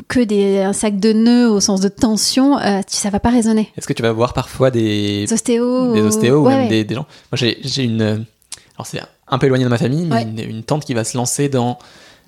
que 0.08 0.20
des, 0.20 0.60
un 0.60 0.74
sac 0.74 1.00
de 1.00 1.12
nœuds 1.12 1.50
au 1.50 1.60
sens 1.60 1.82
de 1.82 1.90
tension, 1.90 2.58
ça 2.88 3.10
va 3.10 3.20
pas 3.20 3.30
résonner. 3.30 3.72
Est-ce 3.78 3.88
que 3.88 3.94
tu 3.94 4.04
vas 4.04 4.12
voir 4.14 4.34
parfois 4.34 4.72
des, 4.72 5.26
ostéos. 5.32 5.94
des 5.94 6.02
ostéos 6.02 6.42
ou 6.46 6.48
même 6.48 6.62
ouais. 6.64 6.68
Des, 6.70 6.84
des 6.84 6.96
gens? 6.96 7.06
Moi, 7.32 7.38
j'ai 7.62 7.84
une. 7.84 8.02
Alors, 8.02 8.86
c'est 8.86 9.02
un 9.28 9.38
peu 9.38 9.48
éloigné 9.48 9.66
de 9.66 9.70
ma 9.70 9.78
famille, 9.78 10.06
mais 10.06 10.16
Ouais. 10.16 10.22
une, 10.24 10.40
une 10.40 10.64
tante 10.64 10.86
qui 10.86 10.94
va 10.94 11.04
se 11.04 11.18
lancer 11.18 11.50
dans 11.50 11.78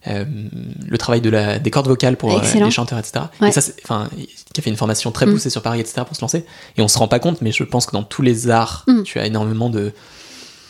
euh, 0.07 0.23
le 0.87 0.97
travail 0.97 1.21
de 1.21 1.29
la, 1.29 1.59
des 1.59 1.71
cordes 1.71 1.87
vocales 1.87 2.15
pour 2.17 2.31
euh, 2.37 2.41
les 2.53 2.71
chanteurs, 2.71 2.99
etc. 2.99 3.25
Ouais. 3.41 3.49
Et 3.49 3.51
ça, 3.51 3.61
c'est- 3.61 3.75
enfin, 3.83 4.09
qui 4.53 4.61
a 4.61 4.63
fait 4.63 4.69
une 4.69 4.77
formation 4.77 5.11
très 5.11 5.25
Mm. 5.25 5.31
poussée 5.33 5.49
sur 5.49 5.61
Paris, 5.61 5.79
etc. 5.79 6.01
pour 6.07 6.15
se 6.15 6.21
lancer. 6.21 6.45
Et 6.77 6.81
on 6.81 6.87
se 6.87 6.97
rend 6.97 7.07
pas 7.07 7.19
compte, 7.19 7.41
mais 7.41 7.51
je 7.51 7.63
pense 7.63 7.85
que 7.85 7.91
dans 7.91 8.03
tous 8.03 8.21
les 8.21 8.49
arts, 8.49 8.85
Mm. 8.87 9.03
tu 9.03 9.19
as 9.19 9.25
énormément 9.25 9.69
de. 9.69 9.91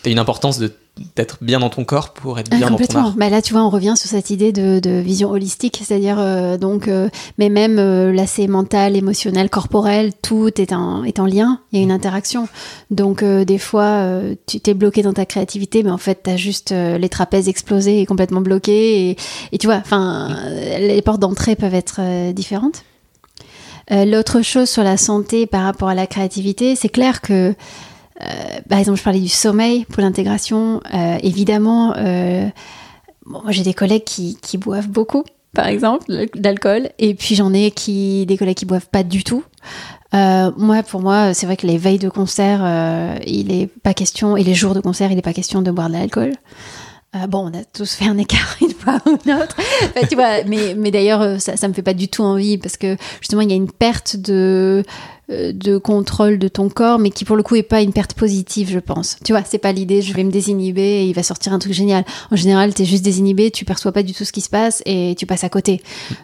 T'as 0.03 0.11
une 0.11 0.19
importance 0.19 0.59
de 0.59 0.71
d'être 1.15 1.37
bien 1.39 1.59
dans 1.61 1.69
ton 1.69 1.85
corps 1.85 2.11
pour 2.13 2.39
être 2.39 2.49
Ah, 2.51 2.57
bien 2.57 2.65
dans 2.65 2.75
ton 2.75 2.83
complètement. 2.83 3.07
art. 3.07 3.13
Bah 3.15 3.29
là, 3.29 3.41
tu 3.41 3.53
vois, 3.53 3.63
on 3.63 3.69
revient 3.69 3.93
sur 3.95 4.09
cette 4.09 4.31
idée 4.31 4.51
de, 4.51 4.81
de 4.81 4.99
vision 4.99 5.29
holistique, 5.31 5.79
c'est-à-dire 5.81 6.17
euh, 6.19 6.57
donc, 6.57 6.89
euh, 6.89 7.07
mais 7.37 7.47
même 7.47 7.79
euh, 7.79 8.11
l'aspect 8.11 8.47
mental, 8.47 8.97
émotionnel, 8.97 9.49
corporel, 9.49 10.11
tout 10.21 10.59
est 10.59 10.73
en, 10.73 11.05
est 11.05 11.19
en 11.19 11.25
lien. 11.25 11.61
Il 11.71 11.79
y 11.79 11.81
a 11.81 11.83
une 11.85 11.91
interaction. 11.93 12.49
Donc 12.91 13.23
euh, 13.23 13.45
des 13.45 13.59
fois, 13.59 14.03
tu 14.45 14.59
t'es 14.59 14.73
bloqué 14.73 15.01
dans 15.01 15.13
ta 15.13 15.25
créativité, 15.25 15.83
mais 15.83 15.91
en 15.91 15.97
fait, 15.97 16.19
t'as 16.23 16.35
juste 16.35 16.71
les 16.71 17.09
trapèzes 17.09 17.47
explosés 17.47 18.01
et 18.01 18.05
complètement 18.05 18.41
bloqués. 18.41 19.11
Et, 19.11 19.17
et 19.53 19.57
tu 19.57 19.67
vois, 19.67 19.77
enfin, 19.77 20.35
les 20.79 21.01
portes 21.01 21.21
d'entrée 21.21 21.55
peuvent 21.55 21.75
être 21.75 22.01
différentes. 22.33 22.83
L'autre 23.89 24.41
chose 24.41 24.69
sur 24.69 24.83
la 24.83 24.97
santé 24.97 25.45
par 25.47 25.63
rapport 25.63 25.87
à 25.87 25.95
la 25.95 26.07
créativité, 26.07 26.75
c'est 26.75 26.89
clair 26.89 27.21
que 27.21 27.55
euh, 28.21 28.59
par 28.67 28.79
exemple, 28.79 28.97
je 28.97 29.03
parlais 29.03 29.19
du 29.19 29.29
sommeil 29.29 29.85
pour 29.85 30.01
l'intégration. 30.01 30.81
Euh, 30.93 31.17
évidemment, 31.23 31.93
euh, 31.97 32.47
bon, 33.25 33.41
j'ai 33.49 33.63
des 33.63 33.73
collègues 33.73 34.03
qui, 34.03 34.57
boivent 34.57 34.89
beaucoup, 34.89 35.23
par 35.53 35.67
exemple, 35.67 36.05
d'alcool, 36.35 36.89
et 36.99 37.13
puis 37.13 37.35
j'en 37.35 37.53
ai 37.53 37.71
qui 37.71 38.25
des 38.25 38.37
collègues 38.37 38.57
qui 38.57 38.65
boivent 38.65 38.89
pas 38.89 39.03
du 39.03 39.23
tout. 39.23 39.43
Moi, 40.11 40.83
pour 40.83 41.01
moi, 41.01 41.33
c'est 41.33 41.45
vrai 41.45 41.55
que 41.55 41.67
les 41.67 41.77
veilles 41.77 41.99
de 41.99 42.09
concert, 42.09 42.61
il 43.25 43.51
est 43.51 43.67
pas 43.67 43.93
question, 43.93 44.35
et 44.35 44.43
les 44.43 44.55
jours 44.55 44.73
de 44.73 44.81
concert, 44.81 45.11
il 45.11 45.15
n'est 45.15 45.21
pas 45.21 45.33
question 45.33 45.61
de 45.61 45.71
boire 45.71 45.87
de 45.87 45.93
l'alcool. 45.93 46.33
Bon, 47.27 47.49
on 47.51 47.57
a 47.57 47.63
tous 47.63 47.95
fait 47.95 48.05
un 48.05 48.17
écart 48.19 48.55
une 48.61 48.71
fois 48.71 48.97
ou 49.05 49.17
une 49.25 49.33
autre. 49.33 49.55
Tu 50.09 50.15
vois, 50.15 50.43
mais, 50.45 50.75
mais 50.75 50.91
d'ailleurs, 50.91 51.41
ça, 51.41 51.57
ça 51.57 51.67
me 51.67 51.73
fait 51.73 51.81
pas 51.81 51.95
du 51.95 52.07
tout 52.07 52.21
envie 52.21 52.59
parce 52.59 52.77
que 52.77 52.97
justement, 53.19 53.41
il 53.41 53.49
y 53.49 53.53
a 53.53 53.55
une 53.55 53.71
perte 53.71 54.15
de, 54.15 54.83
de 55.29 55.77
contrôle 55.77 56.39
de 56.39 56.47
ton 56.47 56.69
corps, 56.69 56.97
mais 56.99 57.11
qui 57.11 57.23
pour 57.23 57.35
le 57.35 57.43
coup 57.43 57.55
est 57.55 57.63
pas 57.63 57.81
une 57.81 57.93
perte 57.93 58.13
positive, 58.13 58.69
je 58.71 58.79
pense. 58.79 59.17
Tu 59.23 59.31
vois, 59.31 59.43
c'est 59.45 59.59
pas 59.59 59.71
l'idée, 59.71 60.01
je 60.01 60.13
vais 60.13 60.23
me 60.23 60.31
désinhiber 60.31 60.81
et 60.81 61.05
il 61.05 61.13
va 61.13 61.21
sortir 61.23 61.53
un 61.53 61.59
truc 61.59 61.73
génial. 61.73 62.03
En 62.31 62.35
général, 62.35 62.73
tu 62.73 62.81
es 62.81 62.85
juste 62.85 63.03
désinhibé, 63.03 63.51
tu 63.51 63.63
perçois 63.65 63.91
pas 63.91 64.01
du 64.03 64.13
tout 64.13 64.25
ce 64.25 64.31
qui 64.31 64.41
se 64.41 64.49
passe 64.49 64.81
et 64.85 65.13
tu 65.17 65.25
passes 65.25 65.43
à 65.43 65.49
côté. 65.49 65.81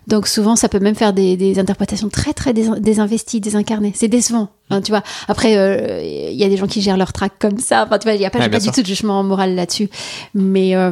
Donc 0.07 0.27
souvent, 0.27 0.55
ça 0.55 0.69
peut 0.69 0.79
même 0.79 0.95
faire 0.95 1.13
des, 1.13 1.37
des 1.37 1.59
interprétations 1.59 2.09
très 2.09 2.33
très 2.33 2.53
dés- 2.53 2.79
désinvesties, 2.79 3.39
désincarnées. 3.41 3.91
C'est 3.95 4.07
décevant. 4.07 4.49
hein, 4.71 4.81
tu 4.81 4.91
vois. 4.91 5.03
Après, 5.27 5.55
euh, 5.57 6.01
il 6.31 6.35
y 6.37 6.43
a 6.43 6.49
des 6.49 6.57
gens 6.57 6.67
qui 6.67 6.81
gèrent 6.81 6.97
leur 6.97 7.13
track 7.13 7.33
comme 7.39 7.59
ça. 7.59 7.83
Enfin, 7.85 7.99
tu 7.99 8.05
vois, 8.07 8.13
il 8.15 8.21
y 8.21 8.25
a 8.25 8.29
pas, 8.31 8.39
du 8.49 8.71
tout 8.71 8.81
de 8.81 8.87
jugement 8.87 9.21
moral 9.23 9.53
là-dessus. 9.55 9.89
Mais 10.33 10.75
euh, 10.75 10.91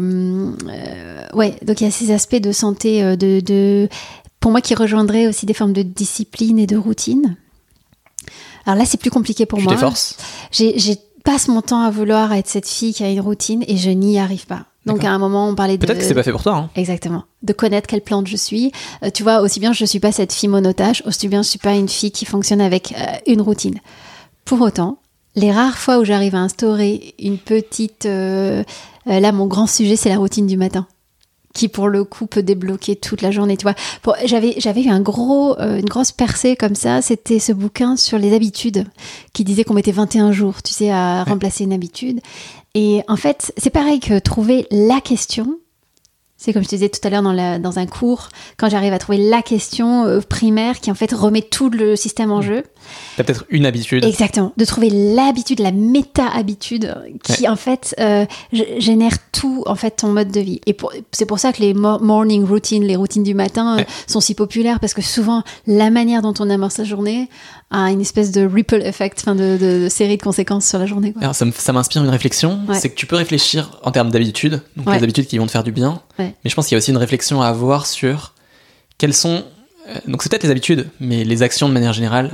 euh, 0.70 1.26
ouais, 1.34 1.56
donc 1.66 1.82
il 1.82 1.86
y 1.86 1.88
a 1.88 1.92
ces 1.92 2.12
aspects 2.12 2.36
de 2.36 2.52
santé, 2.52 3.04
euh, 3.04 3.16
de, 3.16 3.40
de, 3.40 3.88
pour 4.40 4.52
moi, 4.52 4.62
qui 4.62 4.76
rejoindraient 4.76 5.28
aussi 5.28 5.46
des 5.46 5.54
formes 5.54 5.74
de 5.74 5.82
discipline 5.82 6.60
et 6.60 6.68
de 6.68 6.78
routine. 6.78 7.38
Alors 8.66 8.78
là, 8.80 8.86
c'est 8.86 9.00
plus 9.00 9.12
compliqué 9.12 9.46
pour 9.46 9.60
Tu 9.60 9.66
moi. 9.66 9.76
J'ai, 10.52 10.78
j'ai 10.80 10.98
passe 11.24 11.48
mon 11.48 11.62
temps 11.62 11.82
à 11.82 11.90
vouloir 11.90 12.34
être 12.34 12.48
cette 12.50 12.68
fille 12.68 12.94
qui 12.94 13.04
a 13.04 13.10
une 13.10 13.22
routine 13.22 13.64
et 13.68 13.78
je 13.78 13.90
n'y 13.90 14.20
arrive 14.20 14.46
pas. 14.46 14.66
Donc 14.86 15.06
à 15.06 15.12
un 15.12 15.18
moment, 15.18 15.48
on 15.48 15.56
parlait 15.56 15.78
de. 15.78 15.86
Peut-être 15.86 16.00
que 16.00 16.04
c'est 16.04 16.14
pas 16.14 16.24
fait 16.24 16.32
pour 16.34 16.44
toi. 16.44 16.56
hein. 16.58 16.70
Exactement. 16.76 17.24
De 17.42 17.54
connaître 17.54 17.88
quelle 17.88 18.02
plante 18.02 18.28
je 18.28 18.36
suis. 18.36 18.74
Euh, 19.04 19.10
tu 19.10 19.24
vois, 19.24 19.40
aussi 19.40 19.62
bien 19.62 19.72
je 19.72 19.86
suis 19.86 20.02
pas 20.02 20.12
cette 20.12 20.34
fille 20.34 20.50
monotache, 20.50 21.02
aussi 21.06 21.30
bien 21.30 21.42
je 21.42 21.48
suis 21.48 21.60
pas 21.60 21.74
une 21.76 21.88
fille 21.88 22.12
qui 22.12 22.26
fonctionne 22.26 22.60
avec 22.60 22.94
euh, 22.98 23.06
une 23.26 23.40
routine. 23.42 23.80
Pour 24.44 24.60
autant, 24.60 24.98
les 25.36 25.54
rares 25.54 25.78
fois 25.78 26.00
où 26.00 26.04
j'arrive 26.04 26.36
à 26.36 26.40
instaurer 26.40 27.16
une 27.18 27.38
petite... 27.38 28.06
euh, 28.06 28.64
euh, 29.08 29.20
là, 29.22 29.32
mon 29.32 29.48
grand 29.48 29.68
sujet, 29.68 29.96
c'est 29.96 30.10
la 30.10 30.18
routine 30.18 30.48
du 30.48 30.58
matin 30.58 30.86
qui 31.54 31.68
pour 31.68 31.88
le 31.88 32.04
coup 32.04 32.26
peut 32.26 32.44
débloquer 32.44 32.96
toute 32.96 33.22
la 33.22 33.32
journée, 33.32 33.58
tu 33.58 33.64
vois. 33.64 33.76
Pour- 34.02 34.16
J'avais 34.26 34.56
j'avais 34.58 34.82
eu 34.84 34.90
un 34.90 35.00
gros 35.02 35.58
euh, 35.60 35.78
une 35.80 35.86
grosse 35.86 36.12
percée 36.12 36.56
comme 36.56 36.76
ça, 36.76 37.02
c'était 37.02 37.40
ce 37.40 37.52
bouquin 37.52 37.96
sur 37.96 38.18
les 38.18 38.34
habitudes 38.36 38.86
qui 39.34 39.44
disait 39.44 39.64
qu'on 39.64 39.74
mettait 39.76 39.92
21 39.92 40.32
jours, 40.32 40.64
tu 40.64 40.74
sais, 40.74 40.90
à 40.92 41.24
remplacer 41.24 41.64
une 41.64 41.74
habitude. 41.74 42.20
Et 42.76 43.02
en 43.08 43.16
fait, 43.18 43.54
c'est 43.58 43.70
pareil 43.70 44.00
que 44.00 44.18
trouver 44.18 44.66
la 44.72 45.00
question. 45.00 45.58
C'est 46.46 46.52
comme 46.52 46.62
je 46.64 46.68
te 46.68 46.76
disais 46.76 46.90
tout 46.90 47.00
à 47.08 47.10
l'heure 47.10 47.22
dans, 47.24 47.58
dans 47.58 47.80
un 47.80 47.86
cours, 47.86 48.28
quand 48.58 48.70
j'arrive 48.70 48.92
à 48.92 49.00
trouver 49.00 49.18
la 49.30 49.42
question 49.42 50.04
euh, 50.06 50.20
primaire 50.20 50.82
qui 50.82 50.92
en 50.92 50.94
fait 50.94 51.14
remet 51.14 51.42
tout 51.42 51.70
le 51.70 51.96
système 51.96 52.34
en 52.34 52.42
jeu. 52.42 52.64
T'as 53.16 53.24
peut-être 53.24 53.46
une 53.50 53.66
habitude. 53.66 54.04
Exactement, 54.04 54.52
de 54.58 54.66
trouver 54.66 54.90
l'habitude, 54.90 55.60
la 55.62 55.72
méta-habitude 55.72 56.94
qui 57.24 57.48
en 57.48 57.56
fait 57.56 57.96
euh, 58.00 58.26
génère 58.52 59.14
tout 59.32 59.64
en 59.68 59.76
fait 59.76 59.92
ton 59.92 60.10
mode 60.10 60.32
de 60.32 60.42
vie. 60.42 60.60
Et 60.68 60.76
c'est 61.14 61.26
pour 61.26 61.40
ça 61.40 61.54
que 61.54 61.62
les 61.62 61.74
mo- 61.74 62.00
morning 62.00 62.44
routines, 62.46 62.84
les 62.84 62.96
routines 62.98 63.24
du 63.24 63.34
matin 63.34 63.76
euh, 63.76 63.78
Ouais. 63.78 63.88
sont 64.08 64.20
si 64.20 64.36
populaires 64.36 64.80
parce 64.80 64.94
que 64.94 65.02
souvent 65.02 65.44
la 65.66 65.90
manière 65.90 66.22
dont 66.22 66.34
on 66.40 66.50
amorce 66.50 66.76
sa 66.76 66.84
journée 66.84 67.30
a 67.74 67.92
une 67.92 68.00
espèce 68.02 68.32
de 68.32 68.46
ripple 68.46 68.82
effect, 68.84 69.20
enfin 69.22 69.36
de, 69.36 69.58
de- 69.58 69.84
de 69.84 69.90
série 69.90 70.16
de 70.18 70.22
conséquences 70.24 70.66
sur 70.68 70.80
la 70.80 70.86
journée. 70.86 71.12
quoi. 71.12 71.22
Alors, 71.24 71.36
ça 71.36 71.74
m'inspire 71.74 72.04
une 72.04 72.10
réflexion, 72.10 72.62
Ouais. 72.70 72.80
c'est 72.80 72.90
que 72.90 72.96
tu 72.96 73.06
peux 73.08 73.16
réfléchir 73.18 73.80
en 73.84 73.92
termes 73.92 74.12
d'habitudes, 74.12 74.62
donc 74.78 74.88
Ouais. 74.88 74.98
les 74.98 75.04
habitudes 75.04 75.26
qui 75.28 75.38
vont 75.40 75.46
te 75.48 75.52
faire 75.52 75.64
du 75.64 75.72
bien, 75.72 76.02
Ouais. 76.20 76.34
mais 76.44 76.50
je 76.50 76.56
pense 76.56 76.68
qu'il 76.68 76.76
y 76.76 76.78
a 76.78 76.80
aussi 76.80 76.92
une 76.92 76.98
réflexion 76.98 77.42
à 77.42 77.48
avoir 77.48 77.86
sur 77.88 78.34
quelles 78.98 79.14
sont, 79.14 79.44
euh, 79.90 79.96
donc 80.08 80.22
c'est 80.24 80.30
peut-être 80.30 80.44
les 80.44 80.52
habitudes, 80.52 80.88
mais 81.00 81.24
les 81.26 81.42
actions 81.42 81.68
de 81.68 81.74
manière 81.74 81.94
générale, 81.94 82.32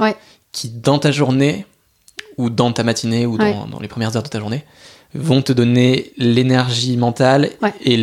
qui 0.52 0.70
dans 0.70 1.00
ta 1.00 1.12
journée, 1.12 1.66
ou 2.38 2.50
dans 2.50 2.72
ta 2.72 2.84
matinée, 2.84 3.26
ou 3.26 3.38
dans, 3.38 3.68
les 3.82 3.88
premières 3.88 4.16
heures 4.16 4.24
de 4.24 4.30
ta 4.30 4.40
journée, 4.40 4.64
vont 5.16 5.42
te 5.42 5.52
donner 5.54 6.12
l'énergie 6.18 6.96
mentale 6.98 7.50
et 7.84 7.98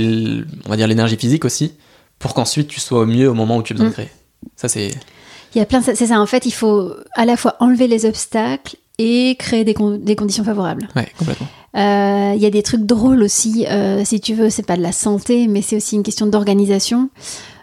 on 0.65 0.69
va 0.71 0.77
dire 0.77 0.87
l'énergie 0.89 1.17
physique 1.17 1.45
aussi, 1.45 1.73
pour 2.19 2.35
qu'ensuite 2.35 2.69
tu 2.69 2.81
sois 2.81 3.01
au 3.01 3.07
mieux 3.07 3.29
au 3.29 3.35
moment 3.35 3.57
où 3.59 3.63
tu 3.63 3.73
as 3.73 3.77
besoin 3.77 3.89
Mm. 3.89 3.91
de 3.91 3.95
créer. 3.95 4.11
Ça 4.57 4.69
c'est... 4.69 4.91
Il 5.55 5.59
y 5.59 5.61
a 5.61 5.65
plein, 5.67 5.81
de- 5.81 5.85
c'est 5.95 6.07
ça. 6.07 6.21
En 6.21 6.27
fait, 6.27 6.45
il 6.47 6.51
faut 6.53 6.93
à 7.15 7.25
la 7.25 7.37
fois 7.37 7.57
enlever 7.61 7.89
les 7.89 8.05
obstacles 8.07 8.77
et 8.99 9.37
créer 9.39 9.65
des, 9.65 9.75
con- 9.75 9.99
des 10.03 10.17
conditions 10.17 10.45
favorables. 10.45 10.89
Ouais, 10.97 11.09
complètement. 11.19 11.47
Euh, 11.77 12.33
Il 12.35 12.43
y 12.43 12.47
a 12.47 12.51
des 12.51 12.63
trucs 12.63 12.87
drôles 12.87 13.23
aussi, 13.23 13.67
euh, 13.69 14.03
si 14.05 14.21
tu 14.21 14.35
veux, 14.35 14.49
c'est 14.51 14.65
pas 14.67 14.77
de 14.77 14.83
la 14.83 14.93
santé, 14.93 15.47
mais 15.49 15.61
c'est 15.63 15.77
aussi 15.77 15.95
une 15.97 16.03
question 16.03 16.27
d'organisation, 16.27 17.11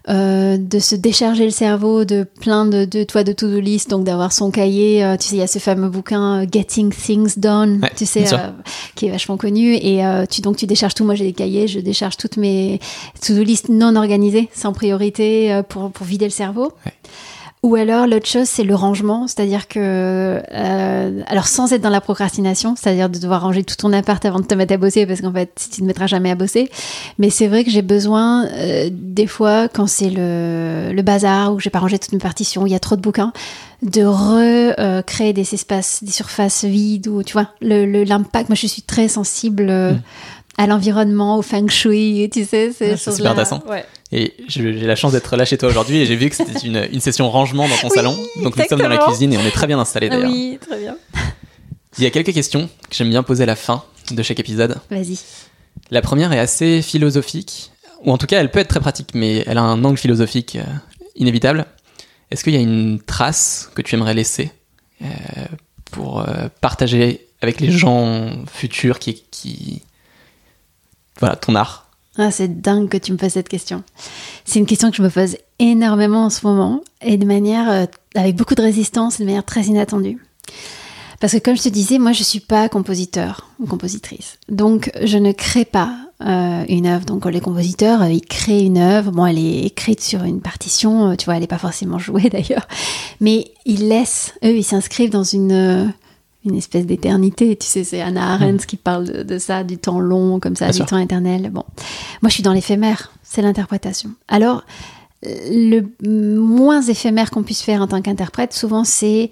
euh, 0.09 0.57
de 0.57 0.77
se 0.79 0.95
décharger 0.95 1.45
le 1.45 1.49
cerveau 1.51 2.05
de 2.05 2.27
plein 2.39 2.65
de, 2.65 2.85
de 2.85 3.03
toi 3.03 3.23
de 3.23 3.31
to-do 3.31 3.59
list, 3.59 3.89
donc 3.89 4.03
d'avoir 4.03 4.31
son 4.33 4.51
cahier. 4.51 5.03
tu 5.19 5.27
sais, 5.29 5.35
il 5.37 5.39
y 5.39 5.41
a 5.41 5.47
ce 5.47 5.57
fameux 5.59 5.89
bouquin 5.89 6.45
Getting 6.51 6.91
Things 6.93 7.33
Done, 7.39 7.79
Ouais, 7.81 7.91
tu 7.95 8.05
sais, 8.05 8.25
qui 8.95 9.07
est 9.07 9.09
vachement 9.09 9.37
connu. 9.37 9.73
Et 9.75 10.01
tu 10.29 10.41
donc 10.41 10.57
tu 10.57 10.67
décharges 10.67 10.93
tout. 10.93 11.05
Moi, 11.05 11.15
j'ai 11.15 11.25
des 11.25 11.33
cahiers, 11.33 11.67
je 11.67 11.79
décharge 11.79 12.17
toutes 12.17 12.37
mes 12.37 12.79
to-do 13.21 13.41
list 13.43 13.69
non 13.69 13.95
organisées, 13.95 14.49
sans 14.53 14.73
priorité, 14.73 15.61
pour 15.69 15.89
pour 15.91 16.05
vider 16.05 16.25
le 16.25 16.31
cerveau. 16.31 16.71
Ouais. 16.85 16.93
Ou 17.63 17.75
alors 17.75 18.07
l'autre 18.07 18.27
chose, 18.27 18.47
c'est 18.49 18.65
le 18.65 18.75
rangement, 18.75 19.25
c'est-à-dire 19.25 19.69
que, 19.69 19.79
euh, 20.53 21.21
alors 21.27 21.47
sans 21.47 21.71
être 21.71 21.81
dans 21.81 21.89
la 21.89 22.01
procrastination, 22.01 22.75
c'est-à-dire 22.75 23.09
de 23.09 23.17
devoir 23.17 23.41
ranger 23.41 23.63
tout 23.63 23.77
ton 23.77 23.93
appart 23.93 24.23
avant 24.25 24.41
de 24.41 24.45
te 24.45 24.53
mettre 24.53 24.73
à 24.73 24.77
bosser, 24.77 25.05
parce 25.05 25.21
qu'en 25.21 25.31
fait, 25.31 25.69
tu 25.73 25.81
ne 25.81 25.87
mettras 25.87 26.07
jamais 26.07 26.29
à 26.29 26.35
bosser. 26.35 26.69
Mais 27.19 27.29
c'est 27.29 27.47
vrai 27.47 27.63
que 27.63 27.71
j'ai 27.71 27.81
besoin, 27.81 28.47
euh, 28.47 28.89
des 28.91 29.27
fois, 29.27 29.69
quand 29.69 29.87
c'est 29.87 30.09
le, 30.09 30.91
le 30.93 31.01
bazar, 31.03 31.53
ou 31.53 31.59
j'ai 31.61 31.69
pas 31.69 31.79
rangé 31.79 31.97
toutes 31.99 32.11
mes 32.11 32.19
partitions, 32.19 32.67
il 32.67 32.71
y 32.73 32.75
a 32.75 32.79
trop 32.79 32.97
de 32.97 33.01
bouquins, 33.01 33.31
de 33.81 34.03
recréer 34.03 35.31
des 35.31 35.53
espaces, 35.53 36.03
des 36.03 36.11
surfaces 36.11 36.65
vides, 36.65 37.07
ou 37.07 37.23
tu 37.23 37.31
vois, 37.33 37.47
le- 37.61 37.85
le- 37.85 38.03
l'impact. 38.03 38.49
Moi, 38.49 38.55
je 38.55 38.67
suis 38.67 38.81
très 38.81 39.07
sensible. 39.07 39.67
euh, 39.69 39.93
Mm. 39.93 40.01
À 40.57 40.67
l'environnement, 40.67 41.37
au 41.37 41.41
feng 41.41 41.67
shui, 41.67 42.29
tu 42.31 42.45
sais, 42.45 42.71
ces 42.71 42.91
Ah, 42.91 42.97
c'est 42.97 43.03
choses-là. 43.05 43.13
super 43.15 43.31
intéressant. 43.31 43.63
Ouais. 43.67 43.85
Et 44.11 44.35
j'ai 44.47 44.71
la 44.71 44.95
chance 44.95 45.11
d'être 45.13 45.35
là 45.35 45.45
chez 45.45 45.57
toi 45.57 45.69
aujourd'hui 45.69 45.97
et 45.97 46.05
j'ai 46.05 46.15
vu 46.15 46.29
que 46.29 46.35
c'était 46.35 46.59
une, 46.59 46.87
une 46.91 46.99
session 46.99 47.29
rangement 47.31 47.67
dans 47.67 47.75
ton 47.77 47.87
Oui, 47.89 47.95
salon. 47.95 48.15
Donc 48.43 48.55
nous 48.55 48.63
sommes 48.65 48.79
dans 48.79 48.87
la 48.87 48.99
cuisine 48.99 49.33
et 49.33 49.37
on 49.37 49.43
est 49.45 49.51
très 49.51 49.65
bien 49.65 49.79
installés 49.79 50.09
d'ailleurs. 50.09 50.29
Oui, 50.31 50.59
très 50.61 50.77
bien. 50.79 50.95
Il 51.97 52.03
y 52.03 52.07
a 52.07 52.11
quelques 52.11 52.33
questions 52.33 52.69
que 52.89 52.95
j'aime 52.95 53.09
bien 53.09 53.23
poser 53.23 53.43
à 53.43 53.45
la 53.47 53.55
fin 53.55 53.83
de 54.11 54.21
chaque 54.21 54.39
épisode. 54.39 54.77
Vas-y. 54.91 55.17
La 55.89 56.01
première 56.01 56.31
est 56.33 56.39
assez 56.39 56.81
philosophique, 56.83 57.71
ou 58.03 58.11
en 58.11 58.17
tout 58.19 58.27
cas 58.27 58.39
elle 58.39 58.51
peut 58.51 58.59
être 58.59 58.67
très 58.67 58.79
pratique, 58.79 59.09
mais 59.15 59.43
elle 59.47 59.57
a 59.57 59.61
un 59.63 59.83
angle 59.83 59.97
philosophique 59.97 60.55
euh, 60.57 60.63
inévitable. 61.15 61.65
Est-ce 62.29 62.43
qu'il 62.43 62.53
y 62.53 62.57
a 62.57 62.61
une 62.61 62.99
trace 63.01 63.71
que 63.73 63.81
tu 63.81 63.95
aimerais 63.95 64.13
laisser 64.13 64.51
euh, 65.01 65.07
pour 65.91 66.21
euh, 66.21 66.47
partager 66.61 67.25
avec 67.41 67.59
les 67.59 67.71
gens 67.71 68.31
futurs 68.51 68.99
qui, 68.99 69.23
qui... 69.31 69.81
Voilà, 71.19 71.35
ton 71.35 71.55
art 71.55 71.87
Ah, 72.17 72.31
c'est 72.31 72.61
dingue 72.61 72.89
que 72.89 72.97
tu 72.97 73.11
me 73.11 73.17
poses 73.17 73.33
cette 73.33 73.49
question. 73.49 73.83
C'est 74.45 74.59
une 74.59 74.65
question 74.65 74.89
que 74.89 74.97
je 74.97 75.01
me 75.01 75.09
pose 75.09 75.37
énormément 75.59 76.25
en 76.25 76.29
ce 76.29 76.45
moment 76.45 76.81
et 77.01 77.17
de 77.17 77.25
manière 77.25 77.69
euh, 77.69 77.85
avec 78.15 78.35
beaucoup 78.35 78.55
de 78.55 78.61
résistance 78.61 79.19
de 79.19 79.25
manière 79.25 79.45
très 79.45 79.63
inattendue. 79.63 80.19
Parce 81.19 81.33
que 81.33 81.39
comme 81.39 81.55
je 81.55 81.63
te 81.63 81.69
disais, 81.69 81.99
moi 81.99 82.11
je 82.11 82.23
suis 82.23 82.41
pas 82.41 82.67
compositeur 82.67 83.49
ou 83.59 83.65
compositrice. 83.65 84.39
Donc 84.49 84.91
je 85.01 85.17
ne 85.17 85.31
crée 85.31 85.63
pas 85.63 85.95
euh, 86.21 86.65
une 86.67 86.85
œuvre. 86.85 87.05
Donc 87.05 87.25
les 87.25 87.39
compositeurs, 87.39 88.01
euh, 88.01 88.09
ils 88.09 88.25
créent 88.25 88.65
une 88.65 88.77
œuvre. 88.77 89.11
Bon, 89.11 89.25
elle 89.25 89.39
est 89.39 89.61
écrite 89.61 90.01
sur 90.01 90.23
une 90.23 90.41
partition, 90.41 91.15
tu 91.15 91.25
vois, 91.25 91.35
elle 91.35 91.41
n'est 91.41 91.47
pas 91.47 91.57
forcément 91.57 91.99
jouée 91.99 92.29
d'ailleurs. 92.29 92.67
Mais 93.21 93.51
ils 93.65 93.87
laissent, 93.87 94.33
eux, 94.43 94.55
ils 94.57 94.63
s'inscrivent 94.63 95.11
dans 95.11 95.23
une, 95.23 95.93
une 96.45 96.55
espèce 96.55 96.85
d'éternité. 96.85 97.55
Tu 97.55 97.65
sais, 97.67 97.83
c'est 97.83 98.01
Anna 98.01 98.33
Arendt 98.33 98.65
qui 98.65 98.75
parle 98.77 99.05
de, 99.05 99.23
de 99.23 99.37
ça, 99.37 99.63
du 99.63 99.77
temps 99.77 99.99
long, 99.99 100.39
comme 100.39 100.55
ça, 100.55 100.65
Bien 100.65 100.71
du 100.71 100.77
sûr. 100.77 100.85
temps 100.85 100.97
éternel. 100.97 101.49
Bon, 101.51 101.63
moi 102.21 102.29
je 102.29 102.33
suis 102.33 102.43
dans 102.43 102.53
l'éphémère, 102.53 103.11
c'est 103.23 103.41
l'interprétation. 103.41 104.11
Alors, 104.27 104.63
le 105.23 105.81
moins 106.37 106.81
éphémère 106.81 107.31
qu'on 107.31 107.43
puisse 107.43 107.61
faire 107.61 107.81
en 107.81 107.87
tant 107.87 108.01
qu'interprète, 108.01 108.53
souvent, 108.53 108.83
c'est, 108.83 109.31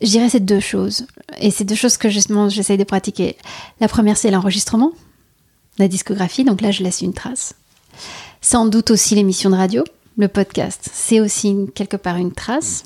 je 0.00 0.06
dirais, 0.08 0.28
c'est 0.30 0.40
deux 0.40 0.60
choses. 0.60 1.06
Et 1.40 1.50
c'est 1.50 1.64
deux 1.64 1.74
choses 1.74 1.96
que 1.98 2.08
justement 2.08 2.48
j'essaye 2.48 2.78
de 2.78 2.84
pratiquer. 2.84 3.36
La 3.80 3.88
première, 3.88 4.16
c'est 4.16 4.30
l'enregistrement, 4.30 4.92
la 5.78 5.88
discographie. 5.88 6.44
Donc 6.44 6.60
là, 6.62 6.70
je 6.70 6.82
laisse 6.82 7.02
une 7.02 7.12
trace. 7.12 7.54
Sans 8.40 8.66
doute 8.66 8.90
aussi 8.90 9.14
l'émission 9.14 9.50
de 9.50 9.54
radio, 9.56 9.84
le 10.16 10.28
podcast. 10.28 10.88
C'est 10.92 11.20
aussi 11.20 11.54
quelque 11.74 11.96
part 11.98 12.16
une 12.16 12.32
trace. 12.32 12.84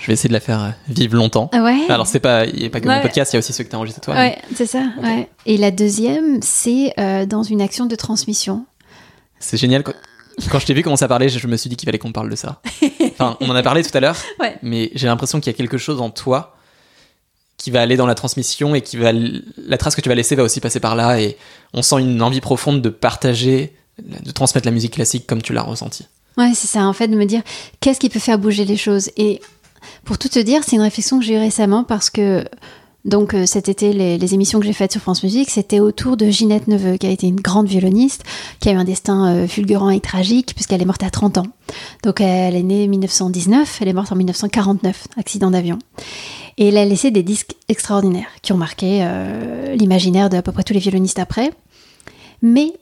Je 0.00 0.06
vais 0.06 0.12
essayer 0.12 0.28
de 0.28 0.34
la 0.34 0.40
faire 0.40 0.62
euh, 0.62 0.68
vivre 0.88 1.16
longtemps. 1.16 1.48
Ah 1.52 1.62
ouais. 1.62 1.86
Alors 1.88 2.06
c'est 2.06 2.20
pas, 2.20 2.44
il 2.46 2.60
n'y 2.60 2.66
a 2.66 2.70
pas 2.70 2.80
que 2.80 2.88
Ouais. 2.88 2.96
mon 2.96 3.02
podcast, 3.02 3.32
il 3.32 3.36
y 3.36 3.38
a 3.38 3.40
aussi 3.40 3.52
ceux 3.52 3.64
que 3.64 3.70
tu 3.70 3.76
as 3.76 3.78
enregistrés 3.78 4.02
toi. 4.02 4.14
Ouais, 4.14 4.38
c'est 4.54 4.66
ça. 4.66 4.84
Ouais. 5.02 5.28
Et 5.46 5.56
la 5.56 5.70
deuxième, 5.70 6.40
c'est 6.42 6.92
euh, 6.98 7.24
dans 7.26 7.42
une 7.42 7.60
action 7.62 7.86
de 7.86 7.94
transmission. 7.96 8.66
C'est 9.38 9.56
génial. 9.56 9.82
Quand, 9.82 9.92
quand 10.50 10.58
je 10.58 10.66
t'ai 10.66 10.74
vu 10.74 10.82
commencer 10.82 11.04
à 11.04 11.08
parler, 11.08 11.28
je, 11.28 11.46
me 11.46 11.56
suis 11.56 11.70
dit 11.70 11.76
qu'il 11.76 11.86
fallait 11.86 11.98
qu'on 11.98 12.12
parle 12.12 12.28
de 12.30 12.36
ça. 12.36 12.60
Enfin, 13.12 13.36
on 13.40 13.48
en 13.50 13.54
a 13.54 13.62
parlé 13.62 13.82
tout 13.82 13.96
à 13.96 14.00
l'heure, 14.00 14.16
Ouais. 14.40 14.56
mais 14.62 14.90
j'ai 14.94 15.06
l'impression 15.06 15.40
qu'il 15.40 15.50
y 15.52 15.54
a 15.54 15.56
quelque 15.56 15.78
chose 15.78 16.00
en 16.00 16.10
toi 16.10 16.56
qui 17.56 17.70
va 17.70 17.80
aller 17.80 17.96
dans 17.96 18.06
la 18.06 18.14
transmission 18.14 18.74
et 18.74 18.80
qui 18.80 18.96
va 18.96 19.12
la 19.12 19.78
trace 19.78 19.94
que 19.94 20.00
tu 20.00 20.08
vas 20.08 20.14
laisser 20.16 20.34
va 20.34 20.42
aussi 20.42 20.60
passer 20.60 20.80
par 20.80 20.96
là 20.96 21.20
et 21.20 21.36
on 21.72 21.82
sent 21.82 22.00
une 22.00 22.20
envie 22.20 22.40
profonde 22.40 22.82
de 22.82 22.88
partager, 22.88 23.72
de 24.02 24.30
transmettre 24.32 24.66
la 24.66 24.72
musique 24.72 24.94
classique 24.94 25.26
comme 25.28 25.42
tu 25.42 25.52
l'as 25.52 25.62
ressenti. 25.62 26.06
Ouais, 26.38 26.52
c'est 26.54 26.66
ça, 26.66 26.80
en 26.86 26.92
fait, 26.92 27.08
de 27.08 27.16
me 27.16 27.24
dire 27.26 27.42
qu'est-ce 27.80 28.00
qui 28.00 28.08
peut 28.08 28.18
faire 28.18 28.38
bouger 28.38 28.64
les 28.64 28.76
choses. 28.78 29.10
Et 29.16 29.40
pour 30.04 30.18
tout 30.18 30.28
te 30.28 30.38
dire, 30.38 30.62
c'est 30.64 30.76
une 30.76 30.82
réflexion 30.82 31.18
que 31.18 31.24
j'ai 31.24 31.34
eue 31.34 31.38
récemment 31.38 31.84
parce 31.84 32.10
que, 32.10 32.44
donc, 33.04 33.34
euh, 33.34 33.46
cet 33.46 33.68
été, 33.68 33.92
les, 33.92 34.34
émissions 34.34 34.60
que 34.60 34.66
j'ai 34.66 34.72
faites 34.72 34.92
sur 34.92 35.00
France 35.00 35.22
Musique, 35.22 35.50
c'était 35.50 35.80
autour 35.80 36.16
de 36.16 36.30
Ginette 36.30 36.68
Neveu, 36.68 36.96
qui 36.96 37.06
a 37.06 37.10
été 37.10 37.26
une 37.26 37.40
grande 37.40 37.66
violoniste, 37.66 38.22
qui 38.60 38.68
a 38.68 38.72
eu 38.72 38.76
un 38.76 38.84
destin 38.84 39.34
euh, 39.34 39.46
fulgurant 39.48 39.90
et 39.90 40.00
tragique, 40.00 40.54
puisqu'elle 40.54 40.82
est 40.82 40.86
morte 40.86 41.02
à 41.02 41.10
30 41.10 41.38
ans. 41.38 41.46
Donc, 42.04 42.20
elle 42.20 42.54
est 42.54 42.62
née 42.62 42.86
en 42.86 42.90
1919, 42.90 43.78
elle 43.80 43.88
est 43.88 43.92
morte 43.92 44.12
en 44.12 44.16
1949, 44.16 45.08
accident 45.16 45.50
d'avion. 45.50 45.78
Et 46.58 46.68
elle 46.68 46.76
a 46.76 46.84
laissé 46.84 47.10
des 47.10 47.22
disques 47.22 47.56
extraordinaires 47.68 48.28
qui 48.42 48.52
ont 48.52 48.58
marqué 48.58 49.00
euh, 49.02 49.74
l'imaginaire 49.74 50.30
de 50.30 50.36
à 50.36 50.42
peu 50.42 50.52
près 50.52 50.62
tous 50.62 50.74
les 50.74 50.80
violonistes 50.80 51.18
après. 51.18 51.50
Mais 52.42 52.72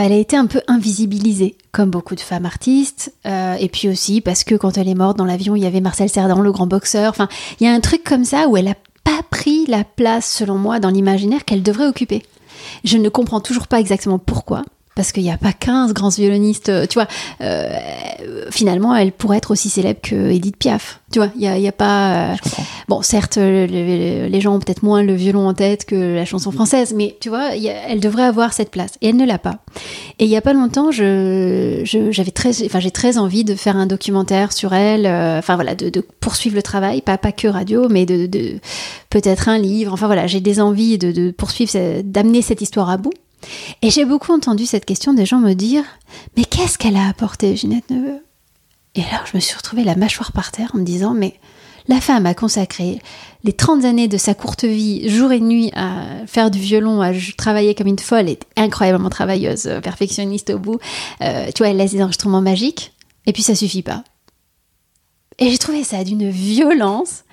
elle 0.00 0.12
a 0.12 0.16
été 0.16 0.36
un 0.36 0.46
peu 0.46 0.62
invisibilisée, 0.68 1.56
comme 1.70 1.90
beaucoup 1.90 2.14
de 2.14 2.20
femmes 2.20 2.46
artistes. 2.46 3.12
euh, 3.26 3.54
et 3.54 3.68
puis 3.68 3.88
aussi 3.88 4.20
parce 4.20 4.44
que 4.44 4.54
quand 4.54 4.78
elle 4.78 4.88
est 4.88 4.94
morte 4.94 5.18
dans 5.18 5.24
l'avion, 5.24 5.54
il 5.54 5.62
y 5.62 5.66
avait 5.66 5.80
Marcel 5.80 6.08
Cerdan, 6.08 6.40
le 6.40 6.52
grand 6.52 6.66
boxeur. 6.66 7.10
Enfin, 7.10 7.28
il 7.60 7.66
y 7.66 7.70
a 7.70 7.72
un 7.72 7.80
truc 7.80 8.02
comme 8.02 8.24
ça 8.24 8.48
où 8.48 8.56
elle 8.56 8.64
n'a 8.66 8.76
pas 9.04 9.20
pris 9.30 9.66
la 9.66 9.84
place, 9.84 10.30
selon 10.30 10.56
moi, 10.56 10.80
dans 10.80 10.90
l'imaginaire 10.90 11.44
qu'elle 11.44 11.62
devrait 11.62 11.86
occuper. 11.86 12.22
Je 12.84 12.96
ne 12.96 13.08
comprends 13.08 13.40
toujours 13.40 13.66
pas 13.66 13.80
exactement 13.80 14.18
pourquoi. 14.18 14.62
Parce 14.94 15.12
qu'il 15.12 15.22
n'y 15.22 15.30
a 15.30 15.38
pas 15.38 15.52
15 15.52 15.94
grands 15.94 16.10
violonistes, 16.10 16.68
euh, 16.68 16.86
tu 16.86 16.94
vois. 16.94 17.08
Euh, 17.40 17.66
finalement, 18.50 18.94
elle 18.94 19.12
pourrait 19.12 19.38
être 19.38 19.50
aussi 19.50 19.70
célèbre 19.70 20.00
que 20.02 20.30
Edith 20.30 20.56
Piaf, 20.56 21.00
tu 21.10 21.18
vois. 21.18 21.28
Il 21.34 21.40
n'y 21.40 21.48
a, 21.48 21.58
y 21.58 21.68
a, 21.68 21.72
pas. 21.72 22.32
Euh, 22.32 22.34
bon, 22.88 23.00
certes, 23.02 23.36
les 23.38 24.40
gens 24.40 24.54
ont 24.54 24.58
peut-être 24.58 24.82
moins 24.82 25.02
le 25.02 25.14
violon 25.14 25.48
en 25.48 25.54
tête 25.54 25.86
que 25.86 26.14
la 26.14 26.24
chanson 26.24 26.50
française, 26.50 26.92
mais 26.94 27.16
tu 27.20 27.30
vois, 27.30 27.52
a, 27.52 27.56
elle 27.56 28.00
devrait 28.00 28.24
avoir 28.24 28.52
cette 28.52 28.70
place. 28.70 28.92
Et 29.00 29.08
elle 29.08 29.16
ne 29.16 29.24
l'a 29.24 29.38
pas. 29.38 29.58
Et 30.18 30.24
il 30.24 30.28
n'y 30.28 30.36
a 30.36 30.42
pas 30.42 30.52
longtemps, 30.52 30.90
je, 30.90 31.82
j'avais 32.10 32.30
très, 32.30 32.64
enfin, 32.66 32.80
j'ai 32.80 32.90
très 32.90 33.16
envie 33.16 33.44
de 33.44 33.54
faire 33.54 33.76
un 33.76 33.86
documentaire 33.86 34.52
sur 34.52 34.74
elle, 34.74 35.06
enfin 35.38 35.54
voilà, 35.54 35.74
de, 35.74 35.88
de, 35.88 36.00
poursuivre 36.20 36.56
le 36.56 36.62
travail, 36.62 37.00
pas, 37.00 37.16
pas 37.16 37.32
que 37.32 37.48
radio, 37.48 37.88
mais 37.88 38.04
de, 38.04 38.26
de 38.26 38.58
peut-être 39.08 39.48
un 39.48 39.58
livre. 39.58 39.92
Enfin 39.92 40.06
voilà, 40.06 40.26
j'ai 40.26 40.40
des 40.40 40.60
envies 40.60 40.98
de, 40.98 41.12
de 41.12 41.30
poursuivre, 41.30 41.72
d'amener 42.02 42.42
cette 42.42 42.60
histoire 42.60 42.90
à 42.90 42.98
bout. 42.98 43.12
Et 43.82 43.90
j'ai 43.90 44.04
beaucoup 44.04 44.32
entendu 44.32 44.66
cette 44.66 44.84
question 44.84 45.14
des 45.14 45.26
gens 45.26 45.38
me 45.38 45.54
dire 45.54 45.84
Mais 46.36 46.44
qu'est-ce 46.44 46.78
qu'elle 46.78 46.96
a 46.96 47.08
apporté, 47.08 47.56
Ginette 47.56 47.90
Neveu? 47.90 48.22
Et 48.94 49.00
là, 49.00 49.22
je 49.30 49.36
me 49.36 49.40
suis 49.40 49.56
retrouvée 49.56 49.84
la 49.84 49.96
mâchoire 49.96 50.32
par 50.32 50.52
terre 50.52 50.70
en 50.74 50.78
me 50.78 50.84
disant 50.84 51.14
Mais 51.14 51.34
la 51.88 52.00
femme 52.00 52.26
a 52.26 52.34
consacré 52.34 53.00
les 53.44 53.52
30 53.52 53.84
années 53.84 54.08
de 54.08 54.16
sa 54.16 54.34
courte 54.34 54.64
vie, 54.64 55.08
jour 55.08 55.32
et 55.32 55.40
nuit, 55.40 55.70
à 55.74 56.26
faire 56.26 56.50
du 56.50 56.58
violon, 56.58 57.00
à 57.00 57.12
travailler 57.36 57.74
comme 57.74 57.88
une 57.88 57.98
folle, 57.98 58.28
et 58.28 58.38
incroyablement 58.56 59.10
travailleuse, 59.10 59.66
euh, 59.66 59.80
perfectionniste 59.80 60.50
au 60.50 60.58
bout. 60.58 60.78
Euh, 61.22 61.46
tu 61.54 61.62
vois, 61.62 61.68
elle 61.70 61.78
laisse 61.78 61.92
des 61.92 62.02
enregistrements 62.02 62.40
magiques, 62.40 62.92
et 63.26 63.32
puis 63.32 63.42
ça 63.42 63.54
suffit 63.54 63.82
pas. 63.82 64.04
Et 65.38 65.50
j'ai 65.50 65.58
trouvé 65.58 65.82
ça 65.82 66.04
d'une 66.04 66.30
violence. 66.30 67.24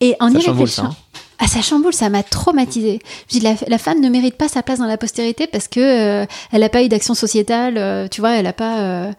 Et 0.00 0.14
en 0.20 0.30
y 0.32 0.36
réfléchissant. 0.36 0.94
Ah, 1.38 1.46
ça 1.46 1.60
chamboule, 1.60 1.92
ça 1.92 2.08
m'a 2.08 2.22
traumatisée. 2.22 3.00
Je 3.28 3.38
dis, 3.38 3.40
la, 3.40 3.54
la, 3.68 3.78
femme 3.78 4.00
ne 4.00 4.08
mérite 4.08 4.36
pas 4.36 4.48
sa 4.48 4.62
place 4.62 4.78
dans 4.78 4.86
la 4.86 4.96
postérité 4.96 5.46
parce 5.46 5.68
que 5.68 5.80
euh, 5.80 6.26
elle 6.52 6.60
n'a 6.60 6.68
pas 6.68 6.82
eu 6.82 6.88
d'action 6.88 7.14
sociétale, 7.14 7.74
euh, 7.76 8.08
tu 8.08 8.20
vois, 8.20 8.36
elle 8.36 8.44
n'a 8.44 8.52
pas. 8.52 8.80
Euh, 8.80 9.12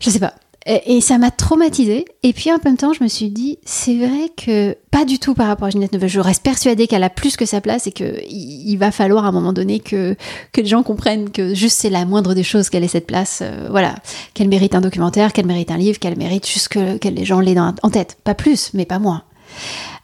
je 0.00 0.10
sais 0.10 0.18
pas. 0.18 0.34
Et, 0.66 1.00
ça 1.00 1.16
m'a 1.18 1.30
traumatisée. 1.30 2.04
Et 2.22 2.32
puis 2.32 2.52
en 2.52 2.58
même 2.62 2.76
temps, 2.76 2.92
je 2.92 3.02
me 3.02 3.08
suis 3.08 3.30
dit, 3.30 3.58
c'est 3.64 3.96
vrai 3.96 4.30
que 4.36 4.76
pas 4.90 5.04
du 5.04 5.18
tout 5.18 5.32
par 5.32 5.46
rapport 5.46 5.68
à 5.68 5.70
Ginette 5.70 5.92
Neveu. 5.92 6.06
Je 6.06 6.20
reste 6.20 6.42
persuadée 6.42 6.86
qu'elle 6.86 7.02
a 7.02 7.08
plus 7.08 7.36
que 7.36 7.46
sa 7.46 7.62
place 7.62 7.86
et 7.86 7.92
qu'il 7.92 8.22
il 8.28 8.76
va 8.76 8.90
falloir 8.90 9.24
à 9.24 9.28
un 9.28 9.32
moment 9.32 9.54
donné 9.54 9.80
que, 9.80 10.16
que 10.52 10.60
les 10.60 10.66
gens 10.66 10.82
comprennent 10.82 11.30
que 11.30 11.54
juste 11.54 11.78
c'est 11.78 11.90
la 11.90 12.04
moindre 12.04 12.34
des 12.34 12.42
choses 12.42 12.68
qu'elle 12.68 12.84
ait 12.84 12.88
cette 12.88 13.06
place. 13.06 13.42
voilà. 13.70 13.94
Qu'elle 14.34 14.48
mérite 14.48 14.74
un 14.74 14.82
documentaire, 14.82 15.32
qu'elle 15.32 15.46
mérite 15.46 15.70
un 15.70 15.78
livre, 15.78 15.98
qu'elle 15.98 16.18
mérite 16.18 16.46
juste 16.46 16.68
que, 16.68 17.08
les 17.08 17.24
gens 17.24 17.40
l'aient 17.40 17.58
en 17.58 17.90
tête. 17.90 18.18
Pas 18.22 18.34
plus, 18.34 18.70
mais 18.74 18.84
pas 18.84 18.98
moins. 18.98 19.22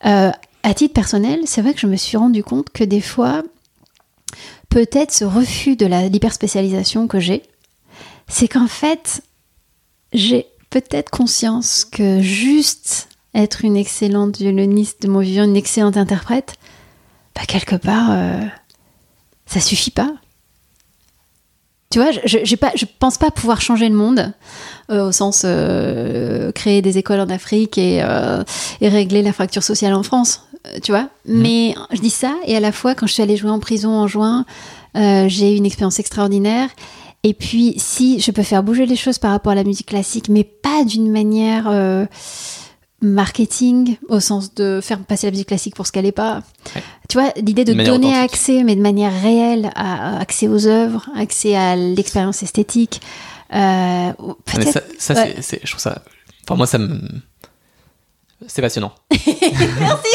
Euh, 0.05 0.31
à 0.67 0.75
titre 0.75 0.95
personnel, 0.95 1.43
c'est 1.45 1.63
vrai 1.63 1.75
que 1.75 1.81
je 1.81 1.87
me 1.87 1.95
suis 1.95 2.17
rendu 2.17 2.43
compte 2.43 2.71
que 2.71 2.83
des 2.83 3.01
fois, 3.01 3.45
peut-être 4.69 5.13
ce 5.13 5.25
refus 5.25 5.77
de 5.77 5.87
l'hyperspécialisation 5.87 7.07
que 7.07 7.21
j'ai, 7.21 7.45
c'est 8.27 8.49
qu'en 8.49 8.67
fait, 8.67 9.23
j'ai 10.13 10.49
peut-être 10.71 11.11
conscience 11.11 11.85
que 11.85 12.21
juste 12.21 13.09
être 13.33 13.65
une 13.65 13.77
excellente 13.77 14.39
violoniste 14.39 15.03
de 15.03 15.09
mon 15.09 15.21
vivant, 15.21 15.45
une 15.45 15.55
excellente 15.55 15.97
interprète, 15.97 16.55
bah 17.37 17.43
quelque 17.47 17.77
part, 17.77 18.11
euh, 18.11 18.41
ça 19.47 19.61
suffit 19.61 19.93
pas. 19.93 20.15
Tu 21.91 22.01
vois, 22.01 22.11
je, 22.11 22.39
je 22.45 22.85
pense 22.99 23.19
pas 23.19 23.31
pouvoir 23.31 23.61
changer 23.61 23.89
le 23.89 23.95
monde 23.95 24.33
euh, 24.91 25.07
au 25.07 25.13
sens 25.13 25.43
euh, 25.45 26.51
créer 26.51 26.83
des 26.83 26.99
écoles 26.99 27.21
en 27.21 27.29
Afrique 27.29 27.79
et, 27.79 28.03
régler 28.83 29.23
la 29.23 29.33
fracture 29.33 29.63
sociale 29.63 29.95
en 29.95 30.03
France. 30.03 30.43
Tu 30.83 30.93
vois. 30.93 31.09
Mhm. 31.27 31.43
Mais 31.43 31.75
je 31.93 32.01
dis 32.01 32.11
ça, 32.11 32.35
et 32.47 32.57
à 32.57 32.61
la 32.61 32.73
fois, 32.73 32.95
quand 32.95 33.07
je 33.07 33.13
suis 33.13 33.23
allée 33.23 33.37
jouer 33.37 33.51
en 33.51 33.61
prison 33.61 33.91
en 33.91 34.07
juin, 34.07 34.45
euh, 34.97 35.27
j'ai 35.29 35.53
eu 35.53 35.57
une 35.57 35.67
expérience 35.67 35.99
extraordinaire. 35.99 36.69
Et 37.23 37.35
puis, 37.35 37.75
si 37.77 38.21
je 38.21 38.31
peux 38.31 38.43
faire 38.43 38.63
bouger 38.63 38.87
les 38.87 38.97
choses 38.97 39.19
par 39.19 39.33
rapport 39.33 39.53
à 39.53 39.57
la 39.57 39.65
musique 39.65 39.87
classique, 39.87 40.29
mais 40.29 40.45
pas 40.45 40.85
d'une 40.85 41.11
manière 41.11 41.67
euh, 41.69 42.07
marketing, 43.03 43.97
au 44.09 44.21
sens 44.21 44.55
de 44.55 44.81
faire 44.83 44.99
passer 45.01 45.27
la 45.27 45.33
musique 45.33 45.49
classique 45.49 45.75
pour 45.75 45.87
ce 45.87 45.93
qu'elle 45.93 46.05
n'est 46.05 46.13
pas. 46.13 46.43
Tu 47.09 47.19
vois, 47.19 47.33
l'idée 47.37 47.65
de, 47.65 47.73
donner 47.73 48.15
accès, 48.15 48.63
mais 48.63 48.77
de 48.77 48.81
manière 48.81 49.13
réelle, 49.23 49.71
à, 49.75 50.19
accès 50.19 50.49
aux 50.49 50.67
œuvres, 50.67 51.07
accès 51.17 51.57
à 51.57 51.77
l'expérience 51.77 52.43
esthétique. 52.43 53.01
Euh, 53.53 54.13
ça, 54.47 54.81
ça 54.99 55.27
c'est, 55.41 55.61
je 55.63 55.71
trouve 55.71 55.81
ça. 55.81 56.03
Pour 56.47 56.57
moi, 56.57 56.67
ça 56.67 56.79
me. 56.79 57.01
C'est 58.47 58.63
passionnant. 58.63 58.93
Merci. 59.11 60.09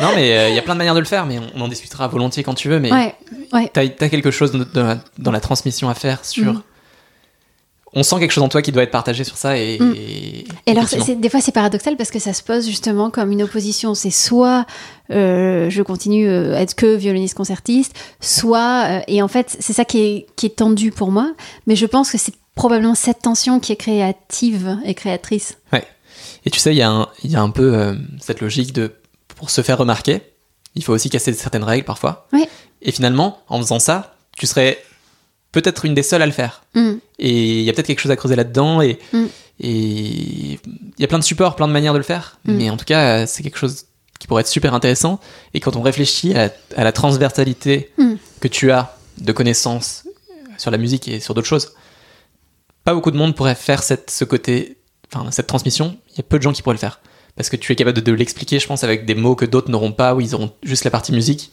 Non, 0.00 0.12
mais 0.14 0.36
euh, 0.36 0.48
il 0.48 0.54
y 0.54 0.58
a 0.58 0.62
plein 0.62 0.74
de 0.74 0.78
manières 0.78 0.94
de 0.94 1.00
le 1.00 1.06
faire, 1.06 1.26
mais 1.26 1.38
on, 1.54 1.60
en 1.60 1.68
discutera 1.68 2.08
volontiers 2.08 2.42
quand 2.42 2.54
tu 2.54 2.68
veux. 2.68 2.80
Mais 2.80 2.92
ouais, 2.92 3.14
ouais. 3.52 3.70
t'as 3.72 3.82
as 3.82 4.08
quelque 4.08 4.30
chose 4.30 4.52
dans 4.52 5.32
la, 5.32 5.40
transmission 5.40 5.88
à 5.88 5.94
faire 5.94 6.24
sur. 6.24 6.54
Mm. 6.54 6.62
On 7.92 8.04
sent 8.04 8.20
quelque 8.20 8.30
chose 8.30 8.44
en 8.44 8.48
toi 8.48 8.62
qui 8.62 8.70
doit 8.70 8.84
être 8.84 8.92
partagé 8.92 9.24
sur 9.24 9.36
ça 9.36 9.58
et. 9.58 9.78
Mm. 9.78 9.94
Et, 10.66 10.70
alors, 10.70 10.84
des 11.16 11.28
fois, 11.28 11.40
c'est 11.40 11.52
paradoxal 11.52 11.96
parce 11.96 12.10
que 12.10 12.18
ça 12.18 12.32
se 12.32 12.42
pose 12.42 12.66
justement 12.66 13.10
comme 13.10 13.32
une 13.32 13.42
opposition. 13.42 13.94
C'est 13.94 14.10
soit 14.10 14.66
euh, 15.10 15.68
je 15.70 15.82
continue 15.82 16.28
euh, 16.28 16.56
à 16.56 16.60
être 16.60 16.74
que 16.74 16.94
violoniste 16.96 17.36
concertiste, 17.36 17.94
soit. 18.20 19.02
et 19.08 19.22
en 19.22 19.28
fait, 19.28 19.56
c'est 19.60 19.72
ça 19.72 19.84
qui 19.84 20.00
est, 20.00 20.26
qui 20.36 20.46
est 20.46 20.56
tendu 20.56 20.92
pour 20.92 21.10
moi, 21.10 21.34
mais 21.66 21.76
je 21.76 21.86
pense 21.86 22.10
que 22.10 22.18
c'est 22.18 22.34
probablement 22.54 22.94
cette 22.94 23.22
tension 23.22 23.58
qui 23.60 23.72
est 23.72 23.76
créative 23.76 24.78
et 24.84 24.94
créatrice. 24.94 25.58
Ouais. 25.72 25.84
Et 26.44 26.50
tu 26.50 26.58
sais, 26.58 26.74
il 26.74 26.76
y, 26.76 27.28
y, 27.28 27.36
a 27.36 27.42
un 27.42 27.50
peu 27.50 27.96
cette 28.20 28.40
logique 28.40 28.72
de 28.72 28.92
pour 29.40 29.48
se 29.48 29.62
faire 29.62 29.78
remarquer, 29.78 30.20
il 30.74 30.84
faut 30.84 30.92
aussi 30.92 31.08
casser 31.08 31.32
certaines 31.32 31.64
règles 31.64 31.86
parfois. 31.86 32.28
Et 32.82 32.92
finalement, 32.92 33.42
en 33.48 33.56
faisant 33.58 33.78
ça, 33.78 34.16
tu 34.36 34.46
serais 34.46 34.82
peut-être 35.50 35.86
une 35.86 35.94
des 35.94 36.02
seules 36.02 36.20
à 36.20 36.26
le 36.26 36.32
faire. 36.32 36.62
Mm. 36.74 36.92
Et 37.18 37.60
il 37.60 37.64
y 37.64 37.70
a 37.70 37.72
peut-être 37.72 37.86
quelque 37.86 38.00
chose 38.00 38.12
à 38.12 38.16
creuser 38.16 38.36
là-dedans. 38.36 38.82
Et 38.82 38.98
mm. 39.14 39.26
il 39.60 40.60
y 40.98 41.04
a 41.04 41.06
plein 41.06 41.18
de 41.18 41.24
supports, 41.24 41.56
plein 41.56 41.68
de 41.68 41.72
manières 41.72 41.94
de 41.94 41.98
le 41.98 42.04
faire. 42.04 42.38
Mm. 42.44 42.52
Mais 42.52 42.68
en 42.68 42.76
tout 42.76 42.84
cas, 42.84 43.26
c'est 43.26 43.42
quelque 43.42 43.56
chose 43.56 43.86
qui 44.18 44.26
pourrait 44.26 44.42
être 44.42 44.48
super 44.48 44.74
intéressant. 44.74 45.20
Et 45.54 45.60
quand 45.60 45.74
on 45.74 45.80
réfléchit 45.80 46.34
à, 46.34 46.50
la 46.76 46.92
transversalité 46.92 47.90
que 48.40 48.48
tu 48.48 48.70
as 48.70 48.94
de 49.22 49.32
connaissances 49.32 50.04
sur 50.58 50.70
la 50.70 50.76
musique 50.76 51.08
et 51.08 51.18
sur 51.18 51.32
d'autres 51.32 51.48
choses, 51.48 51.72
pas 52.84 52.92
beaucoup 52.92 53.10
de 53.10 53.16
monde 53.16 53.34
pourrait 53.34 53.54
faire 53.54 53.82
cette, 53.82 54.10
ce 54.10 54.26
côté, 54.26 54.76
enfin, 55.10 55.30
cette 55.30 55.46
transmission. 55.46 55.96
Il 56.10 56.18
y 56.18 56.20
a 56.20 56.24
peu 56.24 56.36
de 56.36 56.42
gens 56.42 56.52
qui 56.52 56.60
pourraient 56.60 56.74
le 56.74 56.78
faire 56.78 57.00
parce 57.36 57.48
que 57.48 57.56
tu 57.56 57.72
es 57.72 57.76
capable 57.76 58.00
de, 58.00 58.12
l'expliquer, 58.12 58.58
je 58.58 58.66
pense, 58.66 58.84
avec 58.84 59.06
des 59.06 59.14
mots 59.14 59.34
que 59.34 59.44
d'autres 59.44 59.70
n'auront 59.70 59.92
pas, 59.92 60.14
où 60.14 60.20
ils 60.20 60.34
auront 60.34 60.52
juste 60.62 60.84
la 60.84 60.90
partie 60.90 61.12
musique. 61.12 61.50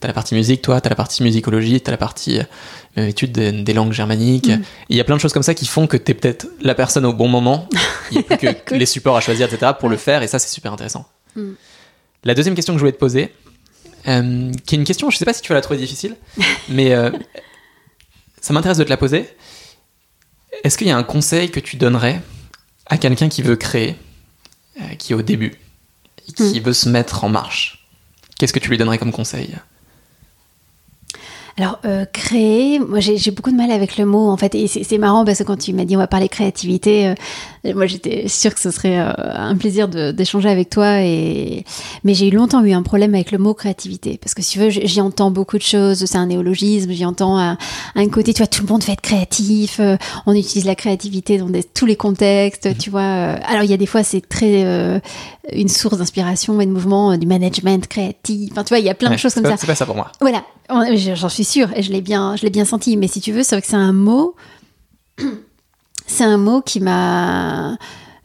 T'as 0.00 0.08
la 0.08 0.14
partie 0.14 0.34
musique, 0.34 0.62
toi, 0.62 0.80
t'as 0.80 0.90
la 0.90 0.96
partie 0.96 1.24
musicologie, 1.24 1.80
t'as 1.80 1.90
la 1.90 1.96
partie 1.96 2.38
euh, 2.98 3.06
étude 3.06 3.32
des, 3.32 3.72
langues 3.72 3.92
germaniques. 3.92 4.48
Mm. 4.48 4.62
Il 4.90 4.96
y 4.96 5.00
a 5.00 5.04
plein 5.04 5.16
de 5.16 5.20
choses 5.20 5.32
comme 5.32 5.42
ça 5.42 5.54
qui 5.54 5.66
font 5.66 5.88
que 5.88 5.96
t'es 5.96 6.14
peut-être 6.14 6.46
la 6.60 6.76
personne 6.76 7.04
au 7.04 7.12
bon 7.12 7.26
moment. 7.26 7.68
Il 8.12 8.16
y 8.16 8.20
a 8.20 8.22
plus 8.22 8.36
que 8.38 8.46
les 8.74 8.86
supports 8.86 9.16
à 9.16 9.20
choisir, 9.20 9.52
etc., 9.52 9.72
pour 9.78 9.88
le 9.88 9.96
faire, 9.96 10.22
et 10.22 10.28
ça, 10.28 10.38
c'est 10.38 10.52
super 10.52 10.72
intéressant. 10.72 11.06
Mm. 11.34 11.52
La 12.24 12.34
deuxième 12.34 12.54
question 12.54 12.74
que 12.74 12.78
je 12.78 12.82
voulais 12.82 12.92
te 12.92 12.98
poser, 12.98 13.32
euh, 14.06 14.52
qui 14.66 14.74
est 14.74 14.78
une 14.78 14.84
question, 14.84 15.10
je 15.10 15.16
sais 15.16 15.24
pas 15.24 15.32
si 15.32 15.42
tu 15.42 15.48
vas 15.48 15.56
la 15.56 15.60
trouver 15.60 15.78
difficile, 15.78 16.16
mais 16.68 16.92
euh, 16.92 17.10
ça 18.40 18.52
m'intéresse 18.52 18.78
de 18.78 18.84
te 18.84 18.90
la 18.90 18.96
poser. 18.96 19.28
Est-ce 20.64 20.78
qu'il 20.78 20.86
y 20.86 20.90
a 20.90 20.96
un 20.96 21.02
conseil 21.02 21.50
que 21.50 21.60
tu 21.60 21.76
donnerais 21.76 22.20
à 22.86 22.98
quelqu'un 22.98 23.28
qui 23.28 23.42
veut 23.42 23.56
créer 23.56 23.96
qui 24.98 25.12
est 25.12 25.16
au 25.16 25.22
début, 25.22 25.58
et 26.28 26.32
qui 26.32 26.60
hmm. 26.60 26.62
veut 26.62 26.72
se 26.72 26.88
mettre 26.88 27.24
en 27.24 27.28
marche, 27.28 27.86
qu'est-ce 28.38 28.52
que 28.52 28.58
tu 28.58 28.70
lui 28.70 28.78
donnerais 28.78 28.98
comme 28.98 29.12
conseil? 29.12 29.56
Alors, 31.58 31.80
euh, 31.84 32.04
créer, 32.04 32.78
moi 32.78 33.00
j'ai 33.00 33.32
beaucoup 33.32 33.50
de 33.50 33.56
mal 33.56 33.72
avec 33.72 33.96
le 33.96 34.06
mot 34.06 34.30
en 34.30 34.36
fait, 34.36 34.54
et 34.54 34.68
c'est 34.68 34.98
marrant 34.98 35.24
parce 35.24 35.40
que 35.40 35.42
quand 35.42 35.56
tu 35.56 35.72
m'as 35.72 35.84
dit 35.84 35.96
on 35.96 35.98
va 35.98 36.06
parler 36.06 36.28
créativité, 36.28 37.08
euh, 37.08 37.14
moi 37.64 37.86
j'étais 37.86 38.28
sûre 38.28 38.54
que 38.54 38.60
ce 38.60 38.70
serait 38.70 38.96
un 38.96 39.56
plaisir 39.56 39.88
d'échanger 39.88 40.48
avec 40.48 40.70
toi, 40.70 41.02
et... 41.02 41.64
mais 42.04 42.14
j'ai 42.14 42.30
longtemps 42.30 42.64
eu 42.64 42.72
un 42.72 42.82
problème 42.82 43.14
avec 43.14 43.32
le 43.32 43.38
mot 43.38 43.54
créativité 43.54 44.18
parce 44.18 44.34
que 44.34 44.42
si 44.42 44.52
tu 44.52 44.58
veux, 44.58 44.70
j'y 44.70 45.00
entends 45.00 45.30
beaucoup 45.30 45.58
de 45.58 45.62
choses, 45.62 46.04
c'est 46.04 46.18
un 46.18 46.26
néologisme, 46.26 46.92
j'y 46.92 47.04
entends 47.04 47.38
un, 47.38 47.58
un, 47.94 48.08
côté, 48.08 48.32
tu 48.32 48.38
vois, 48.38 48.46
tout 48.46 48.62
le 48.62 48.68
monde 48.68 48.82
veut 48.82 48.92
être 48.92 49.00
créatif, 49.00 49.80
on 50.26 50.34
utilise 50.34 50.64
la 50.64 50.74
créativité 50.74 51.38
dans 51.38 51.50
tous 51.74 51.86
les 51.86 51.96
contextes, 51.96 52.76
tu 52.78 52.90
vois. 52.90 53.02
alors 53.02 53.62
il 53.62 53.70
y 53.70 53.74
a 53.74 53.78
des 53.78 53.86
fois 53.86 54.02
c'est 54.02 54.26
très 54.26 55.00
une 55.52 55.68
source 55.68 55.98
d'inspiration 55.98 56.60
et 56.60 56.66
de 56.66 56.70
mouvement, 56.70 57.16
du 57.16 57.26
management 57.26 57.86
créatif, 57.86 58.50
enfin 58.52 58.64
tu 58.64 58.70
vois, 58.70 58.78
il 58.78 58.84
y 58.84 58.90
a 58.90 58.94
plein 58.94 59.10
de 59.10 59.16
choses 59.16 59.34
comme 59.34 59.44
ça. 59.44 59.56
C'est 59.56 59.66
pas 59.66 59.74
ça 59.74 59.86
pour 59.86 59.96
moi. 59.96 60.12
Voilà, 60.20 60.44
j'en 60.94 61.28
suis 61.28 61.44
sûre 61.44 61.68
et 61.74 61.82
je 61.82 61.92
l'ai 61.92 62.00
bien, 62.00 62.36
je 62.36 62.42
l'ai 62.42 62.50
bien 62.50 62.64
senti. 62.64 62.96
Mais 62.96 63.08
si 63.08 63.20
tu 63.20 63.32
veux, 63.32 63.42
c'est 63.42 63.56
vrai 63.56 63.62
que 63.62 63.68
c'est 63.68 63.76
un 63.76 63.92
mot, 63.92 64.34
c'est 66.08 66.24
un 66.24 66.38
mot 66.38 66.60
qui 66.60 66.80
m'a, 66.80 67.76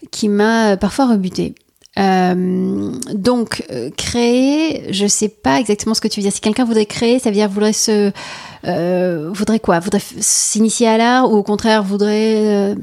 qui 0.09 0.29
m'a 0.29 0.77
parfois 0.77 1.07
rebuté. 1.07 1.53
Euh, 1.99 2.91
donc 3.13 3.63
euh, 3.71 3.91
créer, 3.95 4.91
je 4.91 5.05
sais 5.05 5.29
pas 5.29 5.59
exactement 5.59 5.93
ce 5.93 6.01
que 6.01 6.07
tu 6.07 6.19
veux 6.19 6.23
dire. 6.23 6.33
Si 6.33 6.41
quelqu'un 6.41 6.65
voudrait 6.65 6.87
créer, 6.87 7.19
ça 7.19 7.29
veut 7.29 7.35
dire 7.35 7.49
voudrait 7.49 7.73
se, 7.73 8.11
euh, 8.65 9.29
voudrait 9.31 9.59
quoi? 9.59 9.79
Voudrait 9.79 10.01
s'initier 10.19 10.87
à 10.87 10.97
l'art 10.97 11.31
ou 11.31 11.35
au 11.35 11.43
contraire 11.43 11.83
voudrait 11.83 12.75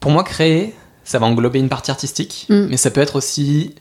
Pour 0.00 0.10
moi, 0.10 0.24
créer, 0.24 0.74
ça 1.04 1.20
va 1.20 1.26
englober 1.26 1.60
une 1.60 1.68
partie 1.68 1.92
artistique, 1.92 2.46
mm. 2.48 2.66
mais 2.70 2.76
ça 2.76 2.90
peut 2.90 3.00
être 3.00 3.16
aussi 3.16 3.76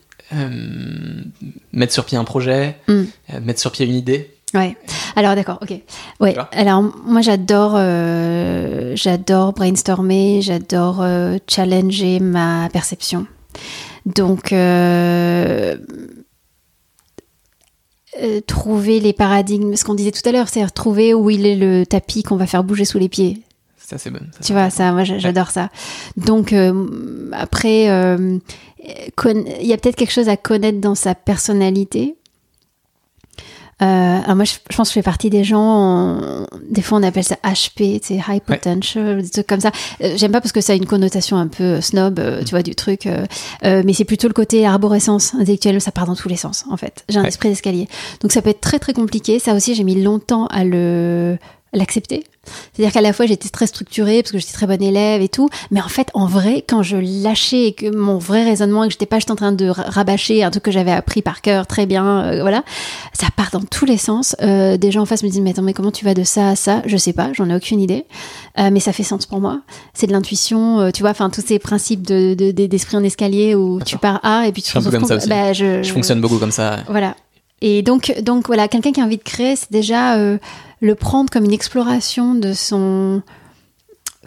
mettre 1.71 1.93
sur 1.93 2.05
pied 2.05 2.17
un 2.17 2.25
projet, 2.25 2.77
mm. 2.87 3.03
mettre 3.41 3.61
sur 3.61 3.71
pied 3.71 3.85
une 3.85 3.95
idée 3.95 4.36
Ouais. 4.53 4.77
Alors 5.15 5.35
d'accord, 5.35 5.59
ok. 5.61 5.73
Ouais. 6.21 6.33
Alors 6.53 6.81
moi 7.05 7.21
j'adore, 7.21 7.73
euh, 7.75 8.93
j'adore 8.95 9.53
brainstormer, 9.53 10.41
j'adore 10.41 11.01
euh, 11.01 11.37
challenger 11.49 12.19
ma 12.19 12.69
perception. 12.71 13.27
Donc 14.05 14.53
euh, 14.53 15.75
euh, 18.21 18.41
trouver 18.41 18.99
les 18.99 19.13
paradigmes, 19.13 19.75
ce 19.75 19.83
qu'on 19.83 19.93
disait 19.95 20.11
tout 20.11 20.27
à 20.27 20.31
l'heure, 20.31 20.49
c'est 20.49 20.65
trouver 20.73 21.13
où 21.13 21.29
il 21.29 21.45
est 21.45 21.55
le 21.55 21.85
tapis 21.85 22.23
qu'on 22.23 22.37
va 22.37 22.47
faire 22.47 22.63
bouger 22.63 22.85
sous 22.85 22.97
les 22.99 23.09
pieds. 23.09 23.41
Ça, 23.77 23.97
c'est 23.97 24.09
bon. 24.09 24.19
ça, 24.33 24.39
Tu 24.43 24.51
vois, 24.53 24.69
ça, 24.69 24.91
moi 24.91 25.03
j'a- 25.03 25.17
j'adore 25.19 25.49
ça. 25.49 25.69
Donc 26.17 26.51
euh, 26.51 27.29
après, 27.31 27.89
euh, 27.89 28.37
il 28.83 29.65
y 29.67 29.73
a 29.73 29.77
peut-être 29.77 29.95
quelque 29.95 30.11
chose 30.11 30.29
à 30.29 30.35
connaître 30.37 30.79
dans 30.81 30.95
sa 30.95 31.15
personnalité. 31.15 32.15
Euh, 33.81 33.85
alors 34.23 34.35
moi, 34.35 34.43
je, 34.45 34.53
je 34.71 34.75
pense 34.75 34.87
que 34.89 34.93
je 34.93 34.99
fais 34.99 35.03
partie 35.03 35.29
des 35.29 35.43
gens, 35.43 36.19
des 36.69 36.81
fois 36.81 36.97
on 36.97 37.03
appelle 37.03 37.23
ça 37.23 37.35
HP, 37.43 38.01
sais, 38.03 38.19
high 38.27 38.41
potential, 38.41 39.21
des 39.21 39.29
trucs 39.29 39.45
comme 39.47 39.59
ça. 39.59 39.71
Euh, 40.03 40.13
J'aime 40.17 40.31
pas 40.31 40.41
parce 40.41 40.51
que 40.51 40.61
ça 40.61 40.73
a 40.73 40.75
une 40.75 40.87
connotation 40.87 41.37
un 41.37 41.47
peu 41.47 41.79
snob, 41.79 42.17
euh, 42.19 42.43
tu 42.43 42.51
vois, 42.51 42.63
du 42.63 42.73
truc. 42.73 43.05
euh, 43.05 43.25
mais 43.85 43.93
c'est 43.93 44.05
plutôt 44.05 44.27
le 44.27 44.33
côté 44.33 44.65
arborescence 44.65 45.35
intellectuelle, 45.35 45.79
ça 45.79 45.91
part 45.91 46.07
dans 46.07 46.15
tous 46.15 46.27
les 46.29 46.37
sens, 46.37 46.65
en 46.71 46.77
fait. 46.77 47.03
J'ai 47.09 47.19
un 47.19 47.21
Ouais. 47.21 47.27
esprit 47.27 47.49
d'escalier. 47.49 47.87
Donc 48.21 48.31
ça 48.31 48.41
peut 48.41 48.49
être 48.49 48.61
très 48.61 48.79
très 48.79 48.93
compliqué. 48.93 49.37
Ça 49.39 49.53
aussi, 49.53 49.75
j'ai 49.75 49.83
mis 49.83 50.01
longtemps 50.01 50.47
à 50.47 50.63
le 50.63 51.37
l'accepter. 51.73 52.23
C'est-à-dire 52.73 52.93
qu'à 52.93 53.01
la 53.01 53.11
fois 53.11 53.25
j'étais 53.25 53.49
très 53.49 53.67
structurée 53.67 54.21
parce 54.23 54.31
que 54.31 54.37
j'étais 54.37 54.53
très 54.53 54.67
bonne 54.67 54.81
élève 54.81 55.21
et 55.21 55.27
tout, 55.27 55.49
mais 55.69 55.81
en 55.81 55.89
fait 55.89 56.07
en 56.13 56.27
vrai 56.27 56.63
quand 56.65 56.81
je 56.81 56.95
lâchais 56.95 57.65
et 57.65 57.73
que 57.73 57.93
mon 57.93 58.17
vrai 58.17 58.45
raisonnement 58.45 58.85
et 58.85 58.87
que 58.87 58.93
j'étais 58.93 59.05
pas 59.05 59.17
juste 59.17 59.31
en 59.31 59.35
train 59.35 59.51
de 59.51 59.67
ra- 59.67 59.83
rabâcher 59.87 60.43
un 60.45 60.49
truc 60.51 60.63
que 60.63 60.71
j'avais 60.71 60.93
appris 60.93 61.21
par 61.21 61.41
cœur 61.41 61.67
très 61.67 61.85
bien, 61.85 62.05
euh, 62.23 62.41
voilà, 62.41 62.63
ça 63.11 63.27
part 63.35 63.49
dans 63.51 63.59
tous 63.61 63.83
les 63.85 63.97
sens. 63.97 64.33
Euh, 64.41 64.77
des 64.77 64.91
gens 64.91 65.01
en 65.01 65.05
face 65.05 65.23
me 65.23 65.29
disent 65.29 65.41
mais 65.41 65.49
attends 65.49 65.61
mais 65.61 65.73
comment 65.73 65.91
tu 65.91 66.05
vas 66.05 66.13
de 66.13 66.23
ça 66.23 66.47
à 66.49 66.55
ça? 66.55 66.81
Je 66.85 66.95
sais 66.95 67.11
pas, 67.13 67.31
j'en 67.33 67.49
ai 67.49 67.55
aucune 67.55 67.81
idée, 67.81 68.05
Euh, 68.59 68.69
mais 68.71 68.79
ça 68.79 68.93
fait 68.93 69.03
sens 69.03 69.25
pour 69.25 69.41
moi. 69.41 69.59
C'est 69.93 70.07
de 70.07 70.13
l'intuition, 70.13 70.79
euh, 70.79 70.91
tu 70.91 71.01
vois, 71.03 71.11
enfin 71.11 71.29
tous 71.29 71.43
ces 71.45 71.59
principes 71.59 72.01
de 72.07 72.33
de- 72.33 72.51
de- 72.51 72.65
d'esprit 72.65 72.95
en 72.95 73.03
escalier 73.03 73.55
où 73.55 73.81
tu 73.85 73.97
pars 73.97 74.19
A 74.23 74.47
et 74.47 74.53
puis 74.53 74.61
tu 74.61 74.71
Je 74.71 74.79
un 74.79 74.81
peu 74.83 74.89
comme 74.91 75.05
ça 75.05 75.17
aussi. 75.17 75.27
bah, 75.27 75.51
je, 75.51 75.83
Je 75.83 75.91
fonctionne 75.91 76.21
beaucoup 76.21 76.37
comme 76.37 76.51
ça. 76.51 76.77
voilà. 76.87 77.15
Et 77.61 77.81
donc, 77.81 78.13
donc 78.21 78.45
voilà, 78.47 78.67
quelqu'un 78.67 78.91
qui 78.91 79.01
a 79.01 79.03
envie 79.03 79.17
de 79.17 79.23
créer, 79.23 79.55
c'est 79.55 79.71
déjà 79.71 80.15
le 80.79 80.95
prendre 80.95 81.29
comme 81.29 81.45
une 81.45 81.53
exploration 81.53 82.35
de 82.35 82.53
son 82.53 83.21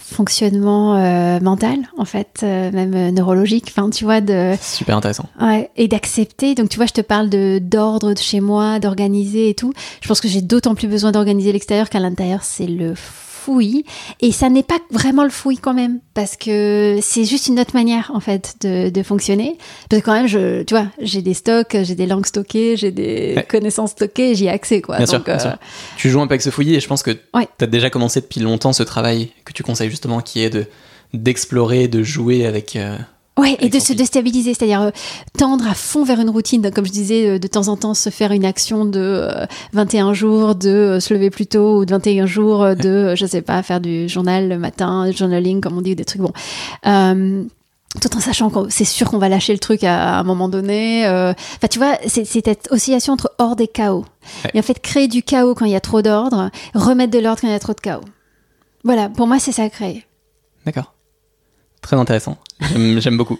fonctionnement 0.00 0.96
euh, 0.96 1.40
mental, 1.40 1.78
en 1.96 2.04
fait, 2.04 2.40
euh, 2.42 2.70
même 2.72 2.94
euh, 2.94 3.10
neurologique. 3.10 3.66
Enfin, 3.68 3.90
tu 3.90 4.04
vois, 4.04 4.20
de 4.20 4.54
Super 4.60 4.96
intéressant. 4.96 5.26
ouais, 5.40 5.70
et 5.76 5.88
d'accepter. 5.88 6.54
Donc, 6.54 6.70
tu 6.70 6.76
vois, 6.76 6.86
je 6.86 6.92
te 6.92 7.00
parle 7.00 7.28
de 7.28 7.60
d'ordre 7.62 8.14
de 8.14 8.18
chez 8.18 8.40
moi, 8.40 8.78
d'organiser 8.80 9.50
et 9.50 9.54
tout. 9.54 9.72
Je 10.00 10.08
pense 10.08 10.20
que 10.20 10.28
j'ai 10.28 10.40
d'autant 10.40 10.74
plus 10.74 10.88
besoin 10.88 11.12
d'organiser 11.12 11.52
l'extérieur 11.52 11.90
qu'à 11.90 12.00
l'intérieur, 12.00 12.42
c'est 12.42 12.66
le 12.66 12.94
fouillis. 13.40 13.84
Et 14.20 14.32
ça 14.32 14.48
n'est 14.50 14.62
pas 14.62 14.78
vraiment 14.90 15.24
le 15.24 15.30
fouillis 15.30 15.58
quand 15.58 15.74
même, 15.74 16.00
parce 16.14 16.36
que 16.36 16.98
c'est 17.02 17.24
juste 17.24 17.46
une 17.48 17.58
autre 17.58 17.74
manière, 17.74 18.10
en 18.14 18.20
fait, 18.20 18.56
de, 18.60 18.90
de 18.90 19.02
fonctionner. 19.02 19.56
Parce 19.88 20.02
que 20.02 20.06
quand 20.06 20.12
même, 20.12 20.26
je, 20.26 20.62
tu 20.62 20.74
vois, 20.74 20.86
j'ai 21.00 21.22
des 21.22 21.34
stocks, 21.34 21.76
j'ai 21.82 21.94
des 21.94 22.06
langues 22.06 22.26
stockées, 22.26 22.76
j'ai 22.76 22.90
des 22.92 23.34
Ouais. 23.36 23.44
connaissances 23.48 23.90
stockées, 23.92 24.34
j'y 24.34 24.46
ai 24.46 24.50
accès, 24.50 24.80
quoi. 24.80 24.96
Bien 24.98 25.06
sûr, 25.06 25.18
Donc, 25.18 25.26
bien 25.26 25.34
euh, 25.36 25.38
sûr. 25.38 25.56
Tu 25.96 26.10
joues 26.10 26.20
un 26.20 26.26
peu 26.26 26.32
avec 26.34 26.42
ce 26.42 26.50
fouillis 26.50 26.74
et 26.74 26.80
je 26.80 26.86
pense 26.88 27.02
que 27.02 27.12
Ouais. 27.34 27.48
tu 27.58 27.64
as 27.64 27.66
déjà 27.66 27.90
commencé 27.90 28.20
depuis 28.20 28.40
longtemps 28.40 28.72
ce 28.72 28.82
travail 28.82 29.30
que 29.44 29.52
tu 29.52 29.62
conseilles 29.62 29.90
justement, 29.90 30.20
qui 30.20 30.42
est 30.42 30.50
de 30.50 30.66
d'explorer, 31.14 31.88
de 31.88 32.02
jouer 32.02 32.46
avec. 32.46 32.76
euh, 32.76 32.96
Ouais, 33.40 33.56
et 33.60 33.70
de 33.70 33.78
se 33.78 33.94
déstabiliser, 33.94 34.52
c'est-à-dire 34.52 34.82
euh, 34.82 34.90
tendre 35.38 35.66
à 35.66 35.72
fond 35.72 36.04
vers 36.04 36.20
une 36.20 36.28
routine. 36.28 36.70
Comme 36.70 36.84
je 36.84 36.92
disais, 36.92 37.26
euh, 37.26 37.38
de 37.38 37.46
temps 37.46 37.68
en 37.68 37.76
temps, 37.76 37.94
se 37.94 38.10
faire 38.10 38.32
une 38.32 38.44
action 38.44 38.84
de 38.84 39.00
euh, 39.00 39.46
21 39.72 40.12
jours, 40.12 40.54
de 40.54 40.68
euh, 40.68 41.00
se 41.00 41.14
lever 41.14 41.30
plus 41.30 41.46
tôt, 41.46 41.78
ou 41.78 41.84
de 41.86 41.90
21 41.90 42.26
jours, 42.26 42.76
de, 42.76 43.14
je 43.16 43.24
sais 43.24 43.40
pas, 43.40 43.62
faire 43.62 43.80
du 43.80 44.10
journal 44.10 44.48
le 44.48 44.58
matin, 44.58 45.10
journaling, 45.10 45.62
comme 45.62 45.78
on 45.78 45.80
dit, 45.80 45.92
ou 45.92 45.94
des 45.94 46.04
trucs 46.04 46.20
bon. 46.20 46.32
Tout 48.00 48.16
en 48.16 48.20
sachant 48.20 48.50
que 48.50 48.68
c'est 48.68 48.84
sûr 48.84 49.10
qu'on 49.10 49.18
va 49.18 49.28
lâcher 49.28 49.52
le 49.52 49.58
truc 49.58 49.82
à, 49.82 50.18
un 50.18 50.22
moment 50.22 50.48
donné. 50.48 51.06
euh. 51.06 51.32
Enfin, 51.32 51.66
tu 51.68 51.80
vois, 51.80 51.96
c'est 52.06 52.24
c'est 52.24 52.44
cette 52.44 52.68
oscillation 52.70 53.14
entre 53.14 53.32
ordre 53.38 53.62
et 53.62 53.66
chaos. 53.66 54.04
Ouais. 54.44 54.50
Et 54.54 54.60
en 54.60 54.62
fait, 54.62 54.78
créer 54.78 55.08
du 55.08 55.24
chaos 55.24 55.56
quand 55.56 55.64
il 55.64 55.72
y 55.72 55.76
a 55.76 55.80
trop 55.80 56.00
d'ordre, 56.00 56.50
remettre 56.72 57.10
de 57.10 57.18
l'ordre 57.18 57.40
quand 57.40 57.48
il 57.48 57.52
y 57.52 57.56
a 57.56 57.58
trop 57.58 57.72
de 57.72 57.80
chaos. 57.80 58.04
Voilà, 58.84 59.08
pour 59.08 59.26
moi, 59.26 59.40
c'est 59.40 59.50
ça 59.50 59.68
créer. 59.70 60.06
D'accord. 60.64 60.92
Très 61.82 61.96
intéressant. 61.96 62.38
J'aime 62.98 63.16
beaucoup. 63.16 63.38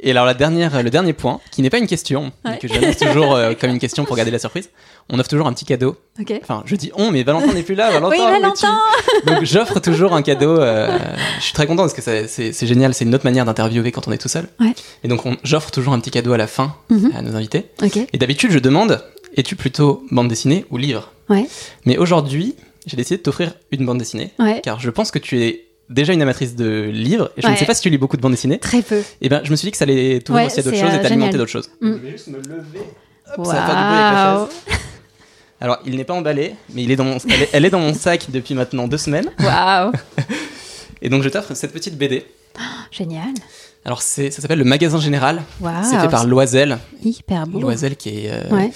Et 0.00 0.10
alors 0.10 0.26
la 0.26 0.34
dernière, 0.34 0.82
le 0.82 0.90
dernier 0.90 1.14
point, 1.14 1.40
qui 1.50 1.62
n'est 1.62 1.70
pas 1.70 1.78
une 1.78 1.86
question, 1.86 2.30
mais 2.44 2.50
Ouais. 2.52 2.58
que 2.58 2.68
j'annonce 2.68 2.98
toujours 2.98 3.34
euh, 3.34 3.54
comme 3.58 3.70
une 3.70 3.78
question 3.78 4.04
pour 4.04 4.14
garder 4.14 4.30
la 4.30 4.38
surprise, 4.38 4.68
on 5.08 5.18
offre 5.18 5.30
toujours 5.30 5.46
un 5.46 5.54
petit 5.54 5.64
cadeau. 5.64 5.96
Enfin, 6.42 6.62
je 6.66 6.76
dis 6.76 6.90
on, 6.96 7.10
mais 7.10 7.22
Valentin 7.22 7.54
n'est 7.54 7.62
plus 7.62 7.74
là. 7.74 7.90
Valentin, 7.90 8.14
Oui, 8.14 8.18
Valentin 8.40 8.78
Donc 9.26 9.44
j'offre 9.44 9.80
toujours 9.80 10.12
un 10.14 10.20
cadeau. 10.20 10.60
euh, 10.60 10.98
je 11.38 11.44
suis 11.44 11.54
très 11.54 11.66
content 11.66 11.84
parce 11.88 11.94
que 11.94 12.02
c'est 12.02 12.66
génial. 12.66 12.92
C'est 12.92 13.06
une 13.06 13.14
autre 13.14 13.24
manière 13.24 13.46
d'interviewer 13.46 13.90
quand 13.90 14.06
on 14.06 14.12
est 14.12 14.18
tout 14.18 14.28
seul. 14.28 14.48
Ouais. 14.60 14.74
Et 15.02 15.08
donc 15.08 15.24
on- 15.24 15.38
j'offre 15.44 15.70
toujours 15.70 15.94
un 15.94 16.00
petit 16.00 16.10
cadeau 16.10 16.34
à 16.34 16.36
la 16.36 16.46
fin 16.46 16.76
Mhm. 16.90 17.12
à 17.16 17.22
nos 17.22 17.34
invités. 17.34 17.64
Et 18.12 18.18
d'habitude, 18.18 18.50
je 18.50 18.58
demande 18.58 19.02
es-tu 19.34 19.56
plutôt 19.56 20.04
bande 20.10 20.28
dessinée 20.28 20.66
ou 20.70 20.76
livre? 20.76 21.10
Ouais. 21.30 21.46
Mais 21.86 21.96
aujourd'hui, 21.96 22.54
j'ai 22.86 22.96
décidé 22.98 23.16
de 23.16 23.22
t'offrir 23.22 23.54
une 23.70 23.86
bande 23.86 23.98
dessinée 23.98 24.32
car 24.62 24.78
je 24.78 24.90
pense 24.90 25.10
que 25.10 25.18
tu 25.18 25.40
es 25.42 25.65
déjà 25.90 26.12
une 26.12 26.22
amatrice 26.22 26.54
de 26.56 26.90
livres 26.92 27.30
et 27.36 27.42
je 27.42 27.48
ne 27.48 27.56
sais 27.56 27.64
pas 27.64 27.74
si 27.74 27.82
tu 27.82 27.90
lis 27.90 27.98
beaucoup 27.98 28.16
de 28.16 28.22
bandes 28.22 28.32
dessinées. 28.32 28.58
Très 28.58 28.82
peu. 28.82 29.02
Et 29.20 29.28
ben, 29.28 29.40
je 29.44 29.50
me 29.50 29.56
suis 29.56 29.66
dit 29.66 29.70
que 29.72 29.76
ça 29.78 29.84
allait 29.84 30.20
t'ouvrir 30.20 30.44
Ouais, 30.46 30.50
aussi 30.50 30.60
à 30.60 30.62
d'autres 30.62 30.76
choses 30.76 30.90
euh, 30.94 30.98
et 30.98 31.02
t'alimenter 31.02 31.32
génial. 31.32 31.38
d'autres 31.38 31.50
choses. 31.50 31.70
Mm. 31.80 31.92
Je 31.92 31.98
vais 31.98 32.10
juste 32.12 32.26
me 32.28 32.38
lever. 32.38 32.80
Hop, 33.36 33.46
ça 33.46 33.52
va 33.54 33.66
faire 33.66 33.76
du 33.76 33.82
bruit 33.82 33.98
avec 33.98 34.14
la 34.14 34.34
Waouh. 34.38 34.46
chaise. 34.48 34.78
Alors, 35.60 35.78
il 35.86 35.96
n'est 35.96 36.04
pas 36.04 36.14
emballé, 36.14 36.54
mais 36.74 36.82
il 36.84 36.90
est 36.90 36.96
dans 36.96 37.04
mon, 37.04 37.16
elle, 37.30 37.42
est, 37.42 37.48
elle 37.52 37.64
est 37.64 37.70
dans 37.70 37.80
mon 37.80 37.94
sac 37.94 38.26
depuis 38.30 38.54
maintenant 38.54 38.86
deux 38.88 38.98
semaines. 38.98 39.30
Waouh. 39.40 39.92
Et 41.02 41.08
donc, 41.08 41.22
je 41.22 41.28
t'offre 41.28 41.54
cette 41.54 41.72
petite 41.72 41.96
BD. 41.96 42.24
Génial. 42.90 43.28
Alors, 43.84 44.02
ça 44.02 44.30
s'appelle 44.30 44.58
Le 44.58 44.64
Magasin 44.64 44.98
Général. 45.00 45.42
Waouh. 45.60 45.72
C'est 45.88 45.98
fait 45.98 46.08
par 46.08 46.26
Loisel. 46.26 46.78
Hyper 47.04 47.46
beau. 47.46 47.60
Loisel 47.60 47.96
qui 47.96 48.08
est. 48.26 48.30
euh, 48.32 48.50
Ouais. 48.50 48.70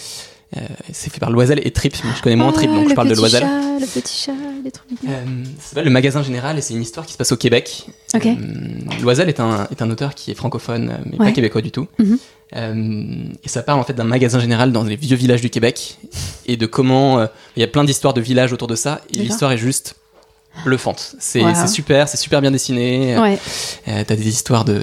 Euh, 0.57 0.61
c'est 0.93 1.13
fait 1.13 1.21
par 1.21 1.31
Loisel 1.31 1.61
et 1.65 1.71
Trip. 1.71 1.95
mais 2.05 2.11
Je 2.17 2.23
connais 2.23 2.37
moins 2.37 2.49
Oh, 2.51 2.53
Trip, 2.53 2.71
donc 2.71 2.85
je 2.85 2.89
le 2.91 2.95
parle 2.95 3.09
de 3.09 3.13
petit 3.15 3.21
Loisel. 3.21 3.43
chat, 3.43 3.79
le 3.81 3.87
petit 3.87 4.23
chat, 4.25 4.33
il 4.61 4.67
est 4.67 4.71
trop 4.71 4.85
mignon. 4.91 5.15
Euh, 5.17 5.45
ça 5.61 5.69
s'appelle 5.69 5.85
Le 5.85 5.91
Magasin 5.91 6.23
Général 6.23 6.59
et 6.59 6.61
c'est 6.61 6.75
une 6.75 6.83
histoire 6.83 7.07
qui 7.07 7.13
se 7.13 7.19
passe 7.19 7.33
au 7.33 7.37
Québec. 7.37 7.87
Ok. 8.15 8.27
Euh, 8.27 8.35
Loisel 9.03 9.29
est 9.29 9.41
un, 9.41 9.67
est 9.71 9.81
un 9.83 9.91
auteur 9.91 10.15
qui 10.15 10.31
est 10.31 10.35
francophone, 10.35 10.99
mais 11.11 11.17
pas 11.19 11.33
québécois 11.33 11.63
du 11.63 11.71
tout. 11.71 11.87
Mhm. 11.99 12.19
Euh, 12.57 13.25
et 13.45 13.49
ça 13.49 13.63
parle 13.63 13.79
en 13.79 13.85
fait 13.85 13.93
d'un 13.93 14.03
magasin 14.03 14.41
général 14.41 14.73
dans 14.73 14.83
les 14.83 14.97
vieux 14.97 15.17
villages 15.17 15.41
du 15.41 15.51
Québec 15.51 15.99
et 16.47 16.57
de 16.57 16.67
comment 16.67 17.21
euh, 17.21 17.27
il 17.57 17.61
y 17.61 17.63
a 17.63 17.69
plein 17.69 17.85
d'histoires 17.85 18.13
de 18.13 18.21
villages 18.21 18.53
autour 18.53 18.67
de 18.67 18.75
ça. 18.75 19.01
Et 19.15 19.19
l'histoire 19.19 19.53
est 19.53 19.59
juste 19.59 19.95
bluffante. 20.65 21.15
C'est 21.19 21.43
Wow. 21.43 21.67
super, 21.67 22.09
c'est 22.09 22.17
super 22.17 22.41
bien 22.41 22.51
dessiné. 22.51 23.17
Ouais. 23.19 23.39
Euh, 23.89 24.05
T'as 24.07 24.17
des 24.17 24.29
histoires 24.29 24.65
de 24.65 24.83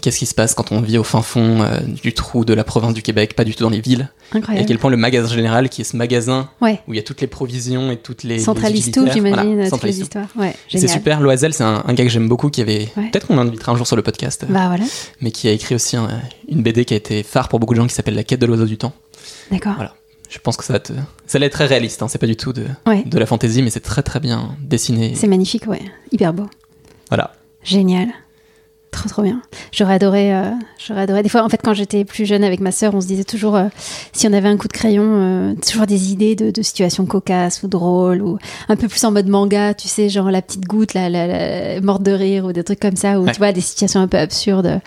qu'est-ce 0.00 0.18
qui 0.18 0.26
se 0.26 0.34
passe 0.34 0.54
quand 0.54 0.72
on 0.72 0.80
vit 0.80 0.96
au 0.98 1.04
fin 1.04 1.22
fond 1.22 1.60
euh, 1.62 1.80
du 1.80 2.14
trou 2.14 2.44
de 2.44 2.54
la 2.54 2.64
province 2.64 2.94
du 2.94 3.02
Québec, 3.02 3.34
pas 3.34 3.44
du 3.44 3.54
tout 3.54 3.62
dans 3.64 3.70
les 3.70 3.80
villes. 3.80 4.08
Et 4.32 4.34
à 4.34 4.38
Incroyable. 4.38 4.66
quel 4.68 4.78
point 4.78 4.90
le 4.90 4.96
magasin 4.96 5.28
général, 5.34 5.68
qui 5.68 5.80
est 5.82 5.84
ce 5.84 5.96
magasin 5.96 6.48
Ouais. 6.60 6.80
où 6.88 6.92
il 6.94 6.96
y 6.96 7.00
a 7.00 7.02
toutes 7.02 7.20
les 7.20 7.26
provisions 7.26 7.90
et 7.90 7.96
toutes 7.96 8.22
les. 8.22 8.38
Centralise 8.38 8.90
tout, 8.90 9.06
j'imagine, 9.12 9.54
voilà, 9.54 9.70
toutes 9.70 9.82
les 9.84 10.00
histoires. 10.00 10.28
Ouais. 10.36 10.54
C'est 10.70 10.88
super. 10.88 11.20
Loisel, 11.20 11.52
c'est 11.52 11.64
un, 11.64 11.82
un 11.86 11.94
gars 11.94 12.04
que 12.04 12.10
j'aime 12.10 12.28
beaucoup 12.28 12.48
qui 12.50 12.60
avait. 12.62 12.88
Peut-être 12.94 13.26
qu'on 13.26 13.36
l'invitera 13.36 13.72
un 13.72 13.76
jour 13.76 13.86
sur 13.86 13.96
le 13.96 14.02
podcast, 14.02 14.44
Bah 14.48 14.68
voilà. 14.68 14.84
mais 15.20 15.30
qui 15.30 15.48
a 15.48 15.52
écrit 15.52 15.74
aussi 15.74 15.96
un- 15.96 16.08
une 16.48 16.62
BD 16.62 16.84
qui 16.84 16.94
a 16.94 16.96
été 16.96 17.22
phare 17.22 17.48
pour 17.48 17.58
beaucoup 17.58 17.74
de 17.74 17.80
gens 17.80 17.86
qui 17.86 17.94
s'appelle 17.94 18.14
La 18.14 18.24
quête 18.24 18.40
de 18.40 18.46
l'oiseau 18.46 18.66
du 18.66 18.78
temps. 18.78 18.92
D'accord. 19.50 19.74
Voilà. 19.76 19.94
Je 20.28 20.38
pense 20.38 20.56
que 20.56 20.64
ça 20.64 20.74
va 20.74 20.80
te. 20.80 20.92
Ça 21.26 21.38
être 21.38 21.52
très 21.52 21.66
réaliste, 21.66 22.02
hein, 22.02 22.08
c'est 22.08 22.18
pas 22.18 22.26
du 22.26 22.36
tout 22.36 22.52
de, 22.52 22.66
Ouais. 22.86 23.02
de 23.04 23.18
la 23.18 23.26
fantaisie, 23.26 23.62
mais 23.62 23.70
c'est 23.70 23.80
très 23.80 24.02
très 24.02 24.20
bien 24.20 24.56
dessiné. 24.60 25.14
C'est 25.14 25.26
magnifique, 25.28 25.66
ouais. 25.66 25.80
Hyper 26.12 26.32
beau. 26.34 26.46
Voilà. 27.08 27.32
Génial. 27.62 28.08
Trop 28.90 29.08
trop 29.10 29.22
bien. 29.22 29.42
J'aurais 29.70 29.94
adoré, 29.94 30.34
euh, 30.34 30.50
j'aurais 30.78 31.02
adoré. 31.02 31.22
Des 31.22 31.28
fois, 31.28 31.42
en 31.44 31.48
fait, 31.50 31.60
quand 31.62 31.74
j'étais 31.74 32.06
plus 32.06 32.24
jeune 32.24 32.42
avec 32.42 32.58
ma 32.60 32.72
sœur, 32.72 32.94
on 32.94 33.02
se 33.02 33.06
disait 33.06 33.24
toujours, 33.24 33.54
euh, 33.54 33.66
si 34.14 34.26
on 34.26 34.32
avait 34.32 34.48
un 34.48 34.56
coup 34.56 34.66
de 34.66 34.72
crayon, 34.72 35.04
euh, 35.04 35.54
toujours 35.56 35.86
des 35.86 36.10
idées 36.10 36.34
de, 36.34 36.50
de 36.50 36.62
situations 36.62 37.04
cocasses 37.04 37.62
ou 37.62 37.68
drôles 37.68 38.22
ou 38.22 38.38
un 38.70 38.76
peu 38.76 38.88
plus 38.88 39.04
en 39.04 39.10
mode 39.12 39.28
manga, 39.28 39.74
tu 39.74 39.88
sais, 39.88 40.08
genre 40.08 40.30
la 40.30 40.40
petite 40.40 40.64
goutte, 40.64 40.94
la, 40.94 41.10
la, 41.10 41.26
la- 41.26 41.80
morte 41.82 42.02
de 42.02 42.12
rire 42.12 42.46
ou 42.46 42.52
des 42.54 42.64
trucs 42.64 42.80
comme 42.80 42.96
ça, 42.96 43.20
ou 43.20 43.24
Ouais. 43.26 43.32
tu 43.32 43.38
vois 43.38 43.52
des 43.52 43.60
situations 43.60 44.00
un 44.00 44.08
peu 44.08 44.16
absurdes. 44.18 44.80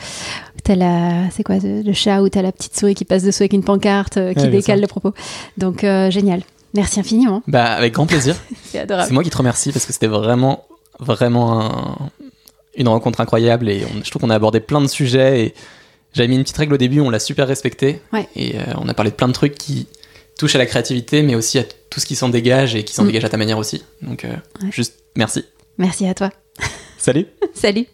T'as 0.64 0.76
la, 0.76 1.30
c'est 1.32 1.44
quoi, 1.44 1.58
le 1.58 1.82
le 1.82 1.94
chat 1.94 2.22
ou 2.22 2.30
t'as 2.30 2.42
la 2.42 2.52
petite 2.52 2.78
souris 2.78 2.94
qui 2.96 3.06
passe 3.06 3.24
dessous 3.24 3.44
avec 3.44 3.54
une 3.54 3.64
pancarte 3.64 4.18
euh, 4.18 4.34
qui 4.34 4.42
Ouais, 4.42 4.48
décale 4.50 4.80
le 4.82 4.88
propos. 4.88 5.14
Donc 5.58 5.84
euh, 5.84 6.12
génial. 6.12 6.42
Merci 6.74 7.00
infiniment. 7.00 7.42
Bah, 7.48 7.66
avec 7.74 7.94
grand 7.94 8.06
plaisir. 8.06 8.36
C'est 8.66 8.80
adorable. 8.80 9.08
c'est 9.08 9.14
moi 9.14 9.24
qui 9.24 9.30
te 9.30 9.38
remercie 9.38 9.72
parce 9.72 9.86
que 9.86 9.92
c'était 9.94 10.08
vraiment, 10.08 10.66
vraiment 11.00 11.62
un- 11.62 12.10
une 12.78 12.88
rencontre 12.88 13.20
incroyable 13.22 13.70
et 13.70 13.84
on- 13.86 14.04
je 14.04 14.10
trouve 14.10 14.22
qu'on 14.22 14.30
a 14.30 14.36
abordé 14.36 14.60
plein 14.62 14.80
de 14.82 14.88
sujets 14.88 15.46
et 15.46 15.54
j'avais 16.14 16.28
mis 16.30 16.36
une 16.36 16.44
petite 16.44 16.58
règle 16.58 16.74
au 16.76 16.78
début, 16.78 17.02
on 17.02 17.10
l'a 17.10 17.20
super 17.20 17.48
respecté 17.48 18.00
Ouais. 18.14 18.28
et 18.36 18.58
euh, 18.58 18.64
on 18.78 18.88
a 18.88 18.94
parlé 18.94 19.12
de 19.12 19.16
plein 19.16 19.28
de 19.28 19.34
trucs 19.34 19.56
qui 19.56 19.88
touchent 20.40 20.56
à 20.56 20.60
la 20.60 20.66
créativité 20.66 21.22
mais 21.24 21.36
aussi 21.36 21.60
à 21.60 21.64
tout 21.90 22.00
ce 22.00 22.06
qui 22.06 22.16
s'en 22.16 22.30
dégage 22.30 22.76
et 22.76 22.84
qui 22.86 22.94
s'en 22.94 23.04
Mm. 23.04 23.08
dégage 23.08 23.26
à 23.26 23.30
ta 23.30 23.38
manière 23.38 23.58
aussi. 23.58 23.84
Donc, 24.02 24.24
euh, 24.24 24.30
Ouais. 24.64 24.72
juste 24.72 25.00
merci. 25.18 25.44
Merci 25.78 26.08
à 26.08 26.14
toi. 26.14 26.30
Salut. 26.98 27.26
Salut. 27.54 27.88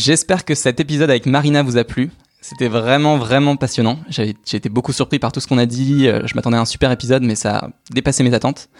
J'espère 0.00 0.46
que 0.46 0.54
cet 0.54 0.80
épisode 0.80 1.10
avec 1.10 1.26
Marina 1.26 1.62
vous 1.62 1.76
a 1.76 1.84
plu. 1.84 2.10
C'était 2.40 2.68
vraiment, 2.68 3.18
vraiment 3.18 3.56
passionnant. 3.56 3.98
J'ai 4.08 4.34
été 4.50 4.70
beaucoup 4.70 4.94
surpris 4.94 5.18
par 5.18 5.30
tout 5.30 5.40
ce 5.40 5.46
qu'on 5.46 5.58
a 5.58 5.66
dit. 5.66 6.08
Euh, 6.08 6.22
je 6.26 6.34
m'attendais 6.36 6.56
à 6.56 6.60
un 6.60 6.64
super 6.64 6.90
épisode, 6.90 7.22
mais 7.22 7.34
ça 7.34 7.58
a 7.58 7.68
dépassé 7.90 8.22
mes 8.22 8.32
attentes. 8.32 8.70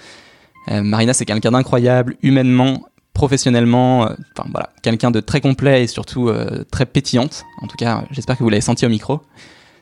Euh, 0.70 0.82
Marina, 0.82 1.12
c'est 1.12 1.26
quelqu'un 1.26 1.50
d'incroyable, 1.50 2.16
humainement, 2.22 2.88
professionnellement. 3.12 4.06
euh, 4.06 4.14
Enfin 4.34 4.48
voilà, 4.50 4.70
quelqu'un 4.82 5.10
de 5.10 5.20
très 5.20 5.42
complet 5.42 5.82
et 5.84 5.86
surtout 5.88 6.30
très 6.70 6.86
pétillante. 6.86 7.44
En 7.60 7.66
tout 7.66 7.76
cas, 7.76 8.04
j'espère 8.10 8.38
que 8.38 8.42
vous 8.42 8.48
l'avez 8.48 8.62
senti 8.62 8.86
au 8.86 8.88
micro. 8.88 9.20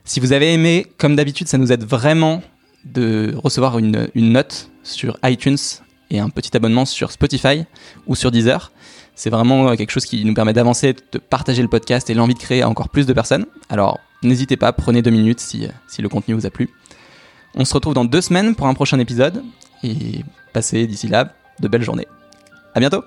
Si 0.05 0.19
vous 0.19 0.33
avez 0.33 0.53
aimé, 0.53 0.87
comme 0.99 1.15
d'habitude, 1.15 1.47
ça 1.47 1.57
nous 1.57 1.71
aide 1.71 1.85
vraiment 1.85 2.43
de 2.85 3.33
recevoir 3.37 3.79
une 3.79 4.09
note 4.17 4.71
sur 4.83 5.17
iTunes 5.23 5.57
et 6.11 6.19
un 6.19 6.31
petit 6.31 6.57
abonnement 6.57 6.85
sur 6.85 7.13
Spotify 7.13 7.65
ou 8.09 8.17
sur 8.17 8.33
Deezer. 8.33 8.73
C'est 9.19 9.31
vraiment 9.31 9.75
quelque 9.75 9.91
chose 9.91 10.05
qui 10.05 10.25
nous 10.25 10.33
permet 10.33 10.53
d'avancer, 10.53 10.95
de 11.11 11.19
partager 11.19 11.61
le 11.61 11.67
podcast 11.67 12.09
et 12.09 12.15
l'envie 12.15 12.35
de 12.35 12.39
créer 12.39 12.63
à 12.63 12.69
encore 12.69 12.89
plus 12.89 13.05
de 13.05 13.13
personnes. 13.13 13.47
Alors 13.69 13.99
n'hésitez 14.23 14.57
pas, 14.57 14.73
prenez 14.73 15.03
deux 15.03 15.11
minutes 15.11 15.41
si, 15.41 15.67
si 15.89 16.03
le 16.03 16.09
contenu 16.09 16.35
vous 16.35 16.47
a 16.47 16.51
plu. 16.51 16.71
On 17.57 17.65
se 17.65 17.75
retrouve 17.75 17.95
dans 17.95 18.05
deux 18.05 18.21
semaines 18.21 18.55
pour 18.55 18.69
un 18.69 18.75
prochain 18.75 18.97
épisode 19.01 19.43
et 19.83 20.21
passez 20.53 20.87
d'ici 20.87 21.09
là 21.09 21.35
de 21.59 21.67
belles 21.67 21.83
journées. 21.83 22.07
À 22.77 22.79
bientôt 22.79 23.03